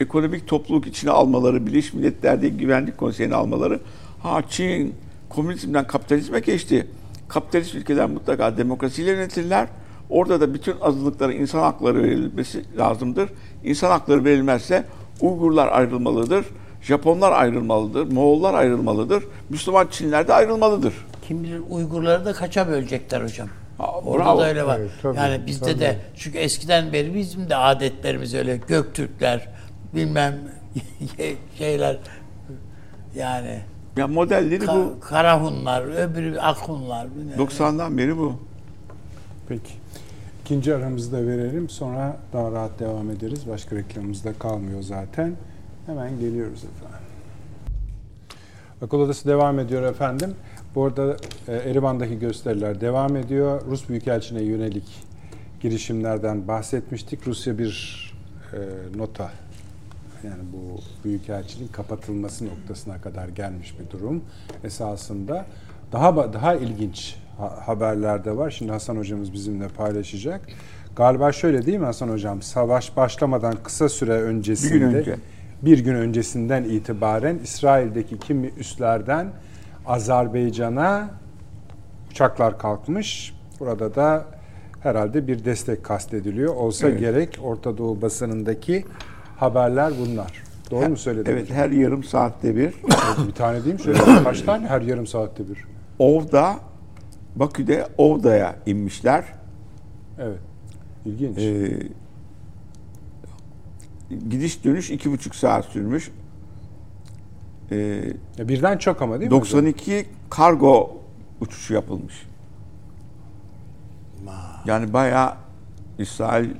ekonomik 0.00 0.48
topluluk 0.48 0.86
içine 0.86 1.10
almaları, 1.10 1.66
Birleşmiş 1.66 1.94
Milletler'de 1.94 2.48
Güvenlik 2.48 2.98
Konseyi'ne 2.98 3.34
almaları, 3.34 3.80
ha 4.22 4.42
Çin 4.48 4.94
komünizmden 5.28 5.86
kapitalizme 5.86 6.40
geçti. 6.40 6.86
Kapitalist 7.28 7.74
ülkeler 7.74 8.06
mutlaka 8.06 8.56
demokrasiyle 8.56 9.10
yönetirler. 9.10 9.68
Orada 10.10 10.40
da 10.40 10.54
bütün 10.54 10.74
azınlıklara 10.80 11.32
insan 11.32 11.58
hakları 11.60 12.02
verilmesi 12.02 12.64
lazımdır. 12.78 13.30
İnsan 13.64 13.90
hakları 13.90 14.24
verilmezse 14.24 14.84
Uygurlar 15.20 15.68
ayrılmalıdır, 15.68 16.46
Japonlar 16.82 17.32
ayrılmalıdır, 17.32 18.12
Moğollar 18.12 18.54
ayrılmalıdır, 18.54 19.24
Müslüman 19.50 19.86
Çinliler 19.90 20.28
de 20.28 20.34
ayrılmalıdır. 20.34 20.94
Kim 21.28 21.42
bilir 21.42 21.60
Uygurları 21.70 22.24
da 22.24 22.32
kaça 22.32 22.68
bölecekler 22.68 23.20
hocam. 23.22 23.48
Ha, 23.78 23.86
Orada 24.06 24.24
bravo. 24.24 24.38
da 24.40 24.48
öyle 24.48 24.66
var. 24.66 24.78
Evet, 24.78 24.90
tabii, 25.02 25.16
yani 25.16 25.46
bizde 25.46 25.64
tabii. 25.64 25.80
de 25.80 25.96
çünkü 26.16 26.38
eskiden 26.38 26.92
beri 26.92 27.14
bizim 27.14 27.50
de 27.50 27.56
adetlerimiz 27.56 28.34
öyle 28.34 28.56
Göktürkler 28.56 29.48
bilmem 29.94 30.38
şeyler 31.58 31.98
yani 33.16 33.58
Ya 33.96 34.06
modelleri 34.06 34.60
bu. 34.60 34.64
Ka- 34.64 35.00
Karahunlar, 35.00 35.82
öbürü 35.82 36.38
Akhunlar. 36.38 37.06
bilmem. 37.16 37.38
90'dan 37.38 37.98
beri 37.98 38.16
bu. 38.18 38.32
Peki. 39.48 39.72
İkinci 40.50 40.74
aramızı 40.74 41.12
da 41.12 41.26
verelim. 41.26 41.68
Sonra 41.68 42.16
daha 42.32 42.52
rahat 42.52 42.80
devam 42.80 43.10
ederiz. 43.10 43.48
Başka 43.48 43.76
reklamımız 43.76 44.24
da 44.24 44.32
kalmıyor 44.32 44.82
zaten. 44.82 45.36
Hemen 45.86 46.20
geliyoruz 46.20 46.64
efendim. 46.64 47.06
Akıl 48.82 48.98
Odası 48.98 49.28
devam 49.28 49.58
ediyor 49.58 49.82
efendim. 49.82 50.34
Bu 50.74 50.84
arada 50.84 51.16
e, 51.48 51.52
Erivan'daki 51.52 52.18
gösteriler 52.18 52.80
devam 52.80 53.16
ediyor. 53.16 53.62
Rus 53.66 53.88
Büyükelçine 53.88 54.42
yönelik 54.42 54.84
girişimlerden 55.60 56.48
bahsetmiştik. 56.48 57.26
Rusya 57.26 57.58
bir 57.58 58.14
e, 58.52 58.58
nota 58.98 59.30
yani 60.24 60.42
bu 60.52 60.80
büyükelçiliğin 61.04 61.72
kapatılması 61.72 62.46
noktasına 62.46 63.00
kadar 63.00 63.28
gelmiş 63.28 63.74
bir 63.80 63.90
durum 63.90 64.24
esasında. 64.64 65.46
Daha 65.92 66.32
daha 66.32 66.54
ilginç 66.54 67.16
ha- 67.40 67.58
haberler 67.66 68.24
de 68.24 68.36
var. 68.36 68.50
Şimdi 68.50 68.72
Hasan 68.72 68.96
hocamız 68.96 69.32
bizimle 69.32 69.68
paylaşacak. 69.68 70.40
Galiba 70.96 71.32
şöyle 71.32 71.66
değil 71.66 71.78
mi 71.78 71.84
Hasan 71.84 72.08
hocam? 72.08 72.42
Savaş 72.42 72.96
başlamadan 72.96 73.54
kısa 73.64 73.88
süre 73.88 74.12
öncesinde 74.22 74.74
Bir 74.74 74.80
gün 74.90 74.94
önce. 74.96 75.16
bir 75.62 75.78
gün 75.78 75.94
öncesinden 75.94 76.64
itibaren 76.64 77.38
İsrail'deki 77.44 78.18
kimi 78.18 78.46
üslerden 78.58 79.26
Azerbaycan'a 79.86 81.10
uçaklar 82.10 82.58
kalkmış. 82.58 83.34
Burada 83.60 83.94
da 83.94 84.24
herhalde 84.82 85.26
bir 85.26 85.44
destek 85.44 85.84
kastediliyor. 85.84 86.54
Olsa 86.54 86.88
Evet. 86.88 87.00
gerek 87.00 87.38
Orta 87.42 87.78
Doğu 87.78 88.02
basınındaki 88.02 88.84
haberler 89.36 89.92
bunlar. 90.00 90.42
Doğru 90.70 90.88
mu 90.88 90.96
söyledim? 90.96 91.32
Evet, 91.32 91.50
her 91.50 91.70
yarım 91.70 92.04
saatte 92.04 92.56
bir 92.56 92.72
hocam? 92.82 93.28
Bir 93.28 93.32
tane 93.32 93.64
değil 93.64 93.74
mi? 93.74 93.80
Şöyle 93.80 93.98
kaç 94.24 94.40
tane? 94.42 94.66
Her 94.66 94.80
yarım 94.80 95.06
saatte 95.06 95.48
bir. 95.48 95.64
Ovda, 95.98 96.54
Bakü'de 97.36 97.86
Ovda'ya 97.98 98.56
inmişler. 98.66 99.24
Evet. 100.18 100.38
İlginç. 101.04 101.38
Ee, 101.38 101.82
gidiş 104.28 104.64
dönüş 104.64 104.90
iki 104.90 105.10
buçuk 105.12 105.34
saat 105.34 105.64
sürmüş. 105.64 106.10
Ee, 107.70 107.76
Ya 108.38 108.48
birden 108.48 108.78
çok 108.78 109.02
ama 109.02 109.20
değil 109.20 109.30
mi? 109.30 109.38
hocam? 109.38 109.58
92 109.58 110.06
kargo 110.30 110.96
uçuşu 111.40 111.74
yapılmış. 111.74 112.26
Yani 114.66 114.92
bayağı 114.92 115.34
İsrail 115.98 116.50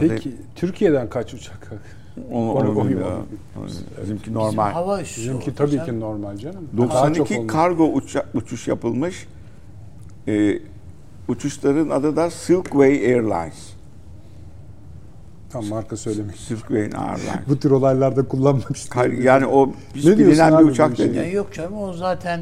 Peki 0.00 0.32
Türkiye'den 0.54 1.08
kaç 1.10 1.34
uçak 1.34 1.72
onu, 2.32 2.52
Onu- 2.52 2.70
onu 2.70 2.88
bilmiyorum. 2.88 3.26
Bizimki 4.02 4.22
Bizim 4.22 4.34
normal. 4.34 4.72
hava 4.72 5.00
üssü 5.00 5.20
Bizimki 5.20 5.54
tabii 5.54 5.84
ki 5.84 6.00
normal 6.00 6.36
canım. 6.36 6.68
Daha 6.78 6.86
çok 6.88 6.92
92 7.16 7.38
olmuş. 7.38 7.52
kargo 7.52 7.84
uça- 7.84 8.26
uçuş 8.34 8.68
yapılmış. 8.68 9.26
Ee, 10.28 10.58
uçuşların 11.28 11.90
adı 11.90 12.16
da 12.16 12.30
Silkway 12.30 12.92
Airlines. 13.14 13.70
Tam 15.50 15.66
marka 15.66 15.96
söylemek. 15.96 16.36
Silkway 16.36 16.80
Airlines. 16.82 17.20
Bu 17.48 17.58
tür 17.58 17.70
olaylarda 17.70 18.28
kullanmak 18.28 18.76
istiyorum. 18.76 19.22
yani 19.22 19.46
o 19.46 19.72
hiç 19.94 20.04
Ne 20.04 20.18
bilinen 20.18 20.58
bir 20.58 20.64
uçak 20.64 20.98
değil. 20.98 21.14
Ya 21.14 21.30
yok 21.30 21.54
canım 21.54 21.78
o 21.78 21.92
zaten 21.92 22.40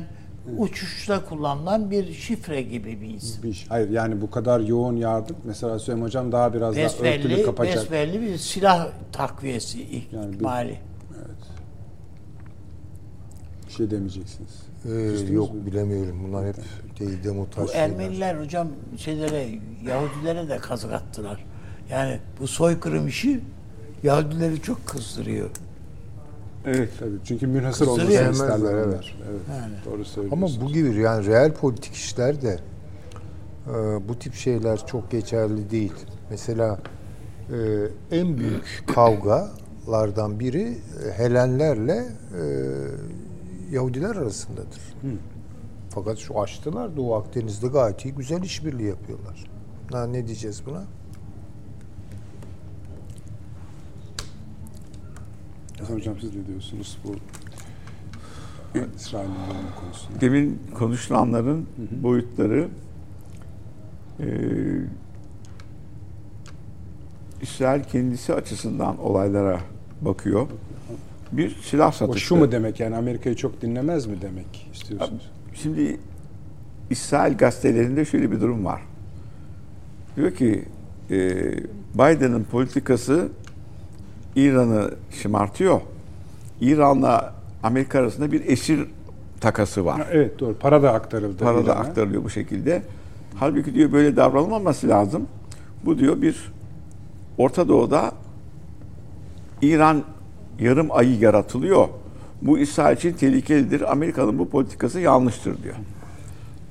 uçuşta 0.59 1.25
kullanılan 1.25 1.91
bir 1.91 2.13
şifre 2.13 2.63
gibi 2.63 3.01
bir 3.01 3.15
isim. 3.15 3.43
Bir. 3.43 3.67
Hayır 3.69 3.91
yani 3.91 4.21
bu 4.21 4.31
kadar 4.31 4.61
yoğun 4.61 4.97
yardım. 4.97 5.37
Mesela 5.45 5.79
Süleyman 5.79 6.07
Hocam 6.07 6.33
daha 6.33 6.55
biraz 6.55 6.77
daha 6.77 6.85
örtülü 6.85 7.05
Besbelli, 7.05 7.43
kapacak. 7.45 7.77
besbelli 7.77 8.21
bir 8.23 8.37
silah 8.39 8.89
takviyesi 9.13 9.79
Yani 10.13 10.29
bir- 10.29 10.35
ihtimali. 10.35 10.79
Bir 13.69 13.73
şey 13.73 13.91
demeyeceksiniz. 13.91 14.63
Ee, 14.87 15.33
yok 15.33 15.55
mü? 15.55 15.67
bilemiyorum. 15.67 16.17
Bunlar 16.29 16.47
hep 16.47 16.57
değil 17.01 17.25
demotaj 17.25 17.69
Bu. 17.69 17.73
Ermeniler 17.73 18.41
hocam 18.41 18.69
şeylere, 18.97 19.49
Yahudilere 19.87 20.49
de 20.49 20.59
kazık 20.59 20.93
attılar. 20.93 21.45
Yani 21.91 22.19
bu 22.41 22.49
soykırım 22.49 23.09
işi 23.09 23.41
Yahudileri 24.03 24.63
çok 24.63 24.87
kızdırıyor. 24.87 25.51
Evet 26.67 26.89
tabii. 26.99 27.17
Çünkü 27.25 27.47
münhasır 27.47 27.87
olmasını 27.87 28.31
isterler. 28.31 28.75
evet. 28.75 29.05
Evet. 29.31 29.41
Yani. 29.51 29.75
Doğru 29.85 29.95
Ama 29.95 30.05
söylüyorsun. 30.05 30.61
bu 30.63 30.73
gibi 30.73 31.01
yani 31.01 31.27
reel 31.27 31.53
politik 31.53 31.95
işlerde 31.95 32.59
e, 33.69 33.73
bu 34.09 34.19
tip 34.19 34.35
şeyler 34.35 34.87
çok 34.87 35.11
geçerli 35.11 35.71
değil. 35.71 35.93
Mesela 36.31 36.79
e, 37.51 37.57
en 38.17 38.39
büyük 38.39 38.85
kavgalardan 38.95 40.41
biri 40.41 40.63
e, 41.07 41.13
Helenlerle 41.19 41.97
e, 41.97 42.43
Yahudiler 43.73 44.17
arasındadır. 44.17 44.81
Fakat 45.91 46.19
şu 46.19 46.41
açtılar 46.41 46.97
Doğu 46.97 47.15
Akdeniz'de 47.15 47.67
gayet 47.67 48.05
iyi 48.05 48.15
güzel 48.15 48.43
işbirliği 48.43 48.89
yapıyorlar. 48.89 49.45
Ha, 49.93 50.07
ne 50.07 50.27
diyeceğiz 50.27 50.63
buna? 50.67 50.85
Hasan 55.79 55.95
Hocam 55.95 56.17
siz 56.21 56.35
ne 56.35 56.47
diyorsunuz 56.47 56.99
bu 57.05 57.15
İsrail'in 58.97 59.35
konusunda? 59.81 60.21
Demin 60.21 60.61
konuşulanların 60.75 61.67
boyutları 62.03 62.69
e, 64.21 64.27
İsrail 67.43 67.85
kendisi 67.85 68.35
açısından 68.35 68.99
olaylara 69.01 69.61
bakıyor. 70.01 70.49
Bir 71.33 71.57
silah 71.63 71.89
O 71.89 71.93
satışı. 71.93 72.25
şu 72.27 72.37
mu 72.37 72.53
demek 72.53 72.81
yani 72.81 72.97
Amerika'yı 72.97 73.37
çok 73.37 73.63
dinlemez 73.63 74.07
mi 74.07 74.17
demek 74.23 74.71
istiyorsunuz? 74.73 75.31
Şimdi 75.55 76.01
İsrail 76.91 77.37
gazetelerinde 77.37 78.05
şöyle 78.05 78.31
bir 78.31 78.41
durum 78.41 78.65
var. 78.65 78.83
Diyor 80.17 80.35
ki 80.35 80.65
e, 81.11 81.17
Biden'ın 81.95 82.45
politikası 82.45 83.29
İran'ı 84.37 84.91
şımartıyor. 85.11 85.81
İran'la 86.61 87.35
Amerika 87.63 87.99
arasında 87.99 88.33
bir 88.33 88.47
esir 88.49 88.87
takası 89.41 89.85
var. 89.85 90.09
Evet 90.13 90.41
doğru. 90.41 90.55
Para 90.59 90.83
da 90.83 90.93
aktarıldı. 90.93 91.45
Para 91.45 91.67
da 91.67 91.77
aktarılıyor 91.77 92.25
bu 92.25 92.31
şekilde. 92.31 92.83
Halbuki 93.35 93.75
diyor 93.75 93.93
böyle 93.93 94.17
davranılmaması 94.17 94.89
lazım. 94.89 95.27
Bu 95.85 95.99
diyor 95.99 96.23
bir 96.23 96.53
Orta 97.39 97.69
Doğu'da 97.69 98.13
İran 99.63 100.03
yarım 100.61 100.89
ayı 100.93 101.19
yaratılıyor. 101.19 101.89
Bu 102.43 102.59
İsrail 102.59 102.97
için 102.97 103.13
tehlikelidir. 103.13 103.93
Amerika'nın 103.93 104.39
bu 104.39 104.49
politikası 104.49 105.01
yanlıştır 105.01 105.63
diyor. 105.63 105.75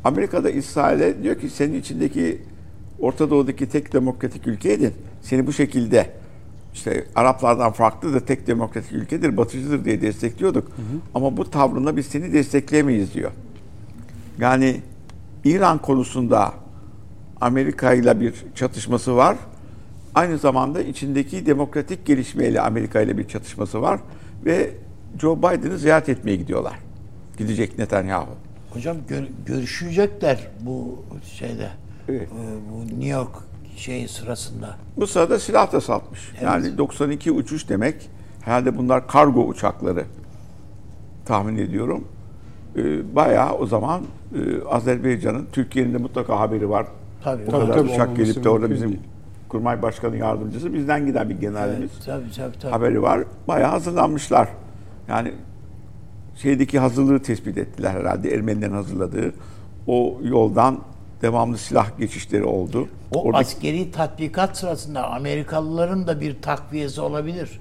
Amerika 0.03 0.43
da 0.43 0.49
İsrail'e 0.49 1.23
diyor 1.23 1.39
ki 1.39 1.49
senin 1.49 1.79
içindeki 1.79 2.41
Orta 2.99 3.29
Doğu'daki 3.29 3.69
tek 3.69 3.93
demokratik 3.93 4.47
ülkeydin. 4.47 4.93
Seni 5.21 5.47
bu 5.47 5.53
şekilde 5.53 6.09
işte 6.73 7.05
Araplardan 7.15 7.71
farklı 7.71 8.13
da 8.13 8.19
tek 8.19 8.47
demokratik 8.47 8.93
ülkedir, 8.93 9.37
batıcıdır 9.37 9.85
diye 9.85 10.01
destekliyorduk. 10.01 10.71
Ama 11.15 11.37
bu 11.37 11.51
tavrında 11.51 11.97
biz 11.97 12.05
seni 12.05 12.33
destekleyemeyiz 12.33 13.13
diyor. 13.13 13.31
Yani 14.39 14.81
İran 15.43 15.77
konusunda 15.77 16.53
Amerika 17.41 17.93
ile 17.93 18.19
bir 18.19 18.33
çatışması 18.55 19.15
var. 19.15 19.37
Aynı 20.15 20.37
zamanda 20.37 20.81
içindeki 20.81 21.45
demokratik 21.45 22.05
gelişmeyle 22.05 22.61
Amerika 22.61 23.01
ile 23.01 23.17
bir 23.17 23.27
çatışması 23.27 23.81
var 23.81 23.99
ve 24.45 24.69
Joe 25.21 25.37
Biden'ı 25.37 25.77
ziyaret 25.77 26.09
etmeye 26.09 26.35
gidiyorlar. 26.35 26.79
Gidecek 27.37 27.77
Netanyahu. 27.77 28.29
Hocam 28.73 28.97
gör- 29.07 29.27
görüşecekler 29.45 30.47
bu 30.61 31.03
şeyde. 31.37 31.69
Evet. 32.09 32.21
e, 32.31 32.71
Bu 32.71 32.85
New 32.87 33.05
York 33.07 33.29
şeyi 33.77 34.07
sırasında. 34.07 34.75
Bu 34.97 35.07
sırada 35.07 35.39
silah 35.39 35.71
da 35.73 35.81
satmış. 35.81 36.31
Yani 36.43 36.77
92 36.77 37.31
uçuş 37.31 37.69
demek. 37.69 38.09
Herhalde 38.41 38.77
bunlar 38.77 39.07
kargo 39.07 39.45
uçakları 39.47 40.03
tahmin 41.25 41.57
ediyorum. 41.57 42.07
Ee, 42.77 43.15
bayağı 43.15 43.53
o 43.53 43.65
zaman 43.65 44.01
e, 44.35 44.63
Azerbaycan'ın 44.69 45.47
Türkiye'nin 45.53 45.93
de 45.93 45.97
mutlaka 45.97 46.39
haberi 46.39 46.69
var. 46.69 46.85
Tabii. 47.23 47.43
O 47.47 47.51
Tabii, 47.51 47.61
kadar 47.65 47.77
tabii, 47.77 47.89
uçak 47.91 48.15
gelip 48.17 48.43
de 48.43 48.49
orada 48.49 48.71
bizim 48.71 48.89
değil. 48.89 48.99
Kurmay 49.51 49.81
Başkanı 49.81 50.17
yardımcısı 50.17 50.73
bizden 50.73 51.05
giden 51.05 51.29
bir 51.29 51.35
generalimiz. 51.39 51.91
Evet, 51.93 52.05
tabii 52.05 52.31
tabii 52.35 52.59
tabii. 52.59 52.71
haberi 52.71 53.01
var. 53.01 53.23
Bayağı 53.47 53.69
hazırlanmışlar. 53.71 54.49
Yani 55.07 55.31
şeydeki 56.35 56.79
hazırlığı 56.79 57.21
tespit 57.21 57.57
ettiler 57.57 57.91
herhalde 57.91 58.33
Ermenilerin 58.33 58.73
hazırladığı. 58.73 59.33
O 59.87 60.17
yoldan 60.23 60.79
devamlı 61.21 61.57
silah 61.57 61.97
geçişleri 61.97 62.43
oldu. 62.43 62.87
O 63.15 63.21
Oradaki- 63.23 63.45
askeri 63.45 63.91
tatbikat 63.91 64.57
sırasında 64.57 65.11
Amerikalıların 65.11 66.07
da 66.07 66.21
bir 66.21 66.41
takviyesi 66.41 67.01
olabilir. 67.01 67.59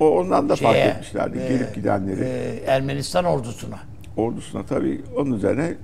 o 0.00 0.18
ondan 0.20 0.48
da 0.48 0.56
fark 0.56 0.76
Şeye, 0.76 0.86
etmişlerdi. 0.88 1.38
e, 1.38 1.48
gelip 1.48 1.74
gidenleri. 1.74 2.20
e, 2.24 2.62
Ermenistan 2.66 3.24
ordusuna. 3.24 3.78
ordusuna 4.16 4.62
tabii 4.62 5.00
onun 5.16 5.32
üzerine 5.32 5.74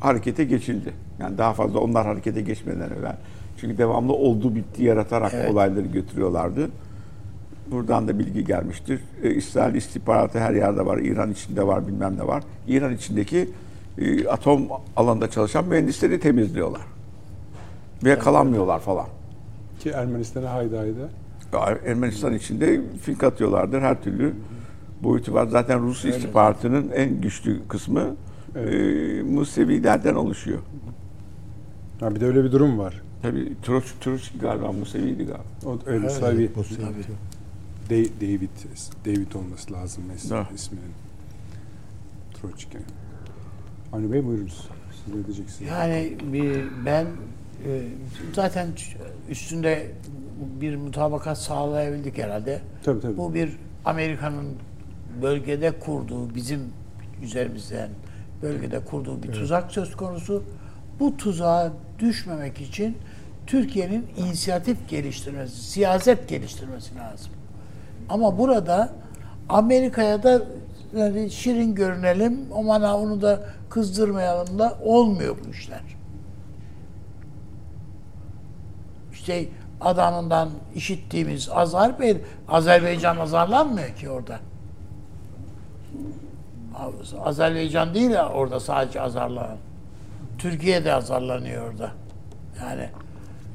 harekete 0.00 0.44
geçildi. 0.44 0.92
Yani 1.20 1.38
daha 1.38 1.52
fazla 1.52 1.78
onlar 1.78 2.06
harekete 2.06 2.40
geçmeden 2.40 2.90
evvel. 3.00 3.16
Çünkü 3.56 3.78
devamlı 3.78 4.12
oldu 4.12 4.54
bitti 4.54 4.84
yaratarak 4.84 5.32
Evet. 5.34 5.50
olayları 5.50 5.86
götürüyorlardı. 5.86 6.70
Buradan 7.70 8.08
da 8.08 8.18
bilgi 8.18 8.44
gelmiştir. 8.44 9.00
E, 9.22 9.30
İsrail 9.34 9.74
istihbaratı 9.74 10.38
her 10.38 10.54
yerde 10.54 10.86
var. 10.86 10.98
İran 10.98 11.30
içinde 11.30 11.66
var 11.66 11.88
bilmem 11.88 12.16
ne 12.18 12.26
var. 12.26 12.42
İran 12.68 12.92
içindeki 12.94 13.48
e, 13.98 14.28
atom 14.28 14.62
alanında 14.96 15.30
çalışan 15.30 15.64
mühendisleri 15.64 16.20
temizliyorlar. 16.20 16.82
Ve 18.04 18.10
yakalanmıyorlar 18.10 18.80
falan. 18.80 19.06
Ki 19.80 19.90
Ermenistan'a 19.90 20.52
haydi 20.52 20.76
haydi. 20.76 20.98
Ermenistan 21.86 22.34
içinde 22.34 22.80
fink 23.02 23.24
atıyorlardır 23.24 23.80
her 23.80 24.02
türlü 24.02 24.34
boyutu 25.02 25.34
var. 25.34 25.46
Zaten 25.46 25.82
Rus 25.82 26.04
istihbaratının 26.04 26.90
en 26.94 27.20
güçlü 27.20 27.68
kısmı 27.68 28.16
e, 28.56 29.22
Musevilerden 29.22 30.14
oluşuyor. 30.14 30.58
Ha, 32.00 32.14
bir 32.14 32.20
de 32.20 32.26
öyle 32.26 32.44
bir 32.44 32.52
durum 32.52 32.78
var. 32.78 33.02
Tabii 33.26 33.52
Troç, 33.62 33.84
Troç 34.00 34.30
galiba 34.40 34.72
Musevi'ydi 34.72 35.24
galiba. 35.24 35.44
O 35.66 35.78
öyle 35.86 36.10
sefer- 36.10 36.30
Da- 37.90 38.20
David 38.20 38.48
David 39.06 39.32
olması 39.32 39.72
lazım 39.72 40.04
mes- 40.14 40.34
Ha. 40.34 40.48
isminin. 40.54 40.92
Troçki. 42.34 42.78
Avni 43.92 44.12
Bey 44.12 44.24
buyurunuz. 44.26 44.68
Siz 45.04 45.14
ne 45.14 45.26
diyeceksiniz? 45.26 45.70
Yani 45.70 46.16
bir, 46.32 46.64
ben 46.86 47.06
e, 47.66 47.82
zaten 48.32 48.68
üstünde 49.30 49.90
bir 50.60 50.76
mutabakat 50.76 51.38
sağlayabildik 51.38 52.18
herhalde. 52.18 52.60
Tabii, 52.82 53.00
tabii. 53.00 53.16
Bu 53.16 53.34
bir 53.34 53.50
Amerika'nın 53.84 54.48
bölgede 55.22 55.78
kurduğu, 55.78 56.34
bizim 56.34 56.60
üzerimizden 57.22 57.90
bölgede 58.42 58.84
kurduğu 58.84 59.22
bir 59.22 59.32
tuzak 59.32 59.72
söz 59.72 59.96
konusu. 59.96 60.42
Bu 61.00 61.16
tuzağa 61.16 61.72
düşmemek 61.98 62.60
için 62.60 62.98
Türkiye'nin 63.46 64.06
inisiyatif 64.16 64.88
geliştirmesi, 64.88 65.64
siyaset 65.64 66.28
geliştirmesi 66.28 66.96
lazım. 66.96 67.32
Ama 68.08 68.38
burada 68.38 68.92
Amerika'ya 69.48 70.22
da 70.22 70.42
yani 70.96 71.30
şirin 71.30 71.74
görünelim, 71.74 72.40
aman 72.54 72.80
ha 72.80 72.98
onu 72.98 73.22
da 73.22 73.44
kızdırmayalım 73.70 74.58
da 74.58 74.78
olmuyor 74.84 75.36
bu 75.44 75.50
işler. 75.50 75.82
İşte 79.12 79.48
adamından 79.80 80.48
işittiğimiz 80.74 81.48
Azerbaycan, 81.48 82.20
Azerbaycan 82.48 83.16
azarlanmıyor 83.16 83.96
ki 83.96 84.10
orada. 84.10 84.38
Azerbaycan 87.24 87.94
değil 87.94 88.10
ya 88.10 88.28
orada 88.28 88.60
sadece 88.60 89.00
azarlanan. 89.00 89.56
Türkiye 90.38 90.84
de 90.84 90.94
azarlanıyor 90.94 91.72
orada. 91.72 91.90
Yani 92.60 92.88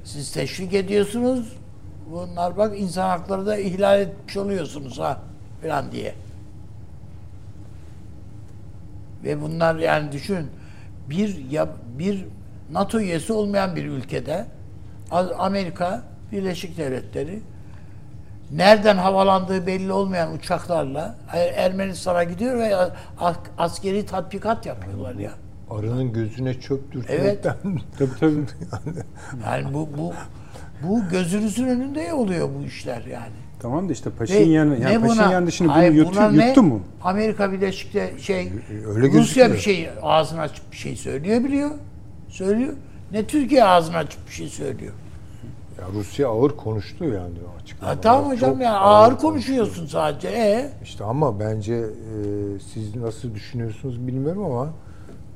siz 0.03 0.32
teşvik 0.32 0.74
ediyorsunuz. 0.74 1.53
Bunlar 2.12 2.58
bak 2.58 2.80
insan 2.80 3.10
hakları 3.10 3.45
da 3.45 3.58
ihlal 3.58 3.99
etmiş 3.99 4.38
oluyorsunuz 4.38 4.99
ha 4.99 5.20
falan 5.62 5.91
diye. 5.91 6.16
Ve 9.24 9.41
bunlar 9.41 9.76
yani 9.76 10.12
düşün 10.12 10.48
bir 11.10 11.49
ya 11.49 11.68
bir 11.99 12.26
NATO 12.72 12.99
üyesi 12.99 13.34
olmayan 13.34 13.76
bir 13.76 13.86
ülkede 13.86 14.45
Amerika 15.38 16.03
Birleşik 16.32 16.78
Devletleri 16.78 17.41
nereden 18.52 18.98
havalandığı 18.98 19.68
belli 19.68 19.91
olmayan 19.91 20.34
uçaklarla 20.34 21.16
Er- 21.34 21.53
Ermenistan'a 21.53 22.24
gidiyor 22.24 22.58
ve 22.58 22.76
askeri 23.58 24.06
tatbikat 24.06 24.66
yapıyorlar 24.66 25.16
ya. 25.16 25.32
Arının 25.72 26.14
gözüne 26.14 26.53
çöp 26.60 26.91
dürtmekten 26.91 27.56
Tabii 27.99 28.10
tabii. 28.19 28.35
Yani 29.45 29.73
bu 29.73 29.89
bu 29.98 30.14
bu 30.84 31.02
gözünüzün 31.11 31.68
önünde 31.68 32.14
oluyor 32.14 32.49
bu 32.60 32.65
işler 32.65 33.02
yani. 33.06 33.34
tamam 33.60 33.89
da 33.89 33.93
işte 33.93 34.10
Ve 34.10 34.15
Paşinyan, 34.15 34.65
yani 34.65 34.81
ne 34.81 34.95
buna- 35.02 35.07
Paşinyan 35.07 35.48
da 35.48 35.52
şimdi 35.52 35.69
bunu 35.69 35.77
Hayır, 35.77 35.91
yuttu, 35.93 36.22
yuttu 36.34 36.64
mu? 36.64 36.81
Amerika 37.03 37.52
Birleşik 37.52 37.93
de 37.93 38.11
şey 38.19 38.52
öyle 38.88 39.07
Rusya 39.07 39.11
gözüküyor. 39.19 39.52
bir 39.53 39.57
şey 39.57 39.89
ağzını 40.02 40.41
açıp 40.41 40.72
bir 40.72 40.77
şey 40.77 40.95
söyleyebiliyor. 40.95 41.72
Söylüyor. 42.30 42.73
Ne 43.11 43.27
Türkiye 43.27 43.64
ağzını 43.65 43.98
açıp 43.98 44.27
bir 44.27 44.34
şey 44.34 44.48
söylüyor. 44.48 44.93
Ya 45.80 45.88
Rusya 45.93 46.27
ağır 46.30 46.52
konuştu 46.57 47.03
yani 47.06 47.34
açıklamalar. 47.64 47.95
Ha, 47.95 48.02
tamam 48.02 48.31
hocam 48.31 48.52
Çok 48.52 48.61
ya 48.61 48.73
ağır 48.73 49.18
konuşuyorsun 49.18 49.85
sadece. 49.85 50.27
E 50.27 50.69
İşte 50.84 51.03
ama 51.03 51.39
bence 51.39 51.73
e, 51.76 51.85
siz 52.73 52.95
nasıl 52.95 53.35
düşünüyorsunuz 53.35 54.07
bilmiyorum 54.07 54.43
ama 54.45 54.69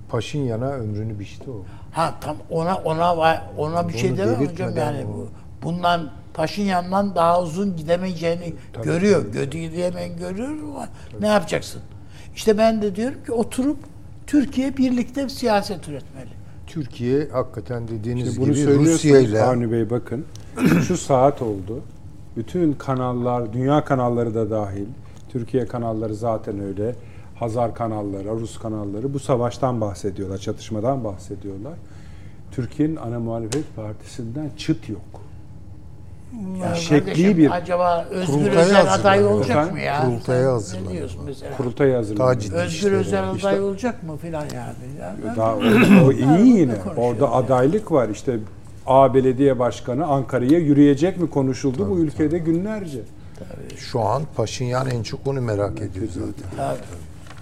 Paşinyan'a 0.10 0.72
ömrünü 0.72 1.20
biçti 1.20 1.52
o. 1.52 1.66
ha 1.92 2.14
tam 2.22 2.38
ona 2.50 2.76
ona 2.76 3.14
ona 3.58 3.90
bir 3.90 3.98
şey 3.98 4.10
Bunu 4.10 4.18
demem 4.18 4.48
hocam 4.48 4.78
yani 4.78 5.06
bu. 5.08 5.28
Bundan 5.64 6.10
Paşinyan'dan 6.34 7.16
daha 7.16 7.42
uzun 7.42 7.76
gidemeyeceğini 7.78 8.54
görüyor. 8.84 9.26
Gidemeyen 9.52 10.18
görüyor 10.18 10.50
ama 10.50 10.88
ne 11.20 11.28
yapacaksın? 11.28 11.82
İşte 12.36 12.58
ben 12.58 12.82
de 12.82 12.96
diyorum 12.96 13.24
ki 13.26 13.32
oturup 13.32 13.78
Türkiye 14.28 14.78
birlikte 14.78 15.30
siyaset 15.30 15.88
üretmeli. 15.88 16.30
Türkiye 16.68 17.28
hakikaten 17.30 17.88
dediğiniz 17.88 18.36
Şimdi 18.36 18.48
bunu 18.48 18.56
gibi 18.56 18.76
Rusya 18.76 19.20
ile 19.20 19.44
Avni 19.44 19.72
Bey 19.72 19.90
bakın. 19.90 20.26
Şu 20.88 20.98
saat 20.98 21.42
oldu. 21.42 21.82
Bütün 22.38 22.74
kanallar, 22.74 23.54
dünya 23.54 23.86
kanalları 23.86 24.36
da 24.36 24.50
dahil. 24.50 24.86
Türkiye 25.30 25.66
kanalları 25.66 26.16
zaten 26.16 26.60
öyle. 26.60 26.96
Hazar 27.36 27.76
kanalları, 27.76 28.40
Rus 28.40 28.60
kanalları 28.60 29.14
bu 29.14 29.20
savaştan 29.20 29.82
bahsediyorlar, 29.82 30.38
çatışmadan 30.38 31.04
bahsediyorlar. 31.04 31.74
Türkiye'nin 32.52 32.96
ana 32.96 33.20
muhalefet 33.20 33.76
partisinden 33.76 34.50
çıt 34.58 34.90
yok. 34.90 35.02
Ya 36.62 36.76
şekli 36.76 37.06
kardeşim, 37.06 37.38
bir 37.38 37.52
acaba 37.52 38.06
Özgür 38.10 38.34
kurultaya 38.34 38.60
Özel 38.66 38.94
aday 38.94 39.26
olacak 39.26 39.50
Efendim? 39.50 39.74
mı 39.74 39.80
ya? 39.80 40.02
Kurultaya 40.06 40.54
hazırlanıyor. 40.54 40.92
Ne 40.94 40.98
diyorsun 40.98 41.22
mesela? 41.26 41.58
Kurultayı 41.58 41.96
hazırlanıyor. 41.96 42.52
Özgür 42.52 42.92
Özel 42.92 43.30
aday 43.30 43.62
olacak 43.62 44.04
mı 44.04 44.18
filan 44.18 44.42
yani? 44.44 44.76
Ya 45.02 45.16
ben- 45.26 45.36
Daha 45.36 45.56
o, 45.56 45.60
o 46.08 46.12
iyi 46.12 46.58
yine. 46.60 46.76
Orada 46.98 47.26
yani. 47.26 47.34
adaylık 47.36 47.92
var. 47.92 48.10
İşte 48.10 48.40
A 48.88 49.14
belediye 49.14 49.60
başkanı 49.60 50.06
Ankara'ya 50.06 50.60
yürüyecek 50.60 51.18
mi 51.18 51.30
konuşuldu 51.30 51.90
bu 51.90 52.00
ülkede 52.00 52.38
günlerce. 52.38 53.00
şu 53.78 54.02
an 54.02 54.24
Paşinyan 54.36 54.90
en 54.90 55.04
çok 55.04 55.28
onu 55.28 55.42
merak 55.42 55.82
ediyor 55.82 56.08
zaten. 56.10 56.58
Tabii. 56.58 56.78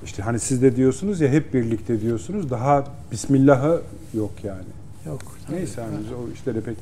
İşte 0.05 0.23
hani 0.23 0.39
siz 0.39 0.61
de 0.61 0.75
diyorsunuz 0.75 1.21
ya 1.21 1.29
hep 1.29 1.53
birlikte 1.53 2.01
diyorsunuz. 2.01 2.49
Daha 2.49 2.83
Bismillah'ı 3.11 3.81
yok 4.13 4.31
yani. 4.43 4.63
Yok. 5.05 5.21
tabii. 5.47 5.57
Neyse 5.57 5.81
hani 5.81 5.99
biz 6.03 6.11
o 6.11 6.33
işlere 6.33 6.61
pek 6.61 6.77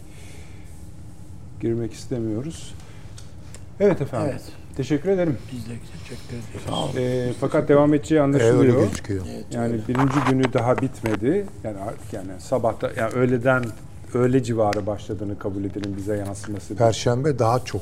girmek 1.61 1.93
istemiyoruz. 1.93 2.73
Evet 3.79 4.01
efendim. 4.01 4.29
Evet. 4.31 4.43
Teşekkür 4.77 5.09
ederim. 5.09 5.37
Biz 5.51 5.65
de 5.65 5.73
teşekkür 6.03 6.35
ederiz. 6.35 6.65
Sağ 6.67 6.75
olun. 6.75 6.93
Ee, 6.97 7.33
fakat 7.39 7.69
devam 7.69 7.93
edeceği 7.93 8.21
öyle 8.21 8.23
anlaşılıyor. 8.23 8.81
gözüküyor. 8.81 9.25
yani 9.51 9.79
birinci 9.87 10.19
günü 10.29 10.53
daha 10.53 10.77
bitmedi. 10.77 11.45
Yani 11.63 11.77
artık 11.77 12.13
yani 12.13 12.31
sabahta 12.39 12.91
yani 12.97 13.13
öğleden 13.13 13.63
öğle 14.13 14.43
civarı 14.43 14.87
başladığını 14.87 15.39
kabul 15.39 15.63
edelim 15.63 15.93
bize 15.97 16.17
yansıması. 16.17 16.75
Perşembe 16.75 17.39
daha 17.39 17.59
çok 17.59 17.81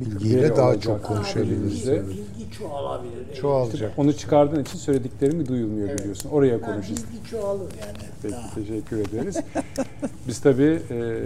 bilgiyle 0.00 0.56
daha 0.56 0.66
olacak. 0.68 0.82
çok 0.82 1.02
konuşabiliriz. 1.02 1.88
Evet. 1.88 2.08
Bilgi 2.08 2.50
çoğalabilir. 2.58 3.34
Çoğalacak. 3.40 3.92
Onu 3.98 4.12
çıkardığın 4.12 4.62
için 4.62 4.78
söylediklerimi 4.78 5.48
duyulmuyor 5.48 5.98
biliyorsun. 5.98 6.30
Oraya 6.30 6.46
Yani 6.52 6.62
konuşacağız. 6.62 7.04
bilgi 7.12 7.30
çoğalır 7.30 7.60
yani. 7.80 7.98
Peki 8.22 8.34
Daha. 8.34 8.54
teşekkür 8.54 8.96
ederiz. 8.98 9.36
Biz 10.28 10.40
tabii 10.40 10.82
e, 10.90 11.18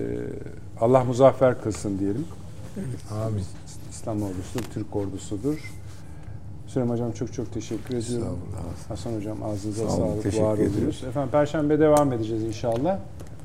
Allah 0.80 1.04
muzaffer 1.04 1.62
kılsın 1.62 1.98
diyelim. 1.98 2.24
Amin. 3.26 3.44
İslam 3.90 4.22
ordusudur, 4.22 4.64
Türk 4.74 4.96
ordusudur. 4.96 5.72
Süleyman 6.66 6.94
Hocam 6.94 7.12
çok 7.12 7.32
çok 7.32 7.52
teşekkür 7.54 7.96
ediyorum. 7.96 8.38
Hasan 8.88 9.12
Hocam 9.16 9.42
ağzınıza 9.42 9.88
Sağ 9.88 9.96
olun, 9.96 10.08
sağlık, 10.10 10.22
teşekkür 10.22 10.44
var 10.44 10.58
ediyoruz. 10.58 11.04
Efendim 11.08 11.30
Perşembe 11.32 11.78
devam 11.78 12.12
edeceğiz 12.12 12.42
inşallah. 12.42 12.98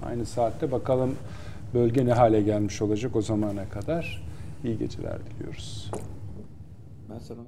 Aynı 0.05 0.25
saatte 0.25 0.71
bakalım 0.71 1.15
bölge 1.73 2.05
ne 2.05 2.13
hale 2.13 2.41
gelmiş 2.41 2.81
olacak 2.81 3.15
o 3.15 3.21
zamana 3.21 3.69
kadar. 3.69 4.28
İyi 4.63 4.77
geceler 4.77 5.19
diliyoruz. 5.25 5.91
Ben 7.09 7.19
sana 7.19 7.41